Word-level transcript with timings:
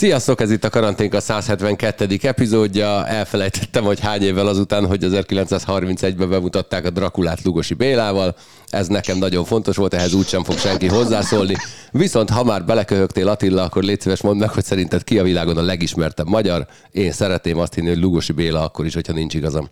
Sziasztok, 0.00 0.40
ez 0.40 0.50
itt 0.50 0.64
a 0.64 0.70
Karanténka 0.70 1.20
172. 1.20 2.18
epizódja. 2.22 3.06
Elfelejtettem, 3.06 3.84
hogy 3.84 4.00
hány 4.00 4.22
évvel 4.22 4.46
azután, 4.46 4.86
hogy 4.86 5.04
1931-ben 5.04 6.28
bemutatták 6.28 6.84
a 6.84 6.90
Drakulát 6.90 7.42
Lugosi 7.42 7.74
Bélával. 7.74 8.36
Ez 8.68 8.86
nekem 8.86 9.18
nagyon 9.18 9.44
fontos 9.44 9.76
volt, 9.76 9.94
ehhez 9.94 10.12
úgysem 10.12 10.44
fog 10.44 10.58
senki 10.58 10.86
hozzászólni. 10.86 11.54
Viszont 11.90 12.30
ha 12.30 12.44
már 12.44 12.64
beleköhögtél 12.64 13.28
Attila, 13.28 13.62
akkor 13.62 13.82
légy 13.82 14.00
szíves 14.00 14.20
mondd 14.20 14.38
meg, 14.38 14.50
hogy 14.50 14.64
szerinted 14.64 15.04
ki 15.04 15.18
a 15.18 15.22
világon 15.22 15.56
a 15.56 15.62
legismertebb 15.62 16.28
magyar. 16.28 16.66
Én 16.90 17.12
szeretném 17.12 17.58
azt 17.58 17.74
hinni, 17.74 17.88
hogy 17.88 17.98
Lugosi 17.98 18.32
Béla 18.32 18.62
akkor 18.62 18.86
is, 18.86 18.94
hogyha 18.94 19.12
nincs 19.12 19.34
igazam. 19.34 19.68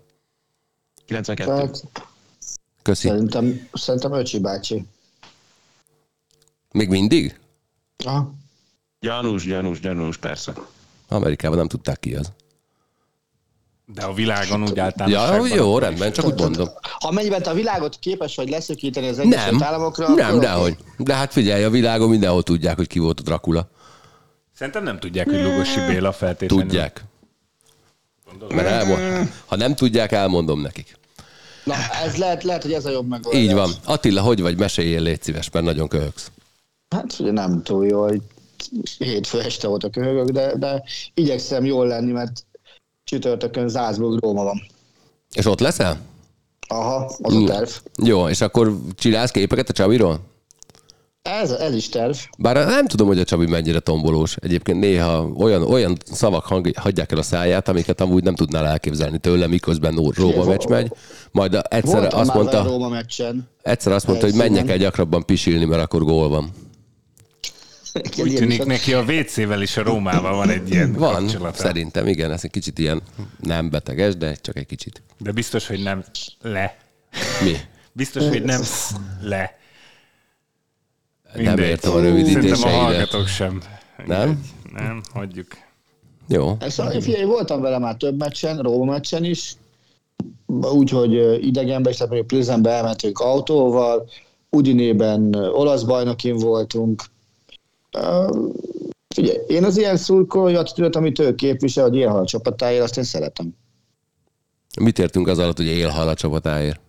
92. 1.07 1.51
Hát, 1.51 1.83
Köszi. 2.83 3.09
szerintem, 3.09 3.69
szerintem 3.73 4.13
Öcsi 4.13 4.39
bácsi. 4.39 4.85
Még 6.73 6.89
mindig? 6.89 7.39
Aha. 8.05 8.37
Gyanús, 9.01 9.45
gyanús, 9.45 9.81
gyanús, 9.81 10.17
persze. 10.17 10.53
Amerikában 11.09 11.59
nem 11.59 11.69
tudták 11.69 12.01
ki 12.01 12.15
az. 12.15 12.33
De 13.95 14.03
a 14.03 14.13
világon 14.13 14.63
úgy 14.63 14.77
Ja, 14.77 14.85
általánosságban... 14.85 15.49
jó, 15.49 15.69
akkor 15.69 15.83
rendben, 15.83 16.13
csak 16.13 16.25
úgy 16.25 16.41
mondom. 16.41 16.69
Ha 16.99 17.11
mennyiben 17.11 17.43
te 17.43 17.51
a 17.51 17.55
világot 17.55 17.97
képes 18.01 18.37
vagy 18.37 18.49
leszökíteni 18.49 19.09
az 19.09 19.17
Nem, 19.17 19.33
Egyesült 19.33 19.63
Államokra, 19.63 20.09
nem, 20.09 20.29
akkor 20.29 20.41
dehogy. 20.41 20.77
De 20.97 21.15
hát 21.15 21.33
figyelj, 21.33 21.65
a 21.65 21.71
világon 21.71 22.09
mindenhol 22.09 22.43
tudják, 22.43 22.77
hogy 22.77 22.87
ki 22.87 22.99
volt 22.99 23.21
a 23.21 23.23
Dracula. 23.23 23.71
Szerintem 24.55 24.83
nem 24.83 24.99
tudják, 24.99 25.27
hogy 25.27 25.43
Lugosi 25.43 25.81
Béla 25.87 26.13
feltétlenül. 26.13 26.65
Tudják. 26.65 27.05
Mert 28.49 28.69
elmond, 28.69 29.33
ha 29.47 29.57
nem 29.57 29.75
tudják, 29.75 30.13
elmondom 30.13 30.61
nekik. 30.61 30.97
Na, 31.65 31.75
ez 32.05 32.17
lehet, 32.17 32.43
lehet, 32.45 32.63
hogy 32.63 32.73
ez 32.73 32.85
a 32.85 32.91
jobb 32.91 33.09
megoldás. 33.09 33.43
Így 33.43 33.53
van. 33.53 33.71
Attila, 33.85 34.21
hogy 34.21 34.41
vagy? 34.41 34.59
Meséljél, 34.59 35.01
légy 35.03 35.23
szíves, 35.23 35.51
mert 35.51 35.65
nagyon 35.65 35.89
köhögsz. 35.89 36.31
Hát 36.89 37.17
ugye 37.19 37.33
nem 37.33 37.63
túl 37.63 37.87
jó, 37.87 38.03
hogy 38.03 38.21
hétfő 38.99 39.41
este 39.41 39.69
volt 39.69 39.85
a 39.85 39.91
köhögök, 39.91 40.29
de, 40.29 40.57
de 40.57 40.83
igyekszem 41.15 41.65
jól 41.65 41.87
lenni, 41.87 42.13
mert 42.13 42.47
csütörtökön 43.05 43.69
Zászburg 43.69 44.23
Róma 44.23 44.43
van. 44.43 44.63
És 45.35 45.47
ott 45.47 45.61
leszel? 45.61 46.01
Aha, 46.69 47.17
az 47.23 47.35
a 47.35 47.45
terv. 47.45 47.69
Jó, 48.05 48.29
és 48.29 48.41
akkor 48.41 48.79
csinálsz 48.95 49.31
képeket 49.31 49.69
a 49.69 49.73
Csabiról? 49.73 50.21
Ez, 51.23 51.51
ez 51.51 51.75
is 51.75 51.89
terv. 51.89 52.17
Bár 52.39 52.67
nem 52.67 52.87
tudom, 52.87 53.07
hogy 53.07 53.19
a 53.19 53.25
Csabi 53.25 53.47
mennyire 53.47 53.79
tombolós. 53.79 54.37
Egyébként 54.37 54.81
néha 54.81 55.27
olyan, 55.37 55.63
olyan 55.63 55.97
szavak 56.05 56.45
hang, 56.45 56.71
hagyják 56.77 57.13
el 57.13 57.19
a 57.19 57.23
száját, 57.23 57.69
amiket 57.69 58.01
amúgy 58.01 58.23
nem 58.23 58.35
tudnál 58.35 58.67
elképzelni 58.67 59.19
tőle, 59.19 59.47
miközben 59.47 59.95
Róma 60.15 60.45
meccs 60.45 60.67
megy. 60.67 60.93
Majd 61.31 61.59
egyszer 61.69 62.01
Voltam 62.01 62.21
azt 62.21 62.35
mondta, 62.35 62.63
Róma 62.63 62.89
meccsen. 62.89 63.49
egyszer 63.63 63.93
azt 63.93 64.07
mondta, 64.07 64.27
hogy 64.27 64.35
menjek 64.35 64.71
el 64.71 64.79
gyakrabban 64.79 65.25
pisilni, 65.25 65.65
mert 65.65 65.83
akkor 65.83 66.05
gól 66.05 66.29
van. 66.29 66.53
Úgy 67.95 68.27
Ilyen 68.27 68.37
tűnik 68.41 68.59
is- 68.59 68.65
neki 68.65 68.93
a 68.95 69.03
WC-vel 69.03 69.63
is 69.63 69.77
a 69.77 69.83
Rómával 69.83 70.37
van 70.37 70.49
egy 70.51 70.71
ilyen 70.71 70.93
Van, 70.93 71.13
kapcsolata. 71.15 71.57
szerintem, 71.57 72.07
igen, 72.07 72.33
ez 72.33 72.45
egy 72.45 72.51
kicsit 72.51 72.79
ilyen 72.79 73.03
nem 73.41 73.71
beteges, 73.71 74.17
de 74.17 74.35
csak 74.35 74.57
egy 74.57 74.67
kicsit. 74.67 75.03
De 75.19 75.33
biztos, 75.33 75.67
hogy 75.67 75.83
nem 75.83 76.05
le. 76.43 76.77
Mi? 77.45 77.57
Biztos, 77.93 78.29
hogy 78.29 78.43
nem 78.43 78.61
le. 79.23 79.57
Nem 81.35 81.59
értem 81.59 81.61
a 81.61 81.67
Szerintem 81.69 81.93
a 81.93 82.01
rövidítéseidet. 82.01 82.59
hallgatók 82.81 83.27
sem. 83.27 83.61
Nem? 84.07 84.45
Nem, 84.75 85.03
hagyjuk. 85.13 85.47
Jó. 86.29 86.57
Szóval, 86.61 87.01
figyelj, 87.01 87.25
voltam 87.25 87.61
vele 87.61 87.79
már 87.79 87.95
több 87.97 88.19
meccsen, 88.19 88.59
Róma 88.59 88.93
meccsen 88.93 89.25
is, 89.25 89.55
úgyhogy 90.47 91.15
ö, 91.15 91.35
idegenben 91.35 91.93
is, 91.93 91.99
tehát 91.99 92.13
mondjuk 92.13 92.33
Plizenbe 92.33 92.71
elmentünk 92.71 93.19
autóval, 93.19 94.09
Udinében 94.51 95.35
olasz 95.35 95.83
bajnokin 95.83 96.37
voltunk. 96.37 97.03
Figyelj, 99.15 99.39
én 99.47 99.65
az 99.65 99.77
ilyen 99.77 99.97
szurkolói 99.97 100.55
attitűdöt, 100.55 100.97
amit 100.97 101.19
ő 101.19 101.35
képvisel, 101.35 101.85
hogy 101.85 101.97
élhal 101.97 102.21
a 102.21 102.27
csapatáért, 102.27 102.83
azt 102.83 102.97
én 102.97 103.05
szeretem. 103.05 103.55
Mit 104.81 104.99
értünk 104.99 105.29
az 105.29 105.39
alatt, 105.39 105.57
hogy 105.57 105.67
élhal 105.67 106.09
a 106.09 106.15
csapatáért? 106.15 106.81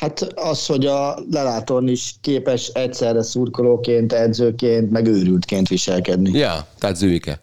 Hát 0.00 0.20
az, 0.20 0.66
hogy 0.66 0.86
a 0.86 1.18
lelátón 1.30 1.88
is 1.88 2.14
képes 2.20 2.68
egyszerre 2.68 3.22
szurkolóként, 3.22 4.12
edzőként, 4.12 4.90
meg 4.90 5.06
őrültként 5.06 5.68
viselkedni. 5.68 6.38
Ja, 6.38 6.66
tehát 6.78 6.96
Zümike. 6.96 7.42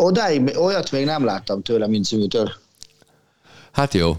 Odáig 0.00 0.56
olyat 0.58 0.90
még 0.90 1.04
nem 1.04 1.24
láttam 1.24 1.62
tőle, 1.62 1.86
mint 1.86 2.04
Zümítől. 2.04 2.52
Hát 3.72 3.94
jó. 3.94 4.16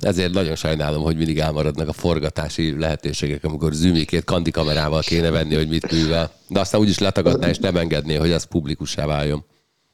Ezért 0.00 0.32
nagyon 0.32 0.56
sajnálom, 0.56 1.02
hogy 1.02 1.16
mindig 1.16 1.38
elmaradnak 1.38 1.88
a 1.88 1.92
forgatási 1.92 2.78
lehetőségek, 2.78 3.44
amikor 3.44 3.72
zümikét 3.72 4.24
kandi 4.24 4.50
kamerával 4.50 5.00
kéne 5.00 5.30
venni, 5.30 5.54
hogy 5.54 5.68
mit 5.68 5.92
művel. 5.92 6.32
De 6.48 6.60
aztán 6.60 6.80
úgyis 6.80 6.98
letagadná 6.98 7.48
és 7.48 7.58
nem 7.58 7.76
engedné, 7.76 8.14
hogy 8.14 8.30
ez 8.30 8.44
publikussá 8.44 9.06
váljon. 9.06 9.44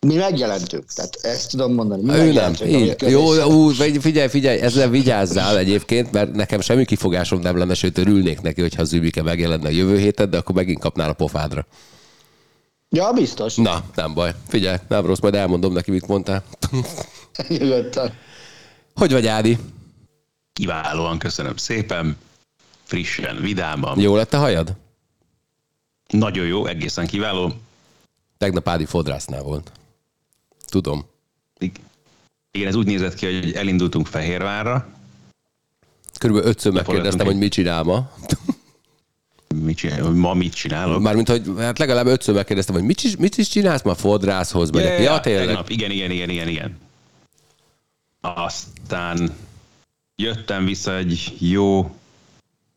Mi 0.01 0.15
megjelentünk, 0.15 0.85
tehát 0.93 1.19
ezt 1.23 1.51
tudom 1.51 1.73
mondani. 1.73 2.03
Mi 2.03 2.13
Ő 2.15 2.33
nem. 2.33 2.53
Így. 2.67 2.95
Jó, 3.09 3.45
ú, 3.45 3.69
figy- 3.69 4.01
figyelj, 4.01 4.29
figyelj, 4.29 4.61
ezzel 4.61 4.89
vigyázzál 4.89 5.59
egyébként, 5.59 6.13
mert 6.13 6.33
nekem 6.33 6.61
semmi 6.61 6.85
kifogásom 6.85 7.41
nem 7.41 7.59
lenne, 7.59 7.75
sőt 7.75 7.99
örülnék 7.99 8.41
neki, 8.41 8.61
hogyha 8.61 8.85
Zümike 8.85 9.23
megjelenne 9.23 9.67
a 9.67 9.71
jövő 9.71 9.99
héten, 9.99 10.31
de 10.31 10.37
akkor 10.37 10.55
megint 10.55 10.81
kapnál 10.81 11.09
a 11.09 11.13
pofádra. 11.13 11.67
Ja, 12.89 13.13
biztos. 13.13 13.55
Na, 13.55 13.85
nem 13.95 14.15
baj. 14.15 14.31
Figyelj, 14.49 14.77
nem 14.89 15.07
rossz, 15.07 15.19
majd 15.19 15.35
elmondom 15.35 15.73
neki, 15.73 15.91
mit 15.91 16.07
mondtál. 16.07 16.43
Nyugodtan. 17.49 18.13
Hogy 18.95 19.13
vagy, 19.13 19.27
Ádi? 19.27 19.59
Kiválóan, 20.57 21.19
köszönöm 21.19 21.57
szépen. 21.57 22.17
Frissen, 22.85 23.37
vidáman. 23.41 24.01
Jó 24.01 24.17
lett 24.17 24.33
a 24.35 24.39
hajad? 24.39 24.75
Nagyon 26.09 26.47
jó, 26.47 26.67
egészen 26.67 27.07
kiváló. 27.07 27.53
Tegnap 28.39 28.69
Ádi 28.69 28.85
fodrásznál 28.85 29.43
volt. 29.43 29.73
Tudom. 30.67 31.07
Igen, 32.51 32.69
ez 32.69 32.75
úgy 32.75 32.87
nézett 32.87 33.15
ki, 33.15 33.27
hogy 33.35 33.53
elindultunk 33.53 34.07
Fehérvárra. 34.07 34.89
Körülbelül 36.19 36.51
ötször 36.51 36.73
megkérdeztem, 36.73 37.21
egy- 37.21 37.27
hogy 37.33 37.37
mit 37.41 37.53
csinál 37.53 37.83
ma. 37.83 38.11
Mit 39.55 39.77
csinál, 39.77 40.11
ma 40.11 40.35
mit 40.35 40.55
csinálok? 40.55 41.01
Mármint, 41.03 41.29
hogy 41.29 41.51
hát 41.59 41.79
legalább 41.79 42.07
ötször 42.07 42.35
megkérdeztem, 42.35 42.75
hogy 42.75 42.85
mit 42.85 43.03
is, 43.03 43.17
mit 43.17 43.37
is 43.39 43.49
csinálsz 43.49 43.83
ma 43.83 43.95
fodrászhoz 43.95 44.71
megyek. 44.71 45.01
Ja, 45.01 45.21
tényleg. 45.21 45.47
Tegnap, 45.47 45.69
igen, 45.71 45.91
igen, 45.91 46.11
igen, 46.11 46.29
igen, 46.31 46.49
igen. 46.49 46.79
Aztán 48.21 49.37
jöttem 50.17 50.65
vissza 50.65 50.97
egy 50.97 51.37
jó 51.39 51.95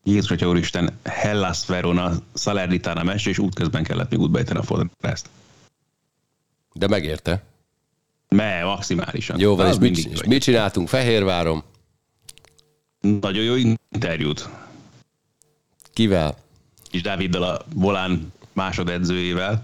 Jézus 0.04 0.30
Atya 0.30 0.48
Úristen 0.48 0.98
Hellas 1.04 1.66
Verona 1.66 2.12
Salernitana 2.34 3.02
meccs, 3.02 3.26
és 3.26 3.38
útközben 3.38 3.82
kellett 3.82 4.10
még 4.10 4.20
útba 4.20 4.40
a 4.54 4.62
fodrászt. 4.62 5.28
De 6.72 6.88
megérte. 6.88 7.42
Me, 8.28 8.64
maximálisan. 8.64 9.38
Jó 9.38 9.56
van, 9.56 9.66
és 9.66 9.78
mit, 9.78 9.96
és 9.98 10.24
mit 10.24 10.42
csináltunk 10.42 10.88
Fehérváron? 10.88 11.62
Nagyon 13.00 13.44
jó 13.44 13.54
interjút. 13.92 14.48
Kivel? 15.92 16.36
És 16.90 17.02
Dáviddal 17.02 17.42
a 17.42 17.64
volán 17.74 18.32
másodedzőjével. 18.52 19.62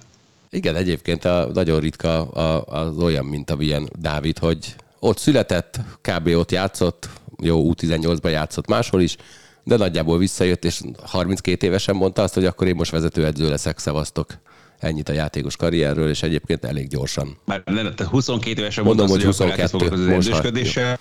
Igen, 0.50 0.76
egyébként 0.76 1.24
a, 1.24 1.50
nagyon 1.54 1.80
ritka 1.80 2.22
a, 2.22 2.64
az 2.64 2.98
olyan, 2.98 3.24
mint 3.24 3.50
a 3.50 3.56
ilyen 3.58 3.88
Dávid, 3.98 4.38
hogy 4.38 4.74
ott 4.98 5.18
született, 5.18 5.80
kb. 6.00 6.26
ott 6.26 6.50
játszott, 6.50 7.08
jó, 7.42 7.72
U18-ban 7.74 8.30
játszott 8.30 8.66
máshol 8.68 9.00
is, 9.00 9.16
de 9.64 9.76
nagyjából 9.76 10.18
visszajött, 10.18 10.64
és 10.64 10.80
32 11.02 11.66
évesen 11.66 11.96
mondta 11.96 12.22
azt, 12.22 12.34
hogy 12.34 12.44
akkor 12.44 12.66
én 12.66 12.74
most 12.74 12.90
vezetőedző 12.90 13.48
leszek, 13.48 13.78
szevasztok. 13.78 14.38
Ennyit 14.78 15.08
a 15.08 15.12
játékos 15.12 15.56
karrierről, 15.56 16.08
és 16.08 16.22
egyébként 16.22 16.64
elég 16.64 16.88
gyorsan. 16.88 17.36
Már 17.44 17.62
nem, 17.64 17.94
te 17.94 18.06
22 18.06 18.60
évesen 18.60 18.84
Mondom, 18.84 19.06
mondta 19.06 19.26
hogy 19.26 19.36
hogy, 19.36 19.46
akkor 19.46 19.54
22, 19.56 19.60
elkezd 19.60 19.72
foglalkozni 19.72 20.14
az 20.14 20.26
edzősködéssel. 20.26 20.98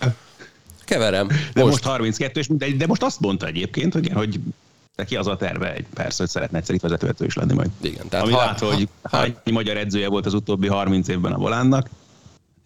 Keverem. 0.85 1.27
De 1.27 1.33
most, 1.33 1.53
Most, 1.55 1.67
most 1.67 1.83
32, 1.83 2.39
és 2.39 2.47
mindegy, 2.47 2.77
de 2.77 2.87
most 2.87 3.03
azt 3.03 3.19
mondta 3.19 3.47
egyébként, 3.47 3.93
hogy, 3.93 4.09
hogy 4.13 4.39
neki 4.95 5.15
az 5.15 5.27
a 5.27 5.35
terve, 5.35 5.73
egy 5.73 5.85
persze, 5.93 6.15
hogy 6.17 6.29
szeretne 6.29 6.57
egyszer 6.57 6.75
itt 6.75 6.81
vezetőedző 6.81 7.25
is 7.25 7.35
lenni 7.35 7.53
majd. 7.53 7.69
Igen, 7.81 8.07
tehát 8.07 8.25
Ami 8.25 8.33
ha- 8.35 8.45
látva, 8.45 8.73
hogy 8.73 8.87
ha- 9.01 9.17
hány 9.17 9.35
magyar 9.51 9.77
edzője 9.77 10.07
volt 10.07 10.25
az 10.25 10.33
utóbbi 10.33 10.67
30 10.67 11.07
évben 11.07 11.31
a 11.33 11.37
volánnak. 11.37 11.89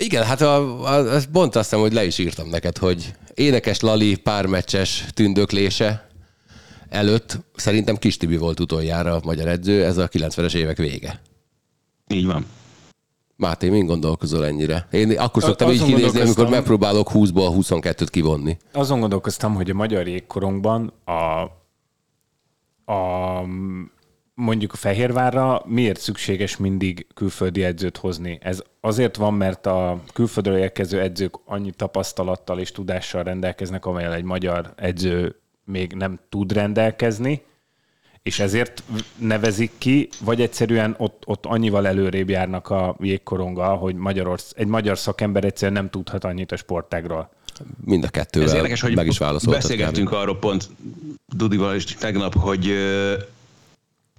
Igen, 0.04 0.24
hát 0.24 0.42
a, 0.42 0.84
a, 0.84 1.16
a, 1.16 1.19
pont 1.31 1.56
azt 1.56 1.69
hiszem, 1.69 1.80
hogy 1.80 1.94
le 1.94 2.06
is 2.06 2.18
írtam 2.18 2.50
neked, 2.50 2.78
hogy 2.78 3.13
énekes 3.34 3.80
Lali 3.80 4.16
pármeccses 4.16 5.06
tündöklése 5.13 6.10
előtt 6.90 7.38
szerintem 7.56 7.96
Kis 7.96 8.18
Tibi 8.18 8.38
volt 8.38 8.60
utoljára 8.60 9.16
a 9.16 9.22
magyar 9.24 9.48
edző, 9.48 9.86
ez 9.86 9.98
a 9.98 10.07
90-es 10.07 10.54
évek 10.54 10.78
vége. 10.78 11.22
Így 12.07 12.25
van. 12.25 12.46
Máté, 13.36 13.69
mind 13.69 13.88
gondolkozol 13.88 14.46
ennyire? 14.46 14.88
Én 14.92 15.12
akkor 15.19 15.44
szoktam 15.44 15.69
Azon 15.69 15.88
így 15.88 15.96
kinézni, 15.96 16.22
amikor 16.22 16.50
megpróbálok 16.50 17.10
20-ból 17.13 17.54
22-t 17.60 18.07
kivonni. 18.12 18.57
Azon 18.74 19.00
gondolkoztam, 19.00 19.56
hogy 19.56 19.69
a 19.69 19.74
magyar 19.74 20.07
jégkorongban 20.07 20.94
a, 21.06 21.12
a 22.94 23.42
mondjuk 24.40 24.74
a 24.74 24.76
Fehérvárra 24.76 25.62
miért 25.66 26.00
szükséges 26.00 26.58
mindig 26.58 27.08
külföldi 27.14 27.64
edzőt 27.64 27.98
hozni? 27.98 28.38
Ez 28.42 28.64
azért 28.82 29.16
van, 29.16 29.34
mert 29.34 29.66
a 29.66 30.02
külföldről 30.14 30.58
érkező 30.58 31.02
edzők 31.02 31.36
annyi 31.46 31.72
tapasztalattal 31.72 32.60
és 32.60 32.72
tudással 32.72 33.24
rendelkeznek, 33.24 33.86
amelyel 33.86 34.14
egy 34.14 34.24
magyar 34.24 34.74
edző 34.76 35.36
még 35.66 35.94
nem 35.94 36.20
tud 36.30 36.52
rendelkezni, 36.52 37.42
és 38.24 38.40
ezért 38.40 38.84
nevezik 39.18 39.72
ki, 39.78 40.10
vagy 40.24 40.42
egyszerűen 40.42 40.96
ott, 40.98 41.24
ott 41.26 41.46
annyival 41.46 41.88
előrébb 41.88 42.30
járnak 42.30 42.70
a 42.70 42.96
jégkoronggal, 43.00 43.78
hogy 43.78 43.96
Magyarorsz, 43.96 44.54
egy 44.56 44.68
magyar 44.68 44.98
szakember 44.98 45.44
egyszerűen 45.44 45.82
nem 45.82 45.90
tudhat 45.90 46.24
annyit 46.24 46.52
a 46.52 46.56
sportágról. 46.56 47.30
Mind 47.86 48.04
a 48.04 48.10
kettővel 48.10 48.50
Ez 48.50 48.56
érdekes, 48.56 48.82
hogy 48.82 48.96
meg 48.96 49.08
is 49.08 49.18
válaszoltak. 49.18 49.62
Beszélgettünk 49.62 50.12
arról 50.12 50.38
pont 50.38 50.70
Dudival 51.28 51.76
is 51.76 51.84
tegnap, 51.84 52.36
hogy 52.36 52.74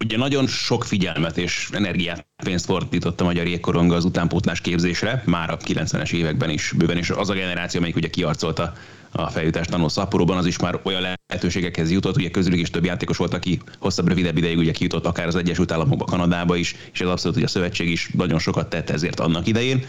ugye 0.04 0.16
nagyon 0.16 0.46
sok 0.46 0.84
figyelmet 0.84 1.38
és 1.38 1.68
energiát, 1.72 2.26
pénzt 2.44 2.64
fordított 2.64 3.20
a 3.20 3.24
magyar 3.24 3.46
jégkoronga 3.46 3.94
az 3.94 4.04
utánpótlás 4.04 4.60
képzésre, 4.60 5.22
már 5.26 5.50
a 5.50 5.56
90-es 5.56 6.12
években 6.12 6.50
is 6.50 6.72
bőven, 6.76 6.96
és 6.96 7.10
az 7.10 7.30
a 7.30 7.34
generáció, 7.34 7.78
amelyik 7.78 7.96
ugye 7.96 8.10
kiarcolta 8.10 8.72
a 9.10 9.30
feljutást 9.30 9.70
tanul 9.70 9.88
szaporóban, 9.88 10.36
az 10.36 10.46
is 10.46 10.58
már 10.58 10.80
olyan 10.82 11.19
lehetőségekhez 11.30 11.90
jutott, 11.90 12.16
ugye 12.16 12.30
közülük 12.30 12.58
is 12.58 12.70
több 12.70 12.84
játékos 12.84 13.16
volt, 13.16 13.34
aki 13.34 13.60
hosszabb, 13.78 14.08
rövidebb 14.08 14.36
ideig 14.36 14.58
ugye 14.58 14.72
kijutott 14.72 15.06
akár 15.06 15.26
az 15.26 15.34
Egyesült 15.34 15.72
Államokba, 15.72 16.04
Kanadába 16.04 16.56
is, 16.56 16.74
és 16.92 17.00
ez 17.00 17.08
abszolút 17.08 17.36
hogy 17.36 17.44
a 17.44 17.48
szövetség 17.48 17.90
is 17.90 18.10
nagyon 18.16 18.38
sokat 18.38 18.68
tett 18.70 18.90
ezért 18.90 19.20
annak 19.20 19.46
idején. 19.46 19.84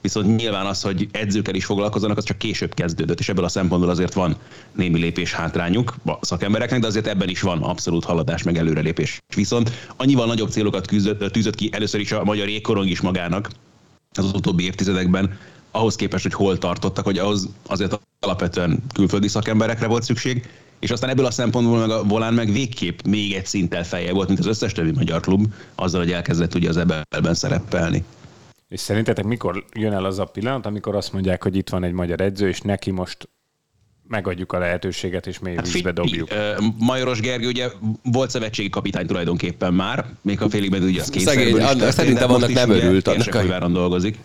Viszont 0.00 0.36
nyilván 0.36 0.66
az, 0.66 0.82
hogy 0.82 1.08
edzőkkel 1.12 1.54
is 1.54 1.64
foglalkozzanak, 1.64 2.16
az 2.16 2.24
csak 2.24 2.38
később 2.38 2.74
kezdődött, 2.74 3.18
és 3.20 3.28
ebből 3.28 3.44
a 3.44 3.48
szempontból 3.48 3.90
azért 3.90 4.12
van 4.12 4.36
némi 4.72 4.98
lépés 4.98 5.32
hátrányuk 5.32 5.94
a 6.04 6.18
szakembereknek, 6.20 6.80
de 6.80 6.86
azért 6.86 7.06
ebben 7.06 7.28
is 7.28 7.40
van 7.40 7.62
abszolút 7.62 8.04
haladás, 8.04 8.42
meg 8.42 8.56
előrelépés. 8.56 9.22
Viszont 9.34 9.70
annyival 9.96 10.26
nagyobb 10.26 10.50
célokat 10.50 10.86
tűzött, 10.86 11.32
tűzött 11.32 11.54
ki 11.54 11.68
először 11.72 12.00
is 12.00 12.12
a 12.12 12.24
magyar 12.24 12.48
jégkorong 12.48 12.88
is 12.88 13.00
magának 13.00 13.50
az 14.12 14.32
utóbbi 14.34 14.64
évtizedekben, 14.64 15.38
ahhoz 15.70 15.96
képest, 15.96 16.22
hogy 16.22 16.32
hol 16.32 16.58
tartottak, 16.58 17.04
hogy 17.04 17.18
ahhoz 17.18 17.48
azért 17.66 18.00
alapvetően 18.20 18.82
külföldi 18.92 19.28
szakemberekre 19.28 19.86
volt 19.86 20.02
szükség, 20.02 20.48
és 20.84 20.90
aztán 20.90 21.10
ebből 21.10 21.26
a 21.26 21.30
szempontból 21.30 21.78
meg 21.78 21.90
a 21.90 22.02
Volán 22.02 22.34
meg 22.34 22.52
végképp 22.52 22.98
még 23.08 23.32
egy 23.32 23.46
szinttel 23.46 23.84
feje 23.84 24.12
volt, 24.12 24.28
mint 24.28 24.40
az 24.40 24.46
összes 24.46 24.72
többi 24.72 24.90
magyar 24.90 25.20
klub, 25.20 25.46
azzal, 25.74 26.00
hogy 26.00 26.12
elkezdett 26.12 26.54
ugye 26.54 26.68
az 26.68 26.76
ebben 26.76 27.34
szerepelni. 27.34 28.04
És 28.68 28.80
szerintetek 28.80 29.24
mikor 29.24 29.64
jön 29.72 29.92
el 29.92 30.04
az 30.04 30.18
a 30.18 30.24
pillanat, 30.24 30.66
amikor 30.66 30.94
azt 30.94 31.12
mondják, 31.12 31.42
hogy 31.42 31.56
itt 31.56 31.68
van 31.68 31.84
egy 31.84 31.92
magyar 31.92 32.20
edző, 32.20 32.48
és 32.48 32.60
neki 32.60 32.90
most 32.90 33.28
megadjuk 34.08 34.52
a 34.52 34.58
lehetőséget, 34.58 35.26
és 35.26 35.38
mély 35.38 35.54
hát 35.54 35.72
vízbe 35.72 35.92
dobjuk. 35.92 36.28
Majoros 36.78 37.20
Gergő 37.20 37.46
ugye 37.46 37.68
volt 38.02 38.30
szövetségi 38.30 38.68
kapitány 38.68 39.06
tulajdonképpen 39.06 39.74
már, 39.74 40.06
még 40.22 40.40
a 40.40 40.48
félig 40.48 40.70
meddig 40.70 40.88
ugye 40.88 41.00
az 41.00 41.10
kényszerből 41.10 41.60
Szegény, 41.60 41.86
is 41.88 41.94
szerintem 41.94 42.30
annak 42.30 42.52
nem 42.52 42.70
örült. 42.70 43.08
Annak 43.08 43.62
a... 43.62 43.68
dolgozik. 43.68 44.18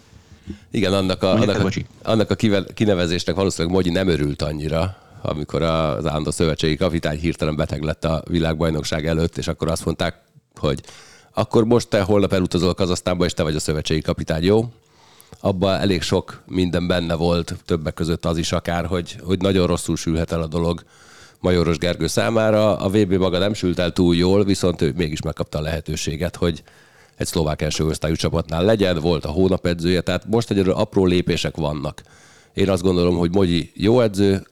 Igen, 0.72 0.94
annak 0.94 1.24
a, 1.24 1.32
annak, 1.32 1.60
a, 1.60 1.70
annak 2.04 2.30
a 2.30 2.36
kinevezésnek 2.74 3.36
valószínűleg 3.36 3.76
Mogyi 3.76 3.90
nem 3.90 4.08
örült 4.08 4.42
annyira, 4.42 5.09
amikor 5.22 5.62
az 5.62 6.06
állandó 6.06 6.32
szövetségi 6.32 6.76
kapitány 6.76 7.18
hirtelen 7.18 7.56
beteg 7.56 7.82
lett 7.82 8.06
a 8.06 8.24
világbajnokság 8.30 9.08
előtt, 9.08 9.38
és 9.38 9.48
akkor 9.48 9.68
azt 9.68 9.86
mondták, 9.86 10.22
hogy 10.56 10.82
akkor 11.34 11.66
most 11.66 11.88
te 11.88 12.02
holnap 12.02 12.34
elutazol 12.34 12.74
Kazasztánba, 12.74 13.26
és 13.26 13.34
te 13.34 13.44
vagy 13.44 13.56
a 13.56 13.60
szövetségi 13.60 14.02
kapitány, 14.02 14.44
jó? 14.44 14.72
Abban 15.40 15.80
elég 15.80 16.02
sok 16.02 16.42
minden 16.46 16.88
benne 16.88 17.14
volt, 17.14 17.56
többek 17.66 17.94
között 17.94 18.26
az 18.26 18.38
is 18.38 18.52
akár, 18.52 18.86
hogy, 18.86 19.16
hogy 19.24 19.42
nagyon 19.42 19.68
rosszul 19.68 19.96
sülhet 19.96 20.32
el 20.32 20.42
a 20.42 20.48
dolog 20.48 20.84
Majoros 21.40 21.78
Gergő 21.78 22.08
számára. 22.08 22.78
A 22.78 22.90
VB 22.90 23.14
maga 23.14 23.38
nem 23.38 23.54
sült 23.54 23.80
el 23.80 23.92
túl 23.92 24.16
jól, 24.16 24.44
viszont 24.44 24.82
ő 24.82 24.94
mégis 24.96 25.22
megkapta 25.22 25.58
a 25.58 25.62
lehetőséget, 25.62 26.36
hogy 26.36 26.64
egy 27.16 27.28
szlovák 27.28 27.62
első 27.62 27.86
osztályú 27.86 28.16
csapatnál 28.16 28.64
legyen, 28.64 29.00
volt 29.00 29.26
a 29.26 29.30
hónap 29.30 29.66
edzője, 29.66 30.02
tehát 30.02 30.26
most 30.28 30.52
egyre 30.52 30.72
apró 30.72 31.06
lépések 31.06 31.56
vannak. 31.56 32.02
Én 32.54 32.70
azt 32.70 32.82
gondolom, 32.82 33.18
hogy 33.18 33.34
Mogyi 33.34 33.72
jó 33.76 34.02
edző, 34.02 34.48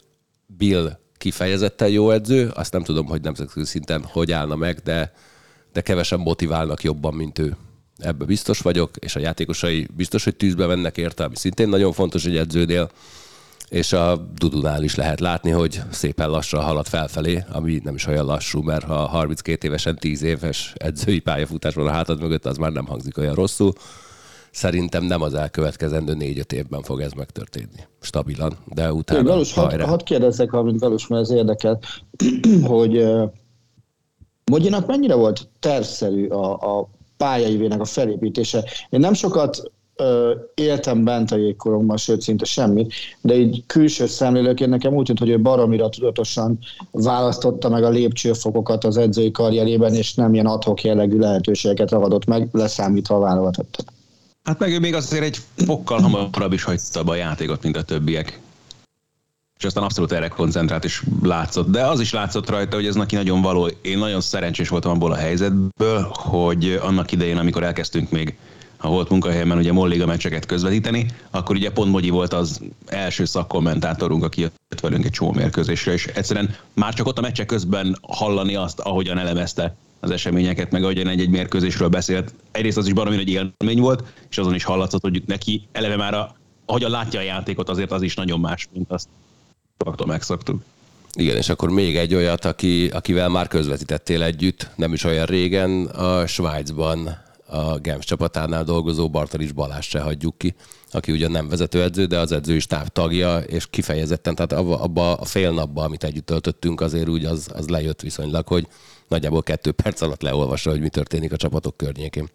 Bill 0.58 0.98
kifejezetten 1.18 1.90
jó 1.90 2.12
edző, 2.12 2.52
azt 2.54 2.72
nem 2.72 2.84
tudom, 2.84 3.06
hogy 3.06 3.22
nemzetközi 3.22 3.66
szinten 3.66 4.04
hogy 4.04 4.32
állna 4.32 4.56
meg, 4.56 4.80
de, 4.84 5.14
de 5.74 5.82
kevesen 5.82 6.20
motiválnak 6.20 6.84
jobban, 6.84 7.14
mint 7.14 7.40
ő. 7.40 7.56
Ebbe 7.98 8.26
biztos 8.26 8.60
vagyok, 8.60 8.98
és 9.00 9.16
a 9.16 9.20
játékosai 9.20 9.88
biztos, 9.96 10.24
hogy 10.24 10.36
tűzbe 10.36 10.66
vennek 10.66 10.98
érte, 10.98 11.24
ami 11.24 11.36
szintén 11.36 11.70
nagyon 11.70 11.92
fontos 11.92 12.26
egy 12.26 12.38
edzőnél 12.38 12.90
és 13.70 13.94
a 13.94 14.28
Dudunál 14.36 14.84
is 14.84 14.96
lehet 14.96 15.20
látni, 15.20 15.50
hogy 15.50 15.82
szépen 15.92 16.30
lassan 16.30 16.64
halad 16.64 16.88
felfelé, 16.88 17.44
ami 17.50 17.82
nem 17.84 17.96
is 17.96 18.06
olyan 18.06 18.26
lassú, 18.26 18.62
mert 18.62 18.86
ha 18.86 19.08
32 19.08 19.68
évesen 19.68 19.96
10 19.96 20.22
éves 20.22 20.74
edzői 20.76 21.20
pályafutás 21.20 21.74
van 21.74 21.88
a 21.88 21.92
hátad 21.92 22.20
mögött, 22.20 22.46
az 22.46 22.58
már 22.58 22.72
nem 22.72 22.86
hangzik 22.86 23.18
olyan 23.18 23.36
rosszul. 23.36 23.74
Szerintem 24.58 25.04
nem 25.04 25.22
az 25.22 25.34
elkövetkezendő 25.34 26.14
négy-öt 26.14 26.54
évben 26.54 26.82
fog 26.82 27.02
ez 27.02 27.12
megtörténni. 27.12 27.88
Stabilan, 28.00 28.54
de 28.74 28.94
utána 28.94 29.24
Galus, 29.24 29.54
hadd 29.54 29.82
had 29.82 30.04
kérdezzek 30.04 30.54
amit 30.54 30.80
Galus, 30.80 31.08
mert 31.08 31.22
ez 31.22 31.30
érdekel, 31.30 31.80
hogy 32.64 32.98
uh, 32.98 33.32
Mogyinak 34.52 34.88
mennyire 34.88 35.16
volt 35.16 35.50
tervszerű 35.60 36.28
a, 36.28 36.54
a 36.54 36.90
pályaivének 37.18 37.82
a 37.82 37.86
felépítése? 37.86 38.64
Én 38.90 39.00
nem 39.00 39.14
sokat 39.14 39.72
éltem 40.54 41.04
bent 41.04 41.32
a 41.32 41.36
jégkorongban, 41.36 41.98
sőt 41.98 42.22
szinte 42.22 42.46
semmit, 42.46 42.94
de 43.22 43.36
így 43.36 43.64
külső 43.66 44.06
szemlélőként 44.06 44.70
nekem 44.70 44.94
úgy 44.94 45.06
tűnt, 45.06 45.20
hogy 45.20 45.30
ő 45.30 45.42
baromira 45.42 45.90
tudatosan 45.90 46.60
választotta 46.92 47.70
meg 47.70 47.84
a 47.84 47.90
lépcsőfokokat 47.90 48.84
az 48.84 48.98
edzői 48.98 49.32
karrierében, 49.32 49.94
és 49.94 50.14
nem 50.14 50.34
ilyen 50.34 50.46
adhok 50.46 50.84
jellegű 50.84 51.18
lehetőségeket 51.18 51.92
ragadott 51.92 52.26
meg, 52.26 52.48
leszámítva 52.52 53.16
a 53.16 53.20
válogatottat. 53.20 53.96
Hát 54.48 54.60
meg 54.60 54.72
ő 54.72 54.80
még 54.80 54.94
azért 54.94 55.24
egy 55.24 55.40
fokkal 55.66 56.02
hamarabb 56.02 56.54
is 56.54 56.64
hagyta 56.64 57.02
a 57.04 57.16
játékot, 57.16 57.64
mint 57.64 57.78
a 57.78 57.82
többiek. 57.82 58.40
És 59.58 59.66
aztán 59.66 59.84
abszolút 59.84 60.12
erre 60.12 60.28
koncentrált 60.28 60.84
és 60.84 61.04
látszott. 61.22 61.70
De 61.70 61.86
az 61.86 62.00
is 62.00 62.12
látszott 62.12 62.50
rajta, 62.50 62.76
hogy 62.76 62.86
ez 62.86 62.96
neki 62.96 63.16
nagyon 63.16 63.42
való. 63.42 63.70
Én 63.82 63.98
nagyon 63.98 64.22
szerencsés 64.22 64.70
voltam 64.70 64.92
abból 64.92 65.12
a 65.12 65.16
helyzetből, 65.16 66.02
hogy 66.12 66.80
annak 66.82 67.12
idején, 67.12 67.38
amikor 67.38 67.64
elkezdtünk 67.64 68.12
még 68.12 68.38
ha 68.78 68.90
volt 68.90 69.10
munkahelyemen 69.10 69.58
ugye 69.58 69.72
Molliga 69.72 70.06
meccseket 70.06 70.46
közvetíteni, 70.46 71.06
akkor 71.32 71.56
ugye 71.56 71.72
pont 71.72 71.92
Mogyi 71.92 72.10
volt 72.10 72.34
az 72.34 72.62
első 72.86 73.26
szakkommentátorunk, 73.26 74.24
aki 74.24 74.42
jött 74.42 74.80
velünk 74.82 75.06
egy 75.06 75.12
csomó 75.12 75.32
mérkőzésre, 75.32 75.94
és 75.94 76.06
egyszerűen 76.06 76.56
már 76.74 76.94
csak 76.94 77.08
ott 77.08 77.18
a 77.18 77.22
meccsek 77.22 77.46
közben 77.46 77.98
hallani 78.02 78.56
azt, 78.56 78.80
ahogyan 78.80 79.18
elemezte 79.18 79.76
az 80.00 80.10
eseményeket, 80.12 80.72
meg 80.72 80.84
ahogyan 80.84 81.08
egy-egy 81.08 81.30
mérkőzésről 81.30 81.88
beszélt. 81.88 82.34
Egyrészt 82.52 82.78
az 82.78 82.88
is 82.88 82.94
baromi 82.94 83.16
nagy 83.16 83.30
élmény 83.30 83.80
volt, 83.80 84.04
és 84.30 84.38
azon 84.38 84.56
is 84.56 84.64
hallatszott, 84.64 85.02
hogy 85.02 85.24
neki 85.26 85.68
eleve 85.72 85.96
már 85.96 86.14
a, 86.14 86.36
ahogyan 86.66 86.92
látja 86.92 87.20
a 87.20 87.24
játékot, 87.24 87.70
azért 87.70 87.92
az 87.92 88.02
is 88.02 88.16
nagyon 88.16 88.40
más, 88.40 88.68
mint 88.74 88.92
azt 88.92 89.08
attól 89.78 90.08
megszoktuk. 90.08 90.62
Igen, 91.14 91.38
és 91.38 91.50
akkor 91.50 91.70
még 91.70 91.98
egy 91.98 92.16
olyat, 92.16 92.46
aki, 92.46 92.88
akivel 92.88 93.30
már 93.30 93.48
közvetítettél 93.48 94.24
együtt, 94.24 94.70
nem 94.76 94.94
is 94.94 95.04
olyan 95.04 95.26
régen, 95.26 95.86
a 95.86 96.28
Svájcban 96.28 97.26
a 97.48 97.78
Genf 97.78 98.04
csapatánál 98.04 98.64
dolgozó 98.64 99.10
Bartalis 99.10 99.52
Balázs 99.52 99.88
se 99.88 100.00
hagyjuk 100.00 100.38
ki, 100.38 100.56
aki 100.92 101.12
ugyan 101.12 101.32
nem 101.32 101.50
vezetőedző, 101.50 102.06
de 102.06 102.20
az 102.20 102.32
edzői 102.32 102.60
stáb 102.60 102.88
tagja, 102.88 103.38
és 103.38 103.70
kifejezetten, 103.70 104.36
tehát 104.36 104.54
abba, 104.54 104.80
abba 104.82 105.14
a 105.14 105.26
fél 105.26 105.52
napban, 105.52 105.86
amit 105.86 106.04
együtt 106.04 106.26
töltöttünk, 106.26 106.82
azért 106.82 107.10
úgy 107.10 107.26
az, 107.26 107.50
az 107.54 107.68
lejött 107.68 108.02
viszonylag, 108.02 108.48
hogy 108.48 108.68
nagyjából 109.08 109.44
kettő 109.44 109.72
perc 109.72 110.02
alatt 110.02 110.22
leolvassa, 110.22 110.70
hogy 110.70 110.80
mi 110.80 110.90
történik 110.90 111.32
a 111.32 111.38
csapatok 111.38 111.78
környékén. 111.78 112.30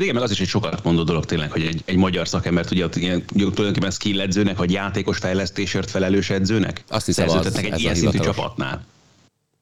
Igen, 0.00 0.14
meg 0.14 0.22
az 0.22 0.30
is 0.30 0.40
egy 0.40 0.46
sokat 0.46 0.84
mondó 0.84 1.02
dolog 1.02 1.24
tényleg, 1.24 1.50
hogy 1.50 1.66
egy, 1.66 1.82
egy 1.84 1.96
magyar 1.96 2.28
szakembert 2.28 2.70
ugye, 2.70 2.86
ilyen, 2.94 3.24
tulajdonképpen 3.26 3.90
skill 3.90 4.20
edzőnek, 4.20 4.56
vagy 4.56 4.72
játékos 4.72 5.18
fejlesztésért 5.18 5.90
felelős 5.90 6.30
edzőnek 6.30 6.84
Azt 6.88 7.06
hiszem, 7.06 7.28
az, 7.28 7.56
egy 7.56 7.80
ilyen 7.80 7.94
szintű 7.94 8.18
csapatnál. 8.18 8.84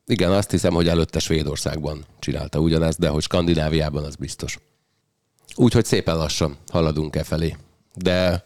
Igen, 0.06 0.32
azt 0.32 0.50
hiszem, 0.50 0.74
hogy 0.74 0.88
előtte 0.88 1.18
Svédországban 1.18 2.04
csinálta 2.18 2.58
ugyanezt, 2.58 2.98
de 2.98 3.08
hogy 3.08 3.22
Skandináviában 3.22 4.04
az 4.04 4.16
biztos. 4.16 4.58
Úgyhogy 5.56 5.84
szépen 5.84 6.16
lassan 6.16 6.56
haladunk 6.70 7.16
e 7.16 7.24
felé. 7.24 7.56
De 7.94 8.44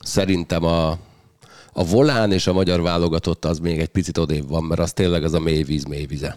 szerintem 0.00 0.64
a, 0.64 0.90
a 1.72 1.84
volán 1.84 2.32
és 2.32 2.46
a 2.46 2.52
magyar 2.52 2.80
válogatott 2.80 3.44
az 3.44 3.58
még 3.58 3.78
egy 3.78 3.88
picit 3.88 4.18
odébb 4.18 4.48
van, 4.48 4.64
mert 4.64 4.80
az 4.80 4.92
tényleg 4.92 5.24
az 5.24 5.32
a 5.32 5.40
mély 5.40 5.62
víz, 5.62 5.84
mély 5.84 6.06
vize. 6.06 6.36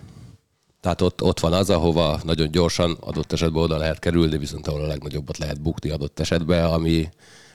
Tehát 0.81 1.01
ott, 1.01 1.23
ott 1.23 1.39
van 1.39 1.53
az, 1.53 1.69
ahova 1.69 2.19
nagyon 2.23 2.51
gyorsan 2.51 2.97
adott 2.99 3.31
esetben 3.31 3.63
oda 3.63 3.77
lehet 3.77 3.99
kerülni, 3.99 4.37
viszont 4.37 4.67
ahol 4.67 4.83
a 4.83 4.87
legnagyobbat 4.87 5.37
lehet 5.37 5.61
bukni 5.61 5.89
adott 5.89 6.19
esetben, 6.19 6.65
ami, 6.65 7.09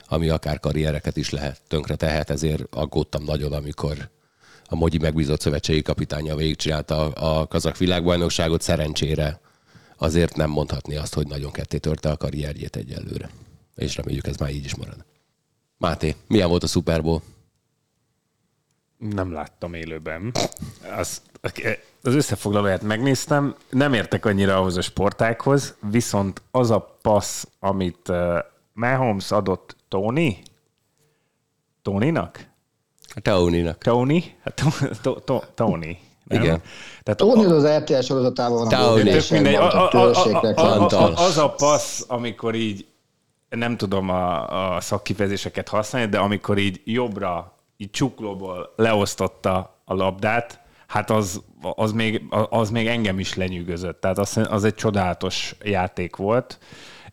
ami 0.07 0.29
akár 0.29 0.61
karriereket 0.61 1.17
is 1.17 1.31
lehet 1.31 1.61
tönkre 1.69 1.95
tehet, 1.95 2.31
ezért 2.31 2.63
aggódtam 2.71 3.25
nagyon, 3.25 3.53
amikor 3.53 4.11
a 4.75 4.77
Mogyi 4.77 4.99
megbízott 4.99 5.41
szövetségi 5.41 5.83
kapitánya 5.83 6.37
végigcsinálta 6.37 7.07
a, 7.09 7.41
a 7.41 7.47
kazak 7.47 7.77
világbajnokságot, 7.77 8.61
szerencsére 8.61 9.41
azért 9.97 10.37
nem 10.37 10.51
mondhatni 10.51 10.97
azt, 10.97 11.15
hogy 11.15 11.27
nagyon 11.27 11.53
ketté 11.53 11.79
törte 11.79 12.11
a 12.11 12.17
karrierjét 12.17 12.77
egyelőre. 12.77 13.31
És 13.77 13.97
reméljük 13.97 14.27
ez 14.27 14.37
már 14.37 14.51
így 14.51 14.65
is 14.65 14.75
marad. 14.75 15.05
Máté, 15.77 16.15
milyen 16.27 16.49
volt 16.49 16.63
a 16.63 16.67
Super 16.67 17.03
Bowl? 17.03 17.23
Nem 18.99 19.33
láttam 19.33 19.75
élőben. 19.75 20.33
Az, 20.97 21.23
az 22.03 22.15
összefoglalóját 22.15 22.83
megnéztem, 22.83 23.55
nem 23.71 23.93
értek 23.93 24.25
annyira 24.25 24.57
ahhoz 24.57 24.77
a 24.77 24.81
sportákhoz, 24.81 25.75
viszont 25.91 26.43
az 26.51 26.71
a 26.71 26.99
passz, 27.03 27.45
amit 27.59 28.09
uh, 28.09 28.39
Mahomes 28.73 29.31
adott 29.31 29.77
Tony, 29.89 30.39
Tonynak? 31.83 32.53
Tony-nak. 33.23 33.79
Tony? 33.79 34.35
Hát 34.45 34.63
Tony. 35.55 35.99
Nem? 36.25 36.43
Igen. 36.43 36.63
Tehát 37.03 37.19
Tony 37.19 37.45
az 37.45 37.67
RTL 37.67 38.01
sorozatában 38.01 38.59
van 38.59 38.69
Tony. 38.69 39.17
a 39.19 39.21
mindegy. 39.31 39.55
A, 39.55 39.75
a, 39.75 39.93
a, 39.93 40.15
a, 40.33 40.61
a, 40.61 40.89
a, 40.89 41.13
az 41.17 41.39
a 41.39 41.51
passz, 41.51 42.05
amikor 42.09 42.55
így 42.55 42.87
nem 43.49 43.77
tudom 43.77 44.09
a, 44.09 44.75
a 44.75 44.81
szakkifejezéseket 44.81 45.69
használni, 45.69 46.11
de 46.11 46.19
amikor 46.19 46.59
így 46.59 46.81
jobbra, 46.85 47.59
így 47.77 47.91
csuklóból 47.91 48.73
leosztotta 48.77 49.79
a 49.85 49.95
labdát, 49.95 50.61
hát 50.87 51.11
az, 51.11 51.43
az, 51.75 51.93
még, 51.93 52.23
az 52.51 52.71
még 52.71 52.87
engem 52.87 53.19
is 53.19 53.35
lenyűgözött. 53.35 54.01
Tehát 54.01 54.19
az, 54.19 54.41
az 54.49 54.65
egy 54.65 54.75
csodálatos 54.75 55.57
játék 55.63 56.17
volt, 56.17 56.59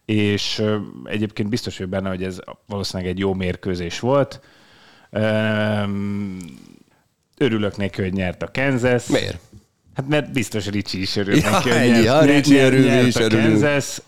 és 0.05 0.63
egyébként 1.03 1.49
biztos 1.49 1.77
vagyok 1.77 1.91
benne, 1.91 2.09
hogy 2.09 2.23
ez 2.23 2.39
valószínűleg 2.67 3.11
egy 3.11 3.19
jó 3.19 3.33
mérkőzés 3.33 3.99
volt. 3.99 4.39
Örülök 7.37 7.77
neki, 7.77 8.01
hogy 8.01 8.13
nyert 8.13 8.43
a 8.43 8.49
Kansas. 8.53 9.05
Miért? 9.07 9.39
Hát 9.95 10.07
mert 10.07 10.31
biztos 10.31 10.67
Ricsi 10.67 11.01
is 11.01 11.15
örül 11.15 11.35
Ja, 11.35 11.49
neki, 11.49 11.69
hogy 11.69 11.77
ennyi, 11.77 11.89
nyert, 11.89 12.07
ha 12.07 12.25
nyert, 12.25 12.47
örül, 12.49 12.85
nyert 12.85 13.07
is 13.07 13.15
a 13.15 13.21
örülünk. 13.21 13.61
Kansas, 13.61 14.01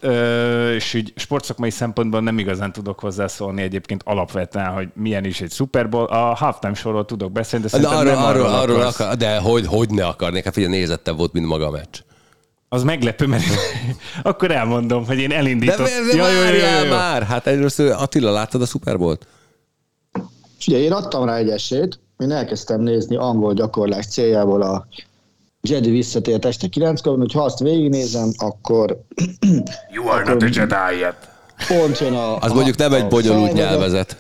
és 0.76 0.94
úgy 0.94 1.14
sportszakmai 1.16 1.70
szempontból 1.70 2.22
nem 2.22 2.38
igazán 2.40 2.72
tudok 2.72 3.00
hozzászólni 3.00 3.62
egyébként 3.62 4.02
alapvetően, 4.06 4.66
hogy 4.72 4.88
milyen 4.94 5.26
is 5.26 5.42
egy 5.42 5.52
Super 5.52 5.90
Bowl. 5.90 6.06
A 6.06 6.34
halftime 6.34 6.74
sorról 6.74 7.06
tudok 7.06 7.32
beszélni, 7.32 7.66
de 7.66 7.72
szerintem 7.72 7.98
arról, 7.98 8.14
nem 8.14 8.24
arról, 8.24 8.46
arról 8.46 8.82
akar, 8.82 9.16
de 9.16 9.38
hogy, 9.38 9.68
hogy 9.68 9.90
ne 9.90 10.06
akarnék? 10.06 10.44
Hát 10.44 10.54
figyelj, 10.54 10.74
nézettebb 10.78 11.18
volt, 11.18 11.34
mint 11.34 11.46
maga 11.46 11.68
a 11.68 11.72
meccs. 11.72 12.00
Az 12.70 12.84
meglepő, 12.84 13.28
mert 13.28 13.44
akkor 14.24 14.52
elmondom, 14.52 15.06
hogy 15.06 15.20
én 15.20 15.30
De, 15.30 15.36
elindítottam. 15.36 15.86
de, 15.86 16.16
de 16.16 16.22
várjál 16.22 16.86
már! 16.86 17.24
Hát 17.24 17.48
először 17.48 17.92
Attila, 17.92 18.32
láttad 18.32 18.62
a 18.62 18.66
Super 18.66 18.98
Bowl-t? 18.98 19.28
És 20.66 20.70
ugye 20.70 20.80
én 20.80 20.92
adtam 20.92 21.26
rá 21.26 21.36
egy 21.36 21.50
esélyt, 21.50 22.00
én 22.18 22.32
elkezdtem 22.32 22.82
nézni 22.82 23.16
angol 23.16 23.54
gyakorlás 23.54 24.06
céljából 24.08 24.62
a 24.62 24.88
Jedi 25.62 25.90
visszatért 25.90 26.46
este 26.46 26.68
9-kor, 26.76 27.18
hogy 27.18 27.32
ha 27.34 27.44
azt 27.44 27.60
végignézem, 27.60 28.32
akkor 28.38 29.00
You 29.96 30.08
are 30.08 30.34
not 30.34 30.42
a 30.42 30.46
Jedi 30.54 31.00
yet. 31.00 31.16
pont 31.68 32.00
jön 32.00 32.14
a... 32.14 32.38
Az 32.38 32.52
a, 32.52 32.54
mondjuk 32.54 32.76
nem 32.78 32.94
egy 32.94 33.08
bonyolult 33.08 33.52
felvezet- 33.52 33.70
nyelvezet. 33.72 34.18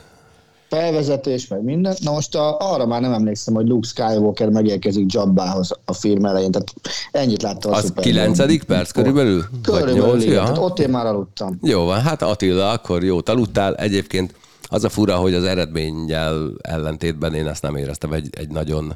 Felvezetés, 0.69 1.47
meg 1.47 1.63
minden. 1.63 1.95
Na 1.99 2.11
most 2.11 2.35
a, 2.35 2.57
arra 2.59 2.85
már 2.85 3.01
nem 3.01 3.13
emlékszem, 3.13 3.53
hogy 3.53 3.67
Luke 3.67 3.87
Skywalker 3.87 4.49
megérkezik 4.49 5.13
Jabbahoz 5.13 5.71
a 5.85 5.93
film 5.93 6.25
elején, 6.25 6.51
tehát 6.51 6.73
ennyit 7.11 7.41
láttam 7.41 7.71
a 7.71 7.75
Az 7.75 7.81
Bowl-ban. 7.81 8.03
kilencedik 8.03 8.63
perc 8.63 8.91
körülbelül? 8.91 9.43
Körülbelül, 9.63 9.95
nyolc? 9.95 10.21
igen, 10.23 10.33
Ja. 10.33 10.41
tehát 10.41 10.57
ott 10.57 10.79
én 10.79 10.89
már 10.89 11.05
aludtam. 11.05 11.57
Jó 11.61 11.83
van, 11.85 12.01
hát 12.01 12.21
Attila, 12.21 12.69
akkor 12.69 13.03
jó 13.03 13.17
aludtál. 13.25 13.75
Egyébként 13.75 14.33
az 14.73 14.83
a 14.83 14.89
fura, 14.89 15.15
hogy 15.15 15.33
az 15.33 15.43
eredménnyel 15.43 16.51
ellentétben 16.61 17.33
én 17.33 17.47
ezt 17.47 17.61
nem 17.61 17.75
éreztem 17.75 18.13
egy, 18.13 18.29
egy 18.31 18.49
nagyon 18.49 18.93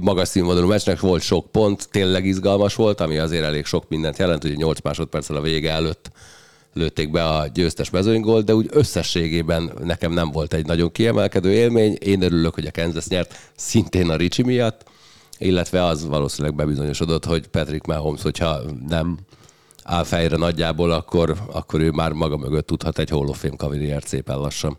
magas 0.00 0.28
színvonalú 0.28 0.66
meccsnek, 0.66 1.00
volt 1.00 1.22
sok 1.22 1.50
pont, 1.50 1.88
tényleg 1.90 2.26
izgalmas 2.26 2.74
volt, 2.74 3.00
ami 3.00 3.18
azért 3.18 3.44
elég 3.44 3.64
sok 3.64 3.88
mindent 3.88 4.18
jelent, 4.18 4.44
ugye 4.44 4.54
8 4.54 4.80
másodperccel 4.80 5.36
a 5.36 5.40
vége 5.40 5.70
előtt 5.70 6.10
lőtték 6.72 7.10
be 7.10 7.24
a 7.24 7.46
győztes 7.46 7.90
mezőnygolt, 7.90 8.44
de 8.44 8.54
úgy 8.54 8.68
összességében 8.70 9.72
nekem 9.82 10.12
nem 10.12 10.30
volt 10.30 10.54
egy 10.54 10.66
nagyon 10.66 10.92
kiemelkedő 10.92 11.52
élmény. 11.52 11.96
Én 12.00 12.22
örülök, 12.22 12.54
hogy 12.54 12.66
a 12.66 12.70
Kansas 12.70 13.06
nyert, 13.06 13.34
szintén 13.56 14.10
a 14.10 14.16
Ricsi 14.16 14.42
miatt, 14.42 14.84
illetve 15.38 15.84
az 15.84 16.06
valószínűleg 16.06 16.56
bebizonyosodott, 16.56 17.24
hogy 17.24 17.46
Patrick 17.46 17.86
Mahomes, 17.86 18.22
hogyha 18.22 18.60
nem 18.88 19.18
áll 19.84 20.04
fejre 20.04 20.36
nagyjából, 20.36 20.90
akkor, 20.90 21.36
akkor 21.52 21.80
ő 21.80 21.90
már 21.90 22.12
maga 22.12 22.36
mögött 22.36 22.66
tudhat 22.66 22.98
egy 22.98 23.10
Hall 23.10 23.26
of 23.26 23.40
Fame 23.40 23.56
karriert 23.56 24.06
szépen 24.06 24.38
lassan. 24.38 24.78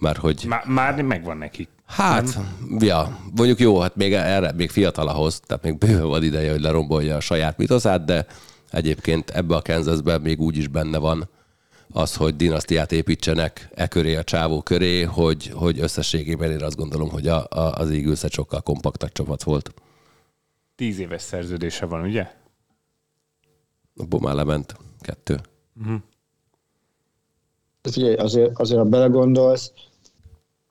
Mert 0.00 0.18
hogy 0.18 0.44
Már, 0.48 0.66
már 0.66 1.02
megvan 1.02 1.36
neki. 1.36 1.68
Hát, 1.86 2.38
ja, 2.78 3.18
mondjuk 3.36 3.58
jó, 3.58 3.78
hát 3.80 3.96
még 3.96 4.12
erre, 4.12 4.52
még 4.52 4.70
fiatal 4.70 5.08
ahhoz, 5.08 5.40
tehát 5.40 5.62
még 5.62 5.78
bőven 5.78 6.06
van 6.06 6.22
ideje, 6.22 6.50
hogy 6.50 6.60
lerombolja 6.60 7.16
a 7.16 7.20
saját 7.20 7.58
mitoszát, 7.58 8.04
de 8.04 8.26
egyébként 8.70 9.30
ebbe 9.30 9.56
a 9.56 9.62
Kansasben 9.62 10.20
még 10.20 10.40
úgy 10.40 10.56
is 10.56 10.68
benne 10.68 10.98
van 10.98 11.28
az, 11.92 12.16
hogy 12.16 12.36
dinasztiát 12.36 12.92
építsenek 12.92 13.68
e 13.74 13.86
köré, 13.86 14.14
a 14.14 14.24
csávó 14.24 14.62
köré, 14.62 15.02
hogy, 15.02 15.50
hogy 15.54 15.80
összességében 15.80 16.50
én 16.50 16.62
azt 16.62 16.76
gondolom, 16.76 17.08
hogy 17.08 17.28
a, 17.28 17.46
a, 17.48 17.72
az 17.72 17.90
Eagles 17.90 18.22
egy 18.22 18.32
sokkal 18.32 18.60
kompaktabb 18.60 19.12
csapat 19.12 19.42
volt. 19.42 19.74
Tíz 20.74 20.98
éves 20.98 21.22
szerződése 21.22 21.86
van, 21.86 22.02
ugye? 22.02 22.30
Abból 23.96 24.20
már 24.20 24.34
lement 24.34 24.76
kettő. 25.00 25.40
De 25.74 26.02
Figyelj, 27.90 28.14
azért, 28.14 28.58
azért 28.58 28.78
ha 28.78 28.84
belegondolsz, 28.84 29.72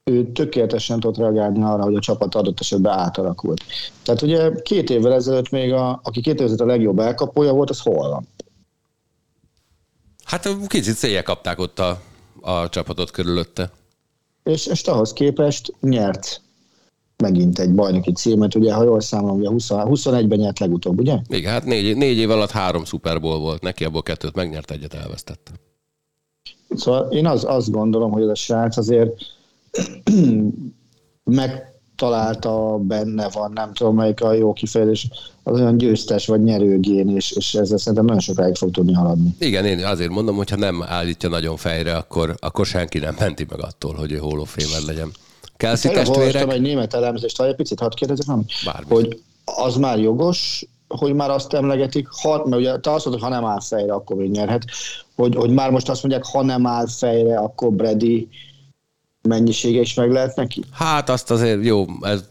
ő 0.03 0.32
tökéletesen 0.32 1.00
tudott 1.00 1.17
reagálni 1.17 1.63
arra, 1.63 1.84
hogy 1.84 1.96
a 1.96 2.00
csapat 2.00 2.36
adott 2.36 2.60
esetben 2.60 2.98
átalakult. 2.98 3.63
Tehát 4.03 4.22
ugye 4.22 4.51
két 4.62 4.89
évvel 4.89 5.13
ezelőtt 5.13 5.50
még, 5.50 5.74
a, 5.74 6.00
aki 6.03 6.22
két 6.22 6.34
évvel 6.34 6.46
ezelőtt 6.46 6.62
a 6.62 6.72
legjobb 6.72 7.00
elkapója 7.00 7.53
volt, 7.53 7.70
az 7.70 7.79
hol 7.79 8.10
van? 8.10 8.27
Hát 10.24 10.67
kicsit 10.67 10.96
széjjel 10.96 11.24
kapták 11.24 11.60
ott 11.60 11.79
a, 11.79 12.01
a 12.41 12.70
csapatot 12.70 13.12
körülötte. 13.12 13.72
És, 14.43 14.65
és 14.65 14.82
ahhoz 14.82 15.13
képest 15.13 15.74
nyert 15.79 16.41
megint 17.17 17.60
egy 17.60 17.74
bajnoki 17.74 18.12
címet, 18.12 18.55
ugye, 18.55 18.74
ha 18.74 18.84
jól 18.84 19.01
számolom, 19.01 19.38
ugye 19.38 19.50
20, 19.50 19.67
21-ben 19.70 20.39
nyert 20.39 20.60
legutóbb, 20.60 21.00
ugye? 21.00 21.17
Igen, 21.27 21.51
hát 21.51 21.65
négy, 21.65 21.98
négy 21.98 22.17
év 22.17 22.29
alatt 22.29 22.51
három 22.51 22.86
Super 22.86 23.22
Bowl 23.22 23.39
volt, 23.39 23.62
neki 23.62 23.84
abból 23.84 24.03
kettőt 24.03 24.36
megnyert, 24.36 24.72
egyet 24.72 24.93
elvesztett. 24.93 25.51
Szóval 26.75 27.12
én 27.12 27.27
az, 27.27 27.44
azt 27.48 27.72
gondolom, 27.72 28.12
hogy 28.12 28.22
ez 28.22 28.27
a 28.27 28.36
srác 28.36 28.77
azért 28.77 29.12
megtalálta, 31.24 32.77
benne 32.77 33.30
van, 33.30 33.51
nem 33.51 33.74
tudom 33.74 33.96
melyik 33.96 34.22
a 34.22 34.34
jó 34.34 34.53
kifejezés, 34.53 35.08
az 35.44 35.60
olyan 35.60 35.77
győztes 35.77 36.27
vagy 36.27 36.44
nyerőgén, 36.44 37.15
és, 37.15 37.32
és 37.32 37.53
ezzel 37.53 37.77
szerintem 37.77 38.06
nagyon 38.06 38.22
sokáig 38.22 38.56
fog 38.56 38.72
tudni 38.72 38.94
haladni. 38.94 39.36
Igen, 39.39 39.65
én 39.65 39.86
azért 39.86 40.10
mondom, 40.10 40.36
hogy 40.36 40.50
ha 40.50 40.56
nem 40.56 40.84
állítja 40.88 41.30
nagyon 41.30 41.58
fejre, 41.58 41.96
akkor, 41.96 42.36
akkor 42.39 42.65
senki 42.65 43.00
nem 43.00 43.15
menti 43.20 43.46
meg 43.50 43.63
attól, 43.63 43.94
hogy 43.94 44.12
ő 44.12 44.18
Hall 44.18 44.39
of 44.39 44.56
Famer 44.58 44.82
legyen. 44.88 45.12
Kelsey 45.58 45.92
Tegnap 45.92 46.08
olvastam 46.08 46.32
testvérek, 46.32 46.56
egy 46.56 46.62
német 46.62 46.94
elemzést, 46.94 47.38
ha 47.38 47.48
egy 47.48 47.56
picit 47.56 47.80
hadd 47.80 47.96
kérdezek, 47.96 48.25
nem? 48.25 48.46
Hogy 48.88 49.22
az 49.46 49.75
már 49.75 50.00
jogos, 50.00 50.65
hogy 50.98 51.14
már 51.14 51.30
azt 51.30 51.54
emlegetik, 51.54 52.08
ha, 52.22 52.46
mert 52.46 52.62
ugye 52.62 52.78
te 52.78 52.92
azt 52.92 53.06
mondod, 53.06 53.24
ha 53.24 53.30
nem 53.30 53.46
áll 53.46 53.62
fejre, 53.62 53.94
akkor 53.94 54.16
még 54.16 54.30
nyerhet, 54.32 54.66
hogy, 55.16 55.36
hogy 55.36 55.50
már 55.50 55.72
most 55.72 55.90
azt 55.90 56.04
mondják, 56.04 56.26
ha 56.26 56.44
nem 56.44 56.68
áll 56.68 56.88
fejre, 56.88 57.38
akkor 57.38 57.72
Brady 57.72 58.28
mennyisége 59.22 59.80
is 59.80 59.94
meg 59.94 60.12
lehet 60.12 60.36
neki? 60.36 60.64
hát 60.72 61.10
azt 61.10 61.32
azért 61.32 61.66
jó, 61.66 61.86
ez 62.02 62.24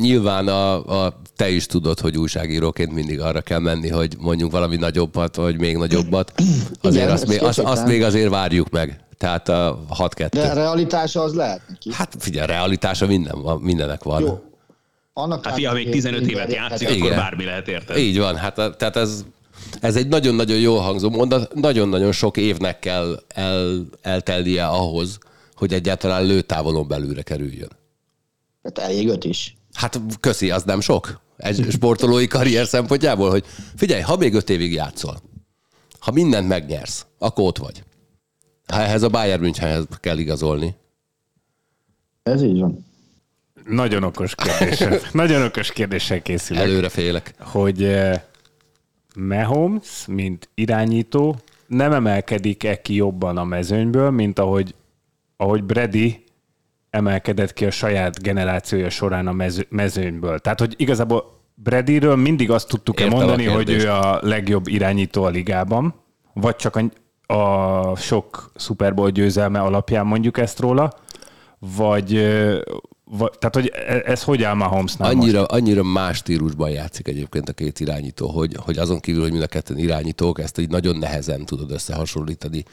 nyilván 0.00 0.48
a, 0.48 1.04
a, 1.04 1.20
te 1.36 1.50
is 1.50 1.66
tudod, 1.66 2.00
hogy 2.00 2.16
újságíróként 2.16 2.92
mindig 2.92 3.20
arra 3.20 3.40
kell 3.40 3.58
menni, 3.58 3.88
hogy 3.88 4.16
mondjunk 4.18 4.52
valami 4.52 4.76
nagyobbat, 4.76 5.36
vagy 5.36 5.58
még 5.58 5.76
nagyobbat. 5.76 6.32
Azért 6.80 7.04
Igen, 7.04 7.14
azt, 7.14 7.26
még, 7.26 7.42
azt, 7.42 7.58
azt 7.58 7.86
még 7.86 8.02
azért 8.02 8.30
várjuk 8.30 8.70
meg. 8.70 9.00
Tehát 9.18 9.48
a 9.48 9.78
6-2. 9.98 10.28
De 10.30 10.52
realitása 10.52 11.22
az 11.22 11.34
lehet 11.34 11.60
neki. 11.68 11.90
Hát 11.92 12.16
figyelj, 12.18 12.46
realitása 12.46 13.06
minden 13.06 13.36
mindenek 13.60 14.02
van. 14.02 14.20
Jó. 14.20 14.47
Annak 15.18 15.44
Hát 15.44 15.54
fia, 15.54 15.68
ha 15.68 15.74
még 15.74 15.90
15 15.90 16.26
évet 16.26 16.52
játszik, 16.52 16.88
Igen. 16.90 17.00
akkor 17.00 17.16
bármi 17.16 17.44
lehet 17.44 17.68
érted. 17.68 17.96
Így 17.96 18.18
van, 18.18 18.36
hát 18.36 18.58
a- 18.58 18.76
tehát 18.76 18.96
ez, 18.96 19.24
ez 19.80 19.96
egy 19.96 20.08
nagyon-nagyon 20.08 20.58
jó 20.58 20.76
hangzó 20.76 21.10
mondat, 21.10 21.54
nagyon-nagyon 21.54 22.12
sok 22.12 22.36
évnek 22.36 22.78
kell 22.78 23.22
el, 23.28 23.84
eltelnie 24.02 24.66
ahhoz, 24.66 25.18
hogy 25.54 25.72
egyáltalán 25.72 26.24
lőtávolon 26.24 26.88
belülre 26.88 27.22
kerüljön. 27.22 27.68
Hát 28.62 28.78
elég 28.78 29.08
öt 29.08 29.24
is. 29.24 29.56
Hát 29.72 30.00
köszi, 30.20 30.50
az 30.50 30.62
nem 30.62 30.80
sok? 30.80 31.20
Egy 31.36 31.66
sportolói 31.70 32.26
karrier 32.26 32.66
szempontjából, 32.66 33.30
hogy 33.30 33.44
figyelj, 33.76 34.00
ha 34.00 34.16
még 34.16 34.34
öt 34.34 34.50
évig 34.50 34.72
játszol, 34.72 35.16
ha 35.98 36.10
mindent 36.10 36.48
megnyersz, 36.48 37.06
akkor 37.18 37.44
ott 37.44 37.58
vagy. 37.58 37.82
Ha 38.66 38.80
ehhez 38.80 39.02
a 39.02 39.08
Bayern 39.08 39.40
Münchenhez 39.40 39.84
kell 40.00 40.18
igazolni. 40.18 40.74
Ez 42.22 42.42
így 42.42 42.58
van. 42.60 42.86
Nagyon 43.68 44.02
okos 44.02 44.34
kérdéssel, 44.34 44.98
nagyon 45.12 45.42
okos 45.42 45.72
kérdéssel 45.72 46.22
készülök. 46.22 46.62
Előre 46.62 46.88
félek. 46.88 47.34
hogy 47.38 47.82
eh, 47.82 48.20
Mahomes, 49.14 50.04
mint 50.06 50.48
irányító, 50.54 51.36
nem 51.66 51.92
emelkedik-e 51.92 52.80
ki 52.80 52.94
jobban 52.94 53.36
a 53.36 53.44
mezőnyből, 53.44 54.10
mint 54.10 54.38
ahogy, 54.38 54.74
ahogy 55.36 55.64
Brady 55.64 56.24
emelkedett 56.90 57.52
ki 57.52 57.64
a 57.64 57.70
saját 57.70 58.22
generációja 58.22 58.90
során 58.90 59.26
a 59.26 59.32
mező, 59.32 59.66
mezőnyből. 59.68 60.38
Tehát, 60.38 60.58
hogy 60.58 60.74
igazából 60.76 61.36
Bradyről 61.54 62.16
mindig 62.16 62.50
azt 62.50 62.68
tudtuk-e 62.68 63.04
Értem 63.04 63.18
mondani, 63.18 63.44
hogy 63.44 63.70
ő 63.70 63.90
a 63.90 64.18
legjobb 64.22 64.66
irányító 64.66 65.24
a 65.24 65.28
ligában, 65.28 65.94
vagy 66.32 66.56
csak 66.56 66.76
a, 66.76 67.34
a 67.34 67.96
sok 67.96 68.52
Super 68.56 68.94
Bowl 68.94 69.10
győzelme 69.10 69.60
alapján 69.60 70.06
mondjuk 70.06 70.38
ezt 70.38 70.58
róla, 70.58 70.92
vagy, 71.76 72.16
eh, 72.16 72.56
vagy 72.56 72.97
tehát, 73.16 73.54
hogy 73.54 73.72
e- 73.74 74.02
ez 74.04 74.22
hogy 74.22 74.42
áll 74.42 74.54
Mahomesnál 74.54 75.12
most? 75.12 75.22
Annyira, 75.22 75.44
annyira 75.44 75.82
más 75.82 76.16
stílusban 76.16 76.70
játszik 76.70 77.08
egyébként 77.08 77.48
a 77.48 77.52
két 77.52 77.80
irányító, 77.80 78.28
hogy, 78.28 78.56
hogy 78.58 78.78
azon 78.78 79.00
kívül, 79.00 79.22
hogy 79.22 79.30
mind 79.30 79.42
a 79.42 79.46
ketten 79.46 79.78
irányítók, 79.78 80.40
ezt 80.40 80.58
így 80.58 80.68
nagyon 80.68 80.96
nehezen 80.96 81.44
tudod 81.44 81.70
összehasonlítani. 81.70 82.64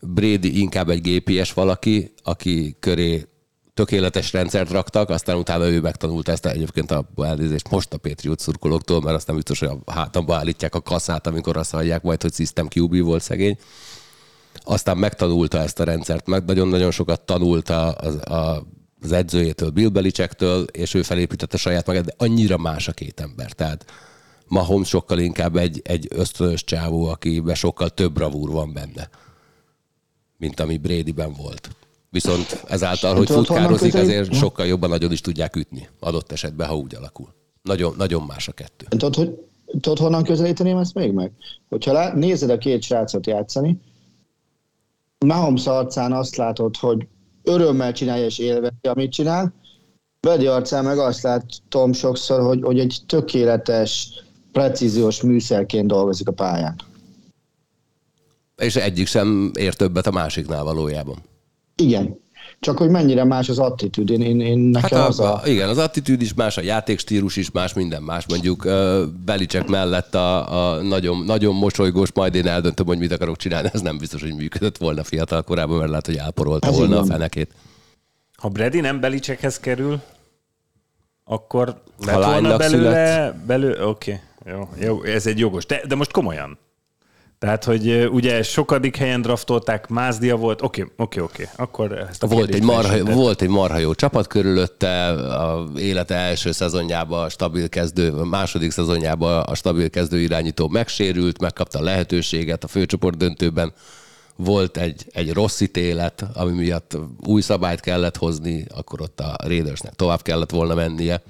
Brady 0.00 0.60
inkább 0.60 0.88
egy 0.88 1.00
GPS 1.00 1.52
valaki, 1.52 2.12
aki 2.22 2.76
köré 2.80 3.26
tökéletes 3.74 4.32
rendszert 4.32 4.70
raktak, 4.70 5.10
aztán 5.10 5.36
utána 5.36 5.68
ő 5.68 5.80
megtanulta 5.80 6.32
ezt 6.32 6.46
egyébként 6.46 6.90
a 6.90 7.08
elnézést 7.16 7.70
most 7.70 7.92
a 7.92 7.98
Patriot 7.98 8.40
szurkolóktól, 8.40 9.00
mert 9.00 9.16
aztán 9.16 9.36
biztos, 9.36 9.58
hogy 9.58 9.70
a 9.84 9.92
hátamba 9.92 10.36
állítják 10.36 10.74
a 10.74 10.80
kaszát, 10.80 11.26
amikor 11.26 11.56
azt 11.56 11.70
hallják 11.70 12.02
majd, 12.02 12.22
hogy 12.22 12.34
System 12.34 12.68
QB 12.74 13.00
volt 13.00 13.22
szegény. 13.22 13.58
Aztán 14.64 14.96
megtanulta 14.96 15.58
ezt 15.58 15.80
a 15.80 15.84
rendszert, 15.84 16.26
meg 16.26 16.44
nagyon-nagyon 16.44 16.90
sokat 16.90 17.20
tanulta 17.20 17.90
az, 17.90 18.14
a, 18.14 18.66
az 19.04 19.12
edzőjétől, 19.12 19.70
Bill 19.70 19.88
Belichicktől, 19.88 20.62
és 20.62 20.94
ő 20.94 21.02
felépítette 21.02 21.56
saját 21.56 21.86
magát, 21.86 22.04
de 22.04 22.14
annyira 22.16 22.56
más 22.56 22.88
a 22.88 22.92
két 22.92 23.20
ember. 23.20 23.52
Tehát 23.52 23.84
Mahomes 24.46 24.88
sokkal 24.88 25.18
inkább 25.18 25.56
egy, 25.56 25.80
egy 25.84 26.06
ösztönös 26.10 26.64
csávó, 26.64 27.04
akiben 27.06 27.54
sokkal 27.54 27.88
több 27.88 28.12
bravúr 28.12 28.50
van 28.50 28.72
benne, 28.72 29.08
mint 30.36 30.60
ami 30.60 30.78
Bradyben 30.78 31.32
volt. 31.32 31.70
Viszont 32.10 32.64
ezáltal, 32.68 33.16
hogy 33.16 33.30
futkározik, 33.30 33.94
ezért 33.94 34.34
sokkal 34.34 34.66
jobban 34.66 34.88
nagyon 34.88 35.12
is 35.12 35.20
tudják 35.20 35.56
ütni, 35.56 35.88
adott 36.00 36.32
esetben, 36.32 36.68
ha 36.68 36.76
úgy 36.76 36.94
alakul. 36.94 37.34
Nagyon, 37.62 37.94
nagyon 37.96 38.22
más 38.22 38.48
a 38.48 38.52
kettő. 38.52 38.86
Tudod, 38.88 39.14
hogy, 39.14 39.38
tudod 39.80 39.98
honnan 39.98 40.22
közelíteném 40.22 40.76
ezt 40.76 40.94
még 40.94 41.12
meg? 41.12 41.32
Hogyha 41.68 41.92
lá, 41.92 42.14
nézed 42.14 42.50
a 42.50 42.58
két 42.58 42.82
srácot 42.82 43.26
játszani, 43.26 43.80
Mahomes 45.26 45.66
arcán 45.66 46.12
azt 46.12 46.36
látod, 46.36 46.76
hogy 46.76 47.06
örömmel 47.42 47.92
csinálja 47.92 48.24
és 48.24 48.38
élvezi, 48.38 48.74
amit 48.82 49.12
csinál, 49.12 49.54
Brady 50.20 50.46
arcán 50.46 50.84
meg 50.84 50.98
azt 50.98 51.22
látom 51.22 51.92
sokszor, 51.92 52.40
hogy, 52.40 52.62
hogy 52.62 52.78
egy 52.78 52.98
tökéletes, 53.06 54.08
precíziós 54.52 55.22
műszerként 55.22 55.86
dolgozik 55.86 56.28
a 56.28 56.32
pályán. 56.32 56.76
És 58.56 58.76
egyik 58.76 59.06
sem 59.06 59.50
ér 59.54 59.74
többet 59.74 60.06
a 60.06 60.10
másiknál 60.10 60.64
valójában. 60.64 61.16
Igen. 61.76 62.21
Csak 62.62 62.78
hogy 62.78 62.90
mennyire 62.90 63.24
más 63.24 63.48
az 63.48 63.58
attitűd. 63.58 64.10
Én, 64.10 64.20
én, 64.20 64.40
én 64.40 64.58
nekem 64.58 64.98
hát 64.98 65.08
az 65.08 65.20
a, 65.20 65.34
a... 65.34 65.46
Igen, 65.46 65.68
az 65.68 65.78
attitűd 65.78 66.22
is 66.22 66.34
más, 66.34 66.56
a 66.56 66.60
játékstílus 66.60 67.36
is 67.36 67.50
más, 67.50 67.72
minden 67.72 68.02
más. 68.02 68.26
Mondjuk 68.28 68.64
uh, 68.64 69.02
Belicek 69.24 69.68
mellett 69.68 70.14
a, 70.14 70.74
a 70.74 70.82
nagyon, 70.82 71.24
nagyon 71.24 71.54
mosolygós, 71.54 72.12
majd 72.12 72.34
én 72.34 72.46
eldöntöm, 72.46 72.86
hogy 72.86 72.98
mit 72.98 73.12
akarok 73.12 73.36
csinálni, 73.36 73.68
ez 73.72 73.80
nem 73.80 73.98
biztos, 73.98 74.20
hogy 74.22 74.34
működött 74.34 74.76
volna 74.76 75.04
fiatal 75.04 75.42
korában, 75.42 75.76
mert 75.76 75.88
lehet, 75.88 76.06
hogy 76.06 76.16
elporolta 76.16 76.68
ez 76.68 76.76
volna 76.76 76.98
a 76.98 77.04
fenekét. 77.04 77.50
Ha 78.36 78.48
Brady 78.48 78.80
nem 78.80 79.00
Belicekhez 79.00 79.58
kerül, 79.58 80.00
akkor 81.24 81.82
lett 82.04 82.24
volna 82.24 82.56
belőle, 82.56 83.34
belőle 83.46 83.86
oké, 83.86 84.20
okay. 84.40 84.54
jó, 84.54 84.68
jó, 84.80 85.02
ez 85.02 85.26
egy 85.26 85.38
jogos. 85.38 85.66
De, 85.66 85.82
de 85.88 85.94
most 85.94 86.12
komolyan. 86.12 86.58
Tehát, 87.42 87.64
hogy 87.64 88.08
ugye 88.10 88.42
sokadik 88.42 88.96
helyen 88.96 89.22
draftolták, 89.22 89.88
Mázdia 89.88 90.36
volt, 90.36 90.62
oké, 90.62 90.86
oké, 90.96 91.20
oké, 91.20 91.48
akkor 91.56 91.92
ezt 91.92 92.22
a 92.22 92.26
volt 92.26 92.54
egy, 92.54 92.62
marha, 92.62 93.04
volt 93.04 93.42
egy 93.42 93.48
marha 93.48 93.78
jó 93.78 93.94
csapat 93.94 94.26
körülötte, 94.26 95.08
a 95.12 95.68
élete 95.76 96.14
első 96.14 96.52
szezonjában 96.52 97.24
a 97.24 97.28
stabil 97.28 97.68
kezdő, 97.68 98.12
a 98.12 98.24
második 98.24 98.70
szezonjában 98.70 99.42
a 99.42 99.54
stabil 99.54 99.90
kezdő 99.90 100.20
irányító 100.20 100.68
megsérült, 100.68 101.40
megkapta 101.40 101.78
a 101.78 101.82
lehetőséget 101.82 102.64
a 102.64 102.68
főcsoport 102.68 103.16
döntőben, 103.16 103.72
volt 104.36 104.76
egy, 104.76 105.06
egy 105.12 105.32
rossz 105.32 105.60
ítélet, 105.60 106.24
ami 106.34 106.52
miatt 106.52 106.96
új 107.26 107.40
szabályt 107.40 107.80
kellett 107.80 108.16
hozni, 108.16 108.66
akkor 108.74 109.00
ott 109.00 109.20
a 109.20 109.36
Raidersnek 109.44 109.94
tovább 109.94 110.22
kellett 110.22 110.50
volna 110.50 110.74
mennie. 110.74 111.22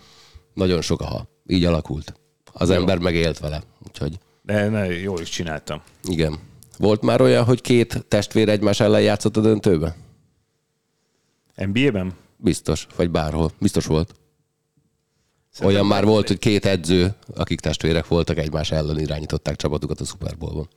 Nagyon 0.54 0.80
sok 0.80 1.00
a 1.00 1.28
Így 1.46 1.64
alakult. 1.64 2.14
Az 2.52 2.68
jó. 2.68 2.74
ember 2.74 2.98
megélt 2.98 3.38
vele, 3.38 3.62
úgyhogy... 3.86 4.18
De 4.52 4.68
ne, 4.68 5.00
jól 5.00 5.20
is 5.20 5.28
csináltam. 5.28 5.82
Igen. 6.04 6.38
Volt 6.78 7.02
már 7.02 7.20
olyan, 7.20 7.44
hogy 7.44 7.60
két 7.60 8.04
testvér 8.08 8.48
egymás 8.48 8.80
ellen 8.80 9.00
játszott 9.00 9.36
a 9.36 9.40
döntőbe? 9.40 9.96
NBA-ben? 11.56 12.12
Biztos, 12.36 12.86
vagy 12.96 13.10
bárhol. 13.10 13.50
Biztos 13.58 13.86
volt. 13.86 14.14
Szerintem 15.50 15.80
olyan 15.80 15.86
már 15.86 16.04
volt, 16.04 16.28
hogy 16.28 16.38
két 16.38 16.64
edző, 16.64 17.14
akik 17.34 17.60
testvérek 17.60 18.06
voltak, 18.06 18.38
egymás 18.38 18.70
ellen 18.70 18.98
irányították 18.98 19.56
csapatukat 19.56 20.00
a 20.00 20.04
Super 20.04 20.36
Bowl-ban. 20.38 20.68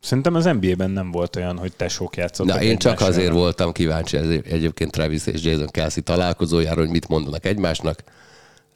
Szerintem 0.00 0.34
az 0.34 0.44
NBA-ben 0.44 0.90
nem 0.90 1.10
volt 1.10 1.36
olyan, 1.36 1.58
hogy 1.58 1.72
tesók 1.72 2.16
játszottak. 2.16 2.56
Na, 2.56 2.62
én 2.62 2.78
csak 2.78 3.00
azért 3.00 3.26
ellen. 3.26 3.38
voltam 3.38 3.72
kíváncsi 3.72 4.16
egyébként 4.44 4.90
Travis 4.90 5.26
és 5.26 5.42
Jason 5.42 5.66
Kelsey 5.66 6.02
találkozójára, 6.02 6.80
hogy 6.80 6.90
mit 6.90 7.08
mondanak 7.08 7.44
egymásnak. 7.44 8.04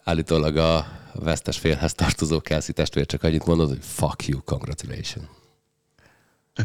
Állítólag 0.04 0.56
a 0.56 0.86
vesztes 1.14 1.58
félhez 1.58 1.94
tartozó 1.94 2.40
Kelsey 2.40 2.74
testvér 2.74 3.06
csak 3.06 3.22
annyit 3.22 3.46
mondod, 3.46 3.68
hogy 3.68 3.78
fuck 3.80 4.26
you, 4.26 4.40
congratulations. 4.40 5.26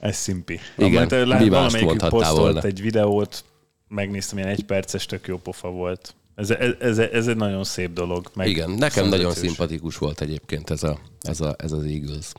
Ez 0.00 0.16
szimpi. 0.16 0.60
Igen, 0.76 1.08
Amint, 1.08 1.38
mi 1.38 1.48
mást 1.48 1.80
mondhattál 1.80 2.34
volna. 2.34 2.60
egy 2.60 2.80
videót, 2.80 3.44
megnéztem, 3.88 4.38
ilyen 4.38 4.50
egy 4.50 4.64
perces, 4.64 5.06
tök 5.06 5.26
jó 5.26 5.38
pofa 5.38 5.68
volt. 5.68 6.14
Ez, 6.34 6.50
ez, 6.50 6.72
ez, 6.78 6.98
ez 6.98 7.26
egy 7.26 7.36
nagyon 7.36 7.64
szép 7.64 7.92
dolog. 7.92 8.30
Meg 8.34 8.48
Igen, 8.48 8.70
nekem 8.70 9.08
nagyon 9.08 9.32
szimpatikus 9.32 9.96
volt 9.98 10.20
egyébként 10.20 10.70
ez, 10.70 10.82
a, 10.82 10.98
ez, 11.20 11.40
a, 11.40 11.54
ez 11.58 11.72
az 11.72 11.84
Eagles. 11.84 12.32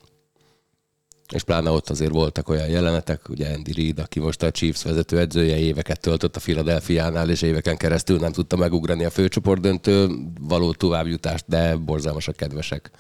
És 1.34 1.44
pláne 1.44 1.70
ott 1.70 1.90
azért 1.90 2.12
voltak 2.12 2.50
olyan 2.50 2.68
jelenetek, 2.68 3.30
ugye 3.30 3.54
Andy 3.54 3.74
Reid, 3.74 4.00
aki 4.00 4.20
most 4.20 4.44
a 4.44 4.52
Chiefs 4.52 4.84
vezető 4.84 5.20
edzője, 5.20 5.58
éveket 5.58 6.00
töltött 6.00 6.36
a 6.36 6.40
Philadelphia-nál, 6.40 7.30
és 7.30 7.42
éveken 7.42 7.78
keresztül 7.78 8.20
nem 8.20 8.32
tudta 8.32 8.56
megugrani 8.56 9.06
a 9.06 9.10
főcsoportdöntő 9.10 10.10
való 10.40 10.74
továbbjutást, 10.74 11.46
de 11.48 11.76
borzalmasak 11.76 12.36
kedvesek 12.36 12.92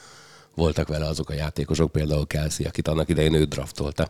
voltak 0.55 0.87
vele 0.87 1.05
azok 1.05 1.29
a 1.29 1.33
játékosok, 1.33 1.91
például 1.91 2.27
Kelsey, 2.27 2.65
akit 2.65 2.87
annak 2.87 3.09
idején 3.09 3.33
ő 3.33 3.43
draftolta. 3.43 4.09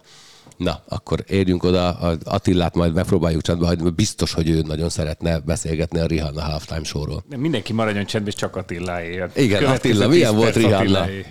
Na, 0.58 0.84
akkor 0.88 1.24
érjünk 1.28 1.64
oda, 1.64 1.90
Attillát 2.24 2.76
majd 2.76 2.94
megpróbáljuk 2.94 3.42
csendbe 3.42 3.66
hagyni, 3.66 3.84
mert 3.84 3.96
biztos, 3.96 4.34
hogy 4.34 4.50
ő 4.50 4.62
nagyon 4.62 4.90
szeretne 4.90 5.40
beszélgetni 5.40 6.00
a 6.00 6.06
Rihanna 6.06 6.42
halftime 6.42 6.84
showról. 6.84 7.24
Mindenki 7.38 7.74
maradjon 7.74 8.06
csendben, 8.06 8.34
csak 8.38 8.56
Attiláért. 8.56 9.38
Igen, 9.38 9.64
Attila, 9.64 10.08
milyen 10.08 10.36
volt 10.36 10.56
Rihanna? 10.56 10.78
Attiláé. 10.78 11.26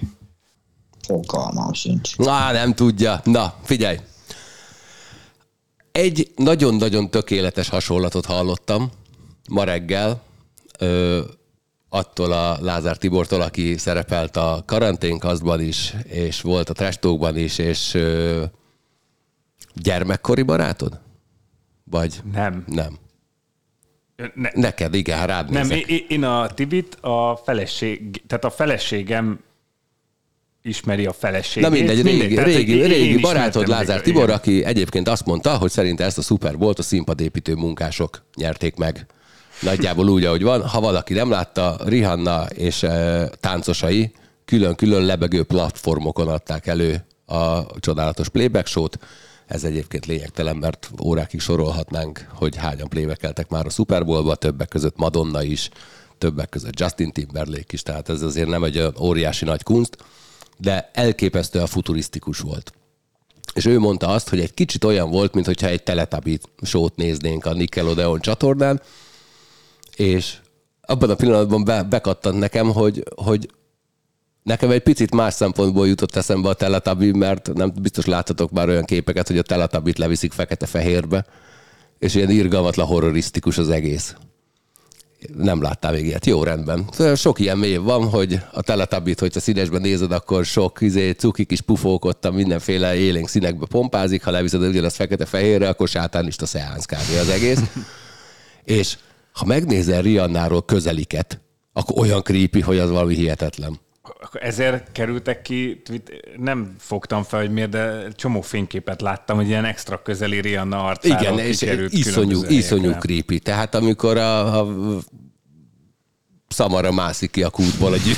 Fogalmam 1.07 1.73
sincs. 1.73 2.17
Na, 2.17 2.53
nem 2.53 2.75
tudja. 2.75 3.21
Na, 3.25 3.55
figyelj. 3.63 3.99
Egy 5.93 6.31
nagyon-nagyon 6.37 7.11
tökéletes 7.11 7.69
hasonlatot 7.69 8.25
hallottam 8.25 8.91
ma 9.49 9.65
reggel, 9.65 10.23
ö, 10.79 11.21
attól 11.89 12.33
a 12.33 12.59
Lázár 12.61 12.97
Tibortól, 12.97 13.41
aki 13.41 13.77
szerepelt 13.77 14.37
a 14.37 14.63
karanténkasztban 14.67 15.61
is, 15.61 15.95
és 16.05 16.41
volt 16.41 16.69
a 16.69 16.73
trestókban 16.73 17.37
is, 17.37 17.59
és 17.59 17.95
ö, 17.95 18.45
gyermekkori 19.75 20.43
barátod? 20.43 21.01
Vagy? 21.85 22.21
Nem. 22.33 22.65
Nem. 22.67 22.99
Ne, 24.35 24.51
Neked, 24.55 24.95
igen, 24.95 25.27
rád 25.27 25.51
Nem, 25.51 25.71
én, 25.71 26.05
én 26.09 26.25
a 26.25 26.49
Tibit 26.49 26.95
a 26.95 27.41
feleség, 27.45 28.23
tehát 28.27 28.45
a 28.45 28.51
feleségem 28.51 29.41
ismeri 30.69 31.07
a 31.07 31.13
feleségét. 31.13 31.69
Na 31.69 31.77
mindegy, 31.77 32.03
mindegy, 32.03 32.39
régi, 32.39 32.73
régi, 32.73 32.83
régi 32.83 33.17
barátod 33.19 33.69
Lázár 33.69 34.01
Tibor, 34.01 34.23
igen. 34.23 34.35
aki 34.35 34.65
egyébként 34.65 35.09
azt 35.09 35.27
mondta, 35.27 35.57
hogy 35.57 35.71
szerinte 35.71 36.05
ezt 36.05 36.19
a 36.19 36.23
Super 36.23 36.59
Bowl-t 36.59 36.79
a 36.79 36.83
színpadépítő 36.83 37.55
munkások 37.55 38.25
nyerték 38.37 38.77
meg. 38.77 39.07
Nagyjából 39.61 40.09
úgy, 40.09 40.25
ahogy 40.25 40.43
van. 40.43 40.69
Ha 40.69 40.81
valaki 40.81 41.15
nem 41.15 41.31
látta, 41.31 41.77
Rihanna 41.85 42.45
és 42.45 42.83
e, 42.83 43.29
táncosai 43.41 44.13
külön-külön 44.45 45.03
lebegő 45.03 45.43
platformokon 45.43 46.29
adták 46.29 46.67
elő 46.67 47.05
a 47.27 47.61
csodálatos 47.81 48.29
playback 48.29 48.67
show-t. 48.67 48.99
Ez 49.47 49.65
egyébként 49.65 50.07
lényegtelen, 50.07 50.57
mert 50.57 50.91
órákig 51.03 51.41
sorolhatnánk, 51.41 52.27
hogy 52.35 52.57
hányan 52.57 52.89
playback 52.89 53.49
már 53.49 53.67
a 53.67 53.71
Super 53.71 54.05
Bowl-ba, 54.05 54.35
többek 54.35 54.69
között 54.69 54.97
Madonna 54.97 55.43
is, 55.43 55.69
többek 56.19 56.49
között 56.49 56.81
Justin 56.81 57.13
Timberlake 57.13 57.65
is, 57.71 57.83
tehát 57.83 58.09
ez 58.09 58.23
azért 58.23 58.49
nem 58.49 58.65
egy 58.65 58.89
óriási 59.01 59.45
nagy 59.45 59.63
kunst 59.63 59.97
de 60.57 60.91
elképesztően 60.93 61.67
futurisztikus 61.67 62.39
volt. 62.39 62.73
És 63.55 63.65
ő 63.65 63.79
mondta 63.79 64.09
azt, 64.09 64.29
hogy 64.29 64.41
egy 64.41 64.55
kicsit 64.55 64.85
olyan 64.85 65.11
volt, 65.11 65.35
mintha 65.35 65.69
egy 65.69 65.83
Teletubby 65.83 66.39
sót 66.63 66.97
néznénk 66.97 67.47
a 67.47 67.53
Nickelodeon 67.53 68.21
csatornán, 68.21 68.83
és 69.97 70.37
abban 70.81 71.11
a 71.11 71.15
pillanatban 71.15 71.65
be, 71.65 71.83
bekattant 71.83 72.39
nekem, 72.39 72.73
hogy, 72.73 73.03
hogy 73.15 73.51
nekem 74.43 74.71
egy 74.71 74.83
picit 74.83 75.15
más 75.15 75.35
szempontból 75.35 75.89
jutott 75.89 76.17
eszembe 76.17 76.49
a 76.49 76.55
Teletubby, 76.55 77.13
mert 77.13 77.53
nem 77.53 77.73
biztos 77.81 78.05
láthatok 78.05 78.51
már 78.51 78.69
olyan 78.69 78.85
képeket, 78.85 79.27
hogy 79.27 79.39
a 79.39 79.43
Teletubbyt 79.43 79.99
leviszik 79.99 80.33
fekete-fehérbe, 80.33 81.27
és 81.99 82.15
ilyen 82.15 82.31
irgalmatlan 82.31 82.87
horrorisztikus 82.87 83.59
az 83.59 83.69
egész 83.69 84.15
nem 85.37 85.63
láttál 85.63 85.93
még 85.93 86.07
ilyet. 86.07 86.27
Jó, 86.27 86.43
rendben. 86.43 86.89
Sok 87.15 87.39
ilyen 87.39 87.59
mély 87.59 87.77
van, 87.77 88.09
hogy 88.09 88.41
a 88.53 88.63
teletabit, 88.63 89.21
hogyha 89.21 89.41
színesben 89.41 89.81
nézed, 89.81 90.13
akkor 90.13 90.45
sok 90.45 90.81
izé, 90.81 91.11
cuki 91.11 91.45
kis 91.45 91.61
pufók 91.61 92.05
ott 92.05 92.33
mindenféle 92.33 92.95
élénk 92.95 93.29
színekbe 93.29 93.67
pompázik, 93.67 94.25
ha 94.25 94.31
leviszed 94.31 94.63
ugyanazt 94.63 94.97
fekete-fehérre, 94.97 95.69
akkor 95.69 95.89
sátánista 95.89 96.47
szeánsz 96.47 96.85
kb. 96.85 97.19
az 97.21 97.29
egész. 97.29 97.61
És 98.65 98.97
ha 99.33 99.45
megnézel 99.45 100.03
Riannáról 100.03 100.65
közeliket, 100.65 101.41
akkor 101.73 101.99
olyan 101.99 102.23
creepy, 102.23 102.61
hogy 102.61 102.79
az 102.79 102.91
valami 102.91 103.15
hihetetlen. 103.15 103.79
Akkor 104.21 104.43
ezért 104.43 104.93
kerültek 104.93 105.43
ki, 105.43 105.83
nem 106.37 106.75
fogtam 106.79 107.23
fel, 107.23 107.41
hogy 107.41 107.51
miért, 107.51 107.71
de 107.71 108.09
csomó 108.15 108.41
fényképet 108.41 109.01
láttam, 109.01 109.37
hogy 109.37 109.49
ilyen 109.49 109.65
extra 109.65 110.03
közeli 110.03 110.41
Rihanna 110.41 110.85
arcáról 110.85 111.39
Igen, 111.39 111.47
és 111.47 111.63
iszonyú, 111.89 112.43
iszonyú 112.49 112.91
creepy. 112.91 113.39
Tehát 113.39 113.75
amikor 113.75 114.17
a, 114.17 114.61
a 114.61 114.67
szamara 116.49 116.93
mászik 116.93 117.31
ki 117.31 117.43
a 117.43 117.51
kútból 117.51 117.95
egy, 117.95 118.17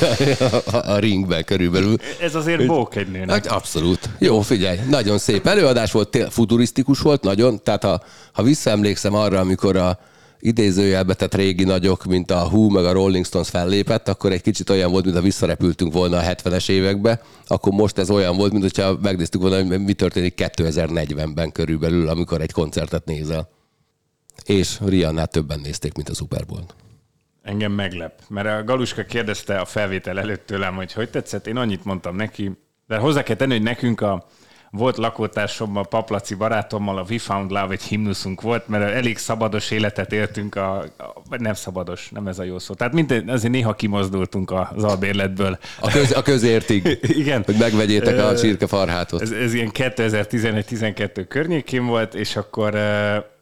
a, 0.73 0.77
a 0.77 0.99
ringben 0.99 1.45
körülbelül. 1.45 1.97
Ez 2.21 2.35
azért 2.35 2.67
bók 2.67 2.97
egy 2.97 3.11
nőnek. 3.11 3.31
Hát 3.31 3.47
abszolút. 3.47 4.09
Jó, 4.19 4.41
figyelj, 4.41 4.79
nagyon 4.89 5.19
szép 5.19 5.47
előadás 5.47 5.93
volt, 5.93 6.27
futurisztikus 6.31 7.01
volt, 7.01 7.23
nagyon. 7.23 7.63
Tehát 7.63 7.85
ha, 7.85 8.03
ha 8.33 8.43
visszaemlékszem 8.43 9.15
arra, 9.15 9.41
amikor 9.41 9.77
a 9.77 9.99
idézőjelbe 10.41 11.15
tett 11.15 11.35
régi 11.35 11.65
nagyok, 11.65 12.05
mint 12.05 12.31
a 12.31 12.49
Who 12.51 12.69
meg 12.69 12.85
a 12.85 12.93
Rolling 12.93 13.25
Stones 13.25 13.49
fellépett, 13.49 14.09
akkor 14.09 14.33
egy 14.33 14.43
kicsit 14.43 14.71
olyan 14.71 14.91
volt, 14.91 15.05
mintha 15.05 15.23
visszarepültünk 15.23 15.93
volna 15.93 16.17
a 16.17 16.23
70-es 16.23 16.69
évekbe, 16.69 17.21
akkor 17.47 17.73
most 17.73 17.99
ez 17.99 18.11
olyan 18.11 18.37
volt, 18.37 18.53
mintha 18.53 18.99
megnéztük 19.03 19.41
volna, 19.41 19.57
hogy 19.57 19.81
mi 19.81 19.93
történik 19.93 20.35
2040-ben 20.37 21.53
körülbelül, 21.53 22.09
amikor 22.09 22.41
egy 22.41 22.53
koncertet 22.53 23.05
nézel. 23.05 23.49
És 24.45 24.79
Riannát 24.85 25.31
többen 25.31 25.61
nézték, 25.61 25.95
mint 25.95 26.09
a 26.09 26.15
Super 26.15 26.47
Bowl. 26.47 26.65
Engem 27.43 27.73
meglep, 27.73 28.21
mert 28.29 28.61
a 28.61 28.65
Galuska 28.65 29.05
kérdezte 29.05 29.59
a 29.59 29.65
felvétel 29.65 30.19
előtt 30.19 30.47
tőlem, 30.47 30.75
hogy 30.75 30.93
hogy 30.93 31.11
tetszett, 31.11 31.47
én 31.47 31.57
annyit 31.57 31.85
mondtam 31.85 32.17
neki, 32.17 32.51
de 32.87 32.97
hozzá 32.97 33.23
kell 33.23 33.37
tenni, 33.37 33.53
hogy 33.53 33.63
nekünk 33.63 34.01
a, 34.01 34.27
volt 34.77 34.97
lakótársommal, 34.97 35.87
Paplaci 35.87 36.35
barátommal, 36.35 36.99
a 36.99 37.05
We 37.11 37.19
Found 37.19 37.51
Love 37.51 37.73
egy 37.73 37.83
himnuszunk 37.83 38.41
volt, 38.41 38.69
mert 38.69 38.95
elég 38.95 39.19
szabados 39.19 39.71
életet 39.71 40.13
éltünk, 40.13 40.55
a, 40.55 40.79
a, 40.79 41.37
nem 41.39 41.55
szabados, 41.55 42.11
nem 42.11 42.27
ez 42.27 42.39
a 42.39 42.43
jó 42.43 42.59
szó. 42.59 42.75
Tehát 42.75 42.93
minden, 42.93 43.29
azért 43.29 43.53
néha 43.53 43.75
kimozdultunk 43.75 44.53
az 44.75 44.85
albérletből. 44.85 45.59
A, 45.81 45.91
köz, 45.91 46.13
a 46.13 46.23
közértig. 46.23 46.99
Igen. 47.23 47.43
Hogy 47.45 47.57
megvegyétek 47.59 48.19
a 48.19 48.37
csirkefarhátot. 48.37 49.21
Ez, 49.21 49.31
ez 49.31 49.55
ilyen 49.55 49.71
2011-12 49.73 51.25
környékén 51.29 51.87
volt, 51.87 52.15
és 52.15 52.37
akkor 52.37 52.75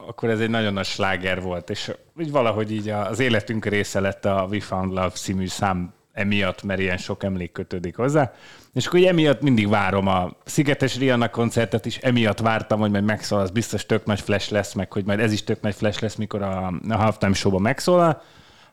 akkor 0.06 0.30
ez 0.30 0.40
egy 0.40 0.50
nagyon 0.50 0.72
nagy 0.72 0.84
sláger 0.84 1.40
volt, 1.42 1.70
és 1.70 1.90
úgy 2.16 2.30
valahogy 2.30 2.72
így 2.72 2.88
az 2.88 3.20
életünk 3.20 3.66
része 3.66 4.00
lett 4.00 4.24
a 4.24 4.46
We 4.50 4.60
Found 4.60 4.92
Love 4.92 5.10
című 5.10 5.46
szám 5.46 5.92
emiatt, 6.14 6.62
mert 6.62 6.80
ilyen 6.80 6.96
sok 6.96 7.22
emlék 7.22 7.52
kötődik 7.52 7.96
hozzá. 7.96 8.32
És 8.72 8.86
akkor 8.86 9.04
emiatt 9.04 9.40
mindig 9.40 9.68
várom 9.68 10.06
a 10.06 10.36
Szigetes 10.44 10.98
Rihanna 10.98 11.28
koncertet 11.28 11.86
is, 11.86 11.96
emiatt 11.96 12.38
vártam, 12.38 12.80
hogy 12.80 12.90
majd 12.90 13.04
megszól, 13.04 13.40
az 13.40 13.50
biztos 13.50 13.86
tök 13.86 14.04
nagy 14.04 14.20
flash 14.20 14.52
lesz, 14.52 14.72
meg 14.72 14.92
hogy 14.92 15.04
majd 15.04 15.20
ez 15.20 15.32
is 15.32 15.44
tök 15.44 15.60
nagy 15.60 15.74
flash 15.74 16.02
lesz, 16.02 16.14
mikor 16.14 16.42
a, 16.42 16.72
a 16.88 16.96
halftime 16.96 17.34
show-ban 17.34 17.62
megszólal. 17.62 18.22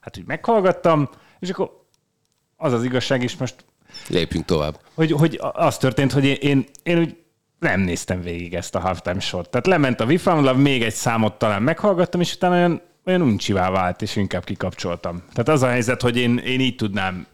Hát 0.02 0.18
úgy 0.18 0.26
meghallgattam, 0.26 1.10
és 1.40 1.50
akkor 1.50 1.72
az 2.58 2.74
az 2.74 2.84
igazság 2.84 3.24
is 3.24 3.38
most... 3.38 3.56
Lépjünk 4.08 4.46
tovább. 4.46 4.80
Hogy, 4.94 5.12
hogy 5.12 5.40
az 5.42 5.78
történt, 5.78 6.12
hogy 6.12 6.26
én, 6.26 6.38
én, 6.40 6.66
én 6.84 6.98
úgy 6.98 7.16
nem 7.60 7.80
néztem 7.80 8.22
végig 8.22 8.54
ezt 8.54 8.76
a 8.76 8.80
halftime 8.80 9.20
short. 9.20 9.50
Tehát 9.50 9.68
lement 9.68 10.00
a 10.00 10.18
Found 10.18 10.46
Love, 10.46 10.62
még 10.62 10.84
egy 10.84 10.94
számot 10.94 11.34
talán 11.34 11.64
meghallgattam, 11.64 12.22
és 12.22 12.34
utána 12.34 12.56
olyan, 12.56 12.82
olyan 13.06 13.22
uncsivá 13.22 13.70
vált, 13.70 14.02
és 14.02 14.16
inkább 14.16 14.44
kikapcsoltam. 14.44 15.24
Tehát 15.34 15.50
az 15.50 15.62
a 15.62 15.68
helyzet, 15.68 16.02
hogy 16.02 16.18
én, 16.18 16.38
én 16.38 16.60
így 16.60 16.76
tudnám 16.76 17.28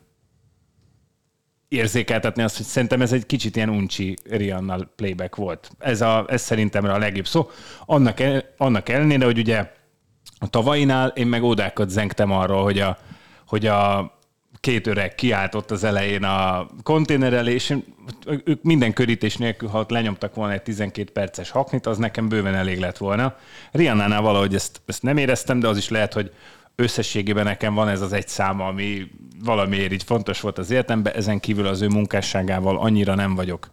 érzékeltetni 1.67 2.43
azt, 2.43 2.57
hogy 2.57 2.65
szerintem 2.65 3.01
ez 3.01 3.13
egy 3.13 3.25
kicsit 3.25 3.55
ilyen 3.55 3.69
uncsi 3.69 4.15
Rihanna 4.29 4.77
playback 4.95 5.35
volt. 5.35 5.71
Ez, 5.79 6.01
a, 6.01 6.25
ez 6.27 6.41
szerintem 6.41 6.85
a 6.85 6.97
legjobb 6.97 7.27
szó. 7.27 7.49
Annak, 7.85 8.23
annak 8.57 8.89
ellenére, 8.89 9.25
hogy 9.25 9.37
ugye 9.37 9.71
a 10.39 10.49
tavainál 10.49 11.07
én 11.07 11.27
meg 11.27 11.43
ódákat 11.43 11.89
zengtem 11.89 12.31
arról, 12.31 12.63
hogy 12.63 12.79
a, 12.79 12.97
hogy 13.47 13.65
a 13.65 14.11
két 14.59 14.87
öreg 14.87 15.15
kiáltott 15.15 15.71
az 15.71 15.83
elején 15.83 16.23
a 16.23 16.67
konténer 16.83 17.33
elé, 17.33 17.53
és 17.53 17.75
ők 18.25 18.63
minden 18.63 18.93
körítés 18.93 19.37
nélkül, 19.37 19.69
ha 19.69 19.79
ott 19.79 19.89
lenyomtak 19.89 20.35
volna 20.35 20.53
egy 20.53 20.61
12 20.61 21.11
perces 21.11 21.49
haknit, 21.49 21.85
az 21.85 21.97
nekem 21.97 22.29
bőven 22.29 22.55
elég 22.55 22.79
lett 22.79 22.97
volna. 22.97 23.35
Riannánál 23.71 24.21
valahogy 24.21 24.55
ezt, 24.55 24.81
ezt 24.85 25.03
nem 25.03 25.17
éreztem, 25.17 25.59
de 25.59 25.67
az 25.67 25.77
is 25.77 25.89
lehet, 25.89 26.13
hogy 26.13 26.31
összességében 26.81 27.43
nekem 27.43 27.73
van 27.73 27.87
ez 27.87 28.01
az 28.01 28.13
egy 28.13 28.27
száma, 28.27 28.67
ami 28.67 29.11
valamiért 29.43 29.91
így 29.91 30.03
fontos 30.03 30.41
volt 30.41 30.57
az 30.57 30.71
életemben, 30.71 31.13
ezen 31.13 31.39
kívül 31.39 31.67
az 31.67 31.81
ő 31.81 31.87
munkásságával 31.87 32.77
annyira 32.77 33.15
nem 33.15 33.35
vagyok 33.35 33.69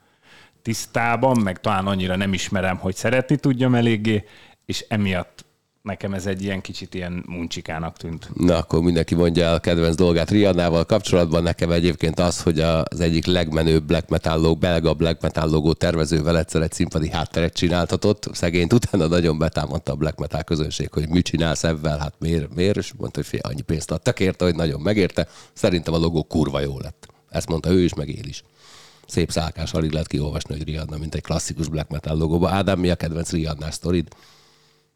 tisztában, 0.62 1.40
meg 1.40 1.60
talán 1.60 1.86
annyira 1.86 2.16
nem 2.16 2.32
ismerem, 2.32 2.76
hogy 2.76 2.94
szeretni 2.94 3.36
tudjam 3.36 3.74
eléggé, 3.74 4.24
és 4.66 4.84
emiatt 4.88 5.43
nekem 5.84 6.14
ez 6.14 6.26
egy 6.26 6.42
ilyen 6.42 6.60
kicsit 6.60 6.94
ilyen 6.94 7.24
muncsikának 7.26 7.96
tűnt. 7.96 8.28
Na, 8.34 8.56
akkor 8.56 8.82
mindenki 8.82 9.14
mondja 9.14 9.52
a 9.52 9.58
kedvenc 9.58 9.96
dolgát 9.96 10.30
Riannával 10.30 10.84
kapcsolatban. 10.84 11.42
Nekem 11.42 11.70
egyébként 11.70 12.18
az, 12.18 12.42
hogy 12.42 12.60
az 12.60 13.00
egyik 13.00 13.26
legmenőbb 13.26 13.84
black 13.84 14.08
metal 14.08 14.40
logó, 14.40 14.56
belga 14.56 14.94
black 14.94 15.22
metal 15.22 15.48
logó 15.48 15.72
tervezővel 15.72 16.38
egyszer 16.38 16.62
egy 16.62 16.72
színpadi 16.72 17.10
hátteret 17.10 17.54
csináltatott. 17.54 18.28
Szegényt 18.32 18.72
utána 18.72 19.06
nagyon 19.06 19.38
betámadta 19.38 19.92
a 19.92 19.96
black 19.96 20.18
metal 20.18 20.42
közönség, 20.42 20.92
hogy 20.92 21.08
mit 21.08 21.24
csinálsz 21.24 21.64
ebben, 21.64 21.98
hát 21.98 22.14
miért, 22.18 22.54
miért? 22.54 22.76
És 22.76 22.92
mondta, 22.96 23.20
hogy 23.20 23.28
fél, 23.28 23.40
annyi 23.42 23.62
pénzt 23.62 23.90
adtak 23.90 24.20
érte, 24.20 24.44
hogy 24.44 24.54
nagyon 24.54 24.80
megérte. 24.80 25.28
Szerintem 25.52 25.94
a 25.94 25.98
logó 25.98 26.22
kurva 26.22 26.60
jó 26.60 26.78
lett. 26.78 27.08
Ezt 27.30 27.48
mondta 27.48 27.70
ő 27.70 27.80
is, 27.80 27.94
meg 27.94 28.08
én 28.08 28.24
is 28.28 28.44
szép 29.06 29.30
szálkás, 29.30 29.72
alig 29.72 29.90
lehet 29.90 30.06
kiolvasni, 30.06 30.56
hogy 30.56 30.64
Rihanna, 30.64 30.96
mint 30.96 31.14
egy 31.14 31.22
klasszikus 31.22 31.68
black 31.68 31.88
metal 31.88 32.16
logóba. 32.16 32.50
Ádám, 32.50 32.78
mi 32.78 32.90
a 32.90 32.94
kedvenc 32.94 33.30
Rihanna 33.30 33.70
sztorid? 33.70 34.08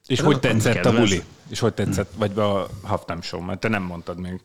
És 0.09 0.21
hogy 0.21 0.40
tetszett 0.40 0.85
a 0.85 0.92
buli? 0.92 1.23
És 1.49 1.59
hogy 1.59 1.75
tetszett, 1.75 2.11
vagy 2.16 2.38
a 2.38 2.66
halftime 2.83 3.21
show, 3.21 3.40
mert 3.40 3.61
te 3.61 3.68
nem 3.68 3.83
mondtad 3.83 4.21
még. 4.21 4.40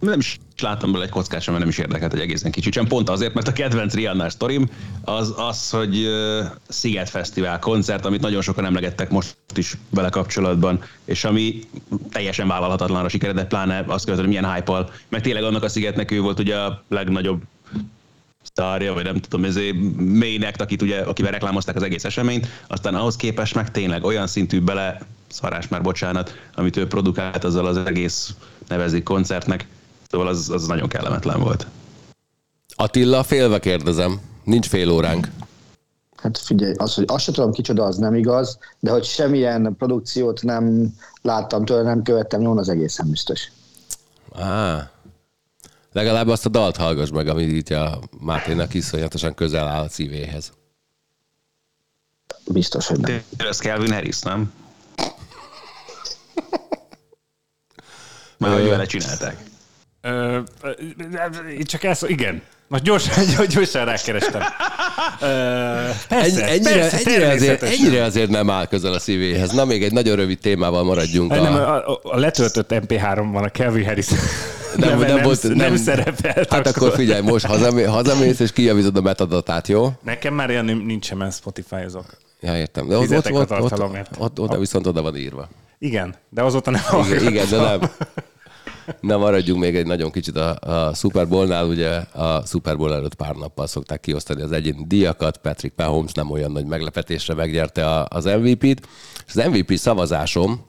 Nem 0.00 0.18
is 0.18 0.38
láttam 0.58 0.92
bele 0.92 1.04
egy 1.04 1.10
kockás, 1.10 1.46
mert 1.46 1.58
nem 1.58 1.68
is 1.68 1.78
érdekelt 1.78 2.14
egy 2.14 2.20
egészen 2.20 2.50
kicsit 2.50 2.72
sem. 2.72 2.86
Pont 2.86 3.08
azért, 3.08 3.34
mert 3.34 3.48
a 3.48 3.52
kedvenc 3.52 3.94
Rihanna 3.94 4.30
sztorim 4.30 4.70
az 5.04 5.34
az, 5.36 5.70
hogy 5.70 6.06
uh, 6.06 6.44
Sziget 6.68 7.08
Fesztivál 7.08 7.58
koncert, 7.58 8.04
amit 8.04 8.20
nagyon 8.20 8.42
sokan 8.42 8.64
emlegettek 8.64 9.10
most 9.10 9.36
is 9.54 9.76
vele 9.90 10.08
kapcsolatban, 10.08 10.82
és 11.04 11.24
ami 11.24 11.60
teljesen 12.10 12.48
vállalhatatlanra 12.48 13.08
sikeredett, 13.08 13.48
pláne 13.48 13.84
azt 13.86 14.04
követően, 14.04 14.28
milyen 14.28 14.54
hype 14.54 14.90
meg 15.08 15.20
tényleg 15.20 15.42
annak 15.42 15.62
a 15.62 15.68
Szigetnek 15.68 16.10
ő 16.10 16.20
volt 16.20 16.38
ugye 16.38 16.56
a 16.56 16.82
legnagyobb 16.88 17.42
sztárja, 18.58 18.92
vagy 18.92 19.04
nem 19.04 19.20
tudom, 19.20 19.44
ezért 19.44 19.76
mélynek, 19.96 20.54
akit 20.58 20.82
ugye, 20.82 21.00
akivel 21.00 21.30
reklámozták 21.30 21.76
az 21.76 21.82
egész 21.82 22.04
eseményt, 22.04 22.46
aztán 22.66 22.94
ahhoz 22.94 23.16
képest 23.16 23.54
meg 23.54 23.70
tényleg 23.70 24.04
olyan 24.04 24.26
szintű 24.26 24.60
bele, 24.60 24.98
szarás 25.28 25.68
már 25.68 25.82
bocsánat, 25.82 26.34
amit 26.54 26.76
ő 26.76 26.86
produkált 26.86 27.44
azzal 27.44 27.66
az 27.66 27.76
egész 27.76 28.34
nevezik 28.68 29.02
koncertnek, 29.02 29.66
szóval 30.10 30.26
az, 30.26 30.50
az 30.50 30.66
nagyon 30.66 30.88
kellemetlen 30.88 31.40
volt. 31.40 31.66
Attila, 32.76 33.22
félve 33.22 33.58
kérdezem, 33.58 34.20
nincs 34.44 34.66
fél 34.68 34.90
óránk. 34.90 35.28
Hát 36.16 36.38
figyelj, 36.38 36.72
az, 36.76 36.94
hogy 36.94 37.04
azt 37.06 37.24
sem 37.24 37.34
tudom 37.34 37.52
kicsoda, 37.52 37.84
az 37.84 37.96
nem 37.96 38.14
igaz, 38.14 38.58
de 38.80 38.90
hogy 38.90 39.04
semmilyen 39.04 39.74
produkciót 39.78 40.42
nem 40.42 40.94
láttam 41.22 41.64
tőle, 41.64 41.82
nem 41.82 42.02
követtem 42.02 42.40
nyomon, 42.40 42.58
az 42.58 42.68
egészen 42.68 43.10
biztos. 43.10 43.50
Ah, 44.32 44.80
Legalább 45.98 46.28
azt 46.28 46.46
a 46.46 46.48
dalt 46.48 46.76
hallgass 46.76 47.10
meg, 47.10 47.28
ami 47.28 47.42
így 47.42 47.72
a 47.72 47.98
Máténak 48.20 48.74
iszonyatosan 48.74 49.34
közel 49.34 49.68
áll 49.68 49.82
a 49.82 49.88
szívéhez. 49.88 50.52
Biztos, 52.46 52.86
hogy 52.86 52.98
nem. 52.98 53.22
Ez 53.36 53.58
Calvin 53.58 53.92
Harris, 53.92 54.20
nem? 54.20 54.52
Már 58.36 58.52
hogy 58.52 58.68
vele 58.68 58.84
csinálták. 58.84 59.36
Ö, 60.00 60.40
csak 61.62 61.84
ez, 61.84 62.02
igen. 62.06 62.42
Most 62.68 62.82
gyorsan, 62.82 63.24
gyorsan 63.54 63.84
rákerestem. 63.84 64.42
persze, 66.08 66.46
ennyire, 66.46 66.88
persze, 66.88 67.10
ennyire, 67.10 67.30
azért, 67.30 67.62
ennyire 67.62 68.02
azért 68.02 68.30
nem 68.30 68.50
áll 68.50 68.66
közel 68.66 68.92
a 68.92 68.98
szívéhez. 68.98 69.50
Na, 69.50 69.64
még 69.64 69.82
egy 69.82 69.92
nagyon 69.92 70.16
rövid 70.16 70.38
témával 70.38 70.84
maradjunk. 70.84 71.30
Nem, 71.30 71.54
a, 71.54 71.90
a, 71.90 72.00
a 72.02 72.18
letöltött 72.18 72.70
MP3 72.72 73.28
van 73.32 73.44
a 73.44 73.50
Calvin 73.50 73.84
Harris 73.84 74.06
nem, 74.78 74.98
nem, 74.98 75.14
nem, 75.14 75.22
volt, 75.22 75.42
nem, 75.42 75.56
nem 75.56 75.76
szerepelt. 75.76 76.52
Hát 76.52 76.66
akkor, 76.66 76.82
akkor 76.86 76.98
figyelj, 76.98 77.20
most 77.20 77.46
hazamé, 77.46 77.82
hazamész, 77.82 78.40
és 78.40 78.52
kijavizod 78.52 78.96
a 78.96 79.00
metadatát, 79.00 79.68
jó? 79.68 79.92
Nekem 80.02 80.34
már 80.34 80.50
ilyen 80.50 80.64
nincs 80.64 81.14
mert 81.14 81.34
Spotify-ozok. 81.34 82.06
Ja, 82.40 82.56
értem. 82.56 82.88
De 82.88 82.96
ott, 82.96 83.10
ott, 83.10 83.30
ott, 83.30 83.50
ott, 83.50 83.72
ott, 83.72 84.08
ott, 84.18 84.40
ott, 84.40 84.58
viszont 84.58 84.86
oda 84.86 85.02
van 85.02 85.16
írva. 85.16 85.48
Igen, 85.78 86.14
de 86.28 86.42
azóta 86.42 86.70
nem 86.70 86.82
Igen, 87.06 87.26
igen 87.26 87.48
de 87.50 87.60
nem. 87.60 87.80
Na, 89.00 89.16
maradjunk 89.16 89.60
még 89.60 89.76
egy 89.76 89.86
nagyon 89.86 90.10
kicsit 90.10 90.36
a, 90.36 90.56
a 90.60 90.94
Super 90.94 91.28
Bowl-nál. 91.28 91.66
Ugye 91.66 91.88
a 92.12 92.46
Super 92.46 92.76
Bowl 92.76 92.94
előtt 92.94 93.14
pár 93.14 93.34
nappal 93.34 93.66
szokták 93.66 94.00
kiosztani 94.00 94.42
az 94.42 94.52
egyéni 94.52 94.84
díjakat. 94.86 95.36
Patrick 95.36 95.76
Mahomes 95.76 96.12
nem 96.12 96.30
olyan 96.30 96.52
nagy 96.52 96.66
meglepetésre 96.66 97.34
megnyerte 97.34 97.86
a, 97.86 98.06
az 98.10 98.24
MVP-t. 98.24 98.88
És 99.26 99.34
az 99.34 99.44
MVP 99.46 99.76
szavazásom 99.76 100.64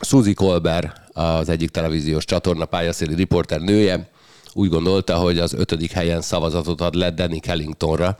Suzy 0.00 0.34
Kolber, 0.34 0.92
az 1.20 1.48
egyik 1.48 1.70
televíziós 1.70 2.24
csatorna 2.24 2.64
pályaszéli 2.64 3.14
riporter 3.14 3.60
nője, 3.60 4.10
úgy 4.52 4.68
gondolta, 4.68 5.16
hogy 5.16 5.38
az 5.38 5.52
ötödik 5.52 5.90
helyen 5.90 6.20
szavazatot 6.20 6.80
ad 6.80 6.94
le 6.94 7.10
Danny 7.10 7.40
Kellingtonra, 7.40 8.18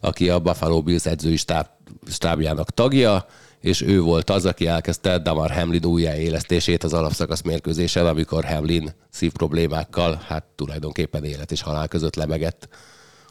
aki 0.00 0.28
a 0.28 0.38
Buffalo 0.38 0.82
Bills 0.82 1.06
edzői 1.06 1.36
stáb, 1.36 1.66
stábjának 2.06 2.70
tagja, 2.70 3.26
és 3.60 3.80
ő 3.80 4.00
volt 4.00 4.30
az, 4.30 4.46
aki 4.46 4.66
elkezdte 4.66 5.18
Damar 5.18 5.50
Hamlin 5.50 5.84
újjáélesztését 5.84 6.84
az 6.84 6.92
alapszakasz 6.92 7.42
mérkőzésen, 7.42 8.06
amikor 8.06 8.44
Hamlin 8.44 8.94
szívproblémákkal, 9.10 10.22
hát 10.26 10.44
tulajdonképpen 10.56 11.24
élet 11.24 11.52
és 11.52 11.62
halál 11.62 11.88
között 11.88 12.14
lemegett 12.14 12.68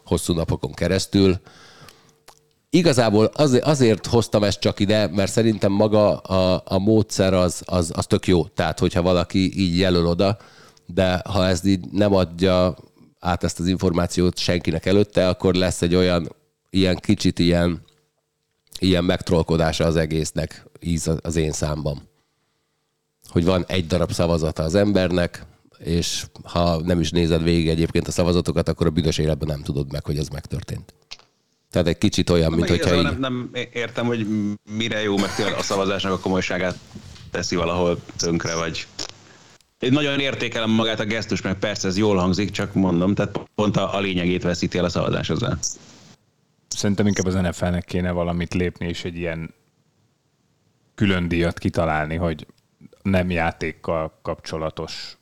hosszú 0.06 0.34
napokon 0.34 0.74
keresztül. 0.74 1.40
Igazából 2.70 3.26
azért, 3.26 3.64
azért 3.64 4.06
hoztam 4.06 4.44
ezt 4.44 4.60
csak 4.60 4.80
ide, 4.80 5.08
mert 5.08 5.32
szerintem 5.32 5.72
maga 5.72 6.18
a, 6.18 6.62
a 6.66 6.80
módszer 6.80 7.34
az, 7.34 7.62
az, 7.66 7.92
az 7.96 8.06
tök 8.06 8.28
jó. 8.28 8.48
Tehát, 8.48 8.80
hogyha 8.80 9.02
valaki 9.02 9.60
így 9.62 9.78
jelöl 9.78 10.06
oda, 10.06 10.38
de 10.86 11.22
ha 11.30 11.48
ez 11.48 11.66
így 11.66 11.86
nem 11.92 12.14
adja 12.14 12.76
át 13.20 13.44
ezt 13.44 13.60
az 13.60 13.68
információt 13.68 14.38
senkinek 14.38 14.86
előtte, 14.86 15.28
akkor 15.28 15.54
lesz 15.54 15.82
egy 15.82 15.96
olyan 15.96 16.36
ilyen 16.70 16.96
kicsit 16.96 17.40
ilyen, 17.40 17.82
ilyen 18.80 19.04
megtrollkodása 19.04 19.86
az 19.86 19.96
egésznek 19.96 20.66
íz 20.80 21.12
az 21.22 21.36
én 21.36 21.52
számban. 21.52 22.08
Hogy 23.30 23.46
van 23.46 23.66
egy 23.68 23.88
darab 23.88 24.12
szavazata 24.12 24.64
az 24.64 24.76
embernek, 24.76 25.46
és 25.78 26.26
ha 26.44 26.82
nem 26.82 27.00
is 27.00 27.12
nézed 27.12 27.44
végig 27.44 27.70
egyébként 27.70 28.08
a 28.08 28.12
szavazatokat, 28.12 28.70
akkor 28.70 28.88
a 28.88 28.90
büdös 28.90 29.18
életben 29.18 29.48
nem 29.48 29.62
tudod 29.62 29.92
meg, 29.92 30.06
hogy 30.06 30.18
ez 30.18 30.28
megtörtént. 30.28 30.94
Tehát 31.72 31.88
egy 31.88 31.98
kicsit 31.98 32.30
olyan, 32.30 32.52
mint 32.52 32.70
hogyha 32.70 32.96
így... 32.96 33.04
Nem, 33.04 33.20
nem 33.20 33.50
értem, 33.74 34.06
hogy 34.06 34.28
mire 34.78 35.02
jó, 35.02 35.18
meg 35.18 35.30
a 35.58 35.62
szavazásnak 35.62 36.12
a 36.12 36.20
komolyságát 36.20 36.78
teszi 37.32 37.56
valahol 37.56 38.00
tönkre, 38.18 38.56
vagy 38.56 38.88
én 39.80 39.92
nagyon 39.92 40.20
értékelem 40.20 40.70
magát 40.70 41.00
a 41.00 41.06
gesztus, 41.06 41.42
meg 41.42 41.60
persze 41.60 41.88
ez 41.88 41.98
jól 41.98 42.18
hangzik, 42.18 42.52
csak 42.52 42.74
mondom, 42.74 43.16
tehát 43.16 43.40
pont 43.56 43.78
a, 43.78 43.96
a 43.96 44.00
lényegét 44.00 44.44
veszíti 44.44 44.78
el 44.78 44.86
a 44.86 44.90
szavazás 44.90 45.30
ezzel. 45.30 45.58
Szerintem 46.68 47.08
inkább 47.08 47.26
az 47.26 47.34
NFL-nek 47.34 47.86
kéne 47.86 48.12
valamit 48.12 48.54
lépni, 48.54 48.88
és 48.88 49.04
egy 49.04 49.18
ilyen 49.18 49.54
külön 50.96 51.28
díjat 51.28 51.60
kitalálni, 51.60 52.16
hogy 52.16 52.48
nem 53.02 53.30
játékkal 53.30 54.20
kapcsolatos 54.22 55.18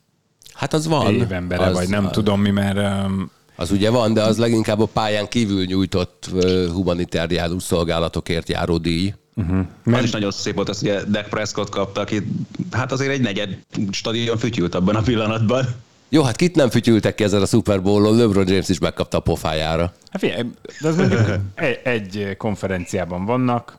Hát 0.58 0.72
az 0.72 0.86
van. 0.86 1.14
Évembere, 1.14 1.64
az, 1.64 1.74
vagy 1.74 1.88
nem 1.88 2.04
az, 2.04 2.10
tudom 2.10 2.40
mi, 2.40 2.50
mert... 2.50 3.06
Um, 3.06 3.30
az 3.60 3.70
ugye 3.70 3.90
van, 3.90 4.12
de 4.12 4.22
az 4.22 4.38
leginkább 4.38 4.80
a 4.80 4.86
pályán 4.86 5.28
kívül 5.28 5.64
nyújtott 5.64 6.30
humanitáriánus 6.72 7.62
szolgálatokért 7.62 8.48
járó 8.48 8.76
díj. 8.76 9.14
Uh-huh. 9.34 9.66
Az 9.84 10.02
is 10.02 10.10
nagyon 10.10 10.30
szép 10.30 10.54
volt, 10.54 10.68
az 10.68 10.82
ugye 10.82 11.04
Dak 11.04 11.28
Prescott 11.28 11.68
kapta, 11.68 12.00
aki 12.00 12.22
hát 12.70 12.92
azért 12.92 13.10
egy 13.10 13.20
negyed 13.20 13.58
stadion 13.90 14.36
fütyült 14.36 14.74
abban 14.74 14.94
a 14.94 15.02
pillanatban. 15.02 15.64
Jó, 16.08 16.22
hát 16.22 16.36
kit 16.36 16.54
nem 16.54 16.70
fütyültek 16.70 17.14
ki 17.14 17.24
ezzel 17.24 17.42
a 17.42 17.46
Super 17.46 17.82
Bowl-on, 17.82 18.16
LeBron 18.16 18.48
James 18.48 18.68
is 18.68 18.78
megkapta 18.78 19.16
a 19.16 19.20
pofájára. 19.20 19.92
Hát 20.10 20.20
figyelj, 20.20 20.42
de 20.80 20.88
az 20.88 20.96
mondjuk 20.96 21.20
egy, 21.54 21.80
egy 21.84 22.36
konferenciában 22.36 23.24
vannak, 23.24 23.78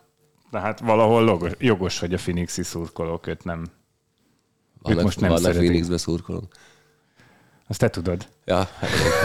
de 0.50 0.58
hát 0.58 0.80
valahol 0.80 1.54
jogos, 1.58 1.98
hogy 1.98 2.12
a 2.12 2.16
Phoenixi 2.16 2.62
szurkolók 2.62 3.26
őt 3.26 3.44
nem, 3.44 3.66
vannak, 4.82 4.98
őt 4.98 5.04
most 5.04 5.20
nem 5.20 5.28
vannak 5.28 5.44
szeretik. 5.44 5.68
Phoenixbe 5.68 5.98
szurkolók. 5.98 6.44
Azt 7.70 7.78
te 7.78 7.90
tudod. 7.90 8.26
Ja, 8.44 8.68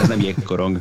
ez 0.02 0.08
nem 0.08 0.20
jégkorong. 0.20 0.80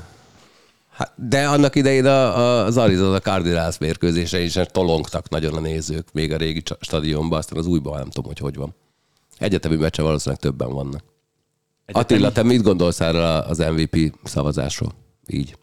Hát, 0.89 1.11
de 1.15 1.47
annak 1.47 1.75
idején 1.75 2.05
a, 2.05 2.37
a, 2.37 2.65
az 2.65 2.77
Arizona 2.77 3.19
Cardinals 3.19 3.77
mérkőzése 3.77 4.39
is 4.39 4.57
tolongtak 4.71 5.29
nagyon 5.29 5.53
a 5.53 5.59
nézők, 5.59 6.07
még 6.13 6.31
a 6.33 6.37
régi 6.37 6.63
stadionban, 6.79 7.37
aztán 7.37 7.59
az 7.59 7.67
újban 7.67 7.97
nem 7.97 8.09
tudom, 8.09 8.25
hogy 8.25 8.37
hogy 8.37 8.55
van. 8.55 8.75
Egyetemi 9.37 9.75
meccse 9.75 10.01
valószínűleg 10.01 10.41
többen 10.41 10.73
vannak. 10.73 11.03
Egyetemi... 11.85 12.19
Attila, 12.19 12.31
te 12.31 12.43
mit 12.43 12.61
gondolsz 12.61 12.99
erre 12.99 13.37
az 13.37 13.57
MVP 13.57 14.17
szavazásról? 14.23 14.91
Így. 15.27 15.57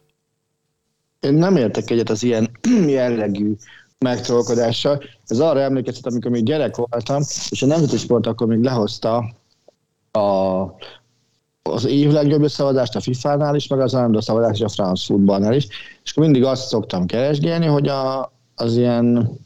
Én 1.19 1.33
nem 1.33 1.55
értek 1.55 1.89
egyet 1.89 2.09
az 2.09 2.23
ilyen 2.23 2.51
jellegű 2.87 3.55
megtrolkodással. 3.97 5.03
Ez 5.27 5.39
arra 5.39 5.59
emlékeztet, 5.59 6.05
amikor 6.05 6.31
még 6.31 6.43
gyerek 6.43 6.75
voltam, 6.75 7.21
és 7.49 7.61
a 7.61 7.65
Nemzeti 7.65 7.97
Sport 7.97 8.27
akkor 8.27 8.47
még 8.47 8.63
lehozta 8.63 9.33
a 10.11 10.65
az 11.69 11.85
év 11.85 12.11
legjobb 12.11 12.47
szavazást 12.47 12.95
a 12.95 12.99
FIFA-nál 12.99 13.55
is, 13.55 13.67
meg 13.67 13.79
az 13.79 13.95
állandó 13.95 14.21
szavazást 14.21 14.63
a 14.63 14.69
France 14.69 15.05
Footballnál 15.05 15.53
is, 15.53 15.67
és 16.03 16.11
akkor 16.11 16.23
mindig 16.23 16.43
azt 16.43 16.67
szoktam 16.67 17.05
keresgélni, 17.05 17.65
hogy 17.65 17.87
a, 17.87 18.31
az 18.55 18.77
ilyen 18.77 19.39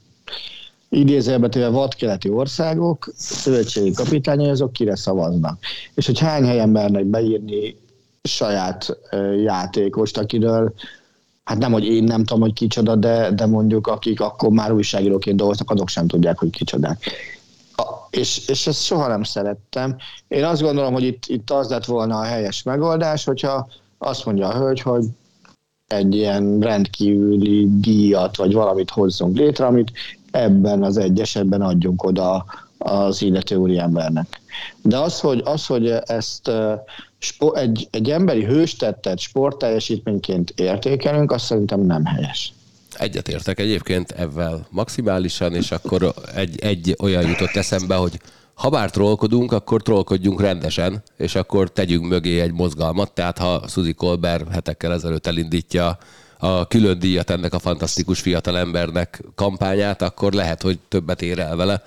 idézőjelbe 0.89 1.49
téve 1.49 1.69
vadkeleti 1.69 2.29
országok 2.29 3.13
szövetségi 3.15 3.91
kapitányai 3.91 4.49
azok 4.49 4.73
kire 4.73 4.95
szavaznak. 4.95 5.59
És 5.95 6.05
hogy 6.05 6.19
hány 6.19 6.45
helyen 6.45 6.69
mernek 6.69 7.05
beírni 7.05 7.75
saját 8.23 8.97
játékost, 9.43 10.17
akiről 10.17 10.73
hát 11.43 11.57
nem, 11.57 11.71
hogy 11.71 11.85
én 11.85 12.03
nem 12.03 12.23
tudom, 12.23 12.41
hogy 12.41 12.53
kicsoda, 12.53 12.95
de, 12.95 13.31
de 13.31 13.45
mondjuk 13.45 13.87
akik 13.87 14.21
akkor 14.21 14.49
már 14.49 14.71
újságíróként 14.71 15.37
dolgoznak, 15.37 15.71
azok 15.71 15.89
sem 15.89 16.07
tudják, 16.07 16.39
hogy 16.39 16.49
kicsodák 16.49 17.03
és, 18.09 18.47
és 18.47 18.67
ezt 18.67 18.83
soha 18.83 19.07
nem 19.07 19.23
szerettem. 19.23 19.95
Én 20.27 20.43
azt 20.43 20.61
gondolom, 20.61 20.93
hogy 20.93 21.03
itt, 21.03 21.23
itt 21.25 21.51
az 21.51 21.69
lett 21.69 21.85
volna 21.85 22.19
a 22.19 22.23
helyes 22.23 22.63
megoldás, 22.63 23.23
hogyha 23.23 23.67
azt 23.97 24.25
mondja 24.25 24.47
a 24.47 24.57
hölgy, 24.57 24.81
hogy 24.81 25.05
egy 25.87 26.15
ilyen 26.15 26.59
rendkívüli 26.59 27.67
díjat, 27.79 28.37
vagy 28.37 28.53
valamit 28.53 28.89
hozzunk 28.89 29.37
létre, 29.37 29.65
amit 29.65 29.91
ebben 30.31 30.83
az 30.83 30.97
egy 30.97 31.19
esetben 31.19 31.61
adjunk 31.61 32.03
oda 32.03 32.45
az 32.77 33.21
illető 33.21 33.55
úriembernek. 33.55 34.41
De 34.81 34.97
az, 34.97 35.19
hogy, 35.19 35.41
az, 35.45 35.65
hogy 35.65 35.89
ezt 35.89 36.51
egy, 37.53 37.87
egy 37.91 38.09
emberi 38.11 38.43
hőstettet 38.43 39.19
sportteljesítményként 39.19 40.53
értékelünk, 40.55 41.31
azt 41.31 41.45
szerintem 41.45 41.81
nem 41.81 42.05
helyes. 42.05 42.53
Egyetértek 42.97 43.59
egyébként 43.59 44.11
ebben 44.11 44.65
maximálisan, 44.69 45.55
és 45.55 45.71
akkor 45.71 46.13
egy, 46.35 46.59
egy 46.59 46.95
olyan 46.99 47.27
jutott 47.27 47.55
eszembe, 47.55 47.95
hogy 47.95 48.19
ha 48.53 48.69
bár 48.69 48.89
trollkodunk, 48.89 49.51
akkor 49.51 49.81
trollkodjunk 49.81 50.41
rendesen, 50.41 51.03
és 51.17 51.35
akkor 51.35 51.71
tegyünk 51.71 52.07
mögé 52.07 52.39
egy 52.39 52.53
mozgalmat. 52.53 53.11
Tehát 53.11 53.37
ha 53.37 53.67
Suzy 53.67 53.93
Colbert 53.93 54.51
hetekkel 54.51 54.93
ezelőtt 54.93 55.27
elindítja 55.27 55.97
a 56.37 56.67
külön 56.67 56.99
díjat 56.99 57.29
ennek 57.29 57.53
a 57.53 57.59
fantasztikus 57.59 58.19
fiatal 58.19 58.57
embernek 58.57 59.23
kampányát, 59.35 60.01
akkor 60.01 60.33
lehet, 60.33 60.61
hogy 60.61 60.79
többet 60.87 61.21
ér 61.21 61.39
el 61.39 61.55
vele. 61.55 61.83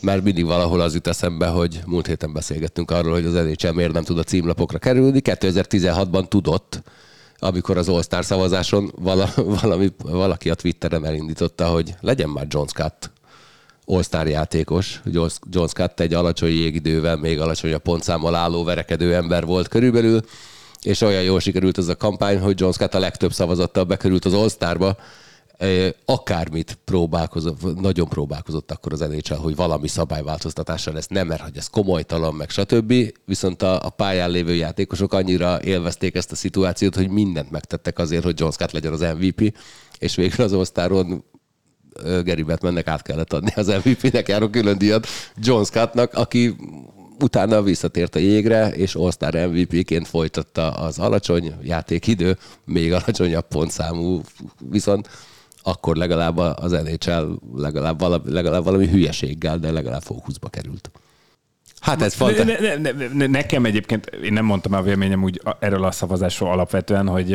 Mert 0.00 0.22
mindig 0.22 0.44
valahol 0.44 0.80
az 0.80 0.94
jut 0.94 1.06
eszembe, 1.06 1.46
hogy 1.46 1.80
múlt 1.86 2.06
héten 2.06 2.32
beszélgettünk 2.32 2.90
arról, 2.90 3.12
hogy 3.12 3.24
az 3.24 3.32
NHL 3.32 3.70
miért 3.70 3.92
nem 3.92 4.04
tud 4.04 4.18
a 4.18 4.22
címlapokra 4.22 4.78
kerülni. 4.78 5.20
2016-ban 5.24 6.28
tudott, 6.28 6.82
amikor 7.38 7.78
az 7.78 7.88
All-Star 7.88 8.24
szavazáson 8.24 8.92
vala, 8.96 9.28
valami, 9.62 9.92
valaki 10.02 10.50
a 10.50 10.54
Twitteren 10.54 11.04
elindította, 11.04 11.66
hogy 11.66 11.94
legyen 12.00 12.28
már 12.28 12.46
John 12.48 12.66
Scott 12.66 13.10
All-Star 13.86 14.26
játékos. 14.26 15.00
John 15.50 15.66
Scott 15.66 16.00
egy 16.00 16.14
alacsony 16.14 16.50
jégidővel, 16.50 17.16
még 17.16 17.40
alacsonyabb 17.40 17.82
pontszámmal 17.82 18.34
álló 18.34 18.64
verekedő 18.64 19.14
ember 19.14 19.44
volt 19.44 19.68
körülbelül, 19.68 20.20
és 20.82 21.00
olyan 21.00 21.22
jól 21.22 21.40
sikerült 21.40 21.78
ez 21.78 21.88
a 21.88 21.96
kampány, 21.96 22.38
hogy 22.38 22.60
John 22.60 22.72
Scott 22.72 22.94
a 22.94 22.98
legtöbb 22.98 23.32
szavazattal 23.32 23.84
bekerült 23.84 24.24
az 24.24 24.32
All-Starba, 24.32 24.96
akármit 26.04 26.78
próbálkozott, 26.84 27.80
nagyon 27.80 28.08
próbálkozott 28.08 28.70
akkor 28.70 28.92
az 28.92 29.00
NHL, 29.00 29.34
hogy 29.34 29.56
valami 29.56 29.88
szabályváltoztatással 29.88 30.94
lesz, 30.94 31.06
nem, 31.06 31.26
mert 31.26 31.40
hogy 31.40 31.56
ez 31.56 31.66
komolytalan, 31.66 32.34
meg 32.34 32.50
stb. 32.50 32.94
Viszont 33.24 33.62
a, 33.62 33.86
a 33.86 33.90
pályán 33.90 34.30
lévő 34.30 34.54
játékosok 34.54 35.12
annyira 35.12 35.62
élvezték 35.62 36.14
ezt 36.14 36.32
a 36.32 36.36
szituációt, 36.36 36.94
hogy 36.94 37.08
mindent 37.08 37.50
megtettek 37.50 37.98
azért, 37.98 38.24
hogy 38.24 38.40
John 38.40 38.52
Scott 38.52 38.72
legyen 38.72 38.92
az 38.92 39.06
MVP, 39.18 39.56
és 39.98 40.14
végül 40.14 40.44
az 40.44 40.52
osztáron 40.52 41.24
Gary 42.02 42.42
Bettmannek 42.42 42.86
át 42.86 43.02
kellett 43.02 43.32
adni 43.32 43.52
az 43.54 43.66
MVP-nek 43.84 44.28
járó 44.28 44.48
külön 44.48 44.78
díjat 44.78 45.06
John 45.36 45.62
Scottnak, 45.62 46.14
aki 46.14 46.56
utána 47.20 47.62
visszatért 47.62 48.14
a 48.14 48.18
jégre, 48.18 48.68
és 48.68 48.94
All-Star 48.94 49.34
MVP-ként 49.34 50.08
folytatta 50.08 50.70
az 50.70 50.98
alacsony 50.98 51.54
játékidő, 51.62 52.38
még 52.64 52.92
alacsonyabb 52.92 53.48
pontszámú, 53.48 54.20
viszont 54.70 55.08
akkor 55.66 55.96
legalább 55.96 56.36
az 56.36 56.72
NHL 56.72 57.32
legalább 57.54 57.98
valami, 57.98 58.32
legalább 58.32 58.64
valami 58.64 58.88
hülyeséggel, 58.88 59.58
de 59.58 59.72
legalább 59.72 60.02
fókuszba 60.02 60.48
került. 60.48 60.90
Hát 61.80 62.02
ez 62.02 62.14
fanta- 62.14 62.44
ne, 62.44 62.58
ne, 62.58 62.92
ne, 62.92 63.06
ne, 63.12 63.26
Nekem 63.26 63.64
egyébként, 63.64 64.06
én 64.06 64.32
nem 64.32 64.44
mondtam 64.44 64.72
a 64.72 64.82
véleményem 64.82 65.22
úgy 65.22 65.40
erről 65.58 65.84
a 65.84 65.90
szavazásról 65.90 66.50
alapvetően, 66.50 67.08
hogy 67.08 67.30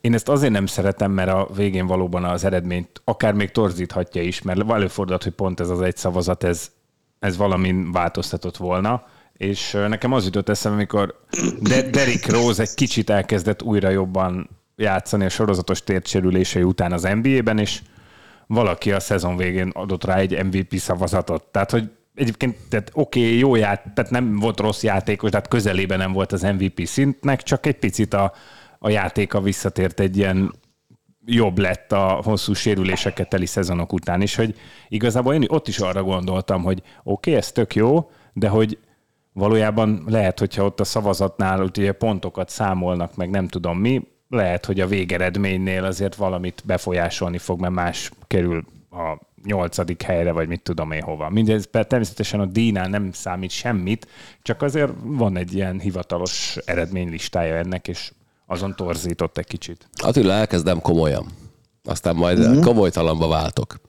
én 0.00 0.14
ezt 0.14 0.28
azért 0.28 0.52
nem 0.52 0.66
szeretem, 0.66 1.12
mert 1.12 1.30
a 1.30 1.48
végén 1.54 1.86
valóban 1.86 2.24
az 2.24 2.44
eredményt 2.44 3.00
akár 3.04 3.32
még 3.32 3.50
torzíthatja 3.50 4.22
is, 4.22 4.42
mert 4.42 4.70
előfordulhat, 4.70 5.22
hogy 5.22 5.32
pont 5.32 5.60
ez 5.60 5.68
az 5.68 5.80
egy 5.80 5.96
szavazat, 5.96 6.44
ez, 6.44 6.70
ez 7.18 7.36
valamin 7.36 7.92
változtatott 7.92 8.56
volna, 8.56 9.06
és 9.32 9.72
nekem 9.88 10.12
az 10.12 10.24
jutott 10.24 10.48
eszembe, 10.48 10.76
amikor 10.76 11.20
Derek 11.90 12.30
Rose 12.30 12.62
egy 12.62 12.74
kicsit 12.74 13.10
elkezdett 13.10 13.62
újra 13.62 13.88
jobban 13.88 14.59
játszani 14.80 15.24
a 15.24 15.28
sorozatos 15.28 15.82
tércsérülései 15.82 16.62
után 16.62 16.92
az 16.92 17.02
NBA-ben, 17.02 17.58
és 17.58 17.80
valaki 18.46 18.92
a 18.92 19.00
szezon 19.00 19.36
végén 19.36 19.68
adott 19.68 20.04
rá 20.04 20.16
egy 20.16 20.44
MVP 20.44 20.74
szavazatot. 20.76 21.42
Tehát, 21.42 21.70
hogy 21.70 21.90
egyébként 22.14 22.56
tehát 22.68 22.90
oké, 22.92 23.20
okay, 23.20 23.38
jó 23.38 23.54
ját, 23.54 23.94
tehát 23.94 24.10
nem 24.10 24.36
volt 24.38 24.60
rossz 24.60 24.82
játékos, 24.82 25.30
tehát 25.30 25.48
közelében 25.48 25.98
nem 25.98 26.12
volt 26.12 26.32
az 26.32 26.42
MVP 26.42 26.80
szintnek, 26.84 27.42
csak 27.42 27.66
egy 27.66 27.78
picit 27.78 28.14
a, 28.14 28.32
a 28.78 28.88
játéka 28.88 29.40
visszatért 29.40 30.00
egy 30.00 30.16
ilyen 30.16 30.54
jobb 31.24 31.58
lett 31.58 31.92
a 31.92 32.20
hosszú 32.24 32.52
sérüléseket 32.52 33.28
teli 33.28 33.46
szezonok 33.46 33.92
után, 33.92 34.20
és 34.20 34.34
hogy 34.34 34.54
igazából 34.88 35.34
én 35.34 35.44
ott 35.46 35.68
is 35.68 35.78
arra 35.78 36.02
gondoltam, 36.02 36.62
hogy 36.62 36.78
oké, 36.78 36.90
okay, 37.02 37.34
ez 37.34 37.52
tök 37.52 37.74
jó, 37.74 38.10
de 38.32 38.48
hogy 38.48 38.78
valójában 39.32 40.04
lehet, 40.06 40.38
hogyha 40.38 40.64
ott 40.64 40.80
a 40.80 40.84
szavazatnál 40.84 41.62
ugye 41.62 41.92
pontokat 41.92 42.48
számolnak, 42.48 43.16
meg 43.16 43.30
nem 43.30 43.48
tudom 43.48 43.78
mi, 43.78 44.08
lehet, 44.30 44.66
hogy 44.66 44.80
a 44.80 44.86
végeredménynél 44.86 45.84
azért 45.84 46.14
valamit 46.14 46.62
befolyásolni 46.64 47.38
fog, 47.38 47.60
mert 47.60 47.74
más 47.74 48.10
kerül 48.26 48.64
a 48.90 49.18
nyolcadik 49.44 50.02
helyre, 50.02 50.32
vagy 50.32 50.48
mit 50.48 50.62
tudom 50.62 50.92
én 50.92 51.02
hova. 51.02 51.30
Mindez 51.30 51.68
természetesen 51.70 52.40
a 52.40 52.46
díjnál 52.46 52.88
nem 52.88 53.10
számít 53.12 53.50
semmit, 53.50 54.06
csak 54.42 54.62
azért 54.62 54.92
van 55.02 55.36
egy 55.36 55.54
ilyen 55.54 55.80
hivatalos 55.80 56.56
eredménylistája 56.64 57.54
ennek, 57.54 57.88
és 57.88 58.12
azon 58.46 58.76
torzított 58.76 59.38
egy 59.38 59.46
kicsit. 59.46 59.88
Attila, 60.02 60.32
elkezdem 60.32 60.80
komolyan. 60.80 61.26
Aztán 61.84 62.16
majd 62.16 62.38
mm. 62.38 62.60
komolytalamba 62.60 63.28
váltok. 63.28 63.80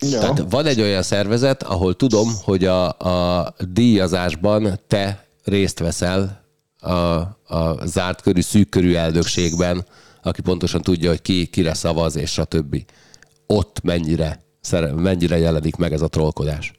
Ja. 0.00 0.18
Tehát 0.18 0.44
van 0.50 0.66
egy 0.66 0.80
olyan 0.80 1.02
szervezet, 1.02 1.62
ahol 1.62 1.94
tudom, 1.94 2.28
hogy 2.42 2.64
a, 2.64 2.88
a 2.88 3.54
díjazásban 3.68 4.80
te 4.86 5.24
részt 5.44 5.78
veszel 5.78 6.45
a, 6.86 7.16
a 7.46 7.86
zárt 7.86 8.22
körű, 8.22 8.40
szűk 8.40 8.68
körű 8.68 8.94
elnökségben, 8.94 9.84
aki 10.22 10.42
pontosan 10.42 10.82
tudja, 10.82 11.08
hogy 11.08 11.22
ki, 11.22 11.46
kire 11.46 11.74
szavaz, 11.74 12.16
és 12.16 12.38
a 12.38 12.44
többi. 12.44 12.84
Ott 13.46 13.80
mennyire, 13.82 14.44
mennyire 14.96 15.38
jelenik 15.38 15.76
meg 15.76 15.92
ez 15.92 16.00
a 16.00 16.08
trollkodás? 16.08 16.72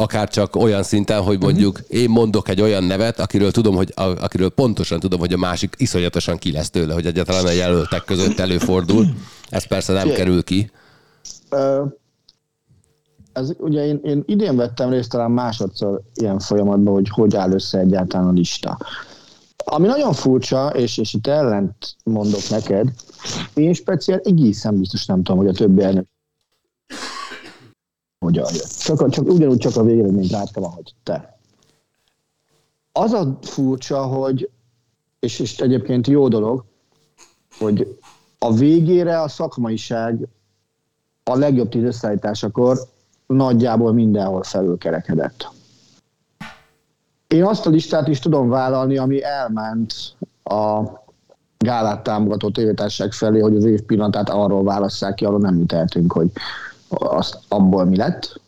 akár 0.00 0.28
csak 0.28 0.56
olyan 0.56 0.82
szinten, 0.82 1.22
hogy 1.22 1.40
mondjuk 1.40 1.80
én 1.88 2.10
mondok 2.10 2.48
egy 2.48 2.60
olyan 2.60 2.84
nevet, 2.84 3.20
akiről 3.20 3.50
tudom, 3.50 3.74
hogy 3.74 3.92
akiről 3.96 4.48
pontosan 4.48 5.00
tudom, 5.00 5.18
hogy 5.18 5.32
a 5.32 5.36
másik 5.36 5.74
iszonyatosan 5.78 6.38
ki 6.38 6.52
lesz 6.52 6.70
tőle, 6.70 6.94
hogy 6.94 7.06
egyáltalán 7.06 7.46
a 7.46 7.50
jelöltek 7.50 8.04
között 8.04 8.38
előfordul. 8.38 9.06
Ez 9.48 9.66
persze 9.66 9.92
nem 9.92 10.08
kerül 10.08 10.44
ki. 10.44 10.70
Ez, 13.32 13.50
ugye 13.58 13.86
én, 13.86 14.00
én 14.02 14.22
idén 14.26 14.56
vettem 14.56 14.90
részt 14.90 15.10
talán 15.10 15.30
másodszor 15.30 16.00
ilyen 16.14 16.38
folyamatban, 16.38 16.94
hogy 16.94 17.08
hogy 17.08 17.36
áll 17.36 17.52
össze 17.52 17.78
egyáltalán 17.78 18.26
a 18.26 18.32
lista. 18.32 18.78
Ami 19.70 19.86
nagyon 19.86 20.12
furcsa, 20.12 20.68
és, 20.68 20.98
és 20.98 21.14
itt 21.14 21.26
ellent 21.26 21.96
mondok 22.04 22.48
neked, 22.48 22.88
én 23.54 23.72
speciál 23.72 24.18
egészen 24.18 24.78
biztos 24.78 25.06
nem 25.06 25.22
tudom, 25.22 25.36
hogy 25.36 25.48
a 25.48 25.52
többi 25.52 25.82
elnök 25.82 26.06
hogyan 28.18 28.46
jött. 28.52 28.76
Csak, 28.78 29.10
csak 29.10 29.28
ugyanúgy 29.28 29.58
csak 29.58 29.76
a 29.76 29.82
végeredményt 29.82 30.30
láttam, 30.30 30.64
ahogy 30.64 30.94
te. 31.02 31.38
Az 32.92 33.12
a 33.12 33.38
furcsa, 33.42 34.02
hogy, 34.02 34.50
és, 35.20 35.38
és 35.38 35.58
egyébként 35.58 36.06
jó 36.06 36.28
dolog, 36.28 36.64
hogy 37.58 37.98
a 38.38 38.52
végére 38.52 39.20
a 39.20 39.28
szakmaiság 39.28 40.28
a 41.24 41.36
legjobb 41.36 41.68
tíz 41.68 41.82
összeállításakor 41.82 42.78
nagyjából 43.26 43.92
mindenhol 43.92 44.42
felülkerekedett. 44.42 45.57
Én 47.28 47.44
azt 47.44 47.66
a 47.66 47.70
listát 47.70 48.08
is 48.08 48.18
tudom 48.18 48.48
vállalni, 48.48 48.96
ami 48.96 49.22
elment 49.22 49.94
a 50.44 50.82
gálát 51.58 52.02
támogató 52.02 52.50
tévétárság 52.50 53.12
felé, 53.12 53.40
hogy 53.40 53.56
az 53.56 53.64
év 53.64 53.80
pillanatát 53.80 54.30
arról 54.30 54.64
válasszák 54.64 55.14
ki, 55.14 55.24
arról 55.24 55.38
nem 55.38 55.66
tehetünk, 55.66 56.12
hogy 56.12 56.30
azt 56.88 57.38
abból 57.48 57.84
mi 57.84 57.96
lett, 57.96 58.40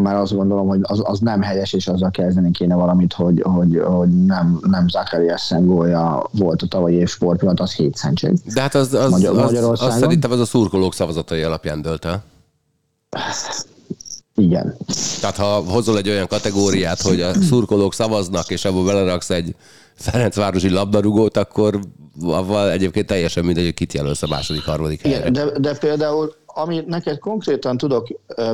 mert 0.00 0.18
azt 0.18 0.34
gondolom, 0.34 0.68
hogy 0.68 0.80
az, 0.82 1.00
az 1.04 1.18
nem 1.18 1.42
helyes, 1.42 1.72
és 1.72 1.88
azzal 1.88 2.10
kezdeni 2.10 2.50
kéne 2.50 2.74
valamit, 2.74 3.12
hogy, 3.12 3.40
hogy, 3.42 3.82
hogy 3.84 4.24
nem, 4.24 4.60
nem 4.62 4.88
Zachariasen 4.88 5.66
gólja 5.66 6.26
volt 6.30 6.62
a 6.62 6.66
tavalyi 6.66 6.94
év 6.94 7.08
sportpillanat, 7.08 7.60
az 7.60 7.74
hétszentség. 7.74 8.32
De 8.54 8.60
hát 8.60 8.74
az, 8.74 8.94
az, 8.94 9.10
Magyar, 9.10 9.38
az, 9.38 9.52
az, 9.52 9.82
az 9.82 9.98
szerintem 9.98 10.30
az 10.30 10.40
a 10.40 10.44
szurkolók 10.44 10.94
szavazatai 10.94 11.42
alapján 11.42 11.82
dölt 11.82 12.04
el. 12.04 12.22
Igen. 14.36 14.76
Tehát 15.20 15.36
ha 15.36 15.64
hozol 15.66 15.96
egy 15.96 16.08
olyan 16.08 16.26
kategóriát, 16.26 17.00
hogy 17.00 17.20
a 17.20 17.34
szurkolók 17.34 17.94
szavaznak, 17.94 18.50
és 18.50 18.64
abból 18.64 18.84
beleraksz 18.84 19.30
egy 19.30 19.54
Ferencvárosi 19.94 20.68
labdarúgót, 20.68 21.36
akkor 21.36 21.80
avval 22.22 22.70
egyébként 22.70 23.06
teljesen 23.06 23.44
mindegy, 23.44 23.64
hogy 23.64 23.74
kit 23.74 23.92
jelölsz 23.92 24.22
a 24.22 24.26
második, 24.26 24.64
harmadik 24.64 25.00
helyre. 25.00 25.30
De, 25.30 25.58
de 25.58 25.78
például 25.78 26.34
ami 26.46 26.82
neked 26.86 27.18
konkrétan 27.18 27.76
tudok 27.76 28.08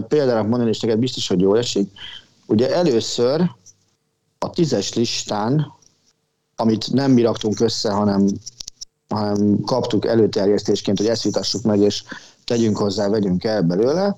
példának 0.09 0.49
mondani, 0.49 0.71
és 0.71 0.81
neked 0.81 0.99
biztos, 0.99 1.29
hogy 1.29 1.41
jól 1.41 1.59
esik, 1.59 1.91
ugye 2.47 2.75
először 2.75 3.51
a 4.39 4.51
tízes 4.51 4.95
listán, 4.95 5.73
amit 6.57 6.93
nem 6.93 7.11
mi 7.11 7.23
raktunk 7.23 7.61
össze, 7.61 7.91
hanem, 7.91 8.29
hanem 9.09 9.61
kaptuk 9.61 10.07
előterjesztésként, 10.07 10.99
hogy 10.99 11.07
ezt 11.07 11.23
vitassuk 11.23 11.63
meg, 11.63 11.81
és 11.81 12.03
tegyünk 12.45 12.77
hozzá, 12.77 13.09
vegyünk 13.09 13.45
el 13.45 13.63
belőle, 13.63 14.17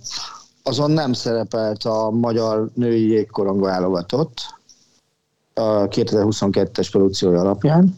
azon 0.62 0.90
nem 0.90 1.12
szerepelt 1.12 1.84
a 1.84 2.10
magyar 2.10 2.70
női 2.74 3.08
jégkorongba 3.08 3.66
válogatott 3.66 4.40
a 5.54 5.88
2022-es 5.88 6.88
produkciója 6.90 7.40
alapján, 7.40 7.96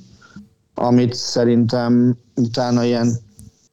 amit 0.75 1.15
szerintem 1.15 2.17
utána 2.35 2.85
ilyen 2.85 3.17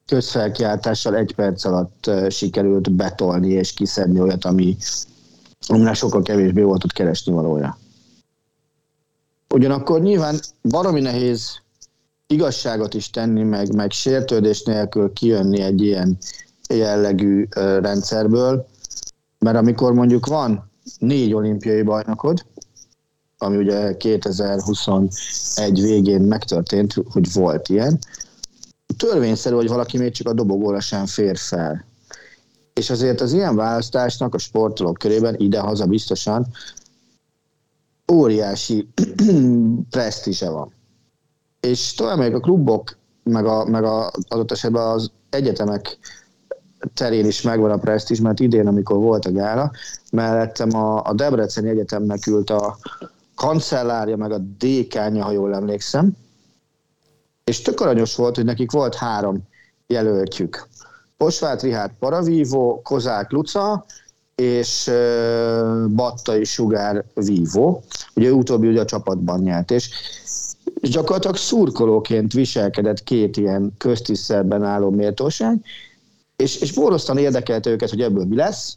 közfelkiáltással 0.06 1.16
egy 1.16 1.34
perc 1.34 1.64
alatt 1.64 2.10
sikerült 2.28 2.92
betolni 2.92 3.48
és 3.48 3.72
kiszedni 3.72 4.20
olyat, 4.20 4.44
ami, 4.44 4.76
aminek 5.66 5.94
sokkal 5.94 6.22
kevésbé 6.22 6.62
volt 6.62 6.84
ott 6.84 6.92
keresni 6.92 7.32
valója. 7.32 7.78
Ugyanakkor 9.54 10.00
nyilván 10.00 10.40
baromi 10.62 11.00
nehéz 11.00 11.60
igazságot 12.26 12.94
is 12.94 13.10
tenni, 13.10 13.42
meg, 13.42 13.74
meg 13.74 13.90
sértődés 13.90 14.62
nélkül 14.62 15.12
kijönni 15.12 15.60
egy 15.60 15.82
ilyen 15.82 16.18
jellegű 16.68 17.46
rendszerből, 17.80 18.66
mert 19.42 19.56
amikor 19.56 19.92
mondjuk 19.92 20.26
van 20.26 20.70
négy 20.98 21.34
olimpiai 21.34 21.82
bajnokod, 21.82 22.44
ami 23.38 23.56
ugye 23.56 23.96
2021 23.96 25.80
végén 25.80 26.20
megtörtént, 26.20 26.94
hogy 27.10 27.32
volt 27.32 27.68
ilyen, 27.68 27.98
törvényszerű, 28.96 29.54
hogy 29.54 29.68
valaki 29.68 29.98
még 29.98 30.12
csak 30.12 30.26
a 30.26 30.32
dobogóra 30.32 30.80
sem 30.80 31.06
fér 31.06 31.36
fel. 31.36 31.84
És 32.72 32.90
azért 32.90 33.20
az 33.20 33.32
ilyen 33.32 33.56
választásnak 33.56 34.34
a 34.34 34.38
sportolók 34.38 34.98
körében 34.98 35.34
ide-haza 35.38 35.86
biztosan 35.86 36.46
óriási 38.12 38.88
presztízse 39.90 40.50
van. 40.50 40.72
És 41.60 41.94
tovább 41.94 42.18
még 42.18 42.34
a 42.34 42.40
klubok, 42.40 42.96
meg, 43.22 43.46
a, 43.46 43.64
meg 43.64 43.84
a, 43.84 44.10
adott 44.28 44.50
esetben 44.50 44.86
az 44.86 45.10
egyetemek 45.30 45.98
terén 46.94 47.26
is 47.26 47.42
megvan 47.42 47.70
a 47.70 47.76
presztízs, 47.76 48.20
mert 48.20 48.40
idén, 48.40 48.66
amikor 48.66 48.96
volt 48.96 49.24
a 49.24 49.32
gála, 49.32 49.70
mellettem 50.12 50.76
a, 50.76 51.04
a 51.04 51.12
Debreceni 51.12 51.68
Egyetemnek 51.68 52.26
ült 52.26 52.50
a 52.50 52.78
kancellárja, 53.34 54.16
meg 54.16 54.32
a 54.32 54.38
dékánya, 54.58 55.24
ha 55.24 55.30
jól 55.30 55.54
emlékszem, 55.54 56.16
és 57.44 57.62
tök 57.62 57.80
aranyos 57.80 58.16
volt, 58.16 58.36
hogy 58.36 58.44
nekik 58.44 58.70
volt 58.70 58.94
három 58.94 59.38
jelöltjük. 59.86 60.68
Osvát 61.18 61.62
Rihárd 61.62 61.92
Paravívó, 61.98 62.80
Kozák 62.82 63.30
Luca, 63.30 63.84
és 64.34 64.86
uh, 64.86 65.86
Battai 65.88 66.44
Sugár 66.44 67.04
Vívó. 67.14 67.82
Ugye 68.14 68.32
utóbbi 68.32 68.68
ugye 68.68 68.80
a 68.80 68.84
csapatban 68.84 69.40
nyert, 69.40 69.70
és, 69.70 69.90
és 70.80 70.88
gyakorlatilag 70.88 71.36
szurkolóként 71.36 72.32
viselkedett 72.32 73.02
két 73.02 73.36
ilyen 73.36 73.74
köztisztelben 73.78 74.62
álló 74.62 74.90
méltóság, 74.90 75.64
és, 76.36 76.56
és 76.56 76.72
borosztan 76.72 77.18
érdekelte 77.18 77.70
őket, 77.70 77.90
hogy 77.90 78.00
ebből 78.00 78.24
mi 78.24 78.36
lesz, 78.36 78.76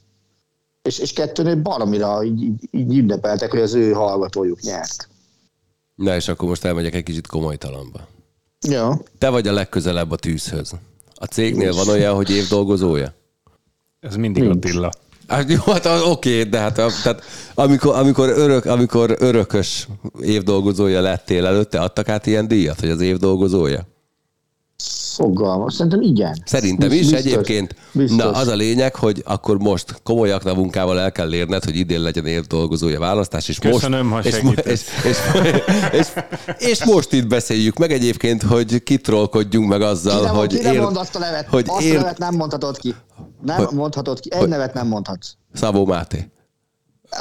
és, 0.82 1.00
és 1.00 1.14
kettőnél 1.14 1.56
baromira 1.56 2.24
így, 2.24 2.44
így, 2.44 2.70
így 2.72 2.98
ünnepeltek, 2.98 3.52
hogy 3.52 3.60
az 3.60 3.74
ő 3.74 3.92
hallgatójuk 3.92 4.62
nyert. 4.62 5.10
Na 5.96 6.16
és 6.16 6.28
akkor 6.28 6.50
most 6.50 6.66
elmegyek 6.66 6.94
egy 6.94 7.04
kicsit 7.04 7.28
komolytalamba. 7.28 8.08
Ja. 8.68 9.02
Te 9.18 9.30
vagy 9.30 9.48
a 9.48 9.54
legközelebb 9.54 10.12
a 10.12 10.16
tűzhöz. 10.16 10.72
A 11.14 11.26
cégnél 11.26 11.74
van 11.74 11.88
olyan, 11.88 12.16
hogy 12.16 12.30
év 12.30 12.48
dolgozója? 12.48 13.14
Ez 14.00 14.16
mindig 14.16 14.44
Nincs. 14.44 14.56
Attila. 14.56 14.92
Hát 15.28 15.50
jó, 15.50 15.60
hát 15.66 15.86
oké, 15.86 16.44
de 16.44 16.60
hát 16.60 16.74
tehát, 16.74 17.24
amikor, 17.54 17.96
amikor, 17.96 18.30
örök, 18.30 18.66
amikor 18.66 19.16
örökös 19.20 19.88
évdolgozója 20.22 21.02
lettél 21.02 21.46
előtte, 21.46 21.82
adtak 21.82 22.10
át 22.10 22.26
ilyen 22.26 22.48
díjat, 22.48 22.80
hogy 22.80 22.90
az 22.90 23.02
évdolgozója? 23.02 23.88
Fogalmas, 25.16 25.74
szerintem 25.74 26.02
igen. 26.02 26.38
Szerintem 26.46 26.92
is 26.92 27.00
biztos, 27.00 27.20
egyébként. 27.20 27.76
Biztos. 27.92 28.18
Na, 28.18 28.32
az 28.32 28.48
a 28.48 28.56
lényeg, 28.56 28.96
hogy 28.96 29.24
akkor 29.26 29.58
most 29.58 30.00
komolyak 30.04 30.46
a 30.46 30.54
munkával 30.54 31.00
el 31.00 31.12
kell 31.12 31.34
érned, 31.34 31.64
hogy 31.64 31.76
idén 31.76 32.02
legyen 32.02 32.26
év 32.26 32.48
dolgozója 32.48 33.00
választás, 33.00 33.50
és 33.50 33.60
Köszönöm, 33.60 34.08
most, 34.08 34.30
ha 34.30 34.52
és, 34.54 34.62
és, 34.64 34.82
és, 35.04 35.18
és, 35.92 36.08
és, 36.58 36.86
most 36.86 37.14
itt 37.14 37.28
beszéljük 37.28 37.78
meg 37.78 37.92
egyébként, 37.92 38.44
hogy 38.44 38.84
kitrolkodjunk 38.84 39.68
meg 39.70 39.82
azzal, 39.82 40.20
ki 40.20 40.26
nem, 40.26 40.36
hogy... 40.36 40.48
Ki 40.48 40.62
nem 40.62 40.74
ér, 40.74 40.82
mond 40.82 40.98
azt 40.98 41.16
a 41.16 41.20
nevet? 41.20 41.48
Hogy 41.48 41.66
azt 41.68 41.82
ér... 41.82 41.96
a 41.96 42.00
nevet 42.00 42.18
nem 42.18 42.36
mondhatod 42.36 42.78
ki. 42.78 42.96
Nem 43.42 43.58
hogy, 43.58 43.76
mondhatod 43.76 44.20
ki. 44.20 44.34
Egy 44.34 44.40
hogy, 44.40 44.48
nevet 44.48 44.74
nem 44.74 44.88
mondhatsz. 44.88 45.34
Szabó 45.54 45.86
Máté. 45.86 46.30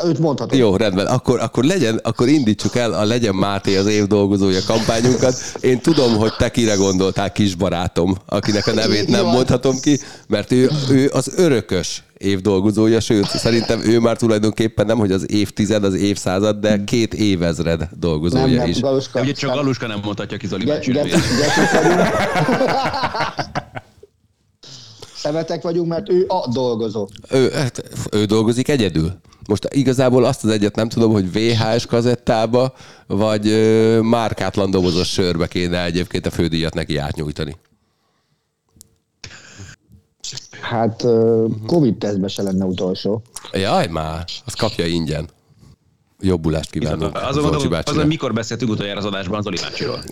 Őt 0.05 0.19
mondhatom. 0.19 0.59
Jó, 0.59 0.77
rendben. 0.77 1.07
Akkor, 1.07 1.41
akkor, 1.41 1.65
legyen, 1.65 2.01
akkor 2.03 2.29
indítsuk 2.29 2.77
el 2.77 2.93
a 2.93 3.05
Legyen 3.05 3.35
Máté 3.35 3.77
az 3.77 3.87
év 3.87 4.07
dolgozója 4.07 4.61
kampányunkat. 4.67 5.35
Én 5.61 5.81
tudom, 5.81 6.17
hogy 6.17 6.33
te 6.39 6.51
kire 6.51 6.75
gondoltál, 6.75 7.33
kis 7.33 7.55
barátom, 7.55 8.17
akinek 8.27 8.67
a 8.67 8.73
nevét 8.73 9.09
nem 9.09 9.25
mondhatom 9.25 9.81
ki, 9.81 9.99
mert 10.29 10.53
ő, 10.53 10.71
ő 10.91 11.11
az 11.13 11.33
örökös 11.37 12.03
év 12.19 12.41
dolgozója, 12.41 13.01
sőt, 13.01 13.27
szerintem 13.27 13.81
ő 13.85 13.99
már 13.99 14.17
tulajdonképpen 14.17 14.87
nem, 14.87 14.99
hogy 14.99 15.13
az 15.13 15.31
évtized, 15.31 15.85
az 15.85 15.95
évszázad, 15.95 16.57
de 16.57 16.85
két 16.85 17.15
évezred 17.15 17.89
dolgozója 17.99 18.47
Nem, 18.47 18.55
nem, 18.55 18.69
is. 18.69 18.81
Galuska. 18.81 19.21
Ugye 19.21 19.33
csak 19.33 19.55
Galuska 19.55 19.87
nem 19.87 20.01
mondhatja 20.05 20.37
ki 20.37 20.47
Zoli 20.47 20.65
Ge- 20.65 20.87
ge-. 20.87 21.09
Szemetek 25.17 25.63
vagyunk, 25.63 25.89
mert 25.89 26.11
ő 26.11 26.25
a 26.29 26.49
dolgozó. 26.53 27.09
Ő, 27.31 27.51
hát, 27.51 27.83
ő 28.11 28.25
dolgozik 28.25 28.69
egyedül. 28.69 29.13
Most 29.49 29.69
igazából 29.71 30.25
azt 30.25 30.45
az 30.45 30.51
egyet 30.51 30.75
nem 30.75 30.89
tudom, 30.89 31.13
hogy 31.13 31.33
VHS 31.33 31.87
kazettába, 31.87 32.75
vagy 33.07 33.47
ö, 33.47 34.01
márkátlan 34.01 34.71
dobozos 34.71 35.09
sörbe 35.13 35.47
kéne 35.47 35.85
egyébként 35.85 36.27
a 36.27 36.31
fődíjat 36.31 36.75
neki 36.75 36.97
átnyújtani. 36.97 37.57
Hát 40.61 41.07
Covid 41.67 41.97
tesztbe 41.97 42.29
se 42.29 42.43
lenne 42.43 42.65
utolsó. 42.65 43.23
Jaj, 43.53 43.87
már, 43.87 44.25
azt 44.45 44.57
kapja 44.57 44.87
ingyen. 44.87 45.29
Jobbulást 46.21 46.71
kívánok. 46.71 47.15
Azon 47.15 47.43
gondolom, 47.43 47.81
azon 47.85 48.07
mikor 48.07 48.33
beszéltünk 48.33 48.71
utoljára 48.71 48.99
az 48.99 49.05
adásban 49.05 49.43
Zoli 49.43 49.57
bácsiról. 49.61 50.05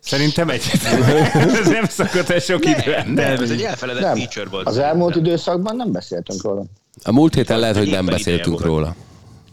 Szerintem 0.00 0.48
egy. 0.48 0.62
ez 1.60 1.68
nem 1.68 1.84
szokott 1.84 2.28
el 2.28 2.38
sok 2.38 2.64
idő. 2.64 2.90
Nem, 2.90 3.12
nem, 3.12 3.42
ez 3.42 3.50
egy 3.50 3.62
elfeledett 3.62 4.02
Nem. 4.02 4.16
feature 4.16 4.48
volt. 4.48 4.66
Az 4.66 4.78
elmúlt 4.78 5.16
időszakban 5.16 5.76
nem 5.76 5.92
beszéltünk 5.92 6.42
róla. 6.42 6.64
A 7.04 7.12
múlt 7.12 7.34
héten 7.34 7.58
lehet, 7.58 7.76
hogy 7.76 7.90
nem 7.90 8.06
beszéltünk 8.06 8.60
róla. 8.60 8.94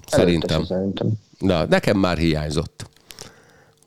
Szerintem. 0.07 0.65
Szerintem. 0.65 1.11
Na, 1.39 1.65
nekem 1.65 1.97
már 1.97 2.17
hiányzott. 2.17 2.89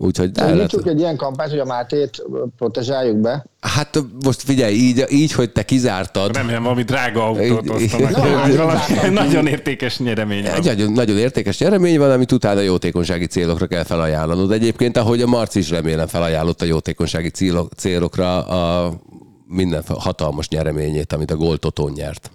Úgyhogy 0.03 0.31
de 0.31 0.55
lehet, 0.55 0.87
egy 0.87 0.99
ilyen 0.99 1.17
kampányt, 1.17 1.51
hogy 1.51 1.59
a 1.59 1.65
Mátét 1.65 2.23
protezsáljuk 2.57 3.17
be. 3.17 3.45
Hát 3.61 4.03
most 4.25 4.43
figyelj, 4.43 4.75
így, 4.75 5.05
így, 5.09 5.33
hogy 5.33 5.51
te 5.51 5.63
kizártad, 5.63 6.37
Remélem, 6.37 6.63
valami 6.63 6.83
drága 6.83 7.25
autót 7.27 7.81
Így- 7.81 7.93
osztanak. 7.93 8.11
Na, 8.17 8.41
vagy 8.41 8.57
valami 8.57 8.79
nagyon 9.25 9.47
értékes 9.47 9.99
nyeremény. 9.99 10.43
van. 10.43 10.53
Egy 10.55 10.65
nagyon, 10.65 10.93
nagyon 10.93 11.19
értékes 11.19 11.59
nyeremény 11.59 11.99
van, 11.99 12.11
amit 12.11 12.33
utána 12.33 12.61
jótékonysági 12.61 13.27
célokra 13.27 13.67
kell 13.67 13.85
felajánlanod. 13.85 14.53
Egyébként, 14.53 14.97
ahogy 14.97 15.23
a 15.23 15.27
Marci 15.27 15.59
is 15.59 15.71
remélem 15.71 16.07
felajánlotta 16.07 16.65
jótékonysági 16.65 17.29
célok, 17.31 17.73
célokra 17.77 18.45
a 18.47 18.93
minden 19.47 19.83
hatalmas 19.99 20.49
nyereményét, 20.49 21.13
amit 21.13 21.31
a 21.31 21.37
Gold 21.37 21.59
Toton 21.59 21.93
nyert. 21.93 22.31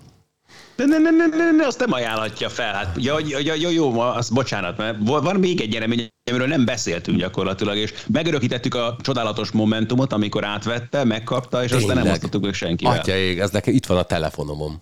Ne, 0.76 0.86
ne, 0.86 0.98
ne, 0.98 1.10
ne, 1.10 1.26
ne, 1.26 1.52
ne, 1.52 1.66
azt 1.66 1.80
nem 1.80 1.92
ajánlatja 1.92 2.50
fel. 2.50 2.74
Hát, 2.74 2.96
ja, 3.00 3.20
ja, 3.28 3.40
ja, 3.40 3.54
jó, 3.54 3.70
jó, 3.70 3.92
ma, 3.92 4.14
azt 4.14 4.34
bocsánat, 4.34 4.78
mert 4.78 4.98
van 5.04 5.36
még 5.36 5.62
egy 5.62 5.72
nyeremény, 5.72 6.08
amiről 6.30 6.48
nem 6.48 6.66
beszéltünk 6.66 7.18
gyakorlatilag, 7.18 7.78
és 7.78 7.94
megörökítettük 8.08 8.76
a 8.76 8.96
csodálatos 9.02 9.52
momentumot, 9.52 10.14
amikor 10.14 10.46
átvette, 10.46 11.04
megkapta, 11.04 11.64
és 11.64 11.72
aztán 11.72 11.88
nem 11.88 11.96
Tényleg. 11.96 12.14
osztottuk 12.14 12.42
meg 12.44 12.54
senkivel. 12.54 13.00
Atya 13.00 13.16
ég, 13.16 13.40
ez 13.40 13.52
nekem 13.52 13.74
itt 13.74 13.86
van 13.86 13.98
a 13.98 14.04
telefonomon. 14.04 14.82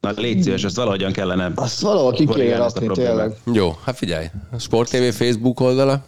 Na 0.00 0.10
légy 0.16 0.42
szíves, 0.42 0.64
ezt 0.64 0.76
valahogyan 0.76 1.12
kellene. 1.12 1.52
Azt 1.54 1.80
valahol 1.80 2.12
ki 2.12 2.22
a 2.24 2.26
problémát. 2.26 2.72
tényleg. 2.92 3.36
Jó, 3.52 3.76
hát 3.84 3.96
figyelj, 3.96 4.26
a 4.50 4.58
Sport 4.58 4.90
TV 4.90 5.16
Facebook 5.16 5.60
oldala. 5.60 6.04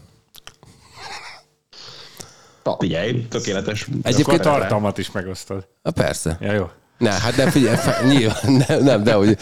Figyelj, 2.79 3.27
tökéletes. 3.29 3.87
Egyébként 4.03 4.41
tartalmat 4.41 4.99
is 4.99 5.11
megosztod. 5.11 5.69
Na 5.83 5.91
persze. 5.91 6.39
Ja, 6.41 6.53
jó. 6.53 6.71
Ne, 7.03 7.11
hát 7.11 7.35
de 7.35 7.51
figyelj, 7.51 7.77
fe- 7.77 8.05
nyilván, 8.07 8.65
nem, 8.69 8.83
nem, 8.83 9.03
de 9.03 9.13
hogy 9.13 9.37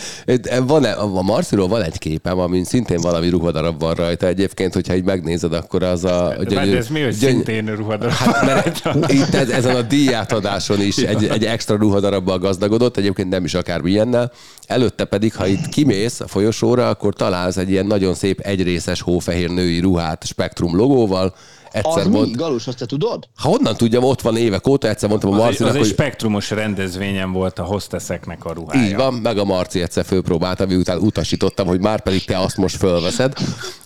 van 0.66 0.84
a 0.84 1.22
Marciról 1.22 1.68
van 1.68 1.82
egy 1.82 1.98
képem, 1.98 2.38
amin 2.38 2.64
szintén 2.64 3.00
valami 3.00 3.28
ruhadarab 3.28 3.80
van 3.80 3.94
rajta 3.94 4.26
egyébként, 4.26 4.74
hogyha 4.74 4.94
így 4.94 5.04
megnézed, 5.04 5.52
akkor 5.52 5.82
az 5.82 6.04
a... 6.04 6.34
De 6.48 6.54
várj, 6.54 6.76
ez 6.76 6.88
mi, 6.88 7.00
hogy 7.02 7.12
szintén 7.12 7.74
ruhadarab? 7.76 8.12
Hát, 8.14 8.44
mert 8.46 9.12
itt 9.12 9.34
ez, 9.34 9.48
ezen 9.48 9.76
a 9.76 9.82
díjátadáson 9.82 10.80
is 10.80 10.96
egy, 11.12 11.24
egy 11.24 11.44
extra 11.44 11.76
ruhadarabbal 11.76 12.38
gazdagodott, 12.38 12.96
egyébként 12.96 13.28
nem 13.28 13.44
is 13.44 13.54
akármilyennel. 13.54 14.32
Előtte 14.66 15.04
pedig, 15.04 15.34
ha 15.34 15.46
itt 15.46 15.68
kimész 15.68 16.20
a 16.20 16.26
folyosóra, 16.28 16.88
akkor 16.88 17.14
találsz 17.14 17.56
egy 17.56 17.70
ilyen 17.70 17.86
nagyon 17.86 18.14
szép 18.14 18.40
egyrészes 18.40 19.00
hófehér 19.00 19.50
női 19.50 19.80
ruhát 19.80 20.26
Spektrum 20.26 20.76
logóval. 20.76 21.34
Egyszer 21.72 21.98
Az 22.02 22.06
mi? 22.06 22.16
mond, 22.16 22.36
Galus, 22.36 22.66
azt 22.66 22.78
te 22.78 22.86
tudod? 22.86 23.28
ha 23.36 23.48
honnan 23.48 23.76
tudjam, 23.76 24.04
ott 24.04 24.20
van 24.20 24.36
évek 24.36 24.66
óta, 24.66 24.88
egyszer 24.88 25.08
mondtam 25.08 25.32
a 25.32 25.36
Marcinak, 25.36 25.68
az 25.70 25.74
egy 25.74 25.80
hogy 25.80 25.90
spektrumos 25.90 26.50
rendezvényen 26.50 27.32
volt 27.32 27.58
a 27.58 27.62
hosteszeknek 27.62 28.44
a 28.44 28.52
ruhája. 28.52 28.86
így 28.88 28.94
van, 28.94 29.14
meg 29.14 29.38
a 29.38 29.44
Marci 29.44 29.82
egyszer 29.82 30.04
fölpróbálta, 30.04 30.66
miután 30.66 30.98
utasítottam, 30.98 31.66
hogy 31.66 31.80
már 31.80 32.00
pedig 32.00 32.24
te 32.24 32.38
azt 32.38 32.56
most 32.56 32.76
fölveszed, 32.76 33.32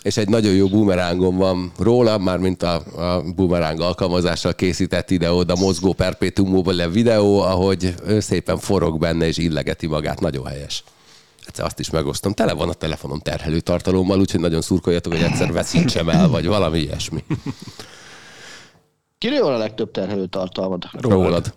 és 0.03 0.17
egy 0.17 0.29
nagyon 0.29 0.53
jó 0.53 0.69
boomerangom 0.69 1.37
van 1.37 1.73
róla, 1.79 2.19
már 2.19 2.39
mint 2.39 2.63
a, 2.63 2.75
a 2.97 3.23
boomerang 3.37 3.81
alkalmazással 3.81 4.55
készített 4.55 5.09
videó, 5.09 5.45
a 5.49 5.55
mozgó 5.61 5.93
perpetuum 5.93 6.51
mobile 6.51 6.89
videó, 6.89 7.41
ahogy 7.41 7.95
ő 8.07 8.21
szépen 8.21 8.59
forog 8.59 8.99
benne 8.99 9.27
és 9.27 9.39
illegeti 9.39 9.87
magát, 9.87 10.21
nagyon 10.21 10.47
helyes. 10.47 10.85
Egyszer 11.47 11.65
azt 11.65 11.79
is 11.79 11.91
megosztom. 11.91 12.33
Tele 12.33 12.53
van 12.53 12.69
a 12.69 12.73
telefonom 12.73 13.19
terhelő 13.19 13.61
tartalommal, 13.61 14.21
úgyhogy 14.21 14.41
nagyon 14.41 14.61
szurkoljatok, 14.61 15.13
hogy 15.13 15.23
egyszer 15.23 15.53
veszítsem 15.53 16.09
el, 16.09 16.29
vagy 16.29 16.47
valami 16.47 16.79
ilyesmi. 16.79 17.25
Kiről 19.19 19.43
van 19.43 19.55
a 19.55 19.59
legtöbb 19.59 19.91
terhelő 19.91 20.27
tartalmad? 20.27 20.85
Rólad. 20.93 21.55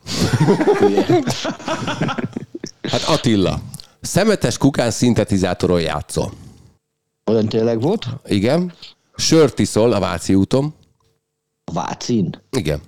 Hát 2.81 3.01
Attila, 3.01 3.59
szemetes 4.01 4.57
kukán 4.57 4.91
szintetizátoron 4.91 5.81
játszol. 5.81 6.31
Olyan 7.25 7.47
tényleg 7.47 7.81
volt? 7.81 8.05
Igen. 8.25 8.73
Sört 9.15 9.59
iszol 9.59 9.93
a 9.93 9.99
Váci 9.99 10.35
úton. 10.35 10.73
A 11.63 11.71
Vácin. 11.71 12.41
Igen. 12.51 12.81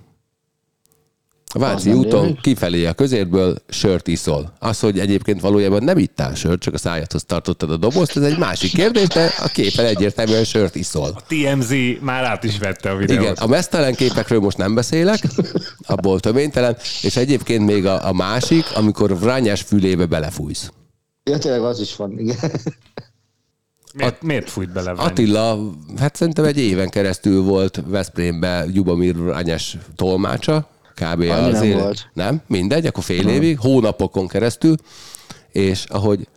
A 1.54 1.60
Váci 1.60 1.94
úton 1.94 2.40
kifelé 2.42 2.86
a 2.86 2.94
közértből 2.94 3.56
sört 3.70 4.08
iszol. 4.08 4.54
Az, 4.60 4.80
hogy 4.80 5.00
egyébként 5.00 5.42
valójában 5.42 5.84
nem 5.84 5.98
ittál 5.98 6.36
sört, 6.36 6.62
csak 6.62 6.74
a 6.74 6.78
szájadhoz 6.78 7.24
tartottad 7.24 7.72
a 7.72 7.78
dobozt, 7.78 8.18
ez 8.18 8.24
egy 8.24 8.38
másik 8.38 8.74
kérdés, 8.74 9.08
de 9.08 9.34
a 9.40 9.48
képen 9.48 9.86
egyértelműen 9.86 10.44
sört 10.44 10.76
iszol. 10.76 11.22
TMZ 11.28 11.74
már 12.02 12.24
át 12.24 12.44
is 12.44 12.58
vette 12.58 12.90
a 12.90 12.96
videót. 12.96 13.22
Igen, 13.22 13.34
a 13.34 13.48
mesztelen 13.48 13.94
képekről 13.94 14.40
most 14.40 14.58
nem 14.58 14.76
beszélek, 14.76 15.20
abból 15.82 16.20
töménytelen, 16.20 16.78
és 17.02 17.16
egyébként 17.16 17.66
még 17.66 17.86
a, 17.86 18.08
a 18.08 18.14
másik, 18.14 18.66
amikor 18.74 19.20
vrányás 19.20 19.62
fülébe 19.62 20.06
belefújsz. 20.06 20.72
Ja, 21.24 21.38
tényleg 21.38 21.62
az 21.62 21.80
is 21.80 21.96
van, 21.96 22.20
igen. 22.20 22.38
Miért, 23.94 24.22
miért 24.22 24.50
fújt 24.50 24.72
bele? 24.72 24.94
Vány? 24.94 25.06
Attila, 25.06 25.60
hát 25.98 26.16
szerintem 26.16 26.46
egy 26.46 26.58
éven 26.58 26.90
keresztül 26.90 27.42
volt 27.42 27.82
Veszprémbe 27.88 28.66
Gyubamir 28.72 29.16
Anyes 29.18 29.78
tolmácsa, 29.96 30.68
kb. 31.00 31.20
Annyi 31.20 31.30
az 31.30 31.52
nem 31.54 31.64
élet- 31.64 31.82
volt. 31.82 32.10
Nem, 32.14 32.42
mindegy, 32.48 32.86
akkor 32.86 33.04
fél 33.04 33.28
évig, 33.28 33.60
hónapokon 33.60 34.28
keresztül, 34.28 34.76
és 35.52 35.84
ahogy 35.84 36.28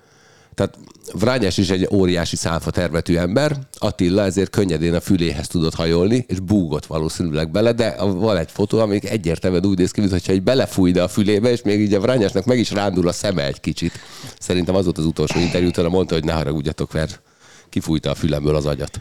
tehát 0.54 0.78
Vrányás 1.12 1.58
is 1.58 1.70
egy 1.70 1.88
óriási 1.92 2.36
szálfa 2.36 2.70
termetű 2.70 3.16
ember, 3.16 3.56
Attila 3.78 4.22
ezért 4.22 4.50
könnyedén 4.50 4.94
a 4.94 5.00
füléhez 5.00 5.46
tudott 5.48 5.74
hajolni, 5.74 6.24
és 6.28 6.40
búgott 6.40 6.86
valószínűleg 6.86 7.50
bele, 7.50 7.72
de 7.72 7.94
van 8.04 8.36
egy 8.36 8.50
fotó, 8.50 8.78
amik 8.78 9.10
egyértelműen 9.10 9.66
úgy 9.66 9.78
néz 9.78 9.90
ki, 9.90 10.00
mintha 10.00 10.32
egy 10.32 10.42
belefújna 10.42 11.02
a 11.02 11.08
fülébe, 11.08 11.50
és 11.50 11.62
még 11.62 11.80
így 11.80 11.94
a 11.94 12.00
Vrányásnak 12.00 12.44
meg 12.44 12.58
is 12.58 12.70
rándul 12.70 13.08
a 13.08 13.12
szeme 13.12 13.46
egy 13.46 13.60
kicsit. 13.60 13.92
Szerintem 14.38 14.74
az 14.74 14.84
volt 14.84 14.98
az 14.98 15.04
utolsó 15.04 15.38
interjú, 15.38 15.68
utána 15.68 15.88
mondta, 15.88 16.14
hogy 16.14 16.24
ne 16.24 16.32
haragudjatok, 16.32 16.92
mert 16.92 17.20
kifújta 17.68 18.10
a 18.10 18.14
fülemből 18.14 18.56
az 18.56 18.66
agyat. 18.66 19.00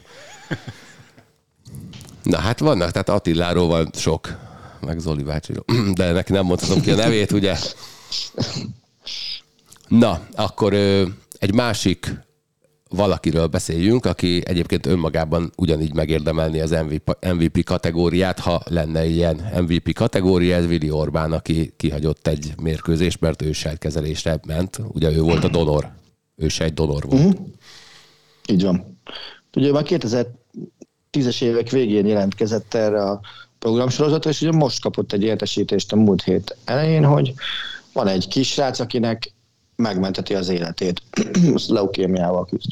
Na 2.24 2.38
hát 2.38 2.60
vannak, 2.60 2.92
tehát 2.92 3.10
Attiláról 3.10 3.68
van 3.68 3.90
sok, 3.94 4.38
meg 4.86 5.00
Zoli 5.00 5.24
bácsiról, 5.24 5.66
de 5.94 6.12
neki 6.12 6.32
nem 6.32 6.46
mondhatom 6.46 6.82
ki 6.82 6.92
a 6.92 6.96
nevét, 6.96 7.32
ugye? 7.32 7.56
Na, 9.88 10.22
akkor 10.36 10.74
egy 11.40 11.54
másik 11.54 12.14
valakiről 12.90 13.48
beszéljünk, 13.48 14.06
aki 14.06 14.42
egyébként 14.46 14.86
önmagában 14.86 15.52
ugyanígy 15.58 15.94
megérdemelni 15.94 16.60
az 16.60 16.72
MVP, 16.72 17.18
MVP 17.34 17.64
kategóriát, 17.64 18.40
ha 18.40 18.62
lenne 18.66 19.06
ilyen 19.06 19.52
MVP 19.62 19.94
kategória, 19.94 20.56
ez 20.56 20.68
Vili 20.68 20.90
Orbán, 20.90 21.32
aki 21.32 21.74
kihagyott 21.78 22.28
egy 22.28 22.54
mérkőzést, 22.62 23.20
mert 23.20 23.42
ő 23.42 23.52
sejtkezelésre 23.52 24.40
ment. 24.48 24.80
Ugye 24.88 25.12
ő 25.12 25.22
volt 25.22 25.44
a 25.44 25.48
donor. 25.48 25.92
Ő 26.36 26.48
sejt 26.48 26.74
donor 26.74 27.04
volt. 27.04 27.24
Uh-huh. 27.24 27.48
Így 28.48 28.64
van. 28.64 29.00
Ugye 29.56 29.72
már 29.72 29.84
2010-es 29.88 31.42
évek 31.42 31.70
végén 31.70 32.06
jelentkezett 32.06 32.74
erre 32.74 33.04
a 33.04 33.22
programsorozatra, 33.62 34.30
és 34.30 34.42
ugye 34.42 34.52
most 34.52 34.82
kapott 34.82 35.14
egy 35.14 35.24
értesítést 35.24 35.92
a 35.92 35.96
múlt 35.96 36.24
hét 36.24 36.58
elején, 36.66 37.06
hogy 37.06 37.34
van 37.94 38.08
egy 38.08 38.28
kisrác, 38.28 38.80
akinek 38.80 39.34
megmenteti 39.76 40.36
az 40.36 40.50
életét. 40.50 41.02
Leukémiával 41.68 42.46
küzd. 42.46 42.72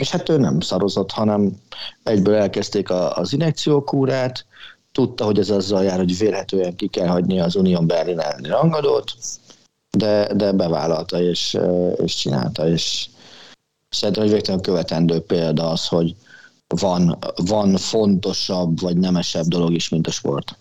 És 0.00 0.10
hát 0.10 0.28
ő 0.28 0.36
nem 0.36 0.60
szarozott, 0.60 1.10
hanem 1.10 1.60
egyből 2.02 2.34
elkezdték 2.34 2.90
a, 2.90 3.16
az 3.16 3.32
injekciókúrát, 3.32 4.46
tudta, 4.92 5.24
hogy 5.24 5.38
ez 5.38 5.50
azzal 5.50 5.84
jár, 5.84 5.98
hogy 5.98 6.18
vélhetően 6.18 6.76
ki 6.76 6.86
kell 6.86 7.06
hagyni 7.06 7.40
az 7.40 7.56
Union 7.56 7.86
Berlin 7.86 8.18
elleni 8.18 8.48
rangadót, 8.48 9.14
de, 9.90 10.34
de 10.34 10.52
bevállalta 10.52 11.20
és, 11.20 11.58
és 11.96 12.14
csinálta, 12.14 12.68
és 12.68 13.08
Szerintem, 13.90 14.22
hogy 14.22 14.32
végtelen 14.32 14.60
követendő 14.60 15.20
példa 15.20 15.70
az, 15.70 15.86
hogy 15.86 16.14
van, 16.78 17.18
van 17.36 17.76
fontosabb 17.76 18.80
vagy 18.80 18.96
nemesebb 18.96 19.46
dolog 19.46 19.72
is, 19.74 19.88
mint 19.88 20.06
a 20.06 20.10
sport. 20.10 20.56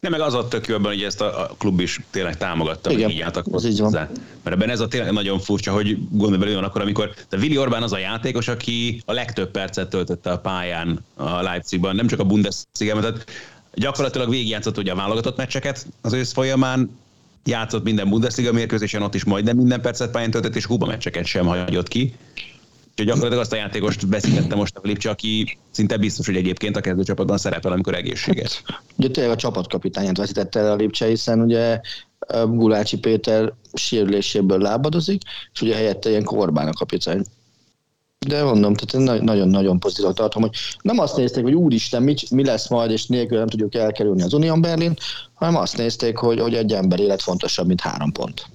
Nem, 0.00 0.10
meg 0.10 0.20
az 0.20 0.34
a 0.34 0.48
tök 0.48 0.66
jobban, 0.66 0.92
hogy 0.92 1.02
ezt 1.02 1.20
a, 1.20 1.54
klub 1.58 1.80
is 1.80 2.00
tényleg 2.10 2.36
támogatta, 2.36 2.90
Igen, 2.90 3.04
hogy 3.04 3.14
így 3.14 3.20
álltak 3.20 3.46
ez 3.52 3.64
így 3.64 3.78
van. 3.78 3.84
hozzá. 3.84 4.10
Mert 4.42 4.56
ebben 4.56 4.70
ez 4.70 4.80
a 4.80 4.88
tényleg 4.88 5.12
nagyon 5.12 5.38
furcsa, 5.38 5.72
hogy 5.72 5.98
gondolj 6.10 6.38
bele, 6.38 6.66
akkor, 6.66 6.80
amikor 6.80 7.14
de 7.28 7.36
Willi 7.36 7.58
Orbán 7.58 7.82
az 7.82 7.92
a 7.92 7.98
játékos, 7.98 8.48
aki 8.48 9.02
a 9.04 9.12
legtöbb 9.12 9.50
percet 9.50 9.90
töltötte 9.90 10.30
a 10.30 10.38
pályán 10.38 11.04
a 11.14 11.42
Leipzigban, 11.42 11.94
nem 11.94 12.06
csak 12.06 12.20
a 12.20 12.24
Bundesliga, 12.24 13.00
tehát 13.00 13.24
gyakorlatilag 13.74 14.30
végigjátszott 14.30 14.78
ugye 14.78 14.92
a 14.92 14.96
válogatott 14.96 15.36
meccseket 15.36 15.86
az 16.00 16.12
ősz 16.12 16.32
folyamán, 16.32 16.98
játszott 17.44 17.84
minden 17.84 18.08
Bundesliga 18.08 18.52
mérkőzésen, 18.52 19.02
ott 19.02 19.14
is 19.14 19.24
majdnem 19.24 19.56
minden 19.56 19.80
percet 19.80 20.10
pályán 20.10 20.30
töltött, 20.30 20.56
és 20.56 20.66
Kuba 20.66 20.86
meccseket 20.86 21.24
sem 21.24 21.46
hagyott 21.46 21.88
ki. 21.88 22.14
Úgyhogy 22.98 23.14
gyakorlatilag 23.14 23.44
azt 23.44 23.52
a 23.52 23.56
játékost 23.56 24.08
beszélette 24.08 24.54
most 24.54 24.76
a 24.76 24.80
Lipcse, 24.82 25.10
aki 25.10 25.58
szinte 25.70 25.96
biztos, 25.96 26.26
hogy 26.26 26.36
egyébként 26.36 26.76
a 26.76 26.80
kezdőcsapatban 26.80 27.38
szerepel, 27.38 27.72
amikor 27.72 27.94
egészséges. 27.94 28.62
Ugye 28.96 29.08
tényleg 29.08 29.32
a 29.32 29.36
csapatkapitányát 29.36 30.16
veszítette 30.16 30.60
el 30.60 30.72
a 30.72 30.74
Lipcse, 30.74 31.06
hiszen 31.06 31.40
ugye 31.40 31.80
Gulácsi 32.44 32.98
Péter 32.98 33.52
sérüléséből 33.72 34.58
lábadozik, 34.58 35.22
és 35.52 35.60
ugye 35.62 35.74
helyette 35.74 36.08
ilyen 36.08 36.24
Korbán 36.24 36.68
a 36.68 36.72
kapitány. 36.72 37.24
De 38.26 38.42
mondom, 38.42 38.74
tehát 38.74 39.22
nagyon-nagyon 39.22 39.78
pozitív 39.78 40.12
tartom, 40.12 40.42
hogy 40.42 40.56
nem 40.82 40.98
azt 40.98 41.16
nézték, 41.16 41.42
hogy 41.42 41.54
úristen, 41.54 42.02
mi, 42.02 42.14
mi 42.30 42.44
lesz 42.44 42.68
majd, 42.68 42.90
és 42.90 43.06
nélkül 43.06 43.38
nem 43.38 43.48
tudjuk 43.48 43.74
elkerülni 43.74 44.22
az 44.22 44.32
Union 44.32 44.60
Berlin, 44.60 44.94
hanem 45.34 45.56
azt 45.56 45.76
nézték, 45.76 46.16
hogy, 46.16 46.40
hogy 46.40 46.54
egy 46.54 46.72
ember 46.72 47.00
élet 47.00 47.22
fontosabb, 47.22 47.66
mint 47.66 47.80
három 47.80 48.12
pont. 48.12 48.46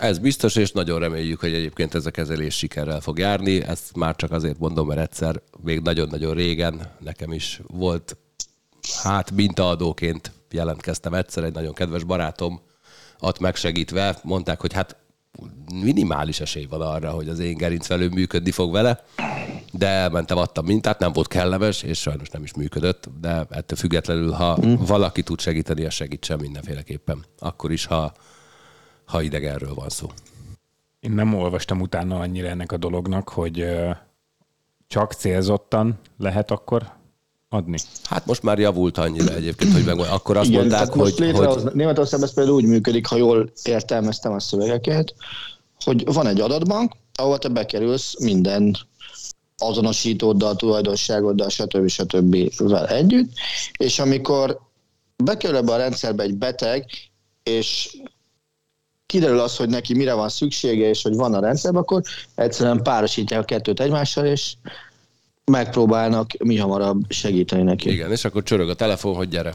Ez 0.00 0.18
biztos, 0.18 0.56
és 0.56 0.72
nagyon 0.72 0.98
reméljük, 0.98 1.40
hogy 1.40 1.54
egyébként 1.54 1.94
ez 1.94 2.06
a 2.06 2.10
kezelés 2.10 2.56
sikerrel 2.56 3.00
fog 3.00 3.18
járni. 3.18 3.62
Ezt 3.62 3.96
már 3.96 4.16
csak 4.16 4.32
azért 4.32 4.58
mondom, 4.58 4.86
mert 4.86 5.00
egyszer, 5.00 5.40
még 5.62 5.80
nagyon-nagyon 5.80 6.34
régen 6.34 6.90
nekem 6.98 7.32
is 7.32 7.60
volt, 7.66 8.16
hát 9.02 9.30
mintaadóként 9.30 10.32
jelentkeztem 10.50 11.14
egyszer, 11.14 11.44
egy 11.44 11.52
nagyon 11.52 11.74
kedves 11.74 12.04
barátom 12.04 12.60
ad 13.18 13.40
megsegítve, 13.40 14.18
mondták, 14.22 14.60
hogy 14.60 14.72
hát 14.72 14.96
minimális 15.72 16.40
esély 16.40 16.66
van 16.66 16.80
arra, 16.80 17.10
hogy 17.10 17.28
az 17.28 17.38
én 17.38 17.56
gerincvelő 17.56 18.08
működni 18.08 18.50
fog 18.50 18.72
vele, 18.72 19.04
de 19.72 19.86
elmentem, 19.86 20.38
adtam 20.38 20.64
mintát, 20.64 20.98
nem 20.98 21.12
volt 21.12 21.28
kellemes, 21.28 21.82
és 21.82 21.98
sajnos 22.00 22.28
nem 22.28 22.42
is 22.42 22.54
működött, 22.54 23.08
de 23.20 23.46
ettől 23.50 23.78
függetlenül, 23.78 24.30
ha 24.30 24.58
mm. 24.66 24.74
valaki 24.74 25.22
tud 25.22 25.40
segíteni, 25.40 25.84
az 25.84 25.92
segítsen 25.92 26.38
mindenféleképpen. 26.38 27.24
Akkor 27.38 27.72
is, 27.72 27.84
ha 27.84 28.12
ha 29.10 29.22
idegenről 29.22 29.74
van 29.74 29.88
szó. 29.88 30.10
Én 31.00 31.10
nem 31.10 31.34
olvastam 31.34 31.80
utána 31.80 32.18
annyira 32.18 32.48
ennek 32.48 32.72
a 32.72 32.76
dolognak, 32.76 33.28
hogy 33.28 33.64
csak 34.86 35.12
célzottan 35.12 35.98
lehet 36.18 36.50
akkor 36.50 36.92
adni? 37.48 37.78
Hát 38.04 38.26
most 38.26 38.42
már 38.42 38.58
javult 38.58 38.98
annyira 38.98 39.34
egyébként, 39.34 39.72
hogy 39.72 39.84
meg 39.84 39.98
akkor 39.98 40.36
azt 40.36 40.48
Igen, 40.48 40.60
mondták, 40.60 40.92
hogy... 40.92 41.14
hogy... 41.18 41.72
Németországban 41.72 42.28
ez 42.28 42.34
például 42.34 42.56
úgy 42.56 42.66
működik, 42.66 43.06
ha 43.06 43.16
jól 43.16 43.52
értelmeztem 43.62 44.32
a 44.32 44.40
szövegeket, 44.40 45.14
hogy 45.84 46.04
van 46.12 46.26
egy 46.26 46.40
adatbank, 46.40 46.92
ahol 47.14 47.38
te 47.38 47.48
bekerülsz 47.48 48.20
minden 48.20 48.76
azonosítóddal, 49.58 50.56
tulajdonságoddal, 50.56 51.48
stb. 51.48 51.88
stb. 51.88 52.36
együtt, 52.88 53.32
és 53.76 53.98
amikor 53.98 54.60
bekerül 55.16 55.56
ebbe 55.56 55.72
a 55.72 55.76
rendszerbe 55.76 56.22
egy 56.22 56.34
beteg, 56.34 56.86
és 57.42 57.96
kiderül 59.10 59.40
az, 59.40 59.56
hogy 59.56 59.68
neki 59.68 59.94
mire 59.94 60.14
van 60.14 60.28
szüksége, 60.28 60.88
és 60.88 61.02
hogy 61.02 61.14
van 61.14 61.34
a 61.34 61.40
rendszerben, 61.40 61.82
akkor 61.82 62.02
egyszerűen 62.34 62.82
párosítják 62.82 63.40
a 63.40 63.44
kettőt 63.44 63.80
egymással, 63.80 64.26
és 64.26 64.54
megpróbálnak 65.44 66.30
mi 66.38 66.56
hamarabb 66.56 67.02
segíteni 67.08 67.62
neki. 67.62 67.90
Igen, 67.90 68.10
és 68.10 68.24
akkor 68.24 68.42
csörög 68.42 68.68
a 68.68 68.74
telefon, 68.74 69.14
hogy 69.14 69.28
gyere. 69.28 69.54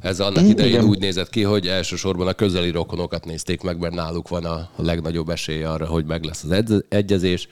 Ez 0.00 0.20
annak 0.20 0.44
idején 0.44 0.72
igen. 0.72 0.84
úgy 0.84 0.98
nézett 0.98 1.30
ki, 1.30 1.42
hogy 1.42 1.66
elsősorban 1.66 2.26
a 2.26 2.32
közeli 2.32 2.70
rokonokat 2.70 3.24
nézték 3.24 3.62
meg, 3.62 3.78
mert 3.78 3.94
náluk 3.94 4.28
van 4.28 4.44
a 4.44 4.68
legnagyobb 4.76 5.28
esély 5.28 5.62
arra, 5.62 5.86
hogy 5.86 6.04
meg 6.04 6.24
lesz 6.24 6.44
az 6.48 6.82
egyezés. 6.88 7.48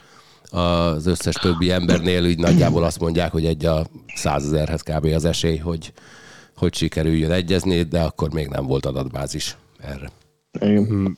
Az 0.50 1.06
összes 1.06 1.34
többi 1.34 1.70
embernél 1.70 2.24
úgy 2.24 2.38
nagyjából 2.38 2.84
azt 2.84 3.00
mondják, 3.00 3.32
hogy 3.32 3.46
egy 3.46 3.64
a 3.64 3.86
százezerhez 4.14 4.82
kb. 4.82 5.04
az 5.04 5.24
esély, 5.24 5.56
hogy, 5.56 5.92
hogy 6.56 6.74
sikerüljön 6.74 7.30
egyezni, 7.30 7.82
de 7.82 8.00
akkor 8.00 8.32
még 8.32 8.46
nem 8.46 8.66
volt 8.66 8.86
adatbázis 8.86 9.56
erre. 9.80 10.10
Igen. 10.60 11.16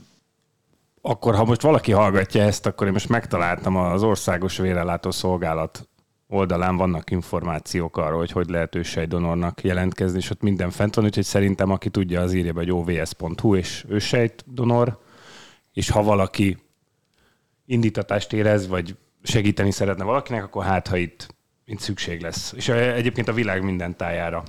Akkor 1.09 1.35
ha 1.35 1.45
most 1.45 1.61
valaki 1.61 1.93
hallgatja 1.93 2.43
ezt, 2.43 2.67
akkor 2.67 2.87
én 2.87 2.93
most 2.93 3.09
megtaláltam 3.09 3.77
az 3.77 4.03
Országos 4.03 4.57
Vérellátó 4.57 5.11
Szolgálat 5.11 5.89
oldalán 6.29 6.77
vannak 6.77 7.11
információk 7.11 7.97
arról, 7.97 8.19
hogy 8.19 8.31
hogy 8.31 8.49
lehet 8.49 8.75
ősejdonornak 8.75 9.63
jelentkezni, 9.63 10.19
és 10.19 10.31
ott 10.31 10.41
minden 10.41 10.71
fent 10.71 10.95
van, 10.95 11.05
úgyhogy 11.05 11.25
szerintem 11.25 11.71
aki 11.71 11.91
tudja, 11.91 12.21
az 12.21 12.33
írja 12.33 12.53
be, 12.53 12.59
hogy 12.59 12.73
ovs.hu 12.73 13.57
és 13.57 13.85
ősejtdonor, 13.89 14.99
és 15.73 15.91
ha 15.91 16.03
valaki 16.03 16.57
indítatást 17.67 18.33
érez, 18.33 18.69
vagy 18.69 18.97
segíteni 19.23 19.71
szeretne 19.71 20.05
valakinek, 20.05 20.45
akkor 20.45 20.65
hát, 20.65 20.89
ha 20.89 20.97
itt, 20.97 21.35
itt 21.65 21.81
szükség 21.81 22.21
lesz. 22.21 22.53
És 22.57 22.69
egyébként 22.69 23.29
a 23.29 23.33
világ 23.33 23.63
minden 23.63 23.97
tájára, 23.97 24.43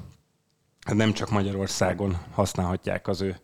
nem 0.93 1.13
csak 1.13 1.29
Magyarországon 1.29 2.17
használhatják 2.31 3.07
az 3.07 3.21
ő 3.21 3.37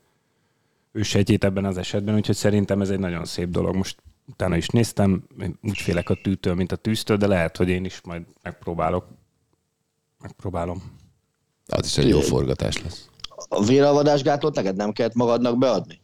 ősejtjét 0.94 1.44
ebben 1.44 1.66
az 1.66 1.78
esetben, 1.78 2.16
úgyhogy 2.16 2.36
szerintem 2.36 2.82
ez 2.82 2.90
egy 2.90 3.00
nagyon 3.00 3.26
szép 3.26 3.50
dolog. 3.50 3.76
Most 3.76 4.02
utána 4.28 4.56
is 4.56 4.68
néztem, 4.68 5.24
úgy 5.62 5.78
félek 5.78 6.10
a 6.10 6.20
tűtől, 6.24 6.54
mint 6.54 6.72
a 6.72 6.76
tűztől, 6.76 7.18
de 7.18 7.28
lehet, 7.28 7.58
hogy 7.58 7.70
én 7.70 7.86
is 7.86 8.02
majd 8.02 8.24
megpróbálok. 8.42 9.06
Megpróbálom. 10.22 10.84
Az 11.66 11.86
is 11.86 11.98
egy 11.98 12.08
jó 12.08 12.20
forgatás 12.20 12.82
lesz. 12.82 13.10
A 13.50 13.64
véralvadásgátlót 13.64 14.56
neked 14.56 14.76
nem 14.76 14.92
kellett 14.92 15.14
magadnak 15.14 15.58
beadni? 15.58 16.02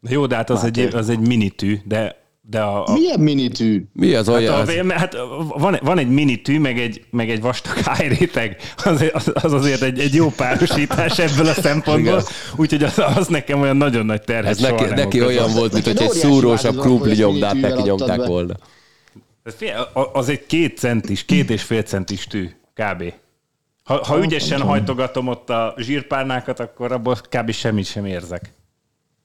Jó, 0.00 0.26
de 0.26 0.36
hát 0.36 0.50
az, 0.50 0.64
egy, 0.64 0.78
az 0.80 1.08
egy 1.08 1.20
minitű, 1.20 1.78
de 1.84 2.19
de 2.50 2.60
a, 2.60 2.86
a... 2.86 2.92
Milyen 2.92 3.20
minitű? 3.20 3.84
Mi 3.92 4.14
az 4.14 4.28
olyan? 4.28 4.54
Hát, 4.66 4.68
a, 4.68 4.92
hát 4.92 5.16
van, 5.48 5.78
van 5.82 5.98
egy 5.98 6.08
minitű, 6.08 6.58
meg 6.58 6.78
egy, 6.78 7.04
meg 7.10 7.30
egy 7.30 7.40
vastag 7.40 7.76
hájréteg. 7.88 8.56
Az, 8.84 9.04
az, 9.12 9.30
az 9.34 9.52
azért 9.52 9.82
egy, 9.82 9.98
egy 9.98 10.14
jó 10.14 10.28
párosítás 10.28 11.18
ebből 11.18 11.46
a 11.46 11.52
szempontból. 11.52 12.22
Úgyhogy 12.56 12.82
az, 12.82 13.02
az 13.16 13.26
nekem 13.26 13.60
olyan 13.60 13.76
nagyon 13.76 14.06
nagy 14.06 14.22
terhes 14.22 14.50
Ez 14.50 14.58
neki, 14.58 14.84
neki 14.84 15.22
olyan 15.22 15.52
volt, 15.52 15.72
mint 15.72 15.84
hogy 15.84 16.02
egy 16.02 16.10
szúrósabb 16.10 16.76
krumpli 16.76 17.14
nyomdát 17.14 17.60
neki 17.60 17.82
nyomták 17.82 18.26
volna. 18.26 18.54
Az 20.12 20.28
egy 20.28 20.46
két 20.46 20.78
centis, 20.78 21.24
két 21.24 21.50
és 21.50 21.62
fél 21.62 21.82
centis 21.82 22.26
tű, 22.26 22.50
kb. 22.74 23.12
Ha, 23.84 24.04
ha 24.04 24.18
ügyesen 24.18 24.60
hajtogatom 24.60 25.26
ott 25.26 25.50
a 25.50 25.74
zsírpárnákat, 25.78 26.60
akkor 26.60 26.92
abból 26.92 27.16
kb. 27.28 27.50
semmit 27.50 27.86
sem 27.86 28.04
érzek. 28.04 28.52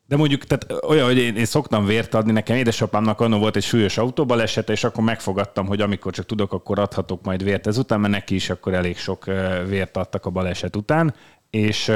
De 0.08 0.16
mondjuk, 0.16 0.44
tehát 0.44 0.86
olyan, 0.86 1.06
hogy 1.06 1.18
én, 1.18 1.36
én 1.36 1.46
szoktam 1.46 1.86
vért 1.86 2.14
adni, 2.14 2.32
nekem 2.32 2.56
édesapámnak 2.56 3.22
annó 3.22 3.38
volt 3.38 3.56
egy 3.56 3.64
súlyos 3.64 3.98
autóbaleset, 3.98 4.70
és 4.70 4.84
akkor 4.84 5.04
megfogadtam, 5.04 5.66
hogy 5.66 5.82
amikor 5.82 6.14
csak 6.14 6.26
tudok, 6.26 6.54
akkor 6.54 6.80
adhatok 6.80 7.24
majd 7.24 7.44
vért 7.44 7.68
ezután, 7.68 8.00
mert 8.00 8.14
neki 8.14 8.36
is 8.36 8.50
akkor 8.50 8.74
elég 8.74 8.98
sok 8.98 9.26
vért 9.68 9.98
adtak 9.98 10.26
a 10.26 10.30
baleset 10.30 10.76
után, 10.76 11.16
és 11.50 11.92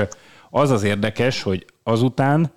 az 0.49 0.69
az 0.69 0.83
érdekes, 0.83 1.41
hogy 1.41 1.65
azután 1.83 2.51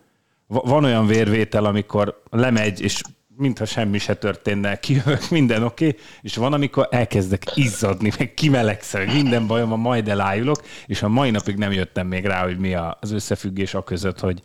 van 0.46 0.84
olyan 0.84 1.06
vérvétel, 1.06 1.64
amikor 1.64 2.22
lemegy, 2.30 2.80
és 2.80 3.02
mintha 3.36 3.64
semmi 3.64 3.98
se 3.98 4.14
történne, 4.14 4.78
kijövök, 4.78 5.30
minden 5.30 5.62
oké, 5.62 5.86
okay, 5.86 6.00
és 6.20 6.36
van, 6.36 6.52
amikor 6.52 6.88
elkezdek 6.90 7.56
izzadni, 7.56 8.12
meg 8.18 8.34
kimelegszem, 8.34 9.06
minden 9.06 9.46
bajom 9.46 9.68
van, 9.68 9.78
majd 9.78 10.08
elájulok, 10.08 10.62
és 10.86 11.02
a 11.02 11.08
mai 11.08 11.30
napig 11.30 11.56
nem 11.56 11.72
jöttem 11.72 12.06
még 12.06 12.24
rá, 12.24 12.42
hogy 12.42 12.58
mi 12.58 12.74
az 12.74 13.10
összefüggés 13.10 13.74
a 13.74 13.84
között, 13.84 14.20
hogy, 14.20 14.40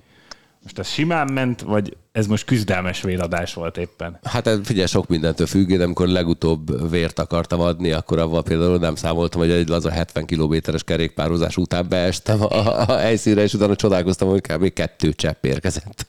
most 0.68 0.80
ez 0.80 0.94
simán 0.94 1.34
ment, 1.34 1.62
vagy 1.62 1.98
ez 2.12 2.28
most 2.28 2.46
küzdelmes 2.46 3.02
véradás 3.02 3.54
volt 3.54 3.78
éppen? 3.78 4.20
Hát 4.24 4.50
figyelj, 4.64 4.88
sok 4.88 5.08
mindentől 5.08 5.48
függ. 5.48 5.70
Én 5.70 5.82
amikor 5.82 6.08
legutóbb 6.08 6.90
vért 6.90 7.20
akartam 7.20 7.60
adni, 7.60 7.92
akkor 7.92 8.20
avval 8.20 8.44
például 8.44 8.78
nem 8.78 8.96
számoltam, 8.96 9.42
hogy 9.42 9.50
egy 9.50 9.68
laza 9.68 9.92
70 9.92 10.26
kilométeres 10.26 10.84
kerékpározás 10.84 11.58
után 11.58 11.86
beestem 11.90 12.42
a, 12.42 12.88
a 12.88 12.98
helyszínre, 12.98 13.42
és 13.42 13.54
utána 13.54 13.76
csodálkoztam, 13.76 14.30
hogy 14.30 14.42
kb. 14.42 14.74
kettő 14.74 15.14
csepp 15.14 15.46
érkezett. 15.46 16.06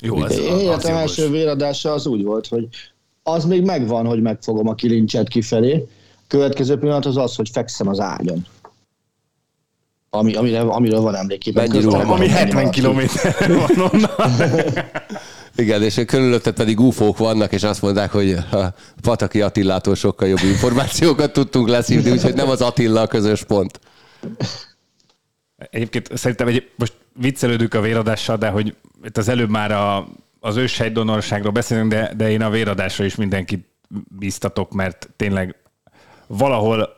Jó, 0.00 0.24
ez 0.24 0.38
Életem 0.38 0.96
első 0.96 1.30
véradása 1.30 1.92
az 1.92 2.06
úgy 2.06 2.22
volt, 2.22 2.46
hogy 2.46 2.68
az 3.22 3.44
még 3.44 3.64
megvan, 3.64 4.06
hogy 4.06 4.22
megfogom 4.22 4.68
a 4.68 4.74
kilincset 4.74 5.28
kifelé. 5.28 5.88
Következő 6.26 6.78
pillanat 6.78 7.06
az 7.06 7.16
az, 7.16 7.34
hogy 7.34 7.48
fekszem 7.52 7.88
az 7.88 8.00
ágyon 8.00 8.46
ami, 10.10 10.34
amire, 10.34 10.60
amiről 10.60 11.00
van 11.00 11.14
emlékében. 11.14 11.66
Ruha, 11.68 11.98
ami 11.98 12.28
70 12.28 12.70
kilométer 12.70 13.34
van 13.48 13.90
onnan. 13.92 14.30
Igen, 15.56 15.82
és 15.82 16.02
körülötted 16.06 16.54
pedig 16.54 16.80
ufók 16.80 17.18
vannak, 17.18 17.52
és 17.52 17.62
azt 17.62 17.82
mondják, 17.82 18.10
hogy 18.10 18.32
a 18.32 18.74
Pataki 19.02 19.40
Attilától 19.40 19.94
sokkal 19.94 20.28
jobb 20.28 20.42
információkat 20.42 21.32
tudtunk 21.32 21.68
leszívni, 21.68 22.10
úgyhogy 22.10 22.34
nem 22.34 22.48
az 22.48 22.62
Attila 22.62 23.00
a 23.00 23.06
közös 23.06 23.44
pont. 23.44 23.80
Egyébként 25.56 26.10
szerintem 26.14 26.46
egy, 26.48 26.70
most 26.76 26.92
viccelődünk 27.12 27.74
a 27.74 27.80
véradással, 27.80 28.36
de 28.36 28.48
hogy 28.48 28.74
itt 29.04 29.16
az 29.16 29.28
előbb 29.28 29.50
már 29.50 29.72
a, 29.72 30.08
az 30.40 30.56
őshely 30.56 30.90
donorságról 30.90 31.52
beszélünk, 31.52 31.90
de, 31.90 32.12
de 32.16 32.30
én 32.30 32.42
a 32.42 32.50
véradásra 32.50 33.04
is 33.04 33.14
mindenkit 33.14 33.66
bíztatok, 34.18 34.72
mert 34.72 35.10
tényleg 35.16 35.56
valahol 36.26 36.97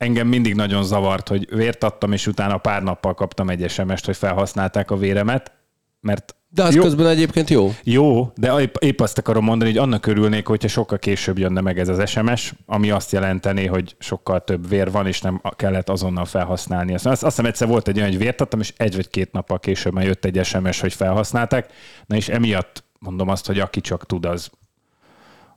engem 0.00 0.26
mindig 0.26 0.54
nagyon 0.54 0.84
zavart, 0.84 1.28
hogy 1.28 1.54
vért 1.54 1.84
adtam, 1.84 2.12
és 2.12 2.26
utána 2.26 2.58
pár 2.58 2.82
nappal 2.82 3.14
kaptam 3.14 3.50
egy 3.50 3.70
SMS-t, 3.70 4.04
hogy 4.04 4.16
felhasználták 4.16 4.90
a 4.90 4.96
véremet, 4.96 5.52
mert 6.00 6.34
De 6.48 6.62
az 6.62 6.74
jó, 6.74 6.82
közben 6.82 7.06
egyébként 7.06 7.50
jó. 7.50 7.74
jó, 7.82 8.32
de 8.34 8.60
épp, 8.60 8.74
épp 8.78 9.00
azt 9.00 9.18
akarom 9.18 9.44
mondani, 9.44 9.70
hogy 9.70 9.78
annak 9.78 10.06
örülnék, 10.06 10.46
hogyha 10.46 10.68
sokkal 10.68 10.98
később 10.98 11.38
jönne 11.38 11.60
meg 11.60 11.78
ez 11.78 11.88
az 11.88 12.10
SMS, 12.10 12.54
ami 12.66 12.90
azt 12.90 13.12
jelenteni, 13.12 13.66
hogy 13.66 13.96
sokkal 13.98 14.44
több 14.44 14.68
vér 14.68 14.90
van, 14.90 15.06
és 15.06 15.20
nem 15.20 15.42
kellett 15.56 15.88
azonnal 15.88 16.24
felhasználni. 16.24 16.94
Azt, 16.94 17.06
azt 17.06 17.22
hiszem 17.22 17.44
egyszer 17.44 17.68
volt 17.68 17.88
egy 17.88 17.96
olyan, 17.96 18.08
hogy 18.08 18.18
vért 18.18 18.40
adtam, 18.40 18.60
és 18.60 18.72
egy 18.76 18.96
vagy 18.96 19.08
két 19.08 19.32
nappal 19.32 19.58
később 19.58 19.92
már 19.92 20.04
jött 20.04 20.24
egy 20.24 20.44
SMS, 20.44 20.80
hogy 20.80 20.94
felhasználták. 20.94 21.72
Na 22.06 22.16
és 22.16 22.28
emiatt 22.28 22.84
mondom 22.98 23.28
azt, 23.28 23.46
hogy 23.46 23.58
aki 23.58 23.80
csak 23.80 24.06
tud, 24.06 24.24
az, 24.24 24.50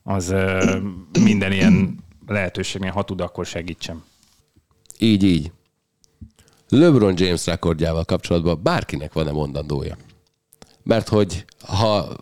az 0.03 0.35
minden 1.23 1.51
ilyen 1.51 1.99
lehetőségnél, 2.27 2.91
ha 2.91 3.03
tud, 3.03 3.21
akkor 3.21 3.45
segítsem. 3.45 4.03
Így, 4.99 5.23
így. 5.23 5.51
LeBron 6.69 7.13
James 7.17 7.45
rekordjával 7.45 8.03
kapcsolatban 8.03 8.59
bárkinek 8.63 9.13
van-e 9.13 9.31
mondandója? 9.31 9.97
Mert 10.83 11.07
hogy 11.07 11.45
ha 11.65 12.15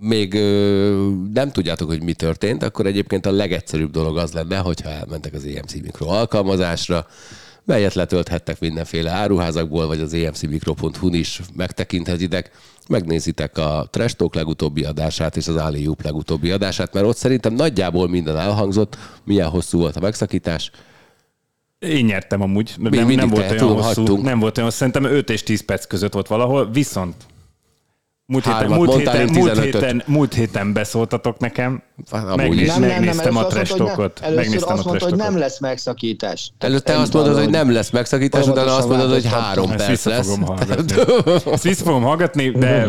még 0.00 0.34
ö, 0.34 1.10
nem 1.32 1.50
tudjátok, 1.50 1.88
hogy 1.88 2.02
mi 2.02 2.12
történt, 2.12 2.62
akkor 2.62 2.86
egyébként 2.86 3.26
a 3.26 3.30
legegyszerűbb 3.30 3.90
dolog 3.90 4.18
az 4.18 4.32
lenne, 4.32 4.56
hogyha 4.56 4.88
elmentek 4.88 5.34
az 5.34 5.44
EMC 5.44 5.72
Mikro 5.72 6.08
alkalmazásra, 6.08 7.06
melyet 7.68 7.94
letölthettek 7.94 8.60
mindenféle 8.60 9.10
áruházakból, 9.10 9.86
vagy 9.86 10.00
az 10.00 10.14
emcmikro.hu-n 10.14 11.14
is 11.14 11.40
megtekinthetitek, 11.56 12.50
megnézitek 12.88 13.58
a 13.58 13.88
Trash 13.90 14.16
Talk 14.16 14.34
legutóbbi 14.34 14.84
adását 14.84 15.36
és 15.36 15.48
az 15.48 15.60
Hoop 15.84 16.02
legutóbbi 16.02 16.50
adását, 16.50 16.92
mert 16.92 17.06
ott 17.06 17.16
szerintem 17.16 17.52
nagyjából 17.52 18.08
minden 18.08 18.36
elhangzott, 18.36 18.98
milyen 19.24 19.48
hosszú 19.48 19.78
volt 19.78 19.96
a 19.96 20.00
megszakítás, 20.00 20.70
Én 21.78 22.04
nyertem 22.04 22.42
amúgy, 22.42 22.74
Mi 22.78 22.96
nem, 22.96 23.08
nem 23.08 23.28
volt 23.28 23.50
olyan 23.50 23.82
hosszú, 23.82 24.22
nem 24.22 24.38
volt 24.38 24.58
olyan, 24.58 24.70
szerintem 24.70 25.04
5 25.04 25.30
és 25.30 25.42
10 25.42 25.64
perc 25.64 25.86
között 25.86 26.12
volt 26.12 26.26
valahol, 26.26 26.70
viszont 26.70 27.14
múlt 28.30 28.44
héten, 28.44 28.58
Hármat 28.60 28.76
múlt 28.78 28.90
mondtál, 28.90 29.14
héten, 29.14 29.34
én 29.34 29.40
múlt, 29.40 29.52
15-öt. 29.52 29.64
héten, 29.64 30.02
múlt 30.06 30.34
héten 30.34 30.72
beszóltatok 30.72 31.38
nekem, 31.38 31.82
Amúgy 32.10 32.36
Megnéz, 32.36 32.66
is. 32.68 32.74
megnéztem 32.76 33.36
a 33.36 33.42
hogy 33.42 33.72
talkot, 33.76 34.20
nem- 34.20 34.28
Először 34.30 34.34
megnéztem 34.44 34.72
azt 34.76 34.84
a 34.84 34.88
mondta, 34.88 35.08
hogy 35.08 35.16
nem 35.16 35.38
lesz 35.38 35.58
megszakítás. 35.60 36.52
Előtte 36.58 36.98
azt 36.98 37.12
mondod, 37.12 37.36
hogy 37.38 37.50
nem 37.50 37.72
lesz 37.72 37.90
megszakítás, 37.90 38.46
utána 38.46 38.76
azt 38.76 38.88
mondod, 38.88 39.12
hogy 39.12 39.26
három 39.26 39.68
perc 39.68 39.86
vissza 39.86 40.10
lesz. 40.10 40.26
fogom 40.26 40.44
hallgatni. 40.46 40.94
Ezt 41.52 41.62
vissza 41.62 41.84
fogom 41.84 42.02
hallgatni, 42.02 42.50
de 42.50 42.88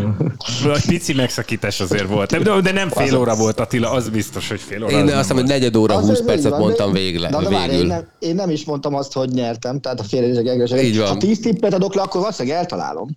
egy 0.74 0.86
pici 0.86 1.12
megszakítás 1.14 1.80
azért 1.80 2.06
volt. 2.08 2.42
De, 2.42 2.60
de 2.60 2.72
nem 2.72 2.88
fél 2.88 3.16
óra 3.16 3.36
volt 3.36 3.60
Attila, 3.60 3.90
az 3.90 4.08
biztos, 4.08 4.48
hogy 4.48 4.60
fél 4.60 4.84
óra. 4.84 4.92
Én 4.92 4.96
az 4.98 5.02
azt 5.04 5.12
nem 5.12 5.18
hiszem, 5.20 5.36
hogy 5.36 5.46
negyed 5.46 5.76
óra, 5.76 5.94
Az- 5.94 6.00
20 6.00 6.10
ez 6.10 6.18
így 6.20 6.24
percet 6.26 6.58
mondtam 6.58 6.92
végle, 6.92 7.28
végül. 7.68 7.86
nem, 7.86 8.08
én 8.18 8.34
nem 8.34 8.50
is 8.50 8.64
mondtam 8.64 8.94
azt, 8.94 9.12
hogy 9.12 9.28
nyertem, 9.28 9.80
tehát 9.80 10.00
a 10.00 10.04
félreértések. 10.04 11.06
Ha 11.06 11.16
10 11.16 11.40
tippet 11.40 11.74
adok 11.74 11.94
le, 11.94 12.02
akkor 12.02 12.20
valószínűleg 12.20 12.58
eltalálom. 12.58 13.08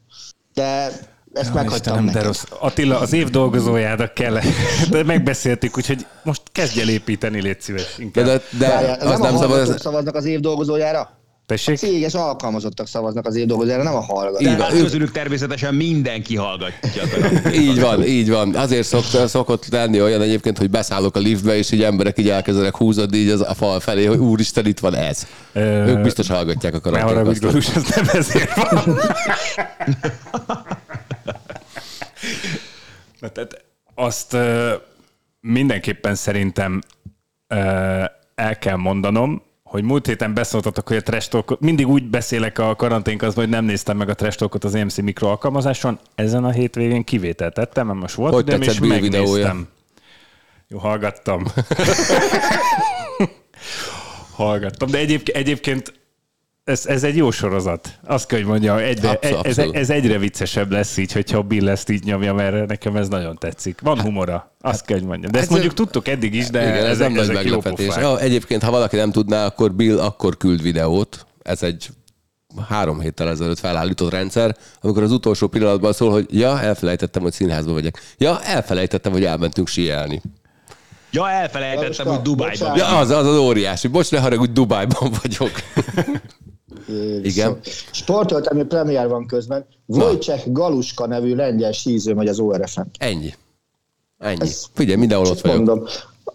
De 0.54 0.92
ezt 1.34 1.48
Ja, 1.48 1.54
meghagytam 1.54 1.94
Istenem, 1.94 2.14
de 2.14 2.22
rossz. 2.28 2.44
Attila, 2.60 3.00
az 3.00 3.14
év 3.14 3.30
dolgozójára 3.30 4.14
kell, 4.14 4.40
de 4.92 5.04
megbeszéltük, 5.04 5.78
úgyhogy 5.78 6.06
most 6.24 6.42
kezdj 6.52 6.82
el 6.82 6.90
építeni, 6.90 7.42
légy 7.42 7.62
szíves. 7.62 7.96
De, 7.98 8.04
Inkább. 8.04 8.26
de, 8.26 8.42
de 8.58 8.68
Várjál, 8.68 9.00
az 9.00 9.20
nem 9.20 9.36
a 9.36 9.38
szabad, 9.38 9.60
ez, 9.60 9.82
szavaznak 9.82 10.16
az 10.16 10.26
év 10.26 10.40
dolgozójára? 10.40 11.00
A 11.00 11.46
Tessék? 11.46 11.78
céges 11.78 12.14
alkalmazottak 12.14 12.88
szavaznak 12.88 13.26
az 13.26 13.36
év 13.36 13.46
dolgozójára, 13.46 13.84
nem 13.84 13.96
a 13.96 14.00
hallgatók. 14.02 14.42
Így 14.42 14.48
De 14.48 14.58
van, 14.58 14.70
közülük 14.70 15.12
természetesen 15.12 15.76
mindenki 15.76 16.36
hallgatja. 16.36 17.04
a 17.44 17.50
így 17.50 17.80
van, 17.80 18.04
így 18.04 18.30
van. 18.30 18.56
Azért 18.56 18.88
szok, 18.88 19.04
szokott 19.28 19.68
lenni 19.70 20.02
olyan 20.02 20.22
egyébként, 20.22 20.58
hogy 20.58 20.70
beszállok 20.70 21.16
a 21.16 21.20
liftbe, 21.20 21.58
és 21.58 21.72
így 21.72 21.84
emberek 21.84 22.18
így 22.20 22.30
elkezdenek 22.30 22.78
húzódni 22.78 23.18
így 23.18 23.30
az 23.30 23.42
a 23.42 23.54
fal 23.54 23.80
felé, 23.80 24.06
hogy 24.06 24.18
úristen, 24.18 24.66
itt 24.66 24.80
van 24.80 24.96
ez. 24.96 25.28
Ö, 25.54 25.86
Ők 25.86 26.02
biztos 26.02 26.28
hallgatják 26.28 26.86
a 26.86 26.90
Ne 26.90 27.00
haragudj, 27.00 27.40
karanténkasztot. 27.40 27.76
Galus, 27.76 27.90
ez 27.90 27.96
nem 27.96 28.20
ezért 28.20 28.56
van. 28.56 29.00
Na, 33.20 33.28
tehát 33.30 33.66
azt 33.96 34.34
ö, 34.34 34.74
mindenképpen 35.40 36.16
szerintem 36.16 36.82
ö, 37.48 37.56
el 38.36 38.58
kell 38.60 38.76
mondanom, 38.76 39.42
hogy 39.64 39.84
múlt 39.84 40.06
héten 40.06 40.34
beszóltatok, 40.34 40.88
hogy 40.88 40.98
a 40.98 41.02
trash 41.02 41.30
talkot, 41.30 41.60
mindig 41.60 41.88
úgy 41.88 42.04
beszélek 42.10 42.60
a 42.60 42.76
karanténkazban, 42.76 43.44
hogy 43.44 43.54
nem 43.54 43.66
néztem 43.66 43.98
meg 43.98 44.10
a 44.10 44.14
trash 44.14 44.38
talkot 44.38 44.64
az 44.64 44.76
EMC 44.76 44.98
mikro 44.98 45.28
alkalmazáson. 45.28 46.00
Ezen 46.16 46.44
a 46.44 46.52
hétvégén 46.52 47.04
kivételt 47.04 47.54
tettem, 47.54 47.88
mert 47.88 48.00
most 48.00 48.16
volt 48.16 48.34
Hogy 48.34 48.48
időm, 48.48 48.62
és 48.62 48.80
videója? 48.80 49.02
megnéztem. 49.02 49.68
Jó, 50.68 50.78
hallgattam. 50.78 51.46
hallgattam, 54.36 54.90
de 54.90 54.98
egyéb, 54.98 55.30
egyébként 55.34 55.94
ez, 56.64 56.86
ez 56.86 57.04
egy 57.04 57.16
jó 57.16 57.32
sorozat. 57.32 58.00
Azt 58.04 58.26
kell, 58.26 58.40
hogy 58.40 58.48
mondjam, 58.48 58.78
egyre, 58.78 59.10
Abszolút, 59.10 59.46
ez, 59.46 59.58
ez 59.58 59.90
egyre 59.90 60.18
viccesebb 60.18 60.72
lesz 60.72 60.98
így, 60.98 61.12
hogyha 61.12 61.42
Bill 61.42 61.70
ezt 61.70 61.90
így 61.90 62.04
nyomja, 62.04 62.34
mert 62.34 62.68
nekem 62.68 62.96
ez 62.96 63.08
nagyon 63.08 63.38
tetszik. 63.38 63.80
Van 63.82 64.02
humora, 64.02 64.52
azt 64.62 64.86
kell, 64.86 64.98
hogy 64.98 65.08
mondjam. 65.08 65.32
De 65.32 65.38
ezt 65.38 65.48
ez- 65.48 65.52
mondjuk 65.54 65.74
tudtuk 65.74 66.08
eddig 66.08 66.34
is, 66.34 66.50
de 66.50 66.62
Igen, 66.62 66.86
ez 66.86 66.98
nem 66.98 67.12
nagy 67.12 67.34
meglepetés. 67.34 67.96
Ja, 67.96 68.20
egyébként, 68.20 68.64
ha 68.64 68.72
valaki 68.72 68.96
nem 68.96 69.12
tudná, 69.12 69.46
akkor 69.46 69.74
Bill 69.74 70.00
akkor 70.00 70.38
küld 70.38 70.62
videót. 70.62 71.26
Ez 71.42 71.64
egy 71.64 71.90
három 72.70 73.00
héttel 73.00 73.30
ezelőtt 73.30 73.60
felállított 73.60 74.12
rendszer, 74.12 74.56
amikor 74.82 75.04
az 75.04 75.12
utolsó 75.12 75.48
pillanatban 75.48 75.94
szól, 75.94 76.12
hogy 76.12 76.26
ja, 76.40 76.62
elfelejtettem, 76.62 77.22
hogy 77.22 77.32
színházba 77.34 77.72
vagyok. 77.72 78.00
Ja, 78.18 78.42
elfelejtettem, 78.44 79.12
hogy 79.12 79.24
elmentünk 79.26 79.68
síelni. 79.68 80.22
Ja, 81.14 81.30
elfelejtettem, 81.30 82.08
hogy 82.08 82.22
Dubájban 82.22 82.50
bocsánat. 82.50 82.78
Ja, 82.78 82.98
az, 82.98 83.10
az 83.10 83.26
az 83.26 83.38
óriási. 83.38 83.88
Bocs, 83.88 84.12
ne 84.12 84.20
haragudj, 84.20 84.52
Dubájban 84.52 85.12
vagyok. 85.22 85.52
Igen. 87.24 87.58
Sportöltelmi 87.92 88.64
premier 88.64 89.08
van 89.08 89.26
közben. 89.28 89.66
Wojciech 89.86 90.52
Galuska 90.52 91.08
nevű 91.08 91.36
lengyel 91.36 91.72
síző 91.72 92.14
megy 92.14 92.28
az 92.28 92.40
ORF-en. 92.40 92.90
Ennyi. 92.98 93.34
Ennyi. 94.18 94.42
Ez- 94.42 94.66
Figyelj, 94.74 94.98
mindenhol 95.00 95.28
ott 95.28 95.42
vagyok. 95.42 95.58
mondom. 95.58 95.84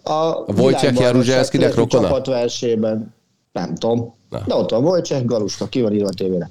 A, 0.03 0.11
A 0.11 0.43
világbajnokság 0.45 0.95
Jaruzselszkinek 0.99 1.75
rokona? 1.75 2.07
Csapatversében, 2.07 3.13
nem 3.51 3.75
tudom. 3.75 4.15
Na. 4.29 4.43
De 4.47 4.55
ott 4.55 4.69
van 4.69 4.83
Wojciech 4.83 5.25
Galuska, 5.25 5.67
ki 5.67 5.81
van 5.81 5.93
írva 5.93 6.07
a 6.07 6.13
tévére. 6.13 6.49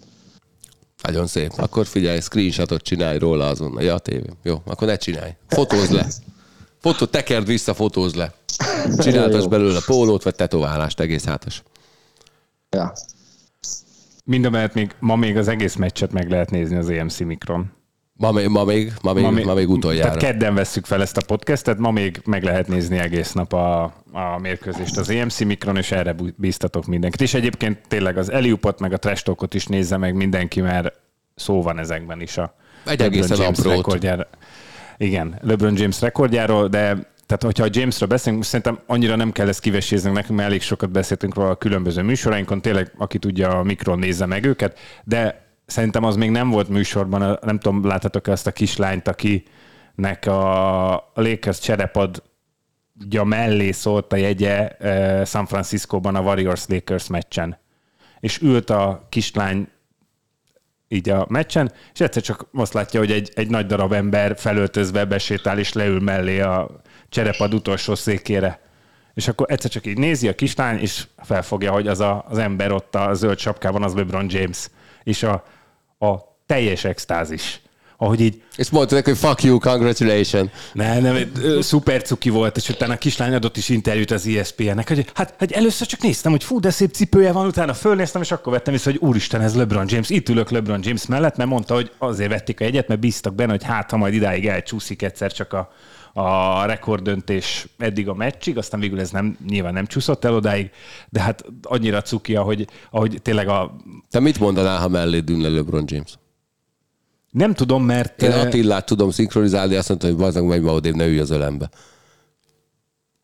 Nagyon 1.02 1.26
szép. 1.26 1.52
Akkor 1.56 1.86
figyelj, 1.86 2.20
screenshotot 2.20 2.82
csinálj 2.82 3.18
róla 3.18 3.46
azonnal. 3.48 3.82
Ja, 3.82 3.98
tévé. 3.98 4.26
Jó, 4.42 4.62
akkor 4.64 4.86
ne 4.88 4.96
csinálj. 4.96 5.30
Fotózd 5.48 5.92
le. 5.92 6.06
Fotó, 6.80 7.04
tekerd 7.06 7.46
vissza, 7.46 7.74
fotózd 7.74 8.16
le. 8.16 8.32
Csináltas 8.98 9.46
belőle 9.46 9.78
pólót, 9.86 10.22
vagy 10.22 10.34
tetoválást, 10.34 11.00
egész 11.00 11.24
hátas. 11.24 11.62
Ja. 12.70 12.92
Mindemellett 14.24 14.74
még, 14.74 14.94
ma 14.98 15.16
még 15.16 15.36
az 15.36 15.48
egész 15.48 15.74
meccset 15.74 16.12
meg 16.12 16.30
lehet 16.30 16.50
nézni 16.50 16.76
az 16.76 16.88
EMC 16.90 17.18
mikron. 17.18 17.72
Ma 18.12 18.30
még, 18.32 18.46
ma 18.48 18.64
még, 18.64 18.92
ma 19.02 19.12
még, 19.12 19.44
ma 19.44 19.54
még 19.54 19.68
utoljára. 19.70 20.04
Tehát 20.14 20.22
kedden 20.32 20.54
vesszük 20.54 20.86
fel 20.86 21.02
ezt 21.02 21.16
a 21.16 21.22
podcastet, 21.26 21.78
ma 21.78 21.90
még 21.90 22.20
meg 22.24 22.42
lehet 22.42 22.68
nézni 22.68 22.98
egész 22.98 23.32
nap 23.32 23.52
a, 23.52 23.82
a 24.12 24.38
mérkőzést 24.40 24.96
az 24.96 25.08
EMC 25.10 25.40
mikron, 25.40 25.76
és 25.76 25.90
erre 25.90 26.14
bíztatok 26.36 26.86
mindenkit. 26.86 27.20
És 27.20 27.34
egyébként 27.34 27.78
tényleg 27.88 28.18
az 28.18 28.30
Eliupot 28.30 28.80
meg 28.80 28.92
a 28.92 28.96
Trash 28.98 29.24
Talkot 29.24 29.54
is 29.54 29.66
nézze 29.66 29.96
meg 29.96 30.14
mindenki, 30.14 30.60
mert 30.60 30.92
szó 31.34 31.62
van 31.62 31.78
ezekben 31.78 32.20
is 32.20 32.36
a 32.36 32.54
Egy 32.86 33.02
egészen 33.02 33.40
aprót. 33.40 33.76
rekordjára. 33.76 34.26
Igen, 34.98 35.38
LeBron 35.42 35.76
James 35.76 36.00
rekordjáról, 36.00 36.68
de 36.68 37.16
tehát 37.26 37.42
hogyha 37.42 37.64
a 37.64 37.68
Jamesről 37.72 38.08
beszélünk, 38.08 38.44
szerintem 38.44 38.78
annyira 38.86 39.16
nem 39.16 39.32
kell 39.32 39.48
ezt 39.48 39.60
kiveséznünk 39.60 40.14
nekünk, 40.14 40.38
mert 40.38 40.48
elég 40.48 40.62
sokat 40.62 40.90
beszéltünk 40.90 41.34
róla 41.34 41.50
a 41.50 41.56
különböző 41.56 42.02
műsorainkon, 42.02 42.60
tényleg 42.60 42.92
aki 42.96 43.18
tudja 43.18 43.58
a 43.58 43.62
mikron 43.62 43.98
nézze 43.98 44.26
meg 44.26 44.44
őket, 44.44 44.78
de 45.04 45.46
szerintem 45.66 46.04
az 46.04 46.16
még 46.16 46.30
nem 46.30 46.50
volt 46.50 46.68
műsorban, 46.68 47.38
nem 47.42 47.58
tudom, 47.58 47.86
láthatok 47.86 48.26
azt 48.26 48.46
a 48.46 48.52
kislányt, 48.52 49.08
akinek 49.08 50.26
a 50.26 51.10
Lakers 51.14 51.58
cserepad 51.58 52.22
mellé 53.24 53.70
szólt 53.70 54.12
a 54.12 54.16
jegye 54.16 54.68
eh, 54.68 55.24
San 55.24 55.46
Franciscóban 55.46 56.14
a 56.14 56.20
Warriors-Lakers 56.20 57.08
meccsen. 57.08 57.58
És 58.20 58.40
ült 58.40 58.70
a 58.70 59.06
kislány 59.08 59.68
így 60.88 61.08
a 61.08 61.26
meccsen, 61.28 61.72
és 61.92 62.00
egyszer 62.00 62.22
csak 62.22 62.48
azt 62.52 62.72
látja, 62.72 63.00
hogy 63.00 63.12
egy, 63.12 63.30
egy 63.34 63.48
nagy 63.48 63.66
darab 63.66 63.92
ember 63.92 64.38
felöltözve 64.38 65.04
besétál, 65.04 65.58
és 65.58 65.72
leül 65.72 66.00
mellé 66.00 66.40
a 66.40 66.80
cserepad 67.08 67.54
utolsó 67.54 67.94
székére. 67.94 68.60
És 69.14 69.28
akkor 69.28 69.50
egyszer 69.50 69.70
csak 69.70 69.86
így 69.86 69.98
nézi 69.98 70.28
a 70.28 70.34
kislány, 70.34 70.78
és 70.78 71.06
felfogja, 71.16 71.72
hogy 71.72 71.88
az 71.88 72.00
a, 72.00 72.24
az 72.28 72.38
ember 72.38 72.72
ott 72.72 72.94
a 72.94 73.14
zöld 73.14 73.38
sapkában, 73.38 73.82
az 73.82 73.94
LeBron 73.94 74.26
James. 74.28 74.68
És 75.02 75.22
a, 75.22 75.44
a 75.98 76.16
teljes 76.46 76.84
extázis, 76.84 77.60
ahogy 78.00 78.20
így 78.20 78.42
És 78.56 78.70
mondta 78.70 78.94
neki, 78.94 79.10
hogy 79.10 79.18
fuck 79.18 79.42
you, 79.42 79.58
congratulations. 79.58 80.50
ne, 80.72 81.00
nem, 81.00 81.16
ö, 81.42 81.60
szuper 81.60 82.02
cuki 82.02 82.30
volt, 82.30 82.56
és 82.56 82.68
utána 82.68 82.92
a 82.92 82.96
kislány 82.96 83.34
adott 83.34 83.56
is 83.56 83.68
interjút 83.68 84.10
az 84.10 84.26
ESPN-nek, 84.26 84.88
hogy 84.88 85.06
hát, 85.14 85.34
hogy 85.38 85.52
először 85.52 85.86
csak 85.86 86.00
néztem, 86.00 86.30
hogy 86.30 86.44
fú, 86.44 86.60
de 86.60 86.70
szép 86.70 86.92
cipője 86.92 87.32
van, 87.32 87.46
utána 87.46 87.74
fölnéztem, 87.74 88.22
és 88.22 88.30
akkor 88.30 88.52
vettem 88.52 88.72
vissza, 88.72 88.90
hogy 88.90 88.98
úristen, 89.00 89.40
ez 89.40 89.54
LeBron 89.54 89.84
James. 89.88 90.10
Itt 90.10 90.28
ülök 90.28 90.50
LeBron 90.50 90.80
James 90.82 91.06
mellett, 91.06 91.36
mert 91.36 91.50
mondta, 91.50 91.74
hogy 91.74 91.90
azért 91.98 92.30
vették 92.30 92.60
a 92.60 92.64
jegyet, 92.64 92.88
mert 92.88 93.00
bíztak 93.00 93.34
benne, 93.34 93.50
hogy 93.50 93.64
hát, 93.64 93.90
ha 93.90 93.96
majd 93.96 94.14
idáig 94.14 94.46
elcsúszik 94.46 95.02
egyszer 95.02 95.32
csak 95.32 95.52
a, 95.52 95.72
a 96.20 96.64
rekorddöntés 96.66 97.68
eddig 97.78 98.08
a 98.08 98.14
meccsig, 98.14 98.58
aztán 98.58 98.80
végül 98.80 99.00
ez 99.00 99.10
nem, 99.10 99.36
nyilván 99.48 99.72
nem 99.72 99.86
csúszott 99.86 100.24
el 100.24 100.34
odáig, 100.34 100.70
de 101.08 101.20
hát 101.20 101.44
annyira 101.62 102.02
cuki, 102.02 102.36
ahogy, 102.36 102.66
ahogy 102.90 103.18
tényleg 103.22 103.48
a... 103.48 103.76
Te 104.10 104.20
mit 104.20 104.38
mondanál, 104.38 104.78
ha 104.78 104.88
mellé 104.88 105.18
dűnne 105.18 105.48
LeBron 105.48 105.84
James? 105.86 106.12
Nem 107.30 107.54
tudom, 107.54 107.84
mert... 107.84 108.22
Én 108.22 108.30
eh, 108.30 108.40
Attillát 108.40 108.86
tudom 108.86 109.10
szinkronizálni, 109.10 109.74
azt 109.74 109.88
mondta, 109.88 110.06
hogy 110.06 110.16
bazdmeg 110.16 110.44
megy 110.44 110.62
ma 110.62 110.72
odébb, 110.72 110.94
ne 110.94 111.06
ülj 111.06 111.18
az 111.18 111.30
ölembe. 111.30 111.68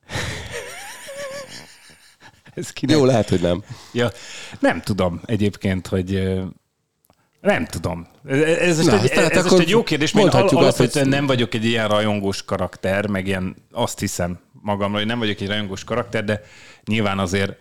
ez 2.54 2.70
kinek- 2.70 2.96
Jó, 2.96 3.04
lehet, 3.04 3.28
hogy 3.28 3.40
nem. 3.40 3.62
Ja, 3.92 4.10
nem 4.60 4.80
tudom 4.80 5.20
egyébként, 5.24 5.86
hogy 5.86 6.14
ö, 6.14 6.42
nem 7.40 7.66
tudom. 7.66 8.06
Ez, 8.26 8.76
most 8.76 8.90
Na, 8.90 9.00
egy, 9.02 9.10
ez 9.32 9.44
most 9.44 9.58
egy 9.62 9.68
jó 9.68 9.82
kérdés, 9.82 10.12
mert 10.12 10.34
al- 10.34 10.44
azt, 10.44 10.52
alapvetően 10.54 11.04
hogy- 11.04 11.14
nem 11.14 11.26
vagyok 11.26 11.54
egy 11.54 11.64
ilyen 11.64 11.88
rajongós 11.88 12.44
karakter, 12.44 13.06
meg 13.06 13.26
ilyen 13.26 13.56
azt 13.72 14.00
hiszem 14.00 14.38
magamról, 14.52 14.98
hogy 14.98 15.08
nem 15.08 15.18
vagyok 15.18 15.40
egy 15.40 15.48
rajongós 15.48 15.84
karakter, 15.84 16.24
de 16.24 16.40
nyilván 16.84 17.18
azért 17.18 17.56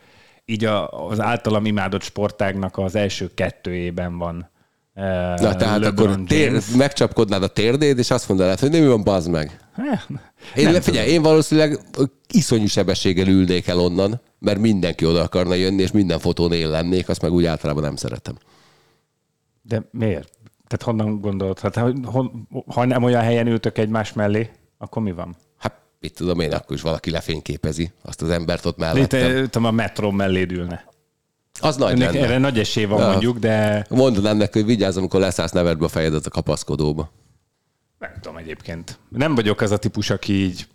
így 0.46 0.66
a, 0.66 1.08
az 1.08 1.20
általam 1.20 1.66
imádott 1.66 2.04
sportágnak 2.04 2.78
az 2.78 2.96
első 2.96 3.32
kettőjében 3.34 4.18
van. 4.18 4.52
Na, 4.94 5.56
tehát 5.56 5.86
akkor 5.86 6.20
tér, 6.28 6.62
megcsapkodnád 6.78 7.44
a 7.44 7.48
térdét, 7.48 7.98
és 7.98 8.12
azt 8.12 8.28
mondanád, 8.28 8.60
hogy 8.60 8.70
nem 8.70 8.88
van, 8.88 9.04
bazd 9.04 9.30
meg. 9.30 9.60
Én, 10.56 10.72
Nem 10.72 10.82
figyelj, 10.82 11.10
én 11.10 11.22
valószínűleg 11.22 11.80
iszonyú 12.32 12.66
sebességgel 12.66 13.28
ülnék 13.28 13.68
el 13.68 13.80
onnan, 13.80 14.22
mert 14.40 14.60
mindenki 14.60 15.06
oda 15.06 15.22
akarna 15.22 15.54
jönni, 15.54 15.82
és 15.82 15.92
minden 15.92 16.20
fotón 16.20 16.52
én 16.52 16.70
lennék, 16.70 17.10
azt 17.10 17.22
meg 17.22 17.32
úgy 17.32 17.46
általában 17.46 17.84
nem 17.84 17.96
szeretem. 17.96 18.36
De 19.62 19.84
miért? 19.92 20.30
Tehát 20.68 20.84
honnan 20.86 21.22
gondolod? 21.22 21.60
Hát, 21.60 21.76
ha, 21.76 21.94
hon, 22.06 22.48
ha 22.68 22.86
nem 22.86 23.04
olyan 23.04 23.22
helyen 23.22 23.48
ültök 23.48 23.78
egymás 23.78 24.14
mellé, 24.14 24.50
akkor 24.78 25.02
mi 25.02 25.12
van? 25.12 25.36
Hát, 25.58 25.74
mit 26.00 26.14
tudom 26.16 26.40
én, 26.40 26.52
akkor 26.54 26.76
is 26.76 26.82
valaki 26.82 27.10
lefényképezi 27.10 27.92
azt 28.02 28.22
az 28.22 28.30
embert 28.30 28.66
ott 28.66 28.74
Itt, 28.78 28.80
mellettem. 28.84 29.44
tudom, 29.44 29.66
a 29.66 29.72
metró 29.72 30.12
mellé 30.12 30.46
ülne. 30.50 30.86
Az 31.62 31.76
nagy 31.76 31.92
Ennek, 31.92 32.14
lenne. 32.14 32.26
erre 32.26 32.38
nagy 32.38 32.60
esély 32.60 32.86
van 32.86 33.00
Ja. 33.00 33.08
mondjuk, 33.10 33.38
de 33.38 33.86
Mondanám 33.90 34.38
neki, 34.38 34.58
hogy 34.60 34.68
vigyázz, 34.68 34.98
amikor 34.98 35.20
leszállsz 35.20 35.52
nevedbe 35.52 35.86
a 35.86 35.88
fejedet 35.88 36.26
a 36.26 36.30
kapaszkodóba. 36.30 37.12
nem 38.00 38.12
tudom 38.22 38.38
egyébként. 38.38 39.00
Nem 39.10 39.36
vagyok 39.36 39.62
az 39.62 39.72
a 39.72 39.78
típus, 39.78 40.10
aki 40.10 40.34
így, 40.34 40.68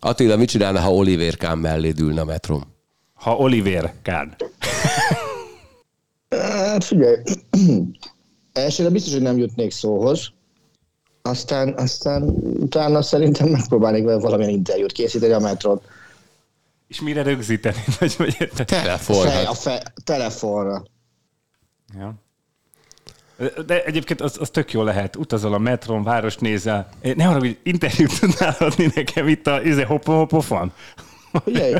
Attila, 0.00 0.36
mit 0.36 0.48
csinálna, 0.48 0.80
ha 0.80 0.94
Oliver 0.94 1.36
Kahn 1.36 1.58
mellé 1.58 1.92
ülne 2.00 2.20
a 2.20 2.24
metrom? 2.24 2.62
ha 3.14 3.36
Oliver 3.36 3.92
Kahn. 4.02 4.28
Hát 6.30 6.84
figyelj, 6.84 7.16
elsőre 8.52 8.90
biztos, 8.90 9.12
hogy 9.12 9.22
nem 9.22 9.36
jutnék 9.38 9.70
szóhoz, 9.70 10.28
aztán, 11.22 11.74
aztán 11.76 12.22
utána 12.60 13.02
szerintem 13.02 13.48
megpróbálnék 13.48 14.04
vele 14.04 14.20
valamilyen 14.20 14.52
interjút 14.52 14.92
készíteni 14.92 15.32
a 15.32 15.38
metron. 15.38 15.80
És 16.92 17.00
mire 17.00 17.22
rögzíteni? 17.22 17.84
Vagy, 17.98 18.14
vagy 18.18 18.36
érted? 18.38 18.66
Telefon. 18.66 19.26
Fej, 19.26 19.44
a 19.44 19.54
fe, 19.54 19.82
telefonra. 20.04 20.82
Ja. 21.98 22.14
De 23.66 23.84
egyébként 23.84 24.20
az, 24.20 24.36
az 24.40 24.50
tök 24.50 24.72
jó 24.72 24.82
lehet. 24.82 25.16
Utazol 25.16 25.54
a 25.54 25.58
metron, 25.58 26.02
város 26.02 26.36
nézel. 26.36 26.88
Ne 27.16 27.28
arra, 27.28 27.38
hogy 27.38 27.58
interjút 27.62 28.20
tudnál 28.20 28.56
adni 28.58 28.90
nekem 28.94 29.28
itt 29.28 29.46
a 29.46 29.62
izé, 29.62 29.82
hopo 29.82 30.12
hopofon. 30.12 30.72
Figyelj, 31.44 31.74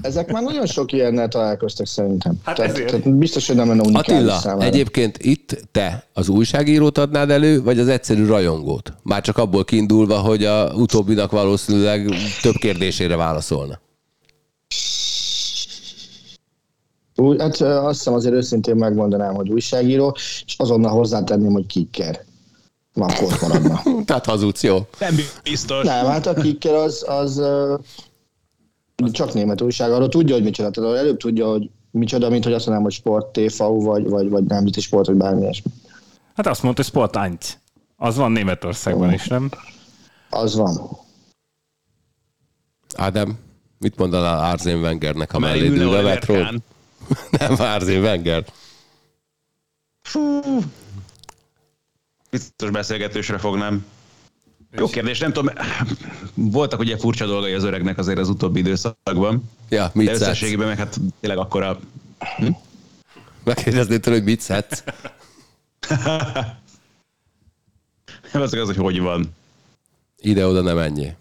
ezek 0.00 0.32
már 0.32 0.42
nagyon 0.42 0.66
sok 0.66 0.92
ilyennel 0.92 1.28
találkoztak 1.28 1.86
szerintem. 1.86 2.40
Hát 2.44 2.56
tehát, 2.56 2.70
ezért. 2.70 2.90
tehát 2.90 3.16
biztos, 3.16 3.46
hogy 3.46 3.56
nem 3.56 3.68
lenne 3.68 3.82
unikális 3.82 4.12
Attila, 4.12 4.38
számára. 4.38 4.66
egyébként 4.66 5.18
itt 5.18 5.60
te 5.72 6.04
az 6.12 6.28
újságírót 6.28 6.98
adnád 6.98 7.30
elő, 7.30 7.62
vagy 7.62 7.78
az 7.78 7.88
egyszerű 7.88 8.26
rajongót? 8.26 8.92
Már 9.02 9.22
csak 9.22 9.38
abból 9.38 9.64
kiindulva, 9.64 10.18
hogy 10.18 10.44
a 10.44 10.72
utóbbinak 10.74 11.30
valószínűleg 11.30 12.08
több 12.42 12.54
kérdésére 12.54 13.16
válaszolna. 13.16 13.86
Úgy, 17.16 17.40
hát 17.40 17.60
azt 17.60 17.98
hiszem 17.98 18.14
azért 18.14 18.34
őszintén 18.34 18.76
megmondanám, 18.76 19.34
hogy 19.34 19.50
újságíró, 19.50 20.16
és 20.46 20.54
azonnal 20.56 20.90
hozzátenném, 20.90 21.52
hogy 21.52 21.66
kicker. 21.66 22.24
Már 22.94 23.10
akkor 23.14 23.38
maradna. 23.40 23.82
Tehát 24.06 24.24
hazudsz, 24.24 24.62
jó? 24.62 24.86
Nem 24.98 25.14
biztos. 25.42 25.84
Nem, 25.84 26.06
hát 26.06 26.26
a 26.26 26.34
kicker 26.34 26.74
az, 26.74 27.04
az 27.08 27.38
ö, 27.38 27.74
csak 29.10 29.32
német 29.32 29.60
újság, 29.60 29.92
arról 29.92 30.08
tudja, 30.08 30.34
hogy 30.34 30.44
micsoda. 30.44 30.70
Tehát 30.70 30.96
előbb 30.96 31.16
tudja, 31.16 31.50
hogy 31.50 31.70
micsoda, 31.90 32.28
mint 32.28 32.44
hogy 32.44 32.52
azt 32.52 32.66
mondanám, 32.66 32.90
hogy 32.90 32.98
sport, 32.98 33.32
TV, 33.32 33.62
vagy, 33.84 34.08
vagy, 34.08 34.28
vagy 34.28 34.44
nemzeti 34.44 34.80
sport, 34.80 35.06
vagy 35.06 35.16
bármi 35.16 35.40
ilyesmi. 35.40 35.70
Hát 36.34 36.46
azt 36.46 36.62
mondta, 36.62 36.82
hogy 36.82 36.90
Sport 36.90 37.16
1. 37.16 37.58
Az 37.96 38.16
van 38.16 38.32
Németországban 38.32 39.12
is, 39.12 39.26
nem? 39.26 39.50
Az 40.30 40.56
van. 40.56 40.98
Ádám, 42.96 43.38
mit 43.78 43.96
mondanál 43.96 44.50
Arzén 44.50 44.80
Wengernek, 44.80 45.30
ha 45.30 45.38
Mellé 45.38 45.68
metrón? 46.02 46.44
Kahn. 46.44 46.56
Nem, 47.38 47.54
Arzén 47.58 48.00
Wenger. 48.00 48.44
Biztos 52.30 52.70
beszélgetősre 52.70 53.38
fognám. 53.38 53.86
Jó 54.70 54.86
kérdés, 54.86 55.18
nem 55.18 55.32
tudom, 55.32 55.54
voltak 56.34 56.80
ugye 56.80 56.98
furcsa 56.98 57.26
dolgai 57.26 57.52
az 57.52 57.64
öregnek 57.64 57.98
azért 57.98 58.18
az 58.18 58.28
utóbbi 58.28 58.58
időszakban, 58.58 59.50
Ja, 59.68 59.90
mit 59.94 60.06
de 60.06 60.12
összességében 60.12 60.66
meg 60.66 60.78
hát 60.78 61.00
tényleg 61.20 61.38
akkora 61.38 61.78
Megkérdeznéd 63.44 64.00
tőle, 64.00 64.16
hogy 64.16 64.24
mit 64.24 64.40
szedsz? 64.40 64.84
az 68.32 68.52
az, 68.52 68.66
hogy 68.66 68.76
hogy 68.76 69.00
van. 69.00 69.34
Ide-oda 70.16 70.60
nem 70.60 70.78
ennyi. 70.78 71.14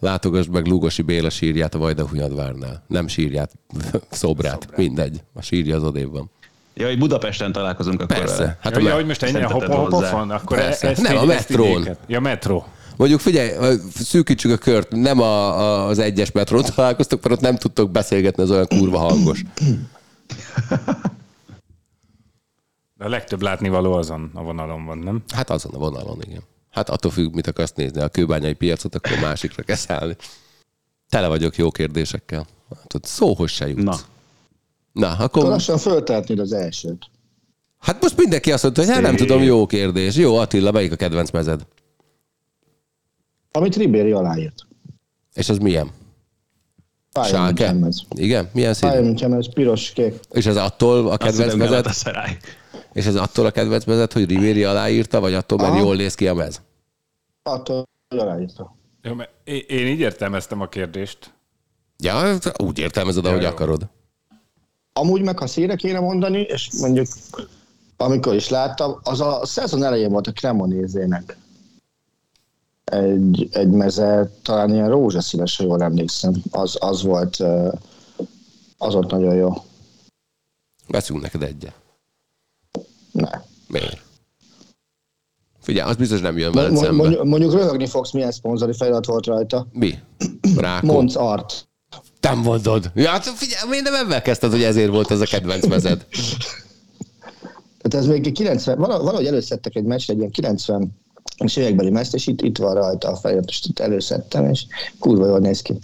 Látogass 0.00 0.46
meg 0.52 0.66
Lugosi 0.66 1.02
Béla 1.02 1.30
sírját 1.30 1.74
a 1.74 1.78
Vajdahunyadvárnál. 1.78 2.82
Nem 2.86 3.06
sírját, 3.08 3.52
szobrát, 4.10 4.76
mindegy. 4.76 5.22
A 5.32 5.42
sírja 5.42 5.76
az 5.76 5.82
odébb 5.82 6.10
van. 6.12 6.30
Ja, 6.74 6.86
hogy 6.86 6.98
Budapesten 6.98 7.52
találkozunk 7.52 8.00
akkor 8.00 8.16
Persze. 8.16 8.36
vele. 8.36 8.58
Hát 8.60 8.76
a 8.76 8.78
ja, 8.78 8.84
me- 8.84 8.94
hogy 8.94 9.06
most 9.06 9.22
ennyi 9.22 9.42
a 9.42 9.50
hopo 9.50 9.64
hozzá. 9.74 9.78
hopofon, 10.10 10.30
akkor 10.30 10.56
Persze. 10.56 10.88
ezt 10.88 11.02
Nem, 11.02 11.16
a 11.16 11.24
metrón. 11.24 11.88
Ja, 12.06 12.20
metró. 12.20 12.66
Mondjuk 12.96 13.20
figyelj, 13.20 13.76
szűkítsük 13.94 14.52
a 14.52 14.56
kört, 14.56 14.90
nem 14.90 15.20
a, 15.20 15.58
a, 15.58 15.86
az 15.86 15.98
egyes 15.98 16.32
metrón 16.32 16.62
találkoztok, 16.74 17.22
mert 17.22 17.34
ott 17.34 17.40
nem 17.40 17.56
tudtok 17.56 17.90
beszélgetni, 17.90 18.42
az 18.42 18.50
olyan 18.50 18.66
kurva 18.66 18.98
hangos. 18.98 19.42
De 22.96 23.04
a 23.04 23.08
legtöbb 23.08 23.42
látnivaló 23.42 23.92
azon 23.92 24.30
a 24.34 24.42
vonalon 24.42 24.84
van, 24.84 24.98
nem? 24.98 25.22
Hát 25.34 25.50
azon 25.50 25.74
a 25.74 25.78
vonalon, 25.78 26.18
igen. 26.26 26.42
Hát 26.74 26.88
attól 26.88 27.10
függ, 27.10 27.34
mit 27.34 27.46
akarsz 27.46 27.72
nézni. 27.72 28.00
A 28.00 28.08
kőbányai 28.08 28.52
piacot, 28.52 28.94
akkor 28.94 29.18
másikra 29.18 29.62
kell 29.62 29.76
szállni. 29.76 30.16
Tele 31.08 31.28
vagyok 31.28 31.56
jó 31.56 31.70
kérdésekkel. 31.70 32.46
Ott 32.94 33.04
szóhoz 33.04 33.50
se 33.50 33.68
jutsz. 33.68 33.82
Na. 33.82 33.96
Na, 34.92 35.10
Akkor 35.10 35.24
akkor... 35.24 35.44
lassan 35.44 35.78
föltehetnéd 35.78 36.38
az 36.38 36.52
elsőt. 36.52 37.06
Hát 37.78 38.02
most 38.02 38.16
mindenki 38.16 38.52
azt 38.52 38.62
mondta, 38.62 38.84
hogy 38.84 38.90
hát 38.90 39.02
nem 39.02 39.16
tudom, 39.16 39.42
jó 39.42 39.66
kérdés. 39.66 40.14
Jó, 40.16 40.36
Attila, 40.36 40.70
melyik 40.70 40.92
a 40.92 40.96
kedvenc 40.96 41.30
mezed? 41.30 41.66
Amit 43.52 43.76
Ribéry 43.76 44.12
aláírt. 44.12 44.66
És 45.34 45.48
az 45.48 45.58
milyen? 45.58 45.90
Ez. 47.12 47.96
Igen? 48.14 48.48
Milyen 48.52 48.74
színű? 48.74 48.90
Bayern 48.90 49.06
München 49.06 49.34
ez 49.34 49.52
piros, 49.52 49.90
kék. 49.90 50.14
És 50.30 50.46
ez 50.46 50.56
attól 50.56 51.10
a 51.10 51.16
kedvenc 51.16 51.54
mezed? 51.54 51.86
És 52.94 53.06
ez 53.06 53.14
attól 53.14 53.46
a 53.46 53.50
kedvenc 53.50 53.84
mezed, 53.84 54.12
hogy 54.12 54.28
Rivéri 54.28 54.64
aláírta, 54.64 55.20
vagy 55.20 55.34
attól, 55.34 55.58
mert 55.58 55.70
Aha. 55.70 55.80
jól 55.80 55.96
néz 55.96 56.14
ki 56.14 56.28
a 56.28 56.34
mez? 56.34 56.62
Attól, 57.42 57.88
hogy 58.08 58.18
aláírta. 58.18 58.76
Ja, 59.02 59.14
mert 59.14 59.30
én- 59.44 59.86
így 59.86 60.00
értelmeztem 60.00 60.60
a 60.60 60.68
kérdést. 60.68 61.34
Ja, 61.98 62.38
úgy 62.56 62.78
értelmezed, 62.78 63.26
ahogy 63.26 63.42
jó. 63.42 63.48
akarod. 63.48 63.86
Amúgy 64.92 65.22
meg, 65.22 65.38
ha 65.38 65.46
szére 65.46 65.76
kéne 65.76 66.00
mondani, 66.00 66.40
és 66.40 66.70
mondjuk 66.80 67.06
amikor 67.96 68.34
is 68.34 68.48
láttam, 68.48 68.98
az 69.02 69.20
a 69.20 69.46
szezon 69.46 69.82
elején 69.82 70.10
volt 70.10 70.26
a 70.26 70.32
Cremonézének. 70.32 71.36
Egy, 72.84 73.48
egy 73.52 73.70
meze, 73.70 74.30
talán 74.42 74.74
ilyen 74.74 74.88
rózsaszínes, 74.88 75.56
ha 75.56 75.64
jól 75.64 75.82
emlékszem. 75.82 76.34
Az, 76.50 76.76
az 76.80 77.02
volt, 77.02 77.36
az 78.78 78.92
volt 78.94 79.10
nagyon 79.10 79.34
jó. 79.34 79.52
Veszünk 80.86 81.20
neked 81.20 81.42
egyet. 81.42 81.82
Ne. 83.14 83.30
Miért? 83.68 84.02
Figyelj, 85.60 85.90
az 85.90 85.96
biztos 85.96 86.20
nem 86.20 86.38
jön 86.38 86.52
veled 86.52 86.72
Mo- 86.72 86.82
szembe. 86.82 87.02
Mondjuk, 87.02 87.24
mondjuk 87.24 87.52
röhögni 87.52 87.86
fogsz, 87.86 88.12
milyen 88.12 88.32
szponzori 88.32 88.72
felirat 88.72 89.06
volt 89.06 89.26
rajta. 89.26 89.66
Mi? 89.72 89.98
Rákó? 90.56 90.86
Monc 90.86 91.14
Art. 91.14 91.68
Nem 92.20 92.38
mondod. 92.38 92.90
Ja, 92.94 93.10
hát 93.10 93.24
figyelj, 93.24 93.68
miért 93.68 93.84
nem 93.84 93.94
ebben 93.94 94.22
kezdted, 94.22 94.50
hogy 94.50 94.62
ezért 94.62 94.90
volt 94.90 95.10
ez 95.10 95.20
a 95.20 95.24
kedvenc 95.24 95.66
mezed? 95.66 96.06
Tehát 97.82 98.06
ez 98.06 98.06
még 98.06 98.32
90, 98.32 98.78
vala- 98.78 99.02
valahogy 99.02 99.26
előszedtek 99.26 99.74
egy 99.76 99.84
meccsre, 99.84 100.12
egy 100.12 100.18
ilyen 100.18 100.30
90 100.30 100.92
és 101.44 101.56
évekbeli 101.56 101.90
meszt, 101.90 102.14
és 102.14 102.26
itt, 102.26 102.40
itt 102.42 102.58
van 102.58 102.74
rajta 102.74 103.08
a 103.08 103.16
felirat, 103.16 103.48
és 103.48 103.60
itt 103.68 103.78
előszedtem, 103.78 104.50
és 104.50 104.66
kurva 104.98 105.26
jól 105.26 105.38
néz 105.38 105.62
ki. 105.62 105.78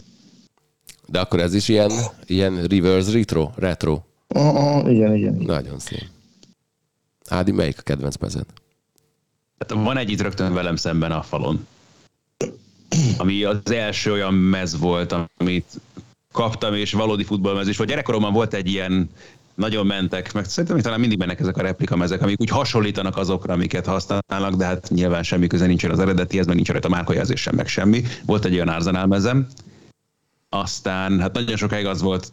De 1.06 1.20
akkor 1.20 1.40
ez 1.40 1.54
is 1.54 1.68
ilyen, 1.68 1.92
ilyen 2.26 2.64
reverse 2.64 3.12
retro? 3.12 3.50
Retro. 3.56 3.98
Uh-huh, 4.34 4.92
igen, 4.92 5.14
igen. 5.14 5.34
Nagyon 5.34 5.78
szép. 5.78 6.04
Ádi, 7.30 7.50
melyik 7.50 7.78
a 7.78 7.82
kedvenc 7.82 8.16
mezed? 8.16 8.46
Hát 9.58 9.70
van 9.70 9.96
egy 9.96 10.10
itt 10.10 10.20
rögtön 10.20 10.54
velem 10.54 10.76
szemben 10.76 11.12
a 11.12 11.22
falon. 11.22 11.66
Ami 13.16 13.44
az 13.44 13.70
első 13.70 14.12
olyan 14.12 14.34
mez 14.34 14.78
volt, 14.78 15.14
amit 15.36 15.80
kaptam, 16.32 16.74
és 16.74 16.92
valódi 16.92 17.24
futballmez 17.24 17.68
is 17.68 17.76
volt. 17.76 17.88
Gyerekkoromban 17.88 18.32
volt 18.32 18.54
egy 18.54 18.68
ilyen 18.68 19.10
nagyon 19.54 19.86
mentek, 19.86 20.32
meg 20.32 20.44
szerintem 20.44 20.74
hogy 20.74 20.84
talán 20.84 21.00
mindig 21.00 21.18
mennek 21.18 21.40
ezek 21.40 21.56
a 21.56 21.62
replika 21.62 21.96
mezek, 21.96 22.22
amik 22.22 22.40
úgy 22.40 22.48
hasonlítanak 22.48 23.16
azokra, 23.16 23.52
amiket 23.52 23.86
használnak, 23.86 24.54
de 24.54 24.64
hát 24.64 24.90
nyilván 24.90 25.22
semmi 25.22 25.46
köze 25.46 25.66
nincsen 25.66 25.90
az 25.90 25.98
eredetihez, 25.98 26.46
meg 26.46 26.54
nincs 26.54 26.70
rajta 26.70 26.88
márkajelzés 26.88 27.40
sem, 27.40 27.54
meg 27.54 27.68
semmi. 27.68 28.02
Volt 28.24 28.44
egy 28.44 28.54
olyan 28.54 28.68
Arsenal 28.68 29.06
mezem, 29.06 29.46
aztán 30.48 31.20
hát 31.20 31.32
nagyon 31.32 31.56
sokáig 31.56 31.86
az 31.86 32.00
volt 32.00 32.32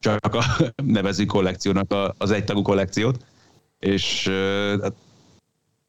csak 0.00 0.34
a 0.34 0.44
nevező 0.82 1.24
kollekciónak 1.24 1.94
az 2.18 2.30
egytagú 2.30 2.62
kollekciót, 2.62 3.24
és 3.84 4.28
hát 4.80 4.94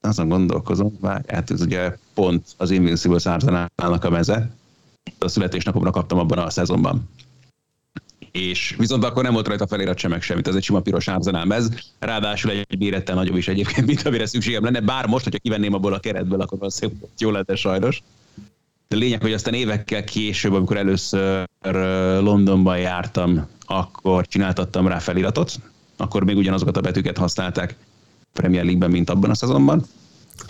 azon 0.02 0.30
gondolkozom, 0.30 0.98
hát 1.28 1.52
ez 1.52 1.62
ugye 1.62 1.98
pont 2.14 2.46
az 2.58 2.72
Invincible 2.72 3.32
Arsenalnak 3.32 4.04
a 4.04 4.10
meze, 4.10 4.52
a 5.20 5.28
születésnapomra 5.28 5.92
kaptam 5.92 6.20
abban 6.20 6.38
a 6.38 6.50
szezonban. 6.50 7.10
És 8.32 8.76
viszont 8.78 9.04
akkor 9.04 9.24
nem 9.24 9.34
volt 9.34 9.48
rajta 9.48 9.68
felirat 9.68 9.98
sem 9.98 10.12
meg 10.12 10.22
semmit, 10.22 10.48
ez 10.48 10.56
egy 10.56 10.64
sima 10.64 10.80
piros 10.80 11.08
Arsenal 11.08 11.46
mez, 11.46 11.70
ráadásul 12.00 12.52
egy 12.52 12.80
mérettel 12.80 13.16
nagyobb 13.16 13.36
is 13.36 13.48
egyébként, 13.48 13.88
mint 13.88 14.02
amire 14.02 14.26
szükségem 14.26 14.64
lenne, 14.64 14.80
bár 14.80 15.08
most, 15.08 15.24
hogyha 15.24 15.40
kivenném 15.40 15.74
abból 15.74 15.94
a 15.94 16.00
keretből, 16.00 16.42
akkor 16.42 16.58
az 16.62 16.80
jó 17.18 17.32
lenne 17.32 17.56
sajnos. 17.56 18.04
De 18.88 18.96
lényeg, 18.96 19.22
hogy 19.22 19.34
aztán 19.34 19.54
évekkel 19.54 20.04
később, 20.04 20.54
amikor 20.54 20.78
először 20.78 21.48
Londonban 22.22 22.78
jártam, 22.78 23.48
akkor 23.66 24.28
csináltattam 24.28 24.88
rá 24.88 25.00
feliratot, 25.00 25.60
akkor 25.98 26.24
még 26.24 26.38
ugyanazokat 26.38 26.78
a 26.78 26.82
betűket 26.82 27.18
használták 27.18 27.76
Premier 28.34 28.64
League-ben, 28.64 28.92
mint 28.92 29.10
abban 29.10 29.30
a 29.30 29.36
szezonban. 29.36 29.86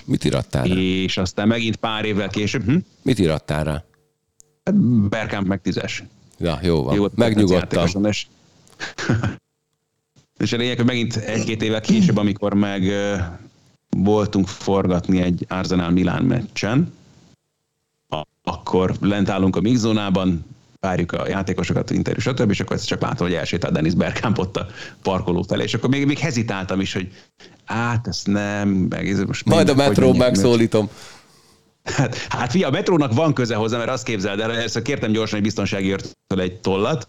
Mit 0.06 0.24
irattál 0.24 0.66
rá? 0.66 0.76
És 0.76 1.18
aztán 1.18 1.48
megint 1.48 1.76
pár 1.76 2.06
évvel 2.06 2.30
később... 2.30 2.64
Hm? 2.64 2.76
Mit 3.02 3.20
irattál 3.20 3.64
rá? 3.64 3.84
Hát 4.64 4.76
Bergkamp 5.10 5.48
meg 5.48 5.62
tízes. 5.62 6.04
Ja, 6.38 6.60
jó 6.64 6.84
van. 6.84 6.96
Jó, 6.96 7.06
Megnyugodtam. 7.16 8.06
És, 8.06 8.28
és 10.38 10.54
a 10.54 10.58
lényeg, 10.58 10.78
hogy 10.78 10.86
megint 10.86 11.16
egy-két 11.16 11.62
évvel 11.62 11.82
később, 11.82 12.18
amikor 12.18 12.54
meg 12.54 12.92
voltunk 13.90 14.48
forgatni 14.48 15.22
egy 15.22 15.46
Arsenal 15.50 15.90
Milán 15.90 16.24
meccsen, 16.24 16.94
akkor 18.44 18.96
lent 19.00 19.30
állunk 19.30 19.56
a 19.56 19.62
mixzónában, 19.62 20.46
várjuk 20.80 21.12
a 21.12 21.28
játékosokat, 21.28 21.90
interjú, 21.90 22.20
stb., 22.20 22.50
és 22.50 22.60
akkor 22.60 22.80
csak 22.80 23.02
látom, 23.02 23.28
hogy 23.28 23.36
elsétál 23.36 23.72
Dennis 23.72 23.94
Bergkamp 23.94 24.38
ott 24.38 24.58
a 24.58 24.68
parkoló 25.02 25.42
felé, 25.42 25.64
és 25.64 25.74
akkor 25.74 25.90
még, 25.90 26.06
még 26.06 26.20
hezitáltam 26.20 26.82
is, 26.82 26.94
hogy 26.94 27.12
át, 27.66 28.08
ezt 28.08 28.28
nem, 28.28 28.70
meg 28.70 29.10
ez 29.10 29.20
most 29.20 29.46
Majd 29.46 29.70
a 29.70 29.76
metró 29.76 30.14
megszólítom. 30.14 30.90
Hát, 31.84 32.16
hát 32.16 32.52
fia, 32.52 32.68
a 32.68 32.72
metrónak 32.72 33.14
van 33.14 33.34
köze 33.34 33.56
hozzá, 33.56 33.78
mert 33.78 33.90
azt 33.90 34.04
képzeld 34.04 34.40
el, 34.40 34.52
ezt 34.52 34.82
kértem 34.82 35.12
gyorsan 35.12 35.38
egy 35.38 35.44
biztonsági 35.44 35.92
őrtől 35.92 36.42
egy 36.42 36.60
tollat, 36.60 37.08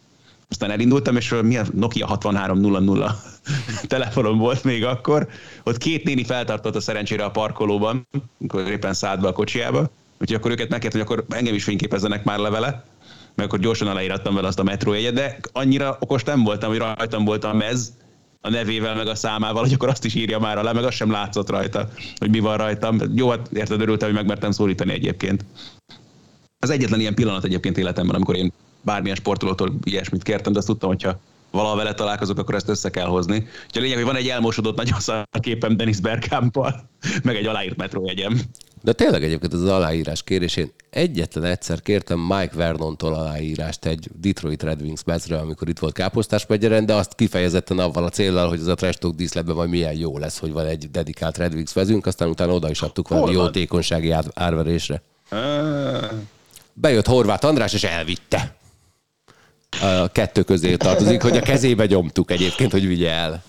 aztán 0.48 0.70
elindultam, 0.70 1.16
és 1.16 1.34
mi 1.42 1.56
a 1.56 1.64
Nokia 1.74 2.06
6300 2.06 3.14
telefonom 3.86 4.38
volt 4.38 4.64
még 4.64 4.84
akkor. 4.84 5.28
Ott 5.62 5.78
két 5.78 6.04
néni 6.04 6.24
feltartott 6.24 6.76
a 6.76 6.80
szerencsére 6.80 7.24
a 7.24 7.30
parkolóban, 7.30 8.08
amikor 8.40 8.70
éppen 8.70 8.94
szállt 8.94 9.20
be 9.20 9.28
a 9.28 9.32
kocsiába. 9.32 9.90
Úgyhogy 10.20 10.36
akkor 10.36 10.50
őket 10.50 10.68
megkért, 10.68 10.92
hogy 10.92 11.02
akkor 11.02 11.24
engem 11.28 11.54
is 11.54 11.64
fényképezzenek 11.64 12.24
már 12.24 12.38
levele, 12.38 12.84
mert 13.36 13.48
akkor 13.48 13.58
gyorsan 13.58 13.88
aláírattam 13.88 14.34
vele 14.34 14.46
azt 14.46 14.58
a 14.58 14.62
metrójegyet, 14.62 15.14
de 15.14 15.38
annyira 15.52 15.96
okos 16.00 16.22
nem 16.22 16.42
voltam, 16.42 16.68
hogy 16.68 16.78
rajtam 16.78 17.24
volt 17.24 17.44
a 17.44 17.52
mez, 17.52 17.92
a 18.40 18.50
nevével, 18.50 18.94
meg 18.94 19.06
a 19.06 19.14
számával, 19.14 19.62
hogy 19.62 19.72
akkor 19.72 19.88
azt 19.88 20.04
is 20.04 20.14
írja 20.14 20.38
már 20.38 20.58
alá, 20.58 20.72
meg 20.72 20.84
az 20.84 20.94
sem 20.94 21.10
látszott 21.10 21.50
rajta, 21.50 21.88
hogy 22.18 22.30
mi 22.30 22.38
van 22.38 22.56
rajtam. 22.56 23.00
Jó, 23.14 23.30
hát 23.30 23.48
érted, 23.52 23.80
örültem, 23.80 24.08
hogy 24.08 24.16
megmertem 24.16 24.50
szólítani 24.50 24.92
egyébként. 24.92 25.44
Az 26.58 26.70
egyetlen 26.70 27.00
ilyen 27.00 27.14
pillanat 27.14 27.44
egyébként 27.44 27.78
életemben, 27.78 28.14
amikor 28.14 28.36
én 28.36 28.52
bármilyen 28.82 29.16
sportolótól 29.16 29.74
ilyesmit 29.84 30.22
kértem, 30.22 30.52
de 30.52 30.58
azt 30.58 30.66
tudtam, 30.66 30.88
hogyha 30.88 31.20
valahol 31.50 31.76
vele 31.76 31.94
találkozok, 31.94 32.38
akkor 32.38 32.54
ezt 32.54 32.68
össze 32.68 32.90
kell 32.90 33.06
hozni. 33.06 33.36
Úgyhogy 33.36 33.76
a 33.76 33.80
lényeg, 33.80 33.96
hogy 33.96 34.06
van 34.06 34.16
egy 34.16 34.28
elmosodott 34.28 34.76
nagyon 34.76 35.24
képem 35.40 35.76
Denis 35.76 36.00
Bergkampal, 36.00 36.88
meg 37.22 37.36
egy 37.36 37.46
aláírt 37.46 37.76
metrójegyem. 37.76 38.40
De 38.86 38.92
tényleg 38.92 39.24
egyébként 39.24 39.52
az 39.52 39.64
aláírás 39.64 40.22
kérésén 40.22 40.72
egyetlen 40.90 41.44
egyszer 41.44 41.82
kértem 41.82 42.18
Mike 42.18 42.54
Vernontól 42.54 43.14
aláírást 43.14 43.84
egy 43.84 44.08
Detroit 44.20 44.62
Red 44.62 44.82
Wings 44.82 45.04
mezre, 45.04 45.38
amikor 45.38 45.68
itt 45.68 45.78
volt 45.78 45.94
Káposztás 45.94 46.46
megyeren, 46.46 46.86
de 46.86 46.94
azt 46.94 47.14
kifejezetten 47.14 47.78
avval 47.78 48.04
a 48.04 48.08
céllal, 48.08 48.48
hogy 48.48 48.60
az 48.60 48.66
a 48.66 48.74
trash 48.74 48.98
talk 48.98 49.14
díszletben 49.14 49.54
majd 49.54 49.68
milyen 49.68 49.94
jó 49.94 50.18
lesz, 50.18 50.38
hogy 50.38 50.52
van 50.52 50.66
egy 50.66 50.90
dedikált 50.90 51.36
Red 51.36 51.54
Wings 51.54 51.72
vezünk, 51.72 52.06
aztán 52.06 52.28
utána 52.28 52.52
oda 52.52 52.70
is 52.70 52.80
adtuk 52.82 53.08
valami 53.08 53.32
jótékonysági 53.32 54.14
árverésre. 54.34 55.02
Bejött 56.72 57.06
Horváth 57.06 57.46
András, 57.46 57.72
és 57.72 57.84
elvitte. 57.84 58.56
A 59.82 60.08
kettő 60.08 60.42
közé 60.42 60.76
tartozik, 60.76 61.22
hogy 61.22 61.36
a 61.36 61.40
kezébe 61.40 61.86
nyomtuk 61.86 62.30
egyébként, 62.30 62.72
hogy 62.72 62.86
vigye 62.86 63.10
el 63.10 63.42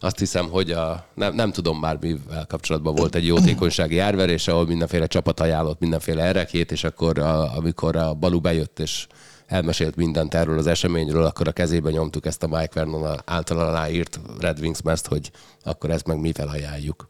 azt 0.00 0.18
hiszem, 0.18 0.48
hogy 0.50 0.70
a, 0.70 1.04
nem, 1.14 1.34
nem 1.34 1.52
tudom 1.52 1.78
már 1.78 1.98
mivel 2.00 2.46
kapcsolatban 2.48 2.94
volt 2.94 3.14
egy 3.14 3.26
jótékonysági 3.26 3.98
árverés, 3.98 4.48
ahol 4.48 4.66
mindenféle 4.66 5.06
csapat 5.06 5.40
ajánlott 5.40 5.80
mindenféle 5.80 6.22
erekét, 6.22 6.72
és 6.72 6.84
akkor 6.84 7.18
a, 7.18 7.56
amikor 7.56 7.96
a 7.96 8.14
Balu 8.14 8.40
bejött, 8.40 8.78
és 8.78 9.06
elmesélt 9.46 9.96
mindent 9.96 10.34
erről 10.34 10.58
az 10.58 10.66
eseményről, 10.66 11.24
akkor 11.24 11.48
a 11.48 11.52
kezébe 11.52 11.90
nyomtuk 11.90 12.26
ezt 12.26 12.42
a 12.42 12.46
Mike 12.46 12.70
Vernon 12.74 13.20
által 13.24 13.58
aláírt 13.58 14.20
Red 14.40 14.58
Wings 14.60 14.82
mezt, 14.82 15.06
hogy 15.06 15.30
akkor 15.64 15.90
ezt 15.90 16.06
meg 16.06 16.20
mi 16.20 16.32
felajánljuk. 16.32 17.08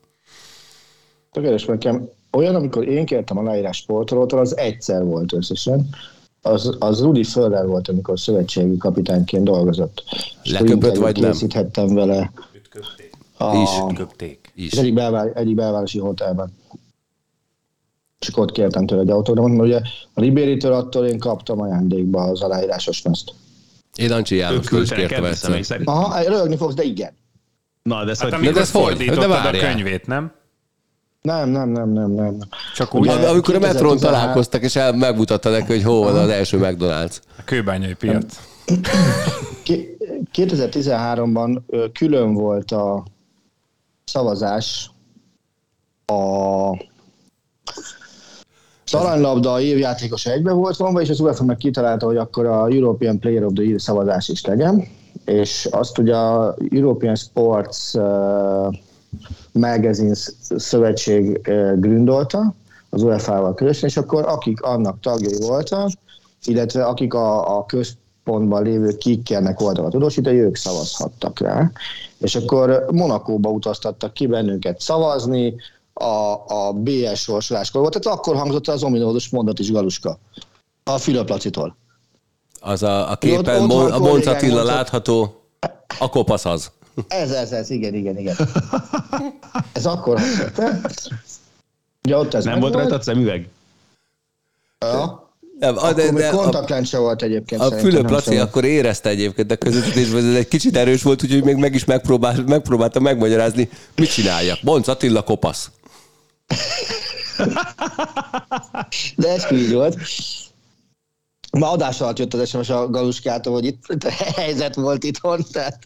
Tökéletes 1.32 1.64
nekem 1.64 2.08
olyan, 2.32 2.54
amikor 2.54 2.88
én 2.88 3.06
kértem 3.06 3.38
aláírás 3.38 3.76
sportolótól, 3.76 4.38
az 4.38 4.56
egyszer 4.56 5.04
volt 5.04 5.32
összesen. 5.32 5.88
Az, 6.42 6.76
az 6.78 7.00
Rudi 7.00 7.24
Föller 7.24 7.66
volt, 7.66 7.88
amikor 7.88 8.20
szövetségi 8.20 8.76
kapitányként 8.76 9.44
dolgozott. 9.44 10.02
Leköpött 10.42 10.96
vagy 10.96 11.20
nem? 11.20 11.30
Készíthettem 11.30 11.94
vele 11.94 12.32
köpték. 12.70 13.12
A, 13.36 13.56
is. 13.56 13.68
Köpték. 13.96 14.52
Is. 14.54 14.72
Egyik, 14.72 14.94
belvár, 14.94 15.30
egyik 15.34 15.54
belvárosi 15.54 15.98
hotelben. 15.98 16.52
Csak 18.18 18.36
ott 18.36 18.52
kértem 18.52 18.86
tőle 18.86 19.00
egy 19.00 19.10
autógramot, 19.10 19.50
mert 19.50 19.62
ugye 19.62 19.80
a 20.14 20.20
Ribéritől 20.20 20.72
attól 20.72 21.06
én 21.06 21.18
kaptam 21.18 21.60
ajándékba 21.60 22.22
az 22.22 22.40
aláírásos 22.40 23.02
mezt. 23.02 23.32
Én 23.96 24.12
Ancsi 24.12 24.36
János 24.36 24.70
is 24.70 24.88
kértem 24.90 25.24
egyszer. 25.24 25.80
Aha, 25.84 26.22
rögni 26.22 26.56
fogsz, 26.56 26.74
de 26.74 26.82
igen. 26.82 27.12
Na, 27.82 28.04
de 28.04 28.10
ez 28.10 28.20
Hát 28.20 28.34
hogy... 28.34 28.50
de 28.50 28.60
ez 28.60 28.70
hogy? 28.70 28.96
De 28.96 29.26
a 29.26 29.50
könyvét, 29.50 30.06
nem? 30.06 30.32
Nem, 31.22 31.48
nem, 31.48 31.68
nem, 31.68 31.88
nem, 31.88 32.10
nem. 32.10 32.38
Csak 32.74 32.94
úgy 32.94 33.00
Ugye- 33.00 33.28
Amikor 33.28 33.54
a 33.54 33.58
metrón 33.58 33.92
2013 33.92 33.98
találkoztak, 33.98 34.62
és 34.62 34.76
el, 34.76 34.92
megmutatta 34.92 35.50
neki, 35.50 35.72
hogy 35.72 35.82
hol 35.82 36.02
van 36.02 36.16
az 36.16 36.28
első 36.28 36.58
McDonald's. 36.62 37.16
a 37.38 37.42
kőbányai 37.44 37.94
piac. 37.94 38.40
Ki- 40.30 40.44
2013-ban 40.48 41.62
ö, 41.66 41.86
külön 41.92 42.34
volt 42.34 42.70
a 42.70 43.04
szavazás 44.04 44.90
a 46.06 46.88
Aranylabda 48.92 49.60
évjátékos 49.60 50.26
egybe 50.26 50.52
volt 50.52 50.76
vonva, 50.76 51.00
és 51.00 51.08
az 51.08 51.20
UEFA 51.20 51.44
meg 51.44 51.56
kitalálta, 51.56 52.06
hogy 52.06 52.16
akkor 52.16 52.46
a 52.46 52.66
European 52.66 53.18
Player 53.18 53.44
of 53.44 53.52
the 53.52 53.64
Year 53.64 53.80
szavazás 53.80 54.28
is 54.28 54.44
legyen, 54.44 54.84
és 55.24 55.68
azt 55.70 55.98
ugye 55.98 56.16
a 56.16 56.56
European 56.70 57.14
Sports 57.14 57.94
uh, 57.94 58.74
Magazines 59.52 60.32
szövetség 60.56 61.40
uh, 61.48 61.78
gründolta, 61.78 62.54
az 62.90 63.02
UEFA-val 63.02 63.54
közösen, 63.54 63.88
és 63.88 63.96
akkor 63.96 64.24
akik 64.26 64.62
annak 64.62 65.00
tagjai 65.00 65.40
voltak, 65.40 65.88
illetve 66.44 66.84
akik 66.84 67.14
a, 67.14 67.56
a 67.56 67.66
központban 68.24 68.62
lévő 68.62 68.96
kikkernek 68.96 69.58
voltak 69.58 69.84
a 69.84 69.88
tudósítói, 69.88 70.40
ők 70.40 70.56
szavazhattak 70.56 71.40
rá. 71.40 71.70
És 72.18 72.34
akkor 72.34 72.86
Monakóba 72.92 73.50
utaztattak 73.50 74.12
ki 74.12 74.26
bennünket 74.26 74.80
szavazni, 74.80 75.54
a, 75.92 76.32
a 76.46 76.72
BS 76.72 77.20
sorsoláskor 77.20 77.80
volt, 77.80 78.00
tehát 78.00 78.18
akkor 78.18 78.36
hangzott 78.36 78.68
el 78.68 78.74
az 78.74 78.82
ominózus 78.82 79.28
mondat 79.28 79.58
is 79.58 79.72
Galuska. 79.72 80.18
A 80.84 80.98
Fülöp 80.98 81.28
Lacitól. 81.28 81.76
Az 82.60 82.82
a, 82.82 83.10
a 83.10 83.16
képen 83.16 83.62
Ott- 83.62 83.70
ott 83.70 83.90
a 83.90 83.98
Monc 83.98 84.26
Attila 84.26 84.62
látható, 84.62 85.42
a 85.98 86.10
kopasz 86.10 86.44
az. 86.44 86.70
Ez, 87.08 87.30
ez, 87.30 87.52
ez, 87.52 87.70
igen, 87.70 87.94
igen, 87.94 88.18
igen. 88.18 88.36
Ez 89.72 89.86
akkor 89.86 90.18
hangzott. 90.18 90.60
Ugye 92.04 92.16
ott 92.16 92.34
ez 92.34 92.44
Nem 92.44 92.60
volt 92.60 92.74
rajta 92.74 93.02
szemüveg? 93.02 93.48
Ja. 94.78 95.29
Nem, 95.60 95.76
Akkor 95.76 95.94
de, 95.94 96.12
de, 96.12 96.28
a, 96.28 96.36
kontaktlens 96.36 96.88
se 96.88 96.98
volt 96.98 97.22
egyébként. 97.22 97.60
a 97.60 97.70
Fülöp 97.70 98.10
Laci 98.10 98.24
szóval. 98.24 98.44
akkor 98.44 98.64
érezte 98.64 99.08
egyébként 99.08 99.50
a 99.50 99.56
közvetítésben, 99.56 100.26
ez 100.26 100.34
egy 100.34 100.48
kicsit 100.48 100.76
erős 100.76 101.02
volt, 101.02 101.22
úgyhogy 101.22 101.44
még 101.44 101.56
meg 101.56 101.74
is 101.74 101.84
megpróbál, 101.84 102.42
megpróbálta 102.46 103.00
megmagyarázni, 103.00 103.68
mit 103.96 104.12
csináljak. 104.12 104.62
Monc 104.62 104.88
Attila 104.88 105.22
kopasz. 105.22 105.70
De 109.16 109.28
ez 109.28 109.46
így 109.52 109.72
volt. 109.72 109.96
Ma 111.52 111.70
adás 111.70 112.00
alatt 112.00 112.18
jött 112.18 112.34
az 112.34 112.48
SMS 112.48 112.70
a 112.70 112.90
Galuskától, 112.90 113.52
hogy 113.52 113.64
itt 113.64 114.04
helyzet 114.36 114.74
volt 114.74 115.04
itthon, 115.04 115.44
tehát 115.52 115.78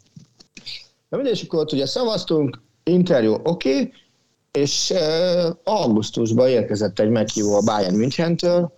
Na 1.15 1.21
mindegy, 1.21 1.39
és 1.39 1.43
akkor 1.43 1.59
ott 1.59 1.73
ugye 1.73 1.87
szavaztunk, 1.87 2.63
interjú 2.85 3.33
oké, 3.43 3.71
okay, 3.71 3.93
és 4.53 4.93
uh, 4.95 5.57
augusztusban 5.65 6.49
érkezett 6.49 6.99
egy 6.99 7.09
meghívó 7.09 7.55
a 7.57 7.63
Bayern 7.65 7.97
Münchentől, 7.97 8.73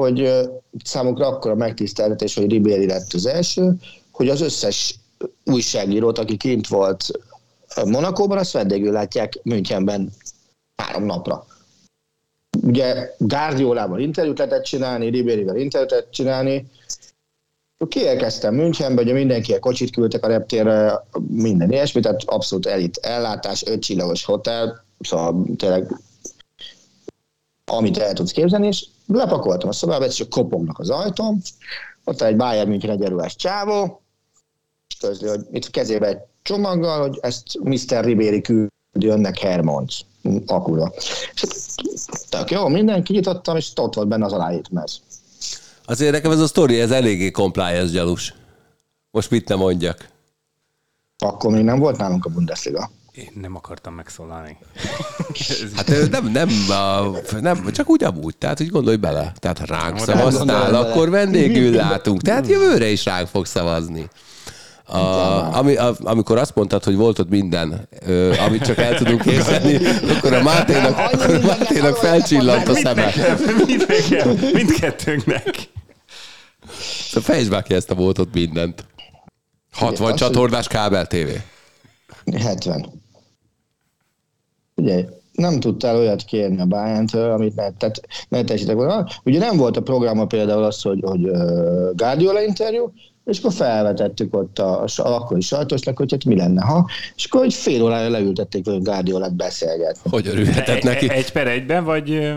hogy 0.00 0.48
számukra 0.84 1.26
akkor 1.26 1.50
a 1.50 1.54
megtiszteltetés, 1.54 2.34
hogy 2.34 2.50
Ribéry 2.50 2.86
lett 2.86 3.12
az 3.12 3.26
első, 3.26 3.74
hogy 4.10 4.28
az 4.28 4.40
összes 4.40 4.98
újságírót, 5.44 6.18
aki 6.18 6.36
kint 6.36 6.68
volt 6.68 7.10
Monakóban, 7.84 8.38
azt 8.38 8.52
vendégül 8.52 8.92
látják 8.92 9.38
Münchenben 9.42 10.12
három 10.76 11.04
napra. 11.04 11.46
Ugye 12.62 13.14
Guardiolával 13.18 14.00
interjút 14.00 14.38
lehetett 14.38 14.64
csinálni, 14.64 15.10
Ribéryvel 15.10 15.56
interjút 15.56 15.90
lehetett 15.90 16.12
csinálni, 16.12 16.70
Kielkezdtem 17.88 18.54
Münchenbe, 18.54 19.02
ugye 19.02 19.12
mindenki 19.12 19.54
a 19.54 19.58
kocsit 19.58 19.90
küldtek 19.90 20.24
a 20.24 20.28
reptérre, 20.28 21.04
minden 21.28 21.72
ilyesmi, 21.72 22.00
tehát 22.00 22.22
abszolút 22.26 22.66
elit 22.66 22.96
ellátás, 22.96 23.66
öt 23.66 23.82
csillagos 23.82 24.24
hotel, 24.24 24.84
szóval 25.00 25.44
tényleg 25.56 26.00
amit 27.72 27.98
el 27.98 28.12
tudsz 28.12 28.32
képzelni, 28.32 28.66
és 28.66 28.86
lepakoltam 29.06 29.68
a 29.68 29.72
szobába, 29.72 30.04
és 30.04 30.14
csak 30.14 30.28
kopognak 30.28 30.78
az 30.78 30.90
ajtóm, 30.90 31.42
ott 32.04 32.20
egy 32.20 32.36
Bayern 32.36 32.68
München 32.68 32.90
egy 32.90 33.02
erős 33.02 33.36
csávó, 33.36 34.02
és 34.88 34.96
közli, 34.96 35.28
hogy 35.28 35.46
itt 35.50 35.70
kezébe 35.70 36.06
egy 36.06 36.18
csomaggal, 36.42 37.00
hogy 37.00 37.18
ezt 37.20 37.58
Mr. 37.62 38.04
Ribéry 38.04 38.40
küldi 38.40 39.06
önnek 39.06 39.38
Hermont 39.38 39.92
akura. 40.46 40.92
És 41.34 41.42
tök 42.28 42.50
jó, 42.50 42.68
mindenki 42.68 43.12
nyitottam, 43.12 43.56
és 43.56 43.72
ott 43.76 43.94
volt 43.94 44.08
benne 44.08 44.24
az 44.24 44.32
aláírtmez. 44.32 45.00
Azért 45.84 46.12
nekem 46.12 46.30
ez 46.30 46.40
a 46.40 46.46
sztori, 46.46 46.80
ez 46.80 46.90
eléggé 46.90 47.30
compliance 47.30 47.92
gyalus. 47.92 48.34
Most 49.10 49.30
mit 49.30 49.48
nem 49.48 49.58
mondjak? 49.58 50.08
Akkor 51.18 51.52
még 51.52 51.64
nem 51.64 51.78
volt 51.78 51.96
nálunk 51.96 52.24
a 52.24 52.28
Bundesliga. 52.28 52.90
Én 53.16 53.30
nem 53.40 53.56
akartam 53.56 53.94
megszólalni. 53.94 54.56
hát 55.76 56.10
nem, 56.10 56.26
nem, 56.26 56.48
nem, 57.40 57.72
csak 57.72 57.88
úgy 57.88 58.04
amúgy, 58.04 58.36
tehát 58.36 58.58
hogy 58.58 58.68
gondolj 58.68 58.96
bele. 58.96 59.32
Tehát 59.38 59.66
ránk 59.66 59.98
szavaztál, 59.98 60.74
akkor 60.74 61.10
vendégül 61.10 61.74
látunk. 61.74 62.22
Tehát 62.22 62.46
jövőre 62.46 62.88
is 62.88 63.04
ránk 63.04 63.28
fog 63.28 63.46
szavazni. 63.46 64.08
A, 64.84 64.98
ami, 65.56 65.76
a, 65.76 65.94
amikor 66.00 66.38
azt 66.38 66.54
mondtad, 66.54 66.84
hogy 66.84 66.96
volt 66.96 67.18
ott 67.18 67.28
minden, 67.28 67.88
ö, 68.06 68.34
amit 68.38 68.64
csak 68.64 68.78
el 68.78 68.96
tudunk 68.96 69.22
készíteni, 69.22 69.78
akkor 70.16 70.32
a 70.32 70.42
Máténak, 70.42 70.98
akkor 70.98 71.34
a 71.34 71.46
Máténak 71.46 71.96
felcsillant 71.96 72.68
a 72.68 72.74
szeme. 72.74 73.12
Mindkettőnknek. 74.52 75.68
Szóval 77.08 77.34
fejtsd 77.34 77.50
már 77.50 77.62
ki 77.62 77.74
ezt 77.74 77.90
a 77.90 77.94
volt 77.94 78.18
ott 78.18 78.34
mindent. 78.34 78.86
60 79.72 80.06
Ugye, 80.06 80.16
csatornás 80.16 80.66
kábel 80.66 81.06
TV. 81.06 81.28
70. 82.34 83.04
Ugye, 84.76 85.04
nem 85.32 85.60
tudtál 85.60 85.96
olyat 85.96 86.22
kérni 86.22 86.60
a 86.60 86.64
bayern 86.64 87.06
amit 87.16 87.54
ne, 87.54 87.70
tehát 87.70 88.00
ne 88.28 88.44
tessétek 88.44 88.74
volna. 88.74 89.06
Ugye 89.24 89.38
nem 89.38 89.56
volt 89.56 89.76
a 89.76 89.82
programa 89.82 90.26
például 90.26 90.62
az, 90.62 90.82
hogy, 90.82 91.00
hogy 91.02 91.28
uh, 91.28 91.94
Guardiola 91.94 92.42
interjú, 92.42 92.92
és 93.24 93.38
akkor 93.38 93.52
felvetettük 93.52 94.34
ott 94.34 94.58
a, 94.58 94.82
a, 94.82 94.88
akkori 94.96 95.40
sajtósnak, 95.40 95.96
hogy 95.96 96.10
hát 96.10 96.24
mi 96.24 96.36
lenne, 96.36 96.62
ha, 96.62 96.90
és 97.16 97.24
akkor 97.24 97.44
egy 97.44 97.54
fél 97.54 97.82
órára 97.82 98.08
leültették 98.08 98.64
hogy 98.64 98.82
Guardiolát 98.82 99.34
beszélgetni. 99.34 100.10
Hogy 100.10 100.26
örülhetett 100.26 100.82
neki? 100.82 101.10
Egy 101.10 101.32
per 101.32 101.48
egyben, 101.48 101.84
vagy? 101.84 102.34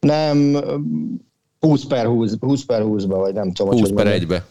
Nem, 0.00 0.56
20 1.60 1.84
per 1.84 2.06
20, 2.06 2.32
20 2.40 2.64
per 2.64 2.82
20-ba, 2.84 3.06
vagy 3.06 3.34
nem 3.34 3.52
tudom. 3.52 3.78
20 3.78 3.90
per 3.94 4.20
1-be. 4.20 4.44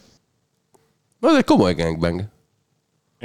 Az 1.20 1.36
egy 1.36 1.44
komoly 1.44 1.74
gangbang. 1.74 2.24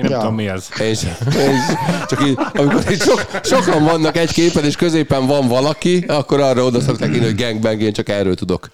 Én 0.01 0.09
nem 0.09 0.19
ja. 0.19 0.19
tudom, 0.19 0.35
mi. 0.35 0.43
Én 0.79 0.95
sem. 0.95 1.15
Én 1.37 1.59
Csak 2.07 2.25
így, 2.25 2.37
amikor 2.53 2.91
így 2.91 3.01
sok, 3.01 3.27
sokan 3.43 3.83
vannak 3.83 4.17
egy 4.17 4.31
képen, 4.31 4.65
és 4.65 4.75
középen 4.75 5.27
van 5.27 5.47
valaki, 5.47 6.03
akkor 6.07 6.39
arra 6.39 6.63
oda 6.63 6.79
szokták 6.79 7.09
hogy 7.09 7.35
gangbang, 7.35 7.81
én 7.81 7.93
csak 7.93 8.09
erről 8.09 8.35
tudok. 8.35 8.69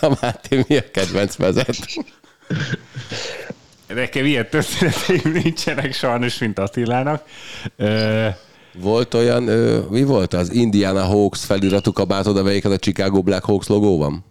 Na 0.00 0.16
Máté, 0.20 0.64
mi 0.68 0.76
a 0.76 0.90
kedvenc 0.92 1.36
vezet? 1.36 1.76
Nekem 3.86 4.24
ilyen 4.24 4.48
történeteim 4.50 5.32
nincsenek 5.32 5.94
sajnos, 5.94 6.38
mint 6.38 6.58
Attilának. 6.58 7.24
Volt 8.72 9.14
olyan, 9.14 9.42
mi 9.90 10.02
volt 10.02 10.34
az? 10.34 10.52
Indiana 10.52 11.04
Hawks 11.04 11.44
feliratú 11.44 11.92
kabátod, 11.92 12.36
amelyiket 12.36 12.72
a 12.72 12.78
Chicago 12.78 13.22
Black 13.22 13.44
Hawks 13.44 13.66
logó 13.66 13.98
van? 13.98 14.24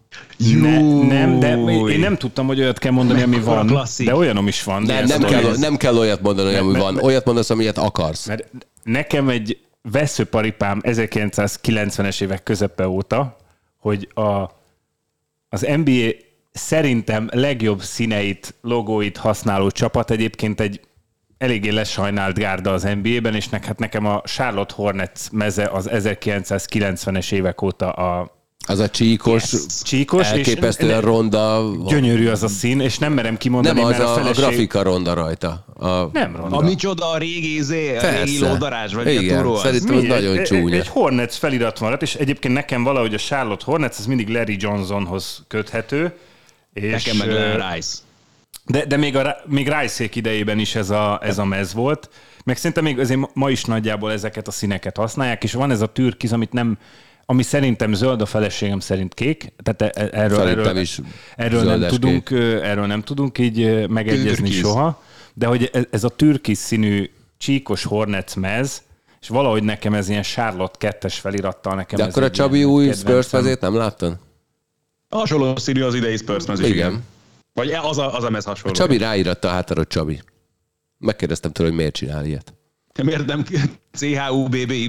Ne, 0.62 0.82
nem, 1.08 1.40
de 1.40 1.58
én 1.92 2.00
nem 2.00 2.18
tudtam, 2.18 2.48
hogy 2.48 2.60
olyat 2.60 2.80
kell 2.80 2.92
mondani, 2.92 3.22
ami 3.22 3.40
van, 3.40 3.68
klasszik. 3.68 4.08
de 4.08 4.16
olyanom 4.16 4.48
is 4.48 4.64
van. 4.64 4.82
Nem, 4.82 5.06
nem, 5.06 5.22
kell, 5.22 5.56
nem 5.58 5.78
kell 5.78 5.98
olyat 5.98 6.22
mondani, 6.22 6.56
ami 6.56 6.80
van. 6.80 6.98
Olyat 6.98 7.26
mondasz, 7.26 7.50
amilyet 7.50 7.78
akarsz. 7.78 8.28
Mert 8.28 8.52
nekem 8.84 9.30
egy 9.30 9.58
veszőparipám 9.82 10.82
1990-es 10.84 12.22
évek 12.22 12.44
közepe 12.44 12.88
óta, 12.88 13.36
hogy 13.80 14.10
a 14.14 14.58
az 15.50 15.68
NBA 15.84 16.10
szerintem 16.52 17.30
legjobb 17.32 17.82
színeit, 17.82 18.54
logóit 18.62 19.18
használó 19.18 19.70
csapat 19.70 20.12
egyébként 20.12 20.60
egy 20.60 20.82
eléggé 21.40 21.70
lesajnált 21.70 22.38
gárda 22.38 22.74
az 22.74 22.84
NBA-ben, 23.02 23.36
és 23.36 23.48
nek, 23.48 23.66
hát 23.66 23.80
nekem 23.80 24.06
a 24.06 24.22
Charlotte 24.26 24.74
Hornets 24.76 25.30
meze 25.32 25.66
az 25.66 25.90
1990-es 25.92 27.32
évek 27.32 27.62
óta 27.62 27.92
a 27.92 28.38
az 28.68 28.80
a 28.80 28.90
csíkos, 28.90 29.52
yes. 29.52 29.62
csíkos 29.84 30.28
elképesztően 30.28 30.98
és 30.98 31.04
ronda. 31.04 31.72
Gyönyörű 31.88 32.28
az 32.28 32.44
a 32.44 32.48
szín, 32.48 32.80
és 32.80 32.98
nem 32.98 33.14
merem 33.14 33.38
kimondani, 33.38 33.80
Nem, 33.82 33.90
az 33.90 34.00
a, 34.00 34.12
a, 34.12 34.14
feleség... 34.16 34.44
a 34.44 34.48
grafika 34.48 34.84
ronda 34.84 35.14
rajta. 35.14 35.66
A... 35.76 36.10
Nem 36.14 36.36
ronda. 36.36 36.58
A 36.58 36.62
micsoda 36.62 37.12
a 37.12 37.18
régi, 37.18 37.56
izé, 37.56 37.98
a 37.98 38.10
régi 38.10 38.40
lódarás, 38.40 38.94
vagy 38.94 39.08
Igen, 39.08 39.38
a 39.38 39.42
turó 39.42 39.58
szerintem 39.58 39.98
az 39.98 40.04
nagyon 40.04 40.44
csúnya. 40.44 40.76
Egy 40.76 40.88
Hornets 40.88 41.36
felirat 41.36 41.80
van, 41.80 41.98
és 42.00 42.16
egyébként 42.16 42.54
nekem 42.54 42.84
valahogy 42.84 43.14
a 43.14 43.18
Charlotte 43.18 43.64
Hornets, 43.66 43.96
ez 44.00 44.06
mindig 44.06 44.30
Larry 44.30 44.56
Johnsonhoz 44.60 45.44
köthető. 45.48 46.14
És 46.74 46.92
nekem 46.92 47.18
meg 47.18 47.32
Larry 47.32 47.76
Rice. 47.76 47.98
De, 48.70 48.86
de 48.86 48.98
még, 48.98 49.16
a, 49.16 49.36
még 49.46 49.74
Rice 49.80 50.06
idejében 50.14 50.60
is 50.60 50.76
ez 50.76 50.90
a, 50.90 51.20
ez 51.24 51.38
a 51.38 51.46
mez 51.46 51.74
volt. 51.74 52.10
Meg 52.46 52.58
szerintem 52.58 52.84
még 52.84 53.00
azért 53.00 53.20
ma 53.34 53.50
is 53.50 53.64
nagyjából 53.66 54.12
ezeket 54.12 54.48
a 54.48 54.52
színeket 54.52 54.98
használják, 54.98 55.44
és 55.44 55.54
van 55.54 55.72
ez 55.72 55.82
a 55.82 55.88
türkiz, 55.88 56.34
amit 56.34 56.52
nem 56.52 56.78
ami 57.26 57.44
szerintem 57.44 57.94
zöld, 57.94 58.22
a 58.22 58.26
feleségem 58.26 58.80
szerint 58.80 59.14
kék, 59.14 59.54
tehát 59.64 59.82
e- 59.82 60.02
e- 60.02 60.22
erről, 60.22 60.48
erről, 60.48 60.78
is 60.78 61.00
erről 61.36 61.64
nem 61.64 61.90
tudunk, 61.90 62.30
erről 62.62 62.86
nem 62.86 63.02
tudunk 63.02 63.38
így 63.38 63.88
megegyezni 63.88 64.30
Türkiz. 64.32 64.60
soha, 64.60 65.04
de 65.34 65.46
hogy 65.46 65.70
e- 65.74 65.88
ez 65.92 66.04
a 66.04 66.10
türkisz 66.10 66.60
színű 66.60 67.10
csíkos 67.38 67.84
Hornets 67.84 68.36
mez, 68.36 68.82
és 69.22 69.28
valahogy 69.28 69.64
nekem 69.64 69.94
ez 69.94 70.10
ilyen 70.10 70.24
Charlotte 70.24 70.78
kettes 70.78 71.20
felirattal 71.20 71.76
nekem 71.76 71.98
De 72.00 72.06
ez 72.06 72.10
akkor 72.10 72.24
a 72.24 72.32
Csabi 72.32 72.64
új 72.64 72.92
Spurs 72.92 73.30
mezét 73.30 73.62
nem 73.62 73.76
láttad? 73.76 74.18
Hasonló 75.10 75.56
színű 75.56 75.82
az 75.82 75.94
idei 75.94 76.18
Spurs 76.18 76.46
mez 76.46 76.60
igen. 76.60 76.72
igen. 76.72 77.04
Vagy 77.54 77.72
az 77.72 77.98
a, 77.98 78.16
az 78.16 78.24
a 78.24 78.30
mez 78.30 78.46
hasonló. 78.46 78.72
A 78.72 78.78
Csabi 78.78 78.98
ráíratta 78.98 79.48
a 79.48 79.52
hátára 79.52 79.86
Csabi. 79.86 80.22
Megkérdeztem 80.98 81.52
tőle, 81.52 81.70
hogy 81.70 81.78
miért 81.78 81.94
csinál 81.94 82.26
ilyet. 82.26 82.54
Miért 83.04 83.26
nem 83.26 83.46
C-H-U-B-B-Y? 83.92 84.88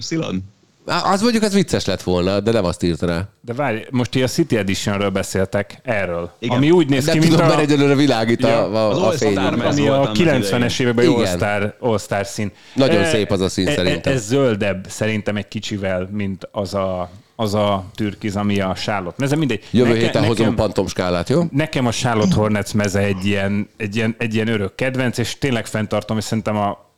Az 0.84 1.22
mondjuk 1.22 1.42
az 1.42 1.52
vicces 1.52 1.84
lett 1.84 2.02
volna, 2.02 2.40
de 2.40 2.50
nem 2.50 2.64
azt 2.64 2.82
írta 2.82 3.06
rá. 3.06 3.28
De 3.40 3.52
várj, 3.52 3.86
most 3.90 4.10
ti 4.10 4.22
a 4.22 4.26
City 4.26 4.56
Editionről 4.56 5.10
beszéltek, 5.10 5.80
erről. 5.82 6.30
Igen. 6.38 6.56
Ami 6.56 6.70
úgy 6.70 6.88
néz 6.88 7.04
ki, 7.04 7.18
mint 7.18 7.30
tudom, 7.30 7.46
a... 7.46 7.48
mert 7.48 7.60
egyelőre 7.60 7.94
világít 7.94 8.40
ja, 8.40 8.64
a, 8.64 8.90
a, 8.90 9.06
a 9.06 9.10
fény. 9.10 9.36
Ami 9.36 9.88
a 9.88 10.10
90-es 10.12 10.80
években 10.80 11.06
All-Star, 11.06 11.76
All-Star 11.80 12.26
szín. 12.26 12.52
Nagyon 12.74 13.02
e, 13.02 13.04
szép 13.04 13.30
az 13.30 13.40
a 13.40 13.48
szín 13.48 13.68
e, 13.68 13.74
szerintem. 13.74 14.12
Ez 14.12 14.26
zöldebb 14.26 14.86
szerintem 14.88 15.36
egy 15.36 15.48
kicsivel, 15.48 16.08
mint 16.12 16.48
az 16.52 16.74
a 16.74 17.10
az 17.40 17.54
a 17.54 17.84
türkiz, 17.94 18.36
ami 18.36 18.60
a 18.60 18.74
Charlotte 18.74 19.16
meze, 19.18 19.36
mindegy. 19.36 19.64
Jövő 19.70 19.88
Neke, 19.88 20.00
héten 20.00 20.22
nekem, 20.22 20.36
hozom 20.36 20.54
pantom 20.54 20.86
skálát, 20.86 21.28
jó? 21.28 21.42
Nekem 21.50 21.86
a 21.86 21.90
Charlotte 21.90 22.34
Hornets 22.34 22.74
meze 22.74 23.00
egy 23.00 23.24
ilyen, 23.24 23.68
egy 23.76 23.96
ilyen, 23.96 24.14
egy 24.18 24.34
ilyen 24.34 24.48
örök 24.48 24.74
kedvenc, 24.74 25.18
és 25.18 25.38
tényleg 25.38 25.66
fenntartom, 25.66 26.16
és 26.16 26.24
szerintem 26.24 26.56
a 26.56 26.88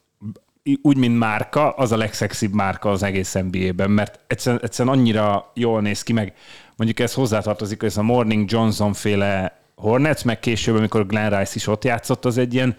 úgy, 0.82 0.97
mint 0.97 1.18
márka, 1.18 1.70
az 1.70 1.93
a 1.93 1.97
legszexibb 1.97 2.53
márka 2.53 2.90
az 2.90 3.03
egész 3.03 3.32
NBA-ben, 3.51 3.90
mert 3.90 4.18
egyszerűen, 4.26 4.62
egyszerűen 4.62 4.99
annyira 4.99 5.51
jól 5.55 5.80
néz 5.80 6.03
ki, 6.03 6.12
meg 6.12 6.34
mondjuk 6.76 7.01
ez 7.01 7.14
hozzátartozik, 7.14 7.80
hogy 7.80 7.88
ez 7.88 7.97
a 7.97 8.03
Morning 8.03 8.51
Johnson 8.51 8.93
féle 8.93 9.61
Hornets, 9.74 10.24
meg 10.24 10.40
később, 10.40 10.76
amikor 10.76 11.07
Glenn 11.07 11.38
Rice 11.38 11.53
is 11.55 11.66
ott 11.66 11.84
játszott, 11.84 12.24
az 12.24 12.38
egy 12.38 12.55
ilyen 12.55 12.76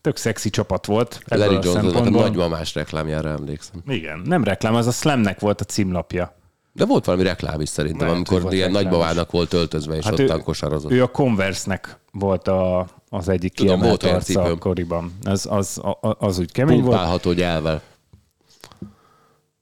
tök 0.00 0.16
szexi 0.16 0.50
csapat 0.50 0.86
volt. 0.86 1.20
Larry 1.24 1.58
Johnson, 1.62 2.06
a 2.06 2.10
nagymamás 2.10 2.74
reklámjára 2.74 3.28
emlékszem. 3.28 3.82
Igen, 3.86 4.22
nem 4.24 4.44
reklám, 4.44 4.74
az 4.74 4.86
a 4.86 4.90
Slamnek 4.90 5.40
volt 5.40 5.60
a 5.60 5.64
címlapja. 5.64 6.40
De 6.72 6.84
volt 6.84 7.04
valami 7.04 7.22
reklám 7.24 7.60
is 7.60 7.68
szerintem, 7.68 8.08
Lehet, 8.08 8.28
amikor 8.28 8.52
ilyen 8.54 8.70
nagybavának 8.70 9.30
volt 9.30 9.52
öltözve, 9.52 9.96
és 9.96 10.04
hát 10.04 10.18
ott 10.18 10.42
kosarozott. 10.42 10.90
Ő 10.90 11.02
a 11.02 11.10
Converse-nek 11.10 11.98
volt 12.12 12.48
a, 12.48 12.86
az 13.08 13.28
egyik 13.28 13.54
Tudom, 13.54 13.80
kiemelt 13.80 14.02
arca 14.02 14.42
akkoriban. 14.42 15.12
Az, 15.24 15.46
az, 15.50 15.80
az, 16.00 16.14
az 16.18 16.38
úgy 16.38 16.52
kemény 16.52 16.80
Pumpálható 16.80 17.24
volt. 17.24 17.36
gyelvel. 17.36 17.82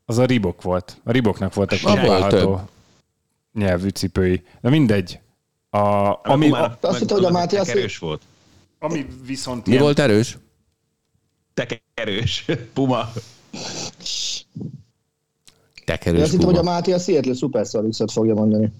Az 0.05 0.19
a 0.19 0.25
Ribok 0.25 0.63
volt. 0.63 1.01
A 1.05 1.11
Riboknak 1.11 1.55
voltak 1.55 1.79
több. 2.29 2.59
nyelvű 3.53 3.89
cipői. 3.89 4.43
De 4.61 4.69
mindegy. 4.69 5.21
A, 5.71 5.79
Ami, 5.79 6.19
ami, 6.23 6.49
már, 6.49 6.77
a, 6.81 6.87
azt 6.87 6.99
hittem, 6.99 7.17
hogy 7.17 7.27
a 7.27 7.31
Máté 7.31 7.57
azt- 7.57 7.71
erős 7.71 7.99
volt. 7.99 8.23
ami 8.79 9.07
viszont 9.27 9.67
Mi 9.67 9.73
ilyen, 9.73 9.83
volt 9.83 9.99
erős? 9.99 10.39
Tekerős. 11.55 12.45
Puma. 12.73 13.09
Tekerős 15.91 16.22
azt 16.22 16.30
hittem, 16.30 16.47
hogy 16.47 16.57
a. 16.57 16.62
Máté 16.62 16.93
a 16.93 16.99
Seattle 16.99 17.34
Supersonics-ot 17.34 18.12
fogja 18.12 18.34
mondani. 18.34 18.72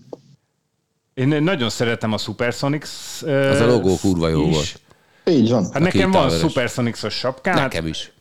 én 1.15 1.29
nagyon 1.29 1.71
szeretem 1.71 2.13
a 2.13 2.19
Supersonics. 2.19 2.89
Az 3.23 3.61
a 3.61 3.67
logó 3.67 3.97
kurva 4.01 4.29
jó 4.29 4.49
is. 4.49 4.55
volt. 4.55 4.81
Így 5.39 5.51
van. 5.51 5.65
Hát 5.73 5.83
nekem 5.83 6.11
van. 6.11 6.31
Supersonics-os 6.31 7.15
sapkám. 7.15 7.55
Hát 7.55 7.63
Nekem 7.63 7.87
is. 7.87 8.13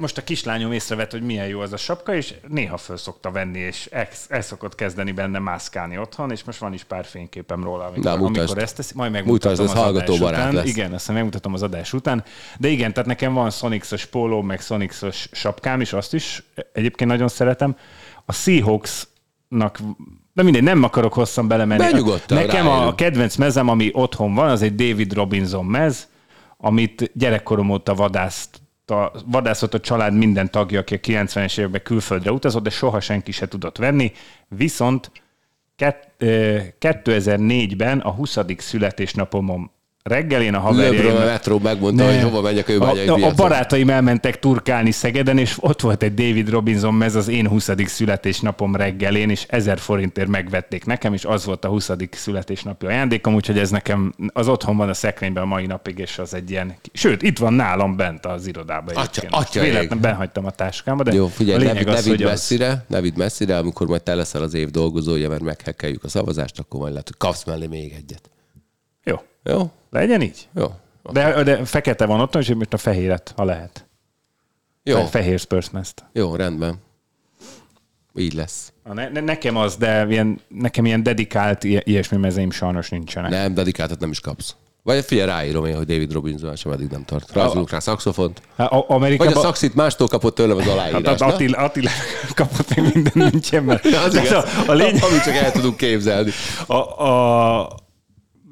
most 0.00 0.18
a 0.18 0.22
kislányom 0.24 0.72
észrevett, 0.72 1.10
hogy 1.10 1.22
milyen 1.22 1.46
jó 1.46 1.60
az 1.60 1.72
a 1.72 1.76
sapka, 1.76 2.14
és 2.14 2.34
néha 2.48 2.76
föl 2.76 2.96
szokta 2.96 3.30
venni, 3.30 3.58
és 3.58 3.88
el, 3.92 4.08
el 4.28 4.40
szokott 4.42 4.74
kezdeni 4.74 5.12
benne 5.12 5.38
mászkálni 5.38 5.98
otthon, 5.98 6.30
és 6.30 6.44
most 6.44 6.58
van 6.58 6.72
is 6.72 6.84
pár 6.84 7.04
fényképem 7.04 7.64
róla, 7.64 7.84
amikor, 7.84 8.04
Na, 8.04 8.16
mutasd. 8.16 8.36
amikor 8.38 8.62
ezt 8.62 8.76
teszi. 8.76 8.92
Majd 8.94 9.12
megmutatom 9.12 9.50
Mutasd, 9.52 9.76
az 9.76 9.82
hallgató 9.84 10.12
adás 10.12 10.18
barát 10.24 10.40
után. 10.40 10.54
lesz. 10.54 10.66
Igen, 10.66 10.94
ezt 10.94 11.12
megmutatom 11.12 11.54
az 11.54 11.62
adás 11.62 11.92
után. 11.92 12.24
De 12.58 12.68
igen, 12.68 12.92
tehát 12.92 13.08
nekem 13.08 13.32
van 13.34 13.50
Sonics-os 13.50 14.04
póló, 14.06 14.42
meg 14.42 14.60
Sonics-os 14.60 15.28
sapkám 15.32 15.80
is, 15.80 15.92
azt 15.92 16.14
is 16.14 16.42
egyébként 16.72 17.10
nagyon 17.10 17.28
szeretem. 17.28 17.76
A 18.26 18.32
Seahawks-nak 18.32 19.80
de 20.36 20.42
mindegy, 20.42 20.62
nem 20.62 20.82
akarok 20.82 21.12
hosszan 21.12 21.48
belemenni. 21.48 21.82
Benyugodtan, 21.82 22.38
Nekem 22.38 22.66
a 22.68 22.74
ráérünk. 22.74 22.96
kedvenc 22.96 23.36
mezem, 23.36 23.68
ami 23.68 23.90
otthon 23.92 24.34
van, 24.34 24.50
az 24.50 24.62
egy 24.62 24.74
David 24.74 25.12
Robinson 25.12 25.64
mez, 25.64 26.08
amit 26.56 27.10
gyerekkorom 27.14 27.70
óta 27.70 27.94
vadászt 27.94 28.60
a, 28.86 29.10
vadászott 29.26 29.74
a 29.74 29.80
család 29.80 30.14
minden 30.14 30.50
tagja, 30.50 30.80
aki 30.80 30.94
a 30.94 30.98
90-es 30.98 31.58
években 31.58 31.82
külföldre 31.82 32.32
utazott, 32.32 32.62
de 32.62 32.70
soha 32.70 33.00
senki 33.00 33.32
se 33.32 33.48
tudott 33.48 33.76
venni. 33.76 34.12
Viszont 34.48 35.10
kett, 35.76 36.14
ö, 36.18 36.58
2004-ben 36.80 37.98
a 37.98 38.10
20. 38.10 38.38
születésnapomon 38.58 39.70
reggelén 40.06 40.54
a 40.54 40.70
Lebron 40.70 40.80
a 40.80 40.92
haverjaim... 40.92 41.26
Metro 41.26 41.58
megmondta, 41.58 42.04
Ne. 42.04 42.12
hogy 42.14 42.22
hova 42.22 42.40
megyek 42.40 42.68
ő 42.68 42.80
a, 42.80 42.92
a, 43.06 43.26
a 43.26 43.34
barátaim 43.34 43.90
elmentek 43.90 44.38
turkálni 44.38 44.90
Szegeden, 44.90 45.38
és 45.38 45.56
ott 45.60 45.80
volt 45.80 46.02
egy 46.02 46.14
David 46.14 46.48
Robinson 46.48 46.94
mez 46.94 47.14
az 47.14 47.28
én 47.28 47.48
20. 47.48 47.70
születésnapom 47.86 48.76
reggelén, 48.76 49.30
és 49.30 49.46
1000 49.48 49.78
forintért 49.78 50.28
megvették 50.28 50.84
nekem, 50.84 51.12
és 51.12 51.24
az 51.24 51.44
volt 51.44 51.64
a 51.64 51.68
20. 51.68 51.90
születésnapi 52.10 52.86
ajándékom, 52.86 53.34
úgyhogy 53.34 53.58
ez 53.58 53.70
nekem 53.70 54.14
az 54.32 54.48
otthon 54.48 54.76
van 54.76 54.88
a 54.88 54.94
szekrényben 54.94 55.42
a 55.42 55.46
mai 55.46 55.66
napig, 55.66 55.98
és 55.98 56.18
az 56.18 56.34
egy 56.34 56.50
ilyen... 56.50 56.74
Sőt, 56.92 57.22
itt 57.22 57.38
van 57.38 57.52
nálam 57.52 57.96
bent 57.96 58.26
az 58.26 58.46
irodában. 58.46 58.94
Atya- 58.94 59.26
atya 59.30 59.60
Véletlenül 59.60 59.96
ég. 59.96 60.00
benhagytam 60.00 60.46
a 60.46 60.50
táskámba, 60.50 61.02
de 61.02 61.12
Jó, 61.12 61.26
figyelj, 61.26 61.66
a 61.68 61.72
ne, 61.72 61.80
ne 61.82 61.92
az, 61.92 62.04
vidd 62.04 62.12
hogy 62.12 62.22
az... 62.22 62.30
messzire, 62.30 62.84
ne 62.88 63.00
vidd 63.00 63.16
messzire, 63.16 63.58
amikor 63.58 63.86
majd 63.86 64.02
te 64.02 64.14
leszel 64.14 64.42
az 64.42 64.54
év 64.54 64.70
dolgozója, 64.70 65.28
mert 65.28 65.42
meghekkeljük 65.42 66.04
a 66.04 66.08
szavazást, 66.08 66.58
akkor 66.58 66.80
majd 66.80 66.92
lehet, 66.92 67.08
hogy 67.08 67.16
kapsz 67.16 67.44
mellé 67.44 67.66
még 67.66 67.92
egyet. 67.96 68.30
Jó, 69.48 69.70
legyen 69.90 70.22
így. 70.22 70.48
Jó. 70.54 70.66
De, 71.12 71.42
de 71.42 71.64
fekete 71.64 72.06
van 72.06 72.20
otthon, 72.20 72.42
és 72.42 72.54
most 72.54 72.72
a 72.72 72.76
fehéret, 72.76 73.32
ha 73.36 73.44
lehet. 73.44 73.86
Jó, 74.82 74.96
Fe- 74.96 75.08
Fehér 75.08 75.38
Spurs 75.38 75.70
mezt. 75.70 76.04
jó, 76.12 76.34
rendben. 76.36 76.74
Így 78.18 78.32
lesz. 78.34 78.72
Ne, 78.92 79.08
ne, 79.08 79.20
nekem 79.20 79.56
az, 79.56 79.76
de 79.76 80.06
ilyen, 80.08 80.40
nekem 80.48 80.84
ilyen 80.84 81.02
dedikált 81.02 81.64
ilyesmi 81.64 82.16
mezeim 82.16 82.50
sajnos 82.50 82.88
nincsenek. 82.88 83.30
Nem, 83.30 83.54
dedikáltat 83.54 84.00
nem 84.00 84.10
is 84.10 84.20
kapsz. 84.20 84.54
Vagy 84.82 85.04
figyelj, 85.04 85.28
ráírom 85.28 85.64
én, 85.66 85.76
hogy 85.76 85.86
David 85.86 86.12
Robinson 86.12 86.56
sem 86.56 86.72
eddig 86.72 86.88
nem 86.90 87.04
tart. 87.04 87.32
Rajzolunk 87.32 87.70
rá 87.70 87.78
szaxofont. 87.78 88.42
Hát, 88.56 88.70
a- 88.72 88.74
Vagy 88.74 88.84
a 88.88 88.92
Amerikában... 88.94 89.42
szaxit 89.42 89.74
mástól 89.74 90.06
kapott 90.08 90.34
tőlem 90.34 90.56
az 90.56 90.62
Hát 90.64 90.72
aláírás. 90.72 91.14
az 91.14 91.20
Attila, 91.20 91.58
Attila 91.58 91.90
kapott 92.34 92.74
még 92.74 92.90
minden 92.94 93.12
Münchenben. 93.14 93.80
Ja, 93.82 94.00
az 94.06 94.14
igaz. 94.24 94.32
a, 94.32 94.46
a 94.66 94.72
lény, 94.72 94.98
Amit 94.98 95.22
csak 95.24 95.34
el 95.34 95.52
tudunk 95.52 95.76
képzelni. 95.76 96.30
a, 96.66 96.74
a, 97.04 97.68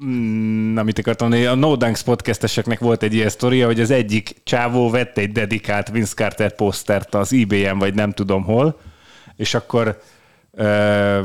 mm, 0.05 0.77
amit 0.77 0.99
akartam 0.99 1.29
mondani, 1.29 1.49
a 1.49 1.55
No 1.55 1.75
Dunks 1.75 2.03
podcasteseknek 2.03 2.79
volt 2.79 3.03
egy 3.03 3.13
ilyen 3.13 3.29
sztoria, 3.29 3.65
hogy 3.65 3.79
az 3.79 3.91
egyik 3.91 4.35
csávó 4.43 4.89
vett 4.89 5.17
egy 5.17 5.31
dedikált 5.31 5.89
Vince 5.89 6.13
Carter 6.13 6.55
posztert 6.55 7.15
az 7.15 7.33
eBay-en, 7.33 7.77
vagy 7.77 7.93
nem 7.93 8.11
tudom 8.11 8.43
hol, 8.43 8.79
és 9.35 9.53
akkor 9.53 10.01
ö, 10.51 11.19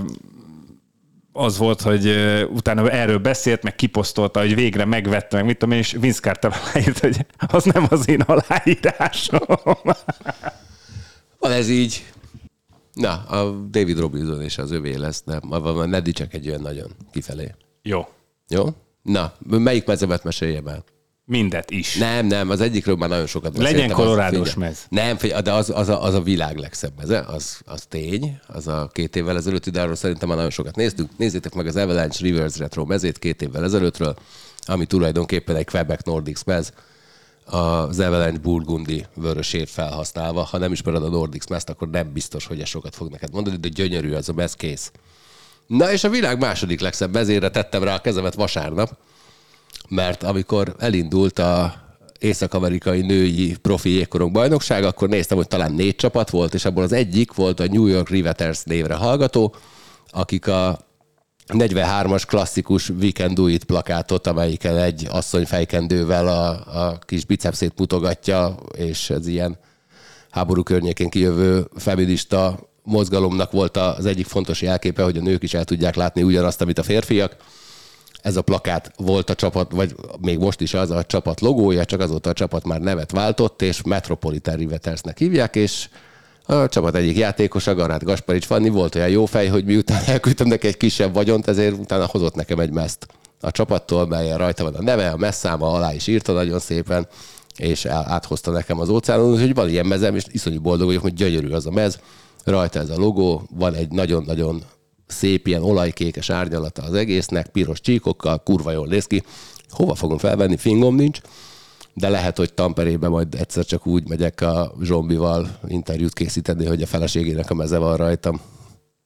az 1.33 1.59
volt, 1.59 1.81
hogy 1.81 2.07
ö, 2.07 2.45
utána 2.45 2.91
erről 2.91 3.19
beszélt, 3.19 3.63
meg 3.63 3.75
kiposztolta, 3.75 4.41
hogy 4.41 4.55
végre 4.55 4.85
megvette, 4.85 5.37
meg 5.37 5.45
mit 5.45 5.59
tudom 5.59 5.75
én, 5.75 5.81
és 5.81 5.97
Vince 6.01 6.21
Carter 6.21 6.53
aláírt, 6.65 6.99
hogy 6.99 7.27
az 7.37 7.65
nem 7.65 7.87
az 7.91 8.09
én 8.09 8.21
aláírásom. 8.21 9.47
Van 11.39 11.53
ez 11.53 11.69
így. 11.69 12.05
Na, 12.93 13.13
a 13.13 13.51
David 13.51 13.99
Robinson 13.99 14.43
és 14.43 14.59
az 14.59 14.71
övé 14.71 14.95
lesz, 14.95 15.23
nem? 15.25 15.41
Egy 16.35 16.49
olyan 16.49 16.61
nagyon 16.61 16.91
kifelé. 17.13 17.55
Jó. 17.83 18.07
Jó? 18.51 18.69
Na, 19.03 19.33
melyik 19.49 19.87
mezemet 19.87 20.25
meséljem 20.25 20.67
el? 20.67 20.85
Mindet 21.25 21.71
is. 21.71 21.97
Nem, 21.97 22.27
nem, 22.27 22.51
az 22.51 22.61
egyikről 22.61 22.97
már 22.97 23.09
nagyon 23.09 23.27
sokat 23.27 23.57
Legyen 23.57 23.73
beszéltem. 23.73 23.99
az- 23.99 24.05
kolorádós 24.05 24.55
mez. 24.55 24.87
Nem, 24.89 25.17
de 25.43 25.53
az, 25.53 25.71
az, 25.75 25.89
a, 25.89 26.03
az 26.03 26.15
a 26.15 26.21
világ 26.23 26.57
legszebb 26.57 26.93
meze, 26.97 27.21
az, 27.21 27.61
az 27.65 27.85
tény, 27.89 28.41
az 28.47 28.67
a 28.67 28.91
két 28.93 29.17
évvel 29.17 29.37
ezelőtti, 29.37 29.71
de 29.71 29.81
arról 29.81 29.95
szerintem 29.95 30.29
már 30.29 30.37
nagyon 30.37 30.53
sokat 30.53 30.77
néztünk. 30.77 31.11
Nézzétek 31.17 31.55
meg 31.55 31.67
az 31.67 31.77
Avalanche 31.77 32.19
Rivers 32.25 32.59
Retro 32.59 32.85
mezét 32.85 33.19
két 33.19 33.43
évvel 33.43 33.65
ezelőttről, 33.65 34.17
ami 34.61 34.87
tulajdonképpen 34.87 35.57
egy 35.57 35.67
Quebec 35.67 36.05
Nordics 36.05 36.45
mez, 36.45 36.73
az 37.45 38.01
Avalanche 38.01 38.39
Burgundi 38.41 39.07
vörösét 39.15 39.71
felhasználva. 39.71 40.43
Ha 40.43 40.59
nem 40.59 40.73
ismered 40.73 41.03
a 41.03 41.09
Nordics 41.09 41.47
mezt, 41.47 41.69
akkor 41.69 41.89
nem 41.91 42.13
biztos, 42.13 42.47
hogy 42.47 42.61
ez 42.61 42.69
sokat 42.69 42.95
fog 42.95 43.11
neked 43.11 43.33
mondani, 43.33 43.57
de 43.57 43.69
gyönyörű 43.69 44.13
az 44.13 44.29
a 44.29 44.33
mez 44.33 44.55
kész. 44.55 44.93
Na 45.71 45.93
és 45.93 46.05
a 46.05 46.09
világ 46.09 46.39
második 46.39 46.81
legszebb 46.81 47.13
mezére 47.13 47.51
tettem 47.51 47.83
rá 47.83 47.95
a 47.95 48.01
kezemet 48.01 48.35
vasárnap, 48.35 48.97
mert 49.89 50.23
amikor 50.23 50.75
elindult 50.79 51.39
a 51.39 51.75
észak-amerikai 52.19 53.01
női 53.01 53.57
profi 53.63 53.91
jégkorong 53.91 54.33
bajnokság, 54.33 54.85
akkor 54.85 55.09
néztem, 55.09 55.37
hogy 55.37 55.49
talán 55.49 55.73
négy 55.73 55.97
csapat 55.97 56.31
volt, 56.31 56.55
és 56.55 56.65
abból 56.65 56.83
az 56.83 56.93
egyik 56.93 57.33
volt 57.33 57.61
a 57.61 57.67
New 57.67 57.87
York 57.87 58.09
Riveters 58.09 58.63
névre 58.63 58.95
hallgató, 58.95 59.55
akik 60.11 60.47
a 60.47 60.79
43-as 61.47 62.23
klasszikus 62.27 62.89
We 62.89 63.11
Can 63.11 63.35
Do 63.35 63.47
It 63.47 63.65
plakátot, 63.65 64.27
amelyiken 64.27 64.77
egy 64.77 65.07
asszony 65.11 65.47
fejkendővel 65.47 66.29
a, 66.29 66.49
a 66.81 66.99
kis 66.99 67.25
bicepszét 67.25 67.79
mutogatja, 67.79 68.57
és 68.77 69.11
ez 69.11 69.27
ilyen 69.27 69.59
háború 70.31 70.63
környékén 70.63 71.09
kijövő 71.09 71.69
feminista 71.77 72.70
mozgalomnak 72.83 73.51
volt 73.51 73.77
az 73.77 74.07
egyik 74.07 74.27
fontos 74.27 74.63
jelképe, 74.63 75.03
hogy 75.03 75.17
a 75.17 75.21
nők 75.21 75.43
is 75.43 75.55
el 75.55 75.65
tudják 75.65 75.95
látni 75.95 76.23
ugyanazt, 76.23 76.61
amit 76.61 76.79
a 76.79 76.83
férfiak. 76.83 77.37
Ez 78.23 78.37
a 78.37 78.43
plakát 78.43 78.93
volt 78.97 79.31
a 79.31 79.35
csapat, 79.35 79.73
vagy 79.73 79.95
még 80.21 80.39
most 80.39 80.61
is 80.61 80.75
az 80.75 80.91
a 80.91 81.05
csapat 81.05 81.41
logója, 81.41 81.85
csak 81.85 82.01
azóta 82.01 82.31
a 82.31 82.33
csapat 82.33 82.65
már 82.65 82.81
nevet 82.81 83.11
váltott, 83.11 83.63
és 83.63 83.83
Metropolitan 83.83 84.57
Rivetersnek 84.57 85.19
hívják, 85.19 85.57
és 85.57 85.89
a 86.47 86.69
csapat 86.69 86.95
egyik 86.95 87.17
játékosa, 87.17 87.75
Garát 87.75 88.05
Gasparics 88.05 88.45
Fanni 88.45 88.69
volt 88.69 88.95
olyan 88.95 89.09
jó 89.09 89.27
fej, 89.27 89.47
hogy 89.47 89.65
miután 89.65 90.03
elküldtem 90.07 90.47
neki 90.47 90.67
egy 90.67 90.77
kisebb 90.77 91.15
vagyont, 91.15 91.49
ezért 91.49 91.79
utána 91.79 92.07
hozott 92.07 92.35
nekem 92.35 92.59
egy 92.59 92.71
meszt 92.71 93.07
a 93.41 93.51
csapattól, 93.51 94.07
melyen 94.07 94.39
rajta 94.39 94.65
van 94.65 94.75
a 94.75 94.83
neve, 94.83 95.11
a 95.11 95.17
messzáma 95.17 95.73
alá 95.73 95.95
is 95.95 96.07
írta 96.07 96.33
nagyon 96.33 96.59
szépen, 96.59 97.09
és 97.57 97.85
áthozta 97.85 98.51
nekem 98.51 98.81
az 98.81 98.89
óceánon, 98.89 99.33
úgyhogy 99.33 99.55
van 99.55 99.69
ilyen 99.69 99.87
mezem, 99.87 100.15
és 100.15 100.25
iszonyú 100.29 100.61
boldog 100.61 100.87
vagyok, 100.87 101.03
hogy 101.03 101.15
gyönyörű 101.15 101.51
az 101.51 101.67
a 101.67 101.71
mez, 101.71 101.99
rajta 102.51 102.79
ez 102.79 102.91
a 102.91 102.99
logó, 102.99 103.43
van 103.57 103.75
egy 103.75 103.91
nagyon-nagyon 103.91 104.63
szép 105.07 105.47
ilyen 105.47 105.63
olajkékes 105.63 106.31
árnyalata 106.31 106.83
az 106.83 106.95
egésznek, 106.95 107.49
piros 107.49 107.81
csíkokkal, 107.81 108.43
kurva 108.43 108.71
jól 108.71 108.87
néz 108.87 109.07
ki. 109.07 109.23
Hova 109.69 109.95
fogom 109.95 110.19
felvenni? 110.19 110.57
Fingom 110.57 110.95
nincs, 110.95 111.21
de 111.95 112.09
lehet, 112.09 112.37
hogy 112.37 112.55
Tamperébe 112.55 113.09
majd 113.09 113.35
egyszer 113.35 113.65
csak 113.65 113.87
úgy 113.87 114.09
megyek 114.09 114.41
a 114.41 114.73
zombival 114.83 115.59
interjút 115.69 116.13
készíteni, 116.13 116.67
hogy 116.67 116.83
a 116.83 116.87
feleségének 116.87 117.51
a 117.51 117.55
meze 117.55 117.79
van 117.79 117.97
rajtam. 117.97 118.41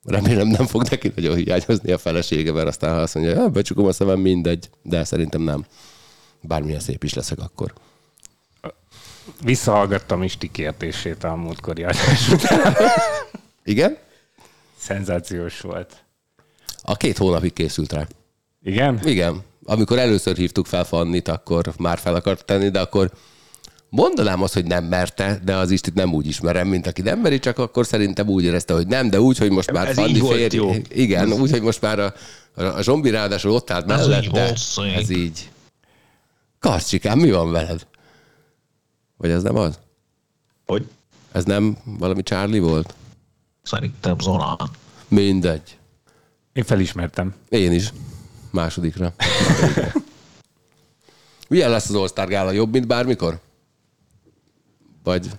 Remélem 0.04 0.48
nem 0.48 0.66
fog 0.66 0.82
neki 0.90 1.12
nagyon 1.14 1.36
hiányozni 1.36 1.92
a 1.92 1.98
felesége, 1.98 2.52
mert 2.52 2.68
aztán 2.68 2.94
ha 2.94 3.00
azt 3.00 3.14
mondja, 3.14 3.42
hogy 3.42 3.50
becsukom 3.50 3.86
a 3.86 3.92
szemem, 3.92 4.20
mindegy, 4.20 4.70
de 4.82 5.04
szerintem 5.04 5.42
nem. 5.42 5.64
Bármilyen 6.40 6.80
szép 6.80 7.04
is 7.04 7.14
leszek 7.14 7.38
akkor. 7.38 7.72
Visszahallgattam 9.42 10.22
Isti 10.22 10.50
kérdését 10.50 11.24
a 11.24 11.34
múltkori 11.34 11.82
adás 11.82 12.28
után. 12.32 12.74
Igen? 13.64 13.96
Szenzációs 14.78 15.60
volt. 15.60 16.04
A 16.82 16.96
két 16.96 17.18
hónapig 17.18 17.52
készült 17.52 17.92
rá. 17.92 18.06
Igen? 18.62 19.00
Igen. 19.04 19.42
Amikor 19.64 19.98
először 19.98 20.36
hívtuk 20.36 20.66
fel 20.66 20.84
Fannit, 20.84 21.28
akkor 21.28 21.72
már 21.78 21.98
fel 21.98 22.14
akart 22.14 22.44
tenni, 22.44 22.68
de 22.68 22.80
akkor 22.80 23.10
mondanám 23.88 24.42
azt, 24.42 24.54
hogy 24.54 24.64
nem 24.64 24.84
merte, 24.84 25.40
de 25.44 25.54
az 25.56 25.70
Istit 25.70 25.94
nem 25.94 26.14
úgy 26.14 26.26
ismerem, 26.26 26.68
mint 26.68 26.86
aki 26.86 27.02
nem 27.02 27.20
meri, 27.20 27.38
csak 27.38 27.58
akkor 27.58 27.86
szerintem 27.86 28.28
úgy 28.28 28.44
érezte, 28.44 28.74
hogy 28.74 28.86
nem, 28.86 29.10
de 29.10 29.20
úgy, 29.20 29.38
hogy 29.38 29.50
most 29.50 29.72
már 29.72 29.88
Ez 29.88 29.94
Fanni 29.94 30.20
férj. 30.20 30.56
jó. 30.56 30.74
Igen, 30.88 31.32
úgy, 31.32 31.50
hogy 31.50 31.62
most 31.62 31.80
már 31.80 31.98
a, 31.98 32.14
a, 32.54 32.82
zombi 32.82 33.10
ráadásul 33.10 33.50
ott 33.50 33.70
állt 33.70 33.86
mellette. 33.86 34.54
Ez 34.96 35.10
így. 35.10 35.50
Karcsikám, 36.58 37.18
mi 37.18 37.30
van 37.30 37.50
veled? 37.50 37.86
Vagy 39.24 39.32
ez 39.32 39.42
nem 39.42 39.56
az? 39.56 39.78
Hogy? 40.66 40.88
Ez 41.32 41.44
nem 41.44 41.76
valami 41.84 42.22
Charlie 42.22 42.60
volt? 42.60 42.94
Szerintem 43.62 44.18
Zolán. 44.18 44.56
Mindegy. 45.08 45.78
Én 46.52 46.64
felismertem. 46.64 47.34
Én 47.48 47.72
is. 47.72 47.92
Másodikra. 48.50 49.12
Milyen 51.48 51.70
lesz 51.70 51.88
az 51.88 51.94
All-Star 51.94 52.28
Gála? 52.28 52.50
Jobb, 52.50 52.72
mint 52.72 52.86
bármikor? 52.86 53.40
Vagy 55.02 55.30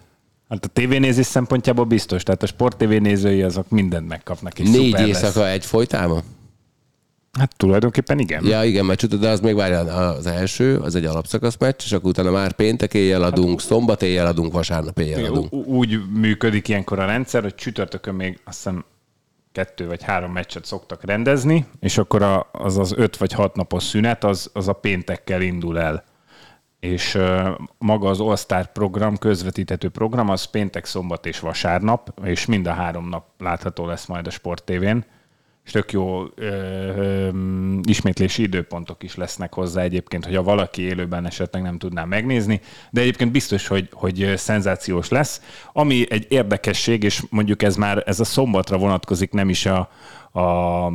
Hát 0.50 0.66
a 0.66 0.68
tévénézés 0.68 1.26
szempontjából 1.26 1.86
biztos, 1.86 2.24
tehát 2.24 2.44
a 2.44 2.48
sport 2.48 2.78
tévénézői 2.78 3.42
azok 3.42 3.70
mindent 3.70 4.08
megkapnak. 4.08 4.60
És 4.60 4.70
négy 4.70 5.00
éjszaka 5.00 5.40
Lesz. 5.40 5.54
egy 5.54 5.66
folytában? 5.66 6.24
Hát 7.40 7.58
tulajdonképpen 7.58 8.20
igen. 8.20 8.46
Ja, 8.46 8.64
igen, 8.64 8.86
mert 8.86 9.20
de 9.20 9.30
az 9.30 9.40
még 9.40 9.56
várjál, 9.56 9.88
az 10.16 10.26
első, 10.26 10.78
az 10.78 10.96
egy 10.96 11.06
alapszakasz 11.06 11.58
meccs, 11.58 11.82
és 11.84 11.92
akkor 11.92 12.10
utána 12.10 12.32
már 12.32 12.52
péntek 12.52 12.94
éjjel 12.94 13.24
adunk, 13.24 13.62
szombat 13.62 14.02
éjjel 14.02 14.26
adunk, 14.26 14.54
vasárnap 14.54 15.00
éjjel 15.00 15.26
adunk. 15.26 15.54
Úgy 15.54 16.00
működik 16.14 16.68
ilyenkor 16.68 17.00
a 17.00 17.06
rendszer, 17.06 17.42
hogy 17.42 17.56
csütörtökön 17.56 18.16
még 18.16 18.40
azt 18.44 18.58
hiszem 18.58 18.86
kettő 19.52 19.88
vagy 19.88 20.04
három 20.04 20.32
meccset 20.32 20.66
szoktak 20.66 21.04
rendezni, 21.04 21.66
és 21.80 21.98
akkor 21.98 22.22
a, 22.22 22.50
az 22.52 22.78
az 22.78 22.94
öt 22.98 23.18
vagy 23.18 23.34
hat 23.34 23.56
napos 23.56 23.84
szünet, 23.84 24.24
az, 24.24 24.50
az 24.54 24.68
a 24.68 24.74
péntekkel 24.74 25.42
indul 25.42 25.80
el. 25.80 26.04
És 26.80 27.16
uh, 27.16 27.48
maga 27.78 28.10
az 28.10 28.20
All-Star 28.20 28.72
program, 28.72 29.18
közvetíthető 29.18 29.90
program, 29.90 30.30
az 30.30 30.44
péntek, 30.44 30.86
szombat 30.86 31.26
és 31.26 31.40
vasárnap, 31.40 32.20
és 32.24 32.46
mind 32.46 32.68
a 32.68 32.72
három 32.72 33.10
nap 33.10 33.26
látható 33.38 33.86
lesz 33.86 34.06
majd 34.06 34.28
a 34.28 34.30
Sport 34.30 34.64
TV-n. 34.64 34.98
És 35.66 35.72
tök 35.72 35.92
jó 35.92 36.24
ö, 36.36 36.46
ö, 36.46 37.30
ismétlési 37.84 38.42
időpontok 38.42 39.04
is 39.04 39.16
lesznek 39.16 39.54
hozzá 39.54 39.82
egyébként, 39.82 40.26
hogy 40.26 40.36
ha 40.36 40.44
valaki 40.44 40.82
élőben 40.82 41.26
esetleg 41.26 41.62
nem 41.62 41.78
tudná 41.78 42.04
megnézni, 42.04 42.62
de 42.92 43.02
egyébként 43.02 43.32
biztos, 43.32 43.68
hogy, 43.68 43.90
hogy 43.92 44.34
szenzációs 44.36 45.10
lesz. 45.10 45.42
Ami 45.74 46.06
egy 46.10 46.26
érdekesség, 46.30 47.04
és 47.04 47.24
mondjuk 47.30 47.64
ez 47.64 47.76
már 47.76 48.04
ez 48.06 48.20
a 48.20 48.24
szombatra 48.24 48.78
vonatkozik, 48.78 49.32
nem 49.32 49.50
is 49.50 49.66
a, 49.66 49.90
a 50.40 50.90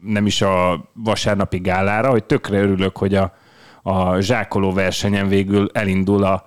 nem 0.00 0.26
is 0.26 0.42
a 0.42 0.84
vasárnapi 0.92 1.58
gálára, 1.58 2.10
hogy 2.10 2.24
tökre 2.24 2.58
örülök, 2.58 2.96
hogy 2.96 3.14
a, 3.14 3.34
a 3.82 4.20
zsákoló 4.20 4.72
versenyen 4.72 5.28
végül 5.28 5.70
elindul 5.72 6.24
a 6.24 6.46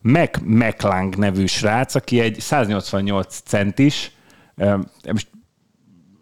Mac 0.00 0.38
McLang 0.44 1.16
nevű 1.16 1.46
srác, 1.46 1.94
aki 1.94 2.20
egy 2.20 2.40
188 2.40 3.40
centis, 3.44 4.12
most 5.12 5.28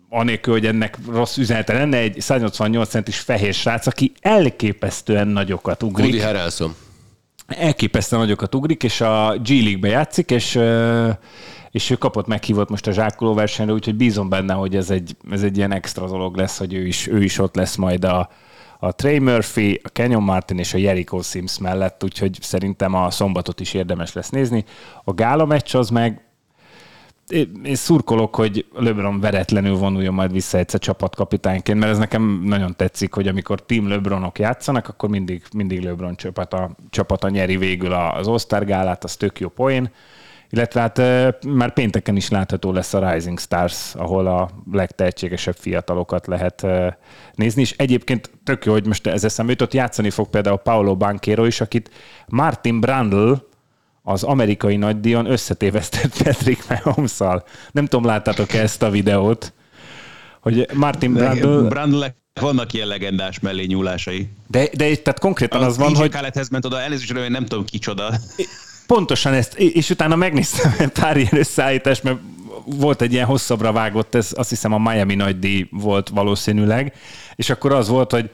anélkül, 0.08 0.52
hogy 0.52 0.66
ennek 0.66 0.98
rossz 1.10 1.36
üzenete 1.36 1.72
lenne, 1.72 1.96
egy 1.96 2.20
188 2.20 2.88
centis 2.88 3.18
fehér 3.18 3.54
srác, 3.54 3.86
aki 3.86 4.12
elképesztően 4.20 5.28
nagyokat 5.28 5.82
ugrik 5.82 6.06
Woody 6.06 6.20
Harrelson. 6.24 6.74
elképesztően 7.46 8.22
nagyokat 8.22 8.54
ugrik, 8.54 8.82
és 8.82 9.00
a 9.00 9.36
G 9.42 9.48
League-be 9.48 9.88
játszik, 9.88 10.30
és, 10.30 10.60
és 11.70 11.90
ő 11.90 11.94
kapott 11.94 12.26
meghívott 12.26 12.68
most 12.68 12.86
a 12.86 12.92
zsákoló 12.92 13.34
versenyre, 13.34 13.72
úgyhogy 13.72 13.94
bízom 13.94 14.28
benne, 14.28 14.52
hogy 14.52 14.76
ez 14.76 14.90
egy, 14.90 15.16
ez 15.30 15.42
egy 15.42 15.56
ilyen 15.56 15.72
extra 15.72 16.06
dolog 16.06 16.36
lesz, 16.36 16.58
hogy 16.58 16.74
ő 16.74 16.86
is, 16.86 17.06
ő 17.06 17.22
is 17.22 17.38
ott 17.38 17.54
lesz 17.54 17.76
majd 17.76 18.04
a, 18.04 18.30
a 18.78 18.92
Trey 18.92 19.18
Murphy, 19.18 19.80
a 19.84 19.88
Kenyon 19.88 20.22
Martin 20.22 20.58
és 20.58 20.74
a 20.74 20.78
Jericho 20.78 21.22
Sims 21.22 21.58
mellett, 21.58 22.04
úgyhogy 22.04 22.38
szerintem 22.40 22.94
a 22.94 23.10
szombatot 23.10 23.60
is 23.60 23.74
érdemes 23.74 24.12
lesz 24.12 24.30
nézni. 24.30 24.64
A 25.04 25.12
gála 25.12 25.44
meccs 25.44 25.74
az 25.74 25.90
meg 25.90 26.27
én 27.64 27.74
szurkolok, 27.74 28.34
hogy 28.34 28.66
LeBron 28.74 29.20
veretlenül 29.20 29.76
vonuljon 29.76 30.14
majd 30.14 30.32
vissza 30.32 30.58
egyszer 30.58 30.80
csapatkapitányként, 30.80 31.78
mert 31.78 31.92
ez 31.92 31.98
nekem 31.98 32.42
nagyon 32.44 32.76
tetszik, 32.76 33.12
hogy 33.12 33.28
amikor 33.28 33.62
Team 33.62 33.88
LeBronok 33.88 34.38
játszanak, 34.38 34.88
akkor 34.88 35.08
mindig, 35.08 35.42
mindig 35.54 35.82
LeBron 35.82 36.16
csapata, 36.16 36.70
csapata 36.90 37.28
nyeri 37.28 37.56
végül 37.56 37.92
az 37.92 38.28
All-Star 38.28 38.96
az 39.00 39.16
tök 39.16 39.40
jó 39.40 39.48
poén. 39.48 39.90
Illetve 40.50 40.80
hát 40.80 40.98
eh, 40.98 41.28
már 41.46 41.72
pénteken 41.72 42.16
is 42.16 42.28
látható 42.28 42.72
lesz 42.72 42.94
a 42.94 43.10
Rising 43.10 43.38
Stars, 43.38 43.94
ahol 43.94 44.26
a 44.26 44.50
legtehetségesebb 44.72 45.56
fiatalokat 45.56 46.26
lehet 46.26 46.64
eh, 46.64 46.92
nézni, 47.34 47.60
és 47.60 47.74
egyébként 47.76 48.30
tök 48.44 48.64
jó, 48.64 48.72
hogy 48.72 48.86
most 48.86 49.06
ez 49.06 49.24
eszembe 49.24 49.52
jutott, 49.52 49.74
játszani 49.74 50.10
fog 50.10 50.28
például 50.28 50.56
Paolo 50.56 50.96
Banquero 50.96 51.44
is, 51.44 51.60
akit 51.60 51.90
Martin 52.26 52.80
Brandl, 52.80 53.32
az 54.08 54.22
amerikai 54.22 54.76
nagydíjon 54.76 55.30
összetévesztett 55.30 56.16
Patrick 56.22 56.68
mahomes 56.68 57.10
-szal. 57.10 57.44
Nem 57.72 57.86
tudom, 57.86 58.04
láttátok 58.04 58.52
-e 58.52 58.60
ezt 58.60 58.82
a 58.82 58.90
videót, 58.90 59.52
hogy 60.40 60.68
Martin 60.74 61.12
Brandl, 61.12 61.66
Brandlek 61.66 62.16
vannak 62.40 62.72
ilyen 62.72 62.86
legendás 62.86 63.40
mellé 63.40 63.64
nyúlásai. 63.64 64.28
de, 64.46 64.68
de 64.76 64.96
tehát 64.96 65.18
konkrétan 65.18 65.62
az 65.62 65.76
van, 65.76 65.94
hogy 65.94 66.10
Khaledhez 66.10 66.48
ment 66.48 66.64
oda, 66.64 66.80
elnézést, 66.80 67.10
én 67.10 67.30
nem 67.30 67.46
tudom 67.46 67.64
kicsoda. 67.64 68.12
pontosan 68.86 69.32
ezt, 69.32 69.54
és 69.54 69.90
utána 69.90 70.16
megnéztem 70.16 70.74
egy 70.78 70.88
pár 70.88 71.16
ilyen 71.16 71.36
összeállítást, 71.36 72.02
mert 72.02 72.18
volt 72.64 73.02
egy 73.02 73.12
ilyen 73.12 73.26
hosszabbra 73.26 73.72
vágott, 73.72 74.14
ez 74.14 74.32
azt 74.36 74.48
hiszem 74.48 74.72
a 74.72 74.78
Miami 74.78 75.14
nagydíj 75.14 75.68
volt 75.70 76.08
valószínűleg, 76.08 76.92
és 77.34 77.50
akkor 77.50 77.72
az 77.72 77.88
volt, 77.88 78.10
hogy 78.10 78.30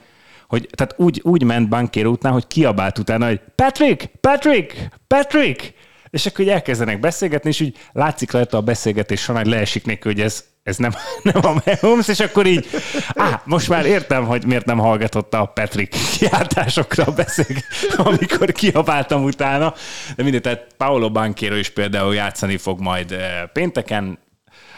hogy 0.55 0.69
tehát 0.75 0.93
úgy, 0.97 1.19
úgy 1.23 1.43
ment 1.43 1.69
Bankér 1.69 2.05
után, 2.05 2.31
hogy 2.31 2.47
kiabált 2.47 2.97
utána, 2.97 3.25
hogy 3.25 3.41
Patrick, 3.55 4.09
Patrick, 4.21 4.89
Patrick, 5.07 5.73
és 6.09 6.25
akkor 6.25 6.45
így 6.45 6.51
elkezdenek 6.51 6.99
beszélgetni, 6.99 7.49
és 7.49 7.61
úgy 7.61 7.77
látszik 7.91 8.31
rajta 8.31 8.57
a 8.57 8.61
beszélgetés 8.61 9.21
során, 9.21 9.47
leesik 9.47 9.85
neki, 9.85 10.01
hogy 10.03 10.21
ez, 10.21 10.43
ez 10.63 10.77
nem, 10.77 10.91
nem 11.33 11.45
a 11.45 11.61
Mahomes, 11.65 12.07
és 12.07 12.19
akkor 12.19 12.45
így, 12.45 12.67
á, 13.15 13.41
most 13.45 13.69
már 13.69 13.85
értem, 13.85 14.25
hogy 14.25 14.45
miért 14.45 14.65
nem 14.65 14.77
hallgatotta 14.77 15.39
a 15.39 15.45
Patrick 15.45 15.95
kiáltásokra 16.17 17.03
a 17.03 17.11
beszélget, 17.11 17.65
amikor 17.97 18.51
kiabáltam 18.51 19.23
utána. 19.23 19.73
De 20.15 20.23
mindegy, 20.23 20.41
tehát 20.41 20.67
Paolo 20.77 21.11
Banquero 21.11 21.55
is 21.55 21.69
például 21.69 22.15
játszani 22.15 22.57
fog 22.57 22.79
majd 22.79 23.11
eh, 23.11 23.43
pénteken, 23.53 24.19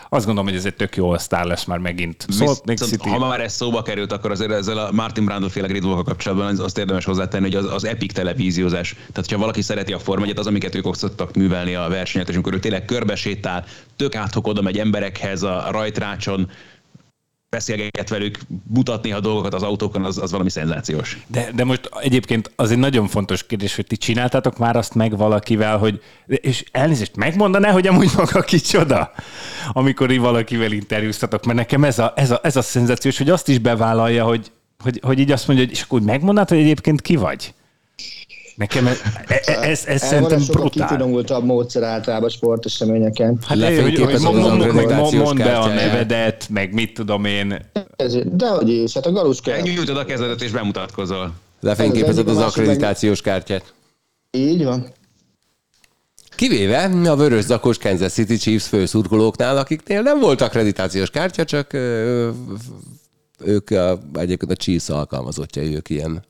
azt 0.10 0.26
gondolom, 0.26 0.50
hogy 0.50 0.60
ez 0.60 0.66
egy 0.66 0.76
tök 0.76 0.96
jó 0.96 1.18
sztár 1.18 1.46
lesz 1.46 1.66
már 1.66 1.78
megint. 1.78 2.26
Salt 2.30 2.58
Lake 2.58 2.72
Viszont, 2.72 2.92
City. 2.92 3.10
ha 3.10 3.28
már 3.28 3.42
ez 3.42 3.54
szóba 3.54 3.82
került, 3.82 4.12
akkor 4.12 4.32
azért 4.32 4.52
ezzel 4.52 4.78
a 4.78 4.92
Martin 4.92 5.26
Brandl 5.26 5.48
féle 5.48 5.68
grid 5.68 5.84
kapcsolatban 6.04 6.48
az- 6.48 6.60
azt 6.60 6.78
érdemes 6.78 7.06
hozzátenni, 7.06 7.44
hogy 7.44 7.56
az, 7.56 7.74
az 7.74 7.86
epic 7.86 8.14
televíziózás. 8.14 8.94
Tehát, 8.94 9.16
hogyha 9.16 9.38
valaki 9.38 9.62
szereti 9.62 9.94
a 9.94 10.00
1 10.22 10.34
az, 10.40 10.48
amiket 10.48 10.76
ők 10.76 10.96
szoktak 10.96 11.36
művelni 11.36 11.76
a 11.76 11.88
versenyet, 11.90 12.30
és 12.30 12.34
amikor 12.34 12.54
ő 12.54 12.60
tényleg 12.60 12.86
körbesétál, 12.86 13.66
tök 13.96 14.16
áthok 14.16 14.48
oda 14.48 14.62
megy 14.62 14.78
emberekhez 14.80 15.44
a 15.44 15.68
rajtrácson, 15.72 16.50
beszélget 17.50 18.10
velük, 18.10 18.40
mutatni 18.68 19.12
a 19.12 19.20
dolgokat 19.20 19.54
az 19.54 19.64
autókon, 19.64 20.04
az, 20.04 20.18
az 20.18 20.32
valami 20.32 20.50
szenzációs. 20.50 21.18
De, 21.28 21.52
de 21.56 21.64
most 21.64 21.90
egyébként 22.00 22.52
az 22.56 22.72
egy 22.72 22.78
nagyon 22.78 23.08
fontos 23.08 23.46
kérdés, 23.46 23.76
hogy 23.76 23.88
ti 23.88 23.98
csináltátok 23.98 24.58
már 24.58 24.76
azt 24.76 24.96
meg 24.96 25.18
valakivel, 25.18 25.78
hogy, 25.78 26.02
és 26.26 26.64
elnézést, 26.72 27.16
megmondaná, 27.16 27.72
hogy 27.72 27.88
amúgy 27.88 28.10
maga 28.16 28.42
kicsoda, 28.42 29.12
amikor 29.72 30.12
így 30.12 30.20
valakivel 30.20 30.72
interjúztatok, 30.72 31.46
mert 31.46 31.58
nekem 31.58 31.84
ez 31.84 32.00
a, 32.00 32.14
ez 32.16 32.32
a, 32.32 32.40
ez 32.44 32.56
a 32.56 32.62
szenzációs, 32.62 33.18
hogy 33.18 33.30
azt 33.30 33.48
is 33.48 33.60
bevállalja, 33.60 34.26
hogy, 34.26 34.52
hogy, 34.84 35.00
hogy 35.04 35.20
így 35.20 35.32
azt 35.32 35.48
mondja, 35.48 35.66
hogy 35.66 35.74
és 35.74 35.82
akkor 35.82 36.02
megmondanád, 36.02 36.50
hogy 36.50 36.58
egyébként 36.58 37.02
ki 37.02 37.16
vagy? 37.16 37.54
Nekem 38.58 38.88
ez, 38.88 39.02
ez, 39.28 39.48
ez, 39.48 39.64
ez 39.64 39.86
Erre 39.86 39.98
szerintem 39.98 40.42
brutál. 40.48 40.88
kifinomultabb 40.88 41.44
módszer 41.44 41.84
általában 41.84 42.30
sporteseményeken. 42.30 43.38
Hát 43.48 43.58
hogy, 43.58 43.66
hogy, 43.66 43.76
hogy 43.76 43.78
Lefényképezed 43.78 44.22
mond, 44.22 44.38
az 44.38 44.44
mond, 44.44 44.58
mond, 44.58 44.70
akkreditációs 44.70 45.24
mondd 45.24 45.38
be 45.38 45.58
a 45.58 45.68
nevedet, 45.68 46.48
meg 46.50 46.74
mit 46.74 46.94
tudom 46.94 47.26
én. 47.26 47.60
Ez, 47.96 48.18
dehogy 48.26 48.70
is, 48.70 48.94
hát 48.94 49.06
a 49.06 49.12
galuska. 49.12 49.60
Nyújtod 49.60 49.98
a 49.98 50.06
kezedet 50.06 50.42
és 50.42 50.52
bemutatkozol. 50.52 51.34
Lefényképezed 51.60 52.28
Ez 52.28 52.38
az 52.38 52.44
akkreditációs 52.44 53.22
kártyát. 53.22 53.74
Így 54.32 54.64
van. 54.64 54.88
Kivéve 56.36 56.84
a 57.06 57.16
vörös 57.16 57.44
zakos 57.44 57.78
Kansas 57.78 58.12
City 58.12 58.38
Chiefs 58.38 58.68
főszurkolóknál, 58.68 59.58
akiknél 59.58 60.02
nem 60.02 60.20
volt 60.20 60.42
akkreditációs 60.42 61.10
kártya, 61.10 61.44
csak 61.44 61.74
ők 63.44 63.70
a, 63.70 64.00
egyébként 64.14 64.52
a 64.52 64.56
Chiefs 64.56 64.90
alkalmazottjai, 64.90 65.76
ők 65.76 65.90
ilyen 65.90 66.24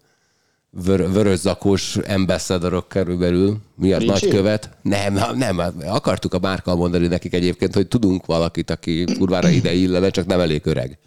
vör, 0.69 1.11
vörös 1.11 1.39
zakós 1.39 1.98
ambassadorok 2.07 2.88
körülbelül. 2.88 3.57
Mi 3.76 3.94
az 3.94 3.99
Ricsi? 3.99 4.11
nagykövet? 4.11 4.69
Nem, 4.81 5.19
nem, 5.35 5.61
akartuk 5.85 6.34
a 6.34 6.39
márkal 6.39 6.76
mondani 6.76 7.07
nekik 7.07 7.34
egyébként, 7.34 7.73
hogy 7.73 7.88
tudunk 7.88 8.26
valakit, 8.26 8.69
aki 8.69 9.03
kurvára 9.18 9.49
ide 9.49 9.73
illene, 9.73 10.10
csak 10.10 10.26
nem 10.26 10.39
elég 10.39 10.65
öreg. 10.65 10.98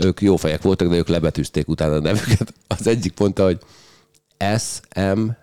Ők 0.00 0.20
jó 0.20 0.36
fejek 0.36 0.62
voltak, 0.62 0.88
de 0.88 0.96
ők 0.96 1.08
lebetűzték 1.08 1.68
utána 1.68 1.94
a 1.94 2.00
nevüket. 2.00 2.54
Az 2.66 2.86
egyik 2.86 3.18
mondta, 3.18 3.44
hogy 3.44 3.58
S-M-I-T-H. 4.58 5.36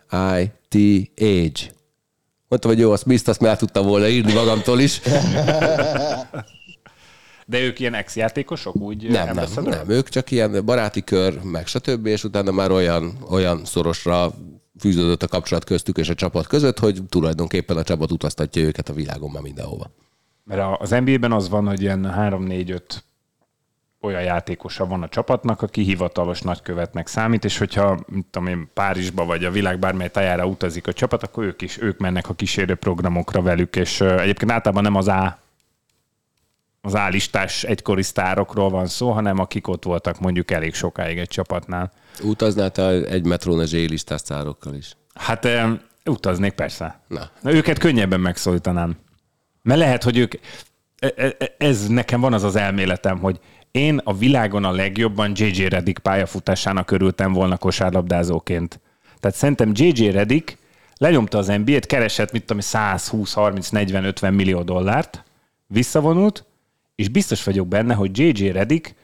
Mondtam, 2.47 2.71
hogy 2.71 2.79
jó, 2.79 2.91
azt 2.91 3.01
Smith, 3.01 3.29
azt 3.29 3.39
már 3.39 3.57
tudtam 3.57 3.85
volna 3.85 4.07
írni 4.07 4.33
magamtól 4.33 4.79
is. 4.79 5.01
De 7.45 7.59
ők 7.59 7.79
ilyen 7.79 7.93
ex-játékosok, 7.93 8.75
úgy 8.75 9.03
Nem, 9.03 9.11
nem, 9.11 9.27
ambassador? 9.27 9.73
nem. 9.73 9.89
Ők 9.89 10.09
csak 10.09 10.31
ilyen 10.31 10.65
baráti 10.65 11.03
kör, 11.03 11.41
meg 11.43 11.67
stb. 11.67 12.05
És 12.05 12.23
utána 12.23 12.51
már 12.51 12.71
olyan, 12.71 13.17
olyan 13.29 13.65
szorosra 13.65 14.31
fűződött 14.79 15.23
a 15.23 15.27
kapcsolat 15.27 15.63
köztük 15.63 15.97
és 15.97 16.09
a 16.09 16.13
csapat 16.13 16.47
között, 16.47 16.79
hogy 16.79 17.03
tulajdonképpen 17.09 17.77
a 17.77 17.83
csapat 17.83 18.11
utaztatja 18.11 18.61
őket 18.61 18.89
a 18.89 18.93
világon 18.93 19.31
már 19.31 19.41
mindenhova. 19.41 19.91
Mert 20.43 20.81
az 20.81 20.89
NBA-ben 20.89 21.31
az 21.31 21.49
van, 21.49 21.67
hogy 21.67 21.81
ilyen 21.81 22.13
3-4-5 22.17 22.79
olyan 24.01 24.23
játékosa 24.23 24.85
van 24.85 25.03
a 25.03 25.09
csapatnak, 25.09 25.61
aki 25.61 25.81
hivatalos 25.81 26.41
nagykövetnek 26.41 27.07
számít, 27.07 27.45
és 27.45 27.57
hogyha, 27.57 27.99
mit 28.07 28.25
tudom 28.31 28.47
én, 28.47 28.69
Párizsba 28.73 29.25
vagy 29.25 29.43
a 29.43 29.51
világ 29.51 29.79
bármely 29.79 30.09
tájára 30.09 30.45
utazik 30.45 30.87
a 30.87 30.93
csapat, 30.93 31.23
akkor 31.23 31.43
ők 31.43 31.61
is, 31.61 31.81
ők 31.81 31.99
mennek 31.99 32.29
a 32.29 32.33
kísérő 32.33 32.75
programokra 32.75 33.41
velük, 33.41 33.75
és 33.75 33.99
ö, 33.99 34.19
egyébként 34.19 34.51
általában 34.51 34.83
nem 34.83 34.95
az 34.95 35.07
A 35.07 35.39
az 36.85 36.95
állistás 36.95 37.63
egykori 37.63 38.03
sztárokról 38.03 38.69
van 38.69 38.87
szó, 38.87 39.11
hanem 39.11 39.39
akik 39.39 39.67
ott 39.67 39.83
voltak 39.83 40.19
mondjuk 40.19 40.51
elég 40.51 40.73
sokáig 40.73 41.17
egy 41.17 41.27
csapatnál. 41.27 41.91
Utaznál 42.23 42.71
te 42.71 42.87
egy 42.89 43.25
metrón 43.25 43.59
a 43.59 43.65
zsélistás 43.65 44.21
szárokkal 44.23 44.73
is? 44.73 44.95
Hát 45.13 45.47
utaznék 46.05 46.53
persze. 46.53 46.99
Na. 47.07 47.29
Na, 47.41 47.53
őket 47.53 47.77
könnyebben 47.79 48.19
megszólítanám. 48.19 48.95
Mert 49.61 49.79
lehet, 49.79 50.03
hogy 50.03 50.17
ők, 50.17 50.33
e- 50.99 51.13
e- 51.15 51.35
e- 51.39 51.55
ez 51.57 51.87
nekem 51.87 52.21
van 52.21 52.33
az 52.33 52.43
az 52.43 52.55
elméletem, 52.55 53.19
hogy 53.19 53.39
én 53.71 54.01
a 54.03 54.13
világon 54.13 54.63
a 54.63 54.71
legjobban 54.71 55.31
JJ 55.35 55.67
Redick 55.67 55.99
pályafutásának 55.99 56.91
örültem 56.91 57.33
volna 57.33 57.57
kosárlabdázóként. 57.57 58.79
Tehát 59.19 59.37
szerintem 59.37 59.71
JJ 59.73 60.09
Redick 60.09 60.57
lenyomta 60.97 61.37
az 61.37 61.47
NBA-t, 61.47 61.85
keresett, 61.85 62.31
mit 62.31 62.45
tudom, 62.45 62.61
120, 62.61 63.33
30, 63.33 63.69
40, 63.69 64.03
50 64.03 64.33
millió 64.33 64.61
dollárt, 64.61 65.23
visszavonult, 65.67 66.45
és 66.95 67.09
biztos 67.09 67.43
vagyok 67.43 67.67
benne, 67.67 67.93
hogy 67.93 68.19
JJ 68.19 68.51
Redick 68.51 68.95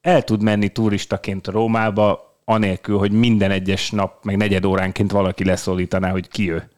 el 0.00 0.22
tud 0.22 0.42
menni 0.42 0.68
turistaként 0.68 1.46
Rómába, 1.46 2.34
anélkül, 2.44 2.98
hogy 2.98 3.12
minden 3.12 3.50
egyes 3.50 3.90
nap, 3.90 4.24
meg 4.24 4.36
negyed 4.36 4.64
óránként 4.64 5.10
valaki 5.10 5.44
leszólítaná, 5.44 6.10
hogy 6.10 6.28
ki 6.28 6.50
ő. 6.50 6.68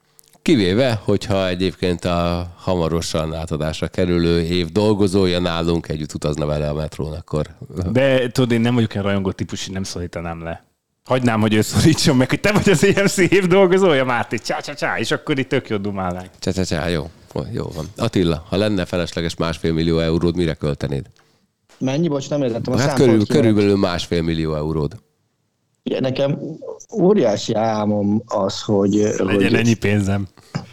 Kivéve, 0.42 1.00
hogyha 1.04 1.48
egyébként 1.48 2.04
a 2.04 2.52
hamarosan 2.56 3.34
átadásra 3.34 3.88
kerülő 3.88 4.42
év 4.42 4.68
dolgozója 4.68 5.38
nálunk 5.38 5.88
együtt 5.88 6.14
utazna 6.14 6.46
vele 6.46 6.68
a 6.68 6.74
metrón, 6.74 7.12
akkor 7.12 7.46
De 7.92 8.28
tudod, 8.30 8.52
én 8.52 8.60
nem 8.60 8.74
vagyok 8.74 8.90
olyan 8.92 9.04
rajongó 9.04 9.32
típus, 9.32 9.68
nem 9.68 9.82
szólítanám 9.82 10.42
le. 10.42 10.64
Hagynám, 11.12 11.40
hogy 11.40 11.54
ő 11.54 11.60
szólítson 11.60 12.16
meg, 12.16 12.28
hogy 12.28 12.40
te 12.40 12.52
vagy 12.52 12.70
az 12.70 12.84
EMC 12.84 13.16
év 13.16 13.46
dolgozója, 13.46 14.04
Máté, 14.04 14.36
csá, 14.36 14.60
csá, 14.60 14.72
csá, 14.72 14.98
és 14.98 15.10
akkor 15.10 15.38
itt 15.38 15.48
tök 15.48 15.68
jó 15.68 15.76
dumálnánk. 15.76 16.30
csá, 16.38 16.50
csá, 16.50 16.62
csá, 16.62 16.88
jó, 16.88 17.10
jó 17.52 17.70
van. 17.74 17.86
Attila, 17.96 18.44
ha 18.48 18.56
lenne 18.56 18.84
felesleges 18.84 19.36
másfél 19.36 19.72
millió 19.72 19.98
euród, 19.98 20.36
mire 20.36 20.54
költenéd? 20.54 21.06
Mennyi? 21.78 22.08
Bocs, 22.08 22.30
nem 22.30 22.42
értettem 22.42 22.72
a 22.72 22.78
Hát 22.78 22.94
körül, 22.94 23.26
körülbelül 23.26 23.76
másfél 23.76 24.22
millió 24.22 24.54
euród. 24.54 24.96
Ugye, 25.84 26.00
Nekem 26.00 26.38
óriási 26.92 27.54
álmom 27.54 28.22
az, 28.26 28.60
hogy, 28.60 28.94
Legyen 28.94 29.26
hogy 29.26 29.54
ennyi 29.54 29.74
pénzem. 29.74 30.28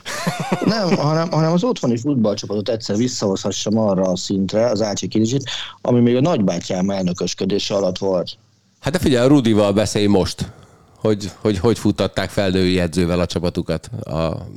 nem, 0.65 0.95
hanem, 0.95 1.29
hanem 1.31 1.51
az 1.51 1.63
otthoni 1.63 1.97
futballcsapatot 1.97 2.69
egyszer 2.69 2.95
visszahozhassam 2.95 3.77
arra 3.77 4.01
a 4.03 4.15
szintre, 4.15 4.65
az 4.65 4.81
Ácsi 4.81 5.07
Kinizsit, 5.07 5.49
ami 5.81 5.99
még 5.99 6.15
a 6.15 6.21
nagybátyám 6.21 6.89
elnökösködése 6.89 7.75
alatt 7.75 7.97
volt. 7.97 8.37
Hát 8.79 8.93
de 8.93 8.99
figyelj, 8.99 9.25
a 9.25 9.27
Rudival 9.27 9.73
beszélj 9.73 10.05
most, 10.05 10.51
hogy 10.95 11.31
hogy, 11.41 11.57
hogy 11.57 11.79
futtatták 11.79 12.29
fel 12.29 12.49
női 12.49 12.79
edzővel 12.79 13.19
a 13.19 13.25
csapatukat. 13.25 13.89
A 14.03 14.47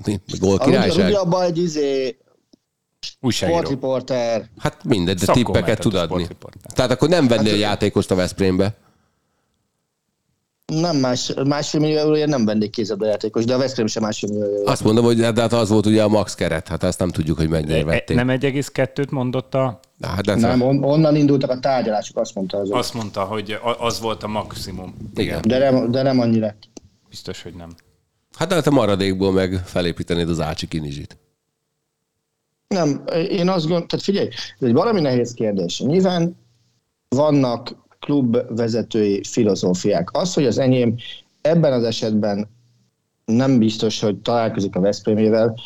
gól 0.41 0.57
A 0.57 0.65
Rudi, 0.65 0.71
királyság. 0.71 1.15
Abban 1.15 1.43
egy 1.43 1.59
izé, 1.59 2.17
sportriporter, 3.29 4.49
Hát 4.59 4.85
mindegy, 4.85 5.19
de 5.19 5.33
tippeket 5.33 5.81
tud 5.81 5.95
adni. 5.95 6.29
Tehát 6.75 6.91
akkor 6.91 7.09
nem 7.09 7.29
venni 7.29 7.49
Hát- 7.49 7.59
játékost 7.59 8.11
a 8.11 8.15
Veszprémbe. 8.15 8.75
nem 10.67 10.97
más, 10.97 11.33
másfél 11.47 11.81
millió 11.81 11.99
euróért 11.99 12.29
nem 12.29 12.45
vennék 12.45 12.71
kézabdajátékos, 12.71 13.45
de 13.45 13.55
a 13.55 13.59
Veszprém 13.59 13.87
sem 13.87 14.03
másfél 14.03 14.31
millió 14.31 14.45
euró. 14.45 14.67
Azt 14.67 14.85
mondom, 14.85 15.05
hogy 15.05 15.17
de 15.17 15.41
hát 15.41 15.53
az 15.53 15.69
volt 15.69 15.87
ugye 15.87 16.03
a 16.03 16.09
max 16.09 16.35
keret, 16.35 16.69
hát 16.69 16.83
azt 16.83 16.99
nem 16.99 17.11
tudjuk, 17.11 17.37
hogy 17.37 17.49
mennyire 17.49 17.85
vették. 17.85 18.17
nem 18.17 18.29
1,2-t 18.29 19.11
mondott 19.11 19.55
a... 19.55 19.81
Na, 20.03 20.09
hát 20.09 20.25
de 20.25 20.35
Nem, 20.35 20.61
on, 20.61 20.85
onnan 20.85 21.17
indultak 21.17 21.51
a 21.51 21.59
tárgyalások, 21.59 22.17
azt 22.17 22.35
mondta 22.35 22.59
az. 22.59 22.71
Azt 22.71 22.95
mondta, 22.95 23.25
hogy 23.25 23.59
az 23.79 24.01
volt 24.01 24.23
a 24.23 24.29
maximum. 24.29 24.95
Igen. 25.15 25.41
De 25.47 25.59
nem, 25.59 25.91
de 25.91 26.03
nem 26.03 26.21
annyira. 26.21 26.55
Biztos, 27.09 27.43
hogy 27.43 27.55
nem. 27.55 27.69
Hát 28.37 28.49
de 28.49 28.55
hát 28.55 28.67
a 28.67 28.71
maradékból 28.71 29.33
meg 29.33 29.61
felépítenéd 29.65 30.29
az 30.29 30.41
Ácsi 30.41 30.69
Kinizsit. 30.69 31.17
Nem, 32.69 33.05
én 33.29 33.49
azt 33.49 33.61
gondolom, 33.61 33.87
tehát 33.87 34.05
figyelj, 34.05 34.29
ez 34.29 34.67
egy 34.67 34.73
valami 34.73 35.01
nehéz 35.01 35.35
kérdés. 35.35 35.81
Nyilván 35.81 36.37
vannak 37.09 37.77
klubvezetői 38.01 39.23
filozófiák. 39.25 40.09
Az, 40.13 40.35
hogy 40.35 40.47
az 40.47 40.59
enyém 40.59 40.97
ebben 41.41 41.73
az 41.73 41.85
esetben 41.85 42.49
nem 43.25 43.59
biztos, 43.59 44.01
hogy 44.01 44.17
találkozik 44.17 44.77
a 44.77 44.81
Veszprémével, 44.81 45.61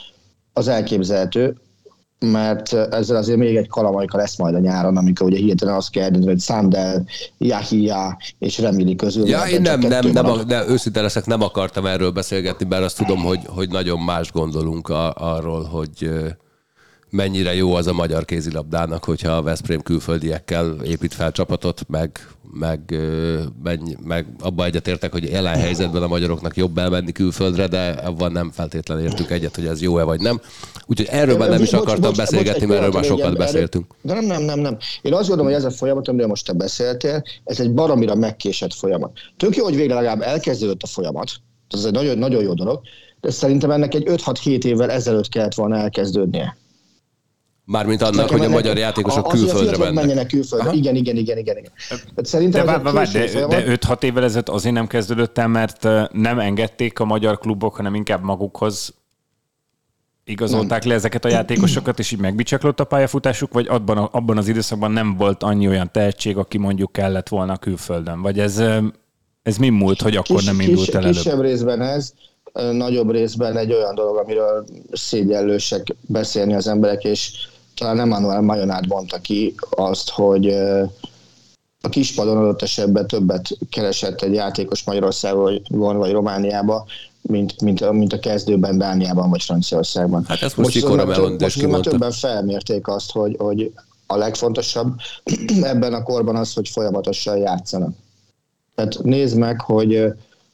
az 0.53 0.69
elképzelhető, 0.69 1.57
mert 2.19 2.73
ezzel 2.73 3.17
azért 3.17 3.39
még 3.39 3.57
egy 3.57 3.69
kalamajka 3.69 4.17
lesz 4.17 4.39
majd 4.39 4.55
a 4.55 4.59
nyáron, 4.59 4.97
amikor 4.97 5.27
ugye 5.27 5.39
hirtelen 5.39 5.75
azt 5.75 5.91
kell 5.91 6.03
eldönteni, 6.03 6.33
hogy 6.33 6.41
Sander, 6.41 7.03
Yahia 7.39 8.19
és 8.39 8.59
Remili 8.59 8.97
közül. 8.97 9.29
Ja, 9.29 9.43
én 9.43 9.61
nem, 9.61 9.81
nem, 9.81 10.07
nem, 10.13 10.47
de 10.47 10.69
őszinte 10.69 11.01
leszek, 11.01 11.27
nem 11.27 11.43
akartam 11.43 11.87
erről 11.87 12.11
beszélgetni, 12.11 12.65
bár 12.65 12.83
azt 12.83 12.97
tudom, 12.97 13.19
hogy, 13.19 13.41
hogy 13.47 13.69
nagyon 13.69 14.01
más 14.01 14.33
gondolunk 14.33 14.89
a, 14.89 15.13
arról, 15.13 15.65
hogy 15.65 16.11
mennyire 17.11 17.55
jó 17.55 17.75
az 17.75 17.87
a 17.87 17.93
magyar 17.93 18.25
kézilabdának, 18.25 19.05
hogyha 19.05 19.33
a 19.33 19.43
Veszprém 19.43 19.83
külföldiekkel 19.83 20.77
épít 20.85 21.15
fel 21.15 21.33
csapatot, 21.33 21.89
meg, 21.89 22.11
meg, 22.53 22.81
mennyi, 23.63 23.97
meg 24.05 24.27
abba 24.41 24.65
egyetértek, 24.65 25.13
hogy 25.13 25.31
jelen 25.31 25.59
helyzetben 25.59 26.03
a 26.03 26.07
magyaroknak 26.07 26.57
jobb 26.57 26.79
elmenni 26.79 27.13
külföldre, 27.13 27.67
de 27.67 27.89
abban 27.89 28.33
nem 28.33 28.51
feltétlenül 28.51 29.05
értük 29.05 29.31
egyet, 29.31 29.55
hogy 29.55 29.67
ez 29.67 29.83
jó-e 29.83 30.03
vagy 30.03 30.21
nem. 30.21 30.41
Úgyhogy 30.87 31.09
erről 31.11 31.37
már 31.37 31.49
nem 31.49 31.63
is 31.63 31.73
akartam 31.73 32.01
bocs, 32.01 32.17
beszélgetni, 32.17 32.61
bocs, 32.61 32.69
mert 32.69 32.81
erről 32.81 32.95
már 32.95 33.05
sokat 33.05 33.29
még 33.29 33.39
beszéltünk. 33.39 33.95
De 34.03 34.15
nem, 34.15 34.25
nem, 34.25 34.43
nem, 34.43 34.59
nem. 34.59 34.77
Én 35.03 35.13
azt 35.15 35.29
gondolom, 35.29 35.53
hogy 35.53 35.61
ez 35.61 35.65
a 35.65 35.71
folyamat, 35.71 36.09
amiről 36.09 36.27
most 36.27 36.47
te 36.47 36.53
beszéltél, 36.53 37.23
ez 37.45 37.61
egy 37.61 37.73
baromira 37.73 38.15
megkésett 38.15 38.75
folyamat. 38.75 39.13
Tök 39.37 39.57
jó, 39.57 39.65
hogy 39.65 39.77
végre 39.77 39.95
legalább 39.95 40.21
elkezdődött 40.21 40.83
a 40.83 40.87
folyamat. 40.87 41.31
Ez 41.69 41.85
egy 41.85 41.93
nagyon, 41.93 42.19
nagyon 42.19 42.43
jó 42.43 42.55
dolog. 42.55 42.81
De 43.21 43.31
szerintem 43.31 43.71
ennek 43.71 43.95
egy 43.95 44.05
5-6-7 44.07 44.65
évvel 44.65 44.91
ezelőtt 44.91 45.29
kellett 45.29 45.55
volna 45.55 45.77
elkezdődnie. 45.77 46.57
Mármint 47.65 48.03
annak, 48.03 48.15
Nekem 48.15 48.39
hogy 48.39 48.47
a 48.47 48.51
magyar 48.51 48.77
játékosok 48.77 49.27
a 49.27 49.31
külföldre 49.31 49.77
mennek. 49.77 49.95
menjenek 49.95 50.27
külföldre. 50.27 50.73
Igen, 50.73 50.95
igen, 50.95 51.17
igen, 51.17 51.39
igen. 51.39 51.57
igen. 51.57 51.73
Tehát 51.89 52.27
szerintem 52.27 52.67
De, 52.67 52.79
vár, 52.79 52.93
vár, 52.93 53.09
de, 53.09 53.47
de 53.47 53.77
5-6 53.77 54.03
évvel 54.03 54.25
ezelőtt 54.25 54.49
azért 54.49 54.75
nem 54.75 54.87
kezdődött 54.87 55.39
el, 55.39 55.49
mert 55.49 55.89
nem 56.13 56.39
engedték 56.39 56.99
a 56.99 57.05
magyar 57.05 57.39
klubok, 57.39 57.77
hanem 57.77 57.95
inkább 57.95 58.23
magukhoz 58.23 58.95
igazolták 60.27 60.85
le 60.85 60.95
ezeket 60.95 61.25
a 61.25 61.29
játékosokat, 61.29 61.99
és 61.99 62.13
így 62.13 62.19
megbicsaklott 62.19 62.81
a 62.81 62.85
pályafutásuk, 62.85 63.53
vagy 63.53 63.67
abban, 63.69 63.97
a- 63.99 64.09
abban 64.13 64.37
az 64.39 64.49
időszakban 64.49 64.91
nem 64.91 65.17
volt 65.17 65.43
annyi 65.43 65.69
olyan 65.69 65.91
tehetség, 65.93 66.37
aki 66.37 66.59
mondjuk 66.59 66.93
kellett 66.93 67.29
volna 67.29 67.53
a 67.53 67.57
külföldön? 67.57 68.23
Vagy 68.23 68.39
ez, 68.39 68.63
ez 69.43 69.57
mi 69.57 69.69
múlt, 69.69 70.03
hogy 70.03 70.17
akkor 70.17 70.43
nem 70.43 70.61
indult 70.61 70.95
el 70.95 71.03
előbb? 71.03 71.15
Kisebb 71.15 71.41
részben 71.41 71.81
ez, 71.81 72.13
nagyobb 72.73 73.11
részben 73.11 73.57
egy 73.57 73.73
olyan 73.73 73.95
dolog, 73.95 74.17
amiről 74.17 74.65
szégyellősek 74.93 75.87
beszélni 76.01 76.55
az 76.55 76.67
emberek, 76.67 77.05
és 77.05 77.33
talán 77.77 77.97
nem 77.97 78.09
Manuel 78.09 78.41
Majonát 78.41 78.87
mondta 78.87 79.19
ki 79.19 79.55
azt, 79.71 80.11
hogy 80.11 80.49
a 81.81 81.89
kispadon 81.91 82.37
adott 82.37 82.63
esetben 82.63 83.07
többet 83.07 83.49
keresett 83.71 84.21
egy 84.23 84.35
játékos 84.35 84.85
Magyarországon 84.85 85.63
vagy 85.99 86.13
Romániába, 86.13 86.87
mint, 87.27 87.61
mint, 87.61 87.81
a, 87.81 87.93
mint 87.93 88.13
a 88.13 88.19
kezdőben 88.19 88.79
Dániában 88.79 89.31
vagy 89.31 89.43
Franciaországban. 89.43 90.25
Hát 90.29 90.43
ezt 90.43 90.57
most 90.57 90.71
Sikora 90.71 91.03
azonban 91.03 91.31
több- 91.31 91.41
most 91.41 91.59
kimondta. 91.59 91.91
többen 91.91 92.13
felmérték 92.13 92.89
azt, 92.89 93.13
hogy, 93.13 93.37
hogy 93.39 93.73
a 94.07 94.17
legfontosabb 94.17 94.95
ebben 95.63 95.95
a 95.95 96.03
korban 96.03 96.37
az, 96.37 96.53
hogy 96.53 96.69
folyamatosan 96.69 97.37
játszanak. 97.37 97.95
Tehát 98.75 99.03
nézd 99.03 99.37
meg, 99.37 99.61
hogy 99.61 100.05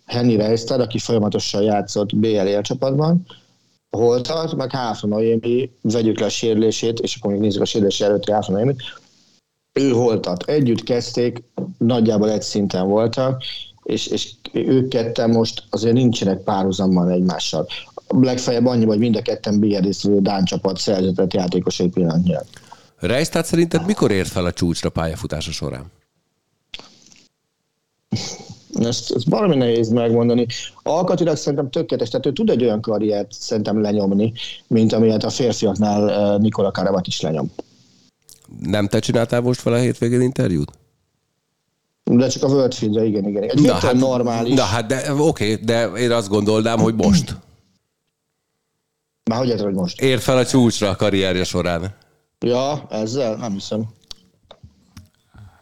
Henny 0.06 0.36
Reistad, 0.36 0.80
aki 0.80 0.98
folyamatosan 0.98 1.62
játszott 1.62 2.16
BL 2.16 2.26
élcsapatban, 2.26 3.26
hol 3.90 4.20
tart, 4.20 4.54
meg 4.54 4.70
Háfra 4.70 5.08
Noémi, 5.08 5.70
vegyük 5.82 6.18
le 6.18 6.26
a 6.26 6.28
sérülését, 6.28 6.98
és 6.98 7.16
akkor 7.16 7.32
még 7.32 7.40
nézzük 7.40 7.62
a 7.62 7.64
sérülés 7.64 8.00
előtti 8.00 8.32
Háfra 8.32 8.52
Noémit, 8.52 8.82
ő 9.72 9.90
hol 9.90 10.20
tart. 10.20 10.48
Együtt 10.48 10.82
kezdték, 10.82 11.42
nagyjából 11.78 12.30
egy 12.30 12.42
szinten 12.42 12.88
voltak, 12.88 13.42
és, 13.82 14.06
és 14.06 14.30
ők 14.52 14.88
ketten 14.88 15.30
most 15.30 15.62
azért 15.70 15.94
nincsenek 15.94 16.38
párhuzamban 16.38 17.10
egymással. 17.10 17.66
Legfeljebb 18.08 18.66
annyi, 18.66 18.84
hogy 18.84 18.98
mind 18.98 19.16
a 19.16 19.22
ketten 19.22 19.60
BL 19.60 19.76
részvő 19.76 20.20
Dán 20.20 20.44
csapat 20.44 20.78
szerzetett 20.78 21.32
játékosai 21.32 21.88
pillanatnyilag. 21.88 22.44
Reistát 22.98 23.44
szerinted 23.44 23.86
mikor 23.86 24.10
ért 24.10 24.28
fel 24.28 24.44
a 24.44 24.52
csúcsra 24.52 24.90
pályafutása 24.90 25.50
során? 25.50 25.90
Ezt, 28.74 29.10
ezt 29.10 29.28
valami 29.28 29.56
nehéz 29.56 29.88
megmondani. 29.88 30.46
Alkatilag 30.82 31.36
szerintem 31.36 31.70
tökéletes, 31.70 32.08
tehát 32.08 32.26
ő 32.26 32.32
tud 32.32 32.50
egy 32.50 32.62
olyan 32.62 32.80
karriert 32.80 33.32
szerintem 33.32 33.80
lenyomni, 33.80 34.32
mint 34.66 34.92
amilyet 34.92 35.24
a 35.24 35.30
férfiaknál 35.30 36.10
eh, 36.10 36.38
Nikola 36.38 36.70
Karabat 36.70 37.06
is 37.06 37.20
lenyom. 37.20 37.52
Nem 38.60 38.88
te 38.88 38.98
csináltál 38.98 39.40
most 39.40 39.62
vele 39.62 39.76
a 39.76 39.80
hétvégén 39.80 40.20
interjút? 40.20 40.72
De 42.04 42.28
csak 42.28 42.42
a 42.42 42.46
World 42.46 42.74
Field-re, 42.74 43.04
igen, 43.04 43.28
igen. 43.28 43.42
Egy 43.42 43.62
na, 43.62 43.74
hát, 43.74 43.94
normális. 43.94 44.54
Na 44.54 44.62
hát, 44.62 44.86
de 44.86 45.14
oké, 45.14 45.54
de 45.54 45.86
én 45.86 46.10
azt 46.10 46.28
gondolnám, 46.28 46.78
hogy 46.78 46.94
most. 46.94 47.36
Már 49.30 49.38
hogy 49.38 49.48
érted, 49.48 49.64
hogy 49.64 49.74
most? 49.74 50.00
Ért 50.00 50.22
fel 50.22 50.36
a 50.36 50.46
csúcsra 50.46 50.88
a 50.88 50.96
karrierje 50.96 51.44
során. 51.44 51.94
Ja, 52.38 52.86
ezzel? 52.90 53.36
Nem 53.36 53.52
hiszem. 53.52 53.88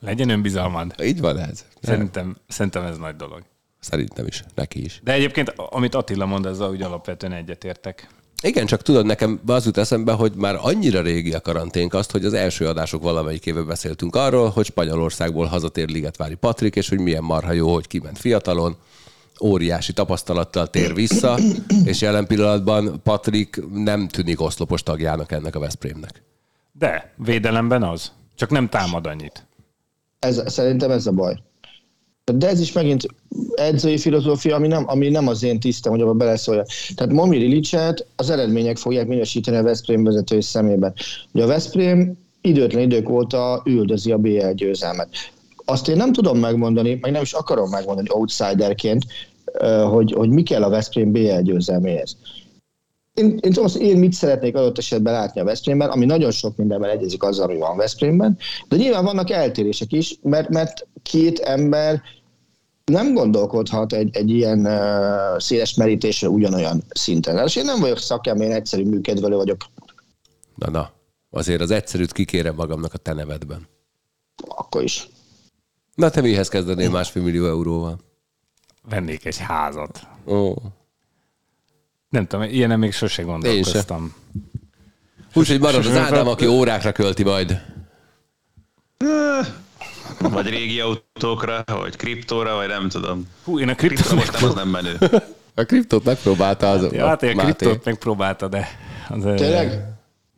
Legyen 0.01 0.29
önbizalmad. 0.29 0.95
Így 1.03 1.21
van 1.21 1.39
ez. 1.39 1.65
Szerintem, 1.83 2.37
szerintem 2.49 2.85
ez 2.85 2.99
nagy 2.99 3.17
dolog. 3.17 3.43
Szerintem 3.81 4.27
is, 4.27 4.45
neki 4.55 4.85
is. 4.85 5.01
De 5.05 5.13
egyébként, 5.13 5.49
amit 5.57 5.95
Attila 5.95 6.27
mond, 6.27 6.47
ezzel 6.47 6.71
úgy 6.71 6.83
alapvetően 6.83 7.33
egyetértek. 7.33 8.09
Igen, 8.43 8.67
csak 8.67 8.83
tudod, 8.83 9.07
nekem 9.07 9.41
az 9.47 9.65
jut 9.65 9.77
eszembe, 9.77 10.13
hogy 10.13 10.33
már 10.37 10.59
annyira 10.61 11.01
régi 11.01 11.33
a 11.33 11.41
karanténk 11.41 11.95
azt, 11.95 12.11
hogy 12.11 12.25
az 12.25 12.33
első 12.33 12.67
adások 12.67 13.03
valamelyikével 13.03 13.63
beszéltünk 13.63 14.17
arról, 14.17 14.49
hogy 14.49 14.65
Spanyolországból 14.65 15.47
hazatér 15.47 15.89
Ligetvári 15.89 16.35
Patrik, 16.35 16.77
és 16.77 16.89
hogy 16.89 16.99
milyen 16.99 17.23
marha 17.23 17.53
jó, 17.53 17.73
hogy 17.73 17.87
kiment 17.87 18.19
fiatalon, 18.19 18.77
óriási 19.41 19.93
tapasztalattal 19.93 20.67
tér 20.67 20.95
vissza, 20.95 21.39
és 21.85 22.01
jelen 22.01 22.27
pillanatban 22.27 23.01
Patrik 23.03 23.61
nem 23.73 24.09
tűnik 24.09 24.41
oszlopos 24.41 24.83
tagjának 24.83 25.33
ennek 25.33 25.57
a 25.57 25.59
Veszprémnek. 25.59 26.23
De, 26.73 27.15
védelemben 27.17 27.83
az. 27.83 28.13
Csak 28.35 28.51
nem 28.51 28.69
támad 28.69 29.07
annyit. 29.07 29.47
Ez, 30.19 30.53
szerintem 30.53 30.91
ez 30.91 31.07
a 31.07 31.13
baj. 31.13 31.43
De 32.35 32.49
ez 32.49 32.61
is 32.61 32.73
megint 32.73 33.07
edzői 33.55 33.99
filozófia, 33.99 34.57
ami 34.57 34.67
nem, 34.67 34.85
ami 34.87 35.09
nem 35.09 35.29
az 35.29 35.43
én 35.43 35.61
tisztem, 35.61 35.93
hogy 35.93 36.01
abba 36.01 36.13
beleszólja. 36.13 36.65
Tehát 36.95 37.13
Momir 37.13 37.43
Ilicset 37.43 38.07
az 38.17 38.31
eredmények 38.31 38.77
fogják 38.77 39.07
minősíteni 39.07 39.57
a 39.57 39.63
Veszprém 39.63 40.05
vezetői 40.05 40.43
szemében. 40.43 40.95
Ugye 41.33 41.45
a 41.45 41.47
Veszprém 41.47 42.19
időtlen 42.41 42.83
idők 42.83 43.09
óta 43.09 43.63
üldözi 43.65 44.13
a 44.13 44.19
BL 44.19 44.51
győzelmet. 44.51 45.09
Azt 45.65 45.89
én 45.89 45.97
nem 45.97 46.13
tudom 46.13 46.39
megmondani, 46.39 46.99
meg 47.01 47.13
nem 47.13 47.23
is 47.23 47.33
akarom 47.33 47.71
megmondani 47.71 48.09
outsiderként, 48.13 49.05
hogy, 49.91 50.13
hogy 50.13 50.29
mi 50.29 50.43
kell 50.43 50.63
a 50.63 50.69
Veszprém 50.69 51.13
BL 51.13 51.41
győzelméhez. 51.41 52.17
Én, 53.15 53.39
én 53.43 53.53
tudom, 53.53 53.71
én 53.79 53.99
mit 53.99 54.13
szeretnék 54.13 54.57
adott 54.57 54.79
esetben 54.79 55.13
látni 55.13 55.41
a 55.41 55.45
Veszprémben, 55.45 55.89
ami 55.89 56.05
nagyon 56.05 56.31
sok 56.31 56.57
mindenben 56.57 56.91
egyezik 56.91 57.23
azzal, 57.23 57.49
ami 57.49 57.59
van 57.59 57.77
Veszprémben, 57.77 58.39
de 58.69 58.77
nyilván 58.77 59.05
vannak 59.05 59.31
eltérések 59.31 59.93
is, 59.93 60.19
mert, 60.23 60.49
mert 60.49 60.87
két 61.03 61.39
ember 61.39 62.03
nem 62.91 63.15
gondolkodhat 63.15 63.93
egy, 63.93 64.17
egy 64.17 64.31
ilyen 64.31 64.67
uh, 64.67 65.39
széles 65.39 65.75
merítésre 65.75 66.29
ugyanolyan 66.29 66.83
szinten. 66.89 67.47
És 67.47 67.57
én 67.57 67.65
nem 67.65 67.81
vagyok 67.81 67.99
szakember, 67.99 68.49
én 68.49 68.55
egyszerű 68.55 68.85
műkedvelő 68.85 69.37
vagyok. 69.37 69.65
Na, 70.55 70.71
na, 70.71 70.93
azért 71.31 71.61
az 71.61 71.71
egyszerűt 71.71 72.13
kikérem 72.13 72.55
magamnak 72.55 72.95
a 72.95 72.99
te 72.99 73.13
nevedben. 73.13 73.69
Akkor 74.49 74.83
is. 74.83 75.09
Na, 75.95 76.11
te 76.11 76.21
mihez 76.21 76.49
kezdenél 76.49 76.91
másfél 76.91 77.23
millió 77.23 77.47
euróval? 77.47 77.99
Vennék 78.89 79.25
egy 79.25 79.39
házat. 79.39 80.07
Ó. 80.27 80.55
Nem 82.09 82.27
tudom, 82.27 82.49
ilyenem 82.49 82.79
még 82.79 82.93
sose 82.93 83.23
gondolkoztam. 83.23 84.15
Hús, 85.33 85.49
hogy 85.49 85.61
marad 85.61 85.87
az 85.87 85.97
Ádám, 85.97 86.27
aki 86.27 86.47
órákra 86.47 86.93
költi 86.93 87.23
majd. 87.23 87.61
Vagy 90.21 90.49
régi 90.49 90.81
autókra, 90.81 91.65
vagy 91.67 91.97
kriptóra, 91.97 92.55
vagy 92.55 92.69
nem 92.69 92.89
tudom. 92.89 93.29
Hú, 93.45 93.59
én 93.59 93.69
a 93.69 93.75
kriptót 93.75 94.13
most 94.15 94.33
nem, 94.41 94.49
az 94.49 94.55
nem 94.55 94.69
menő. 94.69 94.97
A 95.55 95.63
kriptót 95.65 96.05
megpróbálta 96.05 96.71
az 96.71 96.93
Ja, 96.93 97.07
hát 97.07 97.23
én 97.23 97.31
a 97.31 97.35
Máté. 97.43 97.53
kriptót 97.53 97.85
megpróbálta, 97.85 98.49
de... 98.49 98.69
Az, 99.09 99.23
Tényleg? 99.23 99.85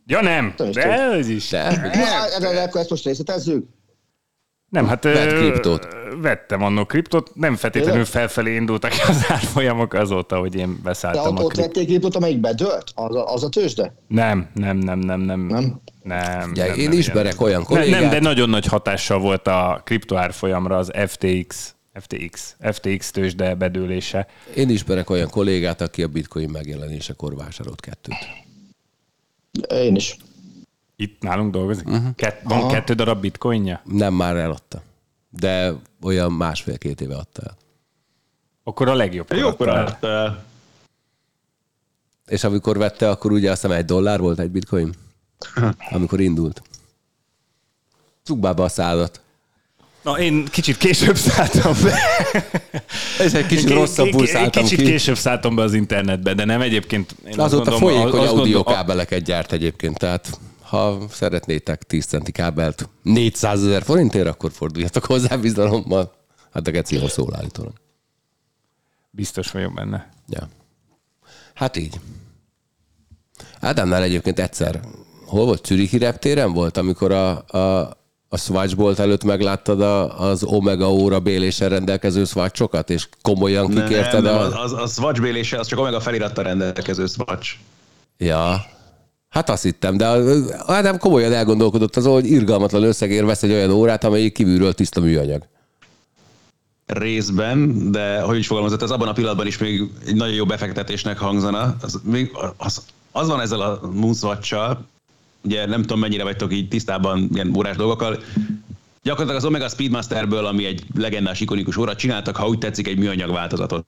Ja 0.07 0.21
nem, 0.23 0.55
de 0.73 0.83
ez 1.01 1.29
is. 1.29 1.49
De? 1.49 1.91
Na, 2.41 2.47
erre 2.47 2.63
akkor 2.63 2.81
ezt 2.81 2.91
most 2.91 3.05
részletezzük? 3.05 3.67
Nem, 4.69 4.87
hát 4.89 5.05
Vett 5.05 5.35
kriptót. 5.37 5.87
vettem 6.21 6.63
annó 6.63 6.85
kriptót, 6.85 7.31
nem 7.35 7.57
feltétlenül 7.57 8.05
felfelé 8.05 8.55
indultak 8.55 8.93
az 9.09 9.25
árfolyamok 9.29 9.93
azóta, 9.95 10.39
hogy 10.39 10.55
én 10.55 10.75
De 10.75 10.81
beszálltam 10.83 11.35
ott, 11.35 11.41
a 11.41 11.45
ott 11.45 11.55
vették 11.57 11.87
kriptót, 11.87 12.17
amelyik 12.17 12.41
bedőlt? 12.41 12.85
Az 12.95 13.15
a, 13.17 13.33
az 13.33 13.45
a 13.45 13.49
tőzsde? 13.49 13.95
Nem, 14.09 14.51
nem, 14.55 14.77
nem, 14.77 14.99
nem, 14.99 15.21
nem. 15.21 15.41
Nem? 15.41 15.81
Nem, 16.03 16.51
Ugye, 16.51 16.67
nem, 16.67 16.79
én 16.79 16.89
nem, 16.89 16.99
ismerek 16.99 17.37
nem. 17.39 17.45
olyan 17.45 17.65
kollégát, 17.65 18.01
nem, 18.01 18.11
de 18.11 18.21
nagyon 18.21 18.49
nagy 18.49 18.67
hatással 18.67 19.19
volt 19.19 19.47
a 19.47 19.81
kriptoárfolyamra 19.85 20.77
az 20.77 20.91
FTX, 21.07 21.75
FTX, 21.95 22.57
FTX 22.73 23.11
tőzsde 23.11 23.55
bedőlése. 23.55 24.27
én 24.55 24.69
ismerek 24.71 25.11
olyan 25.11 25.31
kollégát, 25.31 25.81
aki 25.81 26.03
a 26.03 26.09
bitcoin 26.09 26.51
megjelenésekor 26.51 27.37
vásárolt 27.37 27.81
kettőt. 27.81 28.17
Én 29.69 29.97
is. 29.97 30.17
Itt 30.97 31.23
nálunk 31.23 31.53
dolgozik? 31.53 31.89
Uh-huh. 31.89 32.15
Kett, 32.15 32.43
van 32.43 32.59
Aha. 32.59 32.73
kettő 32.73 32.95
darab 32.95 33.21
bitcoinja? 33.21 33.81
Nem 33.85 34.15
már 34.15 34.37
eladta. 34.37 34.83
De 35.31 35.73
olyan 36.03 36.33
másfél-két 36.33 37.01
éve 37.01 37.17
adta 37.17 37.43
el. 37.43 37.57
Akkor 38.65 38.89
a 38.89 38.95
legjobb. 38.95 39.33
Jókor 39.33 39.69
adta 39.69 40.09
el. 40.09 40.45
És 42.27 42.45
amikor 42.45 42.79
vette, 42.79 43.11
akkor 43.11 43.33
ugye 43.33 43.51
azt 43.51 43.63
hiszem 43.63 43.77
egy 43.77 43.85
dollár 43.85 44.21
volt 44.21 44.39
egy 44.39 44.51
bitcoin? 44.51 44.95
Amikor 45.91 46.21
indult. 46.21 46.63
Cukbába 48.25 48.65
a 48.65 48.69
szádat. 48.69 49.21
Na, 50.03 50.19
én 50.21 50.45
kicsit 50.45 50.77
később 50.77 51.17
szálltam 51.17 51.77
be. 51.83 51.99
Ez 53.19 53.35
egy 53.35 53.47
kicsit 53.47 53.71
rosszabbul 53.71 54.27
szálltam 54.27 54.63
Kicsit 54.63 54.79
ki. 54.79 54.85
később 54.85 55.17
szálltam 55.17 55.55
be 55.55 55.63
az 55.63 55.75
internetbe, 55.75 56.35
de 56.35 56.45
nem 56.45 56.61
egyébként. 56.61 57.15
Én 57.25 57.29
azt 57.29 57.39
Azóta 57.53 57.71
gondolom, 57.71 57.81
folyékony 57.81 58.05
azt 58.05 58.13
gondolom- 58.13 58.39
audiokábeleket 58.39 59.23
gyárt 59.23 59.53
egyébként, 59.53 59.99
tehát 59.99 60.39
ha 60.63 60.99
szeretnétek 61.11 61.83
10 61.83 62.05
centi 62.07 62.33
kábelt 62.33 62.89
400 63.03 63.63
ezer 63.65 63.83
forintért, 63.83 64.27
akkor 64.27 64.53
forduljatok 64.53 65.05
hozzá 65.05 65.37
bizalommal. 65.37 66.15
Hát 66.53 66.67
a 66.67 66.71
geci 66.71 67.01
szól 67.09 67.37
állítólag. 67.37 67.73
Biztos 69.11 69.51
vagyok 69.51 69.75
benne. 69.75 70.09
Ja. 70.29 70.49
Hát 71.55 71.77
így. 71.77 72.01
Ádámnál 73.61 74.03
egyébként 74.03 74.39
egyszer, 74.39 74.81
hol 75.33 75.45
volt? 75.45 75.67
Zürichi 75.67 75.99
reptéren 75.99 76.53
volt, 76.53 76.77
amikor 76.77 77.13
a, 77.13 77.45
a, 77.47 77.91
a 78.29 78.37
Swatchbolt 78.37 78.99
előtt 78.99 79.25
megláttad 79.25 79.81
a, 79.81 80.21
az 80.21 80.45
Omega 80.45 80.93
óra 80.93 81.21
bélésen 81.21 81.69
rendelkező 81.69 82.25
Swatchokat, 82.25 82.91
és 82.91 83.09
komolyan 83.23 83.71
Nem, 83.71 83.85
kikérted 83.85 84.23
nem, 84.23 84.35
a... 84.35 84.41
az, 84.41 84.53
az, 84.55 84.73
a 84.73 84.87
Swatch 84.87 85.21
bélése, 85.21 85.59
az 85.59 85.67
csak 85.67 85.79
Omega 85.79 86.01
felirattal 86.01 86.45
rendelkező 86.45 87.07
Swatch. 87.07 87.55
Ja. 88.19 88.65
Hát 89.29 89.51
azt 89.51 89.63
hittem, 89.63 89.97
de 89.97 90.07
Ádám 90.67 90.99
komolyan 90.99 91.33
elgondolkodott 91.33 91.97
azon, 91.97 92.13
hogy 92.13 92.31
irgalmatlan 92.31 92.83
összegért 92.83 93.27
vesz 93.27 93.43
egy 93.43 93.53
olyan 93.53 93.71
órát, 93.71 94.05
amelyik 94.05 94.33
kívülről 94.33 94.73
tiszta 94.73 95.01
műanyag. 95.01 95.43
részben, 96.87 97.91
de 97.91 98.21
hogy 98.21 98.39
is 98.39 98.47
fogalmazott, 98.47 98.83
ez 98.83 98.91
abban 98.91 99.09
a 99.09 99.13
pillanatban 99.13 99.47
is 99.47 99.59
még 99.59 99.91
egy 100.07 100.15
nagyon 100.15 100.35
jó 100.35 100.45
befektetésnek 100.45 101.19
hangzana. 101.19 101.77
Az, 101.83 102.01
még 102.05 102.31
az, 102.57 102.83
az 103.13 103.29
van 103.29 103.41
ezzel 103.41 103.61
a 103.61 103.81
moonswatch 103.93 104.55
ugye 105.45 105.67
nem 105.67 105.81
tudom 105.81 105.99
mennyire 105.99 106.23
vagytok 106.23 106.53
így 106.53 106.69
tisztában 106.69 107.29
ilyen 107.33 107.57
órás 107.57 107.77
dolgokkal, 107.77 108.19
gyakorlatilag 109.03 109.43
az 109.43 109.49
Omega 109.49 109.69
Speedmasterből, 109.69 110.47
ami 110.47 110.65
egy 110.65 110.85
legendás, 110.95 111.41
ikonikus 111.41 111.77
óra, 111.77 111.97
csináltak, 111.97 112.37
ha 112.37 112.49
úgy 112.49 112.59
tetszik, 112.59 112.89
egy 112.89 112.99
műanyag 112.99 113.31
változatot 113.31 113.87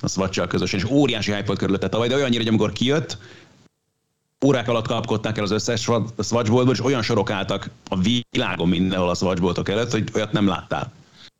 a 0.00 0.08
swatch 0.08 0.46
közösen, 0.46 0.78
és 0.78 0.90
óriási 0.90 1.32
hype 1.32 1.46
volt 1.46 1.58
körülötte 1.58 1.88
tavaly, 1.88 2.08
de 2.08 2.14
olyannyira, 2.14 2.38
hogy 2.38 2.48
amikor 2.48 2.72
kijött, 2.72 3.18
órák 4.44 4.68
alatt 4.68 4.86
kapkodták 4.86 5.38
el 5.38 5.44
az 5.44 5.50
összes 5.50 5.80
swatchboltból, 5.80 6.74
és 6.74 6.84
olyan 6.84 7.02
sorok 7.02 7.30
álltak 7.30 7.70
a 7.88 7.96
világon 8.00 8.68
mindenhol 8.68 9.08
a 9.08 9.14
swatchboltok 9.14 9.68
előtt, 9.68 9.90
hogy 9.90 10.08
olyat 10.14 10.32
nem 10.32 10.46
láttál. 10.46 10.92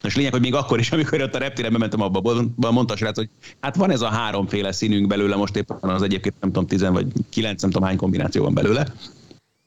És 0.02 0.16
lényeg, 0.16 0.32
hogy 0.32 0.40
még 0.40 0.55
akkor 0.55 0.78
is, 0.78 0.90
amikor 0.90 1.23
ott 1.23 1.35
a 1.35 1.39
reptéren 1.39 1.73
bementem 1.73 2.01
abba, 2.01 2.19
a 2.19 2.23
boltba, 2.70 2.97
srác, 2.97 3.16
hogy 3.16 3.28
hát 3.60 3.77
van 3.77 3.90
ez 3.90 4.01
a 4.01 4.09
háromféle 4.09 4.73
színünk 4.73 5.06
belőle, 5.06 5.36
most 5.36 5.56
éppen 5.56 5.90
az 5.90 6.02
egyébként 6.02 6.35
nem 6.40 6.52
tudom, 6.52 6.69
10 6.69 6.82
vagy 6.82 7.06
9, 7.31 7.62
nem 7.62 7.70
tudom 7.70 7.86
hány 7.89 7.97
kombináció 7.97 8.43
van 8.43 8.55
belőle. 8.55 8.86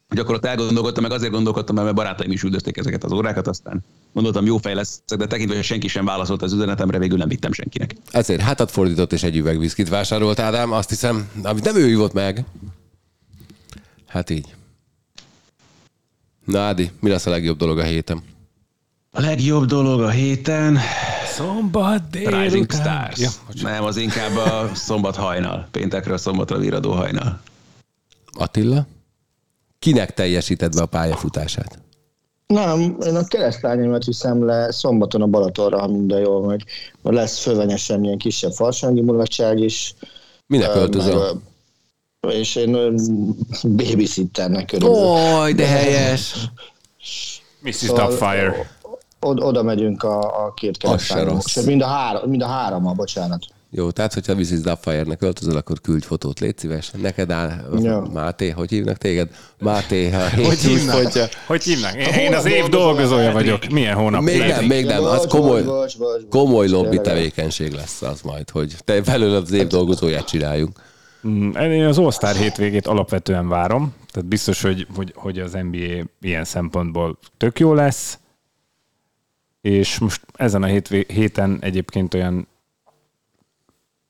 Ott 0.09 0.45
elgondolkodtam, 0.45 1.03
meg 1.03 1.11
azért 1.11 1.31
gondolkodtam, 1.31 1.75
mert 1.75 1.95
barátaim 1.95 2.31
is 2.31 2.43
üldözték 2.43 2.77
ezeket 2.77 3.03
az 3.03 3.11
órákat, 3.11 3.47
aztán 3.47 3.83
gondoltam, 4.13 4.45
jó 4.45 4.57
fej 4.57 4.73
lesz, 4.73 5.01
de 5.17 5.27
tekintve, 5.27 5.55
hogy 5.55 5.63
senki 5.63 5.87
sem 5.87 6.05
válaszolt 6.05 6.41
az 6.41 6.53
üzenetemre, 6.53 6.97
végül 6.97 7.17
nem 7.17 7.27
vittem 7.27 7.51
senkinek. 7.51 7.95
Ezért 8.11 8.41
hátat 8.41 8.71
fordított 8.71 9.13
és 9.13 9.23
egy 9.23 9.35
üveg 9.35 9.59
viszkit 9.59 9.89
vásárolt 9.89 10.39
Ádám, 10.39 10.71
azt 10.71 10.89
hiszem, 10.89 11.29
amit 11.43 11.63
nem 11.63 11.75
ő 11.75 11.87
hívott 11.87 12.13
meg. 12.13 12.45
Hát 14.07 14.29
így. 14.29 14.55
Na 16.45 16.59
Ádi, 16.59 16.91
mi 16.99 17.09
lesz 17.09 17.25
a 17.25 17.29
legjobb 17.29 17.57
dolog 17.57 17.79
a 17.79 17.83
héten? 17.83 18.21
A 19.11 19.19
legjobb 19.21 19.65
dolog 19.65 20.01
a 20.01 20.09
héten, 20.09 20.79
Szombat 21.35 22.09
délután. 22.09 22.41
Rising 22.41 22.71
Stars. 22.71 23.19
Ja, 23.19 23.29
nem, 23.61 23.83
az 23.83 23.97
inkább 23.97 24.35
a 24.35 24.69
szombat 24.73 25.15
hajnal. 25.15 25.67
Péntekről 25.71 26.17
szombatra 26.17 26.57
viradó 26.57 26.91
hajnal. 26.91 27.39
Attila? 28.31 28.85
Kinek 29.85 30.13
teljesíted 30.13 30.75
be 30.75 30.81
a 30.81 30.85
pályafutását? 30.85 31.79
Nem, 32.47 32.97
én 33.05 33.15
a 33.15 33.23
keresztányomat 33.23 34.03
viszem 34.05 34.45
le 34.45 34.71
szombaton 34.71 35.21
a 35.21 35.25
Balatonra, 35.25 35.79
ha 35.79 35.87
minden 35.87 36.19
jól 36.19 36.45
megy. 36.45 36.63
Lesz 37.03 37.39
fölvenyesen 37.39 38.03
ilyen 38.03 38.17
kisebb 38.17 38.51
farsangi 38.51 39.01
mulatság 39.01 39.59
is. 39.59 39.93
Minek 40.47 40.75
Ö, 40.75 40.79
öltözöl? 40.79 41.15
meg, 41.23 42.33
ö, 42.33 42.37
És 42.37 42.55
én 42.55 42.95
babysitternek 43.63 44.71
örülök. 44.71 44.95
Oj, 44.95 45.53
de 45.53 45.67
helyes! 45.67 46.35
Mrs. 47.59 47.75
Szóval- 47.75 48.07
Doubtfire. 48.07 48.71
Oda, 49.19 49.63
megyünk 49.63 50.03
a, 50.03 50.45
a 50.45 50.53
két. 50.53 50.77
Sőt, 50.97 51.65
mind 51.65 51.81
a, 51.81 51.85
három, 51.87 52.29
mind 52.29 52.41
a 52.41 52.47
hárommal, 52.47 52.93
bocsánat. 52.93 53.45
Jó, 53.77 53.91
tehát 53.91 54.13
hogyha 54.13 54.35
Mrs. 54.35 54.59
Doubtfire-nek 54.61 55.21
öltözöl, 55.21 55.55
akkor 55.57 55.81
küldj 55.81 56.05
fotót, 56.05 56.39
légy 56.39 56.57
szíves. 56.57 56.91
Neked 57.01 57.31
áll, 57.31 57.51
Ja. 57.81 58.07
Máté, 58.13 58.49
hogy 58.49 58.69
hívnak 58.69 58.97
téged? 58.97 59.29
Máté, 59.59 60.09
ha 60.09 60.29
Hogy 60.29 60.37
hívnak? 60.39 60.55
csúcspontja. 60.57 61.25
Hogy 61.45 61.63
hívnak? 61.63 61.95
Én, 61.95 62.13
én 62.13 62.33
az 62.33 62.45
év 62.45 62.65
dolgozója 62.65 63.31
vagyok. 63.31 63.65
Milyen 63.67 63.95
hónap? 63.95 64.21
Még 64.21 64.37
nem, 64.37 64.47
Levi? 64.47 64.67
még 64.67 64.85
nem, 64.85 65.03
az 65.03 65.25
komoly, 65.29 65.63
komoly 66.29 66.67
lobby 66.67 67.01
tevékenység 67.01 67.71
lesz 67.71 68.01
az 68.01 68.21
majd, 68.21 68.49
hogy 68.49 68.75
te 68.85 69.01
belőle 69.01 69.37
az 69.37 69.51
év 69.51 69.67
dolgozóját 69.67 70.27
csináljunk. 70.27 70.79
Mm, 71.27 71.51
Én 71.51 71.85
az 71.85 71.97
All-Star 71.97 72.35
hétvégét 72.35 72.87
alapvetően 72.87 73.47
várom, 73.47 73.93
tehát 74.11 74.29
biztos, 74.29 74.61
hogy, 74.61 74.87
hogy, 74.95 75.11
hogy 75.15 75.39
az 75.39 75.51
NBA 75.51 76.03
ilyen 76.21 76.43
szempontból 76.45 77.17
tök 77.37 77.59
jó 77.59 77.73
lesz, 77.73 78.17
és 79.61 79.99
most 79.99 80.21
ezen 80.33 80.63
a 80.63 80.65
hétvég, 80.65 81.11
héten 81.11 81.57
egyébként 81.61 82.13
olyan, 82.13 82.47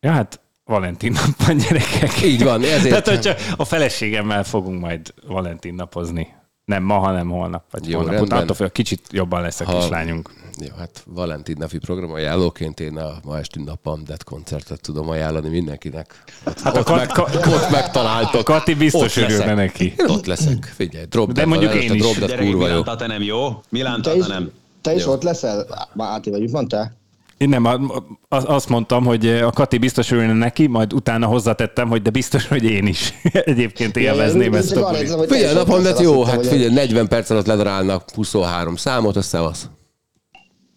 ja 0.05 0.11
hát 0.11 0.39
Valentin 0.65 1.11
nap 1.11 1.45
van 1.47 1.57
gyerekek. 1.57 2.21
Így 2.21 2.43
van, 2.43 2.63
ezért- 2.63 3.03
Tehát, 3.03 3.07
hogyha 3.23 3.33
a 3.57 3.65
feleségemmel 3.65 4.43
fogunk 4.43 4.79
majd 4.81 5.13
Valentin 5.27 5.73
napozni. 5.73 6.27
Nem 6.65 6.83
ma, 6.83 6.97
hanem 6.97 7.29
holnap. 7.29 7.63
Vagy 7.71 7.89
Jó, 7.89 7.95
holnap. 7.97 8.13
rendben. 8.15 8.37
Attól 8.37 8.55
fél, 8.55 8.69
kicsit 8.71 9.01
jobban 9.11 9.41
lesz 9.41 9.59
a 9.59 9.65
Ha- 9.65 9.79
kislányunk. 9.79 10.29
Jó, 10.59 10.75
hát 10.77 11.03
Valentin 11.05 11.55
napi 11.59 11.77
program 11.77 12.11
ajánlóként 12.11 12.79
én 12.79 12.97
a 12.97 13.11
ma 13.23 13.37
esti 13.37 13.63
nap 13.63 13.81
Pandet 13.81 14.23
koncertet 14.23 14.81
tudom 14.81 15.09
ajánlani 15.09 15.49
mindenkinek. 15.49 16.23
Ott, 16.47 16.59
hát 16.61 16.77
ott, 16.77 16.83
Kat- 16.85 16.95
meg, 16.97 17.07
Ka- 17.07 17.35
ott 17.47 17.69
megtaláltok. 17.71 18.43
Kati 18.53 18.73
biztos 18.73 19.17
Ott 19.17 19.23
örülne 19.23 19.37
leszek. 19.43 19.55
neki. 19.55 19.93
Én 19.97 20.05
ott 20.09 20.25
leszek. 20.25 20.73
Figyelj, 20.75 21.05
drop 21.05 21.27
De 21.27 21.33
dead 21.33 21.47
mondjuk 21.47 21.71
van 21.71 21.81
én 21.81 21.93
is. 21.93 22.01
Drop 22.01 22.13
dead 22.15 22.27
Gyerekek, 22.29 22.51
kurva 22.51 22.67
jó. 22.67 22.69
Milán 22.69 22.83
Tata 22.83 23.07
nem 23.07 23.21
jó? 23.21 23.61
Milán 23.69 24.01
Te 24.01 24.15
is, 24.15 24.21
Tata 24.21 24.33
nem. 24.33 24.51
te 24.81 24.93
is 24.95 25.05
Jó. 25.05 25.11
ott 25.11 25.23
leszel? 25.23 25.65
Már 25.93 26.09
Áti 26.11 26.29
vagy, 26.29 26.39
mit 26.41 26.51
mondtál? 26.51 26.97
Én 27.37 27.49
nem, 27.49 27.91
azt 28.29 28.69
mondtam, 28.69 29.05
hogy 29.05 29.27
a 29.27 29.51
Kati 29.51 29.77
biztos 29.77 30.11
örülne 30.11 30.33
neki, 30.33 30.67
majd 30.67 30.93
utána 30.93 31.25
hozzátettem, 31.27 31.87
hogy 31.89 32.01
de 32.01 32.09
biztos, 32.09 32.47
hogy 32.47 32.63
én 32.63 32.87
is 32.87 33.13
egyébként 33.31 33.97
élvezném 33.97 34.53
Én 34.53 34.59
ezt 34.59 34.75
a 34.75 34.89
bulit. 34.89 35.31
Figyelj, 35.33 35.53
napon, 35.53 35.81
leszel, 35.81 36.03
jó, 36.03 36.23
hát 36.23 36.35
hogy- 36.35 36.47
figyelj, 36.47 36.73
40 36.73 37.07
perc 37.07 37.29
alatt 37.29 37.45
ledarálnak 37.45 38.11
23 38.13 38.75
számot, 38.75 39.15
összevasz. 39.15 39.69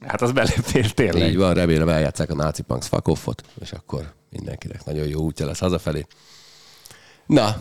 Hát 0.07 0.23
az 0.23 0.33
belefér 0.33 0.91
tényleg. 0.93 1.29
Így 1.31 1.37
van, 1.37 1.55
remélem 1.55 1.89
eljátszák 1.89 2.31
a 2.31 2.35
Nazi 2.35 2.63
Punks 2.63 2.87
fuck 2.87 3.09
off-ot, 3.09 3.43
és 3.61 3.73
akkor 3.73 4.13
mindenkinek 4.31 4.85
nagyon 4.85 5.07
jó 5.07 5.21
útja 5.21 5.47
lesz 5.47 5.59
hazafelé. 5.59 6.07
Na, 7.27 7.57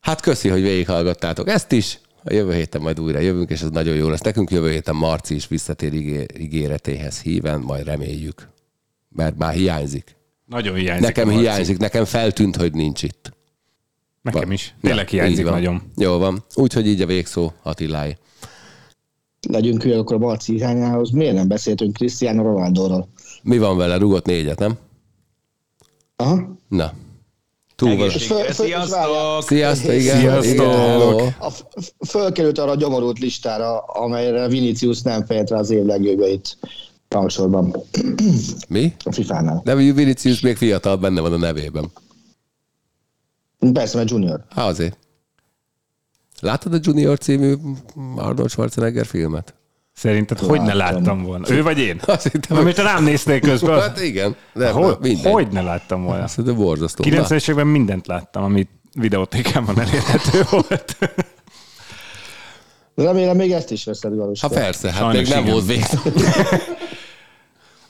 hát 0.00 0.20
köszi, 0.20 0.48
hogy 0.48 0.62
végighallgattátok 0.62 1.48
ezt 1.48 1.72
is. 1.72 1.98
A 2.24 2.32
jövő 2.32 2.52
héten 2.54 2.80
majd 2.80 3.00
újra 3.00 3.18
jövünk, 3.18 3.50
és 3.50 3.60
ez 3.62 3.70
nagyon 3.70 3.94
jó 3.96 4.08
lesz 4.08 4.20
nekünk. 4.20 4.50
Jövő 4.50 4.70
héten 4.70 4.96
Marci 4.96 5.34
is 5.34 5.48
visszatér 5.48 5.94
ígé- 5.94 6.38
ígéretéhez 6.38 7.20
híven, 7.20 7.60
majd 7.60 7.84
reméljük. 7.84 8.48
Mert 9.08 9.36
már 9.38 9.52
hiányzik. 9.54 10.16
Nagyon 10.46 10.74
hiányzik. 10.74 11.06
Nekem 11.06 11.28
hiányzik, 11.28 11.78
nekem 11.78 12.04
feltűnt, 12.04 12.56
hogy 12.56 12.72
nincs 12.72 13.02
itt. 13.02 13.32
Nekem 14.22 14.52
is. 14.52 14.74
Tényleg 14.80 15.04
így 15.04 15.10
hiányzik 15.10 15.44
nagyon. 15.44 15.82
Jó 15.96 16.18
van. 16.18 16.44
Úgyhogy 16.54 16.86
így 16.86 17.00
a 17.00 17.06
végszó 17.06 17.52
Attiláé. 17.62 18.16
Legyünk 19.48 19.82
hülyek 19.82 19.98
akkor 19.98 20.16
a 20.16 20.18
Marci 20.18 20.54
irányához. 20.54 21.10
Miért 21.10 21.34
nem 21.34 21.48
beszéltünk 21.48 21.92
Cristiano 21.96 22.42
Ronaldoról? 22.42 23.08
Mi 23.42 23.58
van 23.58 23.76
vele? 23.76 23.96
Rugott 23.96 24.26
négyet, 24.26 24.58
nem? 24.58 24.78
Aha. 26.16 26.56
Na. 26.68 26.92
Túl 27.80 27.96
van. 27.96 28.10
Sziasztok! 28.10 29.42
Sziasztok, 29.42 29.92
igen. 29.92 30.42
Sziasztok. 30.42 30.44
igen 30.44 31.34
fölkerült 32.08 32.58
arra 32.58 32.70
a 32.70 32.74
gyomorult 32.74 33.18
listára, 33.18 33.78
amelyre 33.78 34.48
Vinicius 34.48 35.02
nem 35.02 35.24
fejt 35.26 35.50
rá 35.50 35.58
az 35.58 35.70
év 35.70 35.84
legjobbjait 35.84 36.58
rangsorban 37.08 37.76
Mi? 38.68 38.94
a 39.04 39.12
FIFA-nál. 39.12 39.60
De 39.64 39.74
Vinicius 39.74 40.40
még 40.40 40.56
fiatal, 40.56 40.96
benne 40.96 41.20
van 41.20 41.32
a 41.32 41.36
nevében. 41.36 41.90
Persze, 43.72 43.96
mert 43.96 44.10
junior. 44.10 44.44
Há, 44.48 44.66
azért. 44.66 44.98
Láttad 46.40 46.74
a 46.74 46.78
Junior 46.82 47.18
című 47.18 47.54
Arnold 48.16 48.50
Schwarzenegger 48.50 49.06
filmet? 49.06 49.54
Szerinted 50.00 50.38
hogy 50.38 50.60
ne 50.60 50.74
Láttam. 50.74 50.96
láttam 50.96 51.22
volna? 51.22 51.50
Ő 51.50 51.62
vagy 51.62 51.78
én? 51.78 52.00
Azt 52.06 52.28
hittem, 52.32 52.56
Amit 52.56 52.78
rám 52.78 53.04
néznél 53.04 53.40
közben. 53.40 53.80
Hát 53.80 54.00
igen, 54.02 54.36
de 54.54 54.70
Hogy, 54.70 54.96
mindegy. 55.00 55.32
hogy 55.32 55.48
ne 55.48 55.62
láttam 55.62 56.02
volna? 56.04 56.26
Szerintem 56.26 56.54
borzasztó. 56.64 57.04
Na, 57.10 57.22
90-es 57.26 57.42
években 57.42 57.66
mindent 57.66 58.06
láttam, 58.06 58.42
amit 58.42 58.68
videótékában 58.94 59.80
elérhető 59.80 60.42
volt. 60.50 60.96
Remélem 62.94 63.36
még 63.36 63.52
ezt 63.52 63.70
is 63.70 63.84
veszed, 63.84 64.14
Galus. 64.16 64.40
ha 64.40 64.48
persze, 64.48 64.90
hát 64.90 64.98
Sajnos 65.00 65.16
még 65.16 65.28
nem 65.28 65.38
igen. 65.42 65.52
volt 65.52 65.66
vég. 65.66 65.84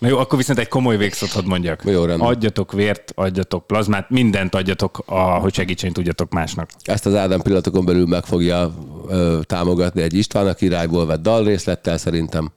Na 0.00 0.08
jó, 0.08 0.18
akkor 0.18 0.38
viszont 0.38 0.58
egy 0.58 0.68
komoly 0.68 0.96
végszót 0.96 1.30
hadd 1.30 1.46
mondjak. 1.46 1.82
Jó, 1.84 2.04
rendben. 2.04 2.28
adjatok 2.28 2.72
vért, 2.72 3.12
adjatok 3.14 3.66
plazmát, 3.66 4.10
mindent 4.10 4.54
adjatok, 4.54 5.02
a, 5.06 5.20
hogy 5.20 5.54
segítsényt 5.54 5.94
tudjatok 5.94 6.32
másnak. 6.32 6.70
Ezt 6.82 7.06
az 7.06 7.14
Ádám 7.14 7.40
pillanatokon 7.40 7.84
belül 7.84 8.06
meg 8.06 8.24
fogja 8.24 8.74
ö, 9.08 9.40
támogatni 9.42 10.02
egy 10.02 10.14
István 10.14 10.46
a 10.46 10.54
királyból 10.54 11.06
vett 11.06 11.22
dalrészlettel 11.22 11.98
szerintem. 11.98 12.52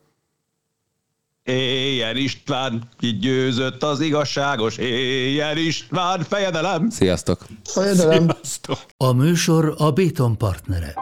Éjjel 1.44 2.16
István, 2.16 2.90
ki 3.00 3.18
győzött 3.18 3.84
az 3.84 4.00
igazságos, 4.00 4.78
éjjel 4.78 5.58
István, 5.58 6.22
fejedelem! 6.22 6.90
Sziasztok! 6.90 7.46
Fejedelem. 7.64 8.28
Sziasztok! 8.28 8.78
A 8.98 9.14
műsor 9.14 9.74
a 9.78 9.92
Béton 9.92 10.38
partnere. 10.38 10.94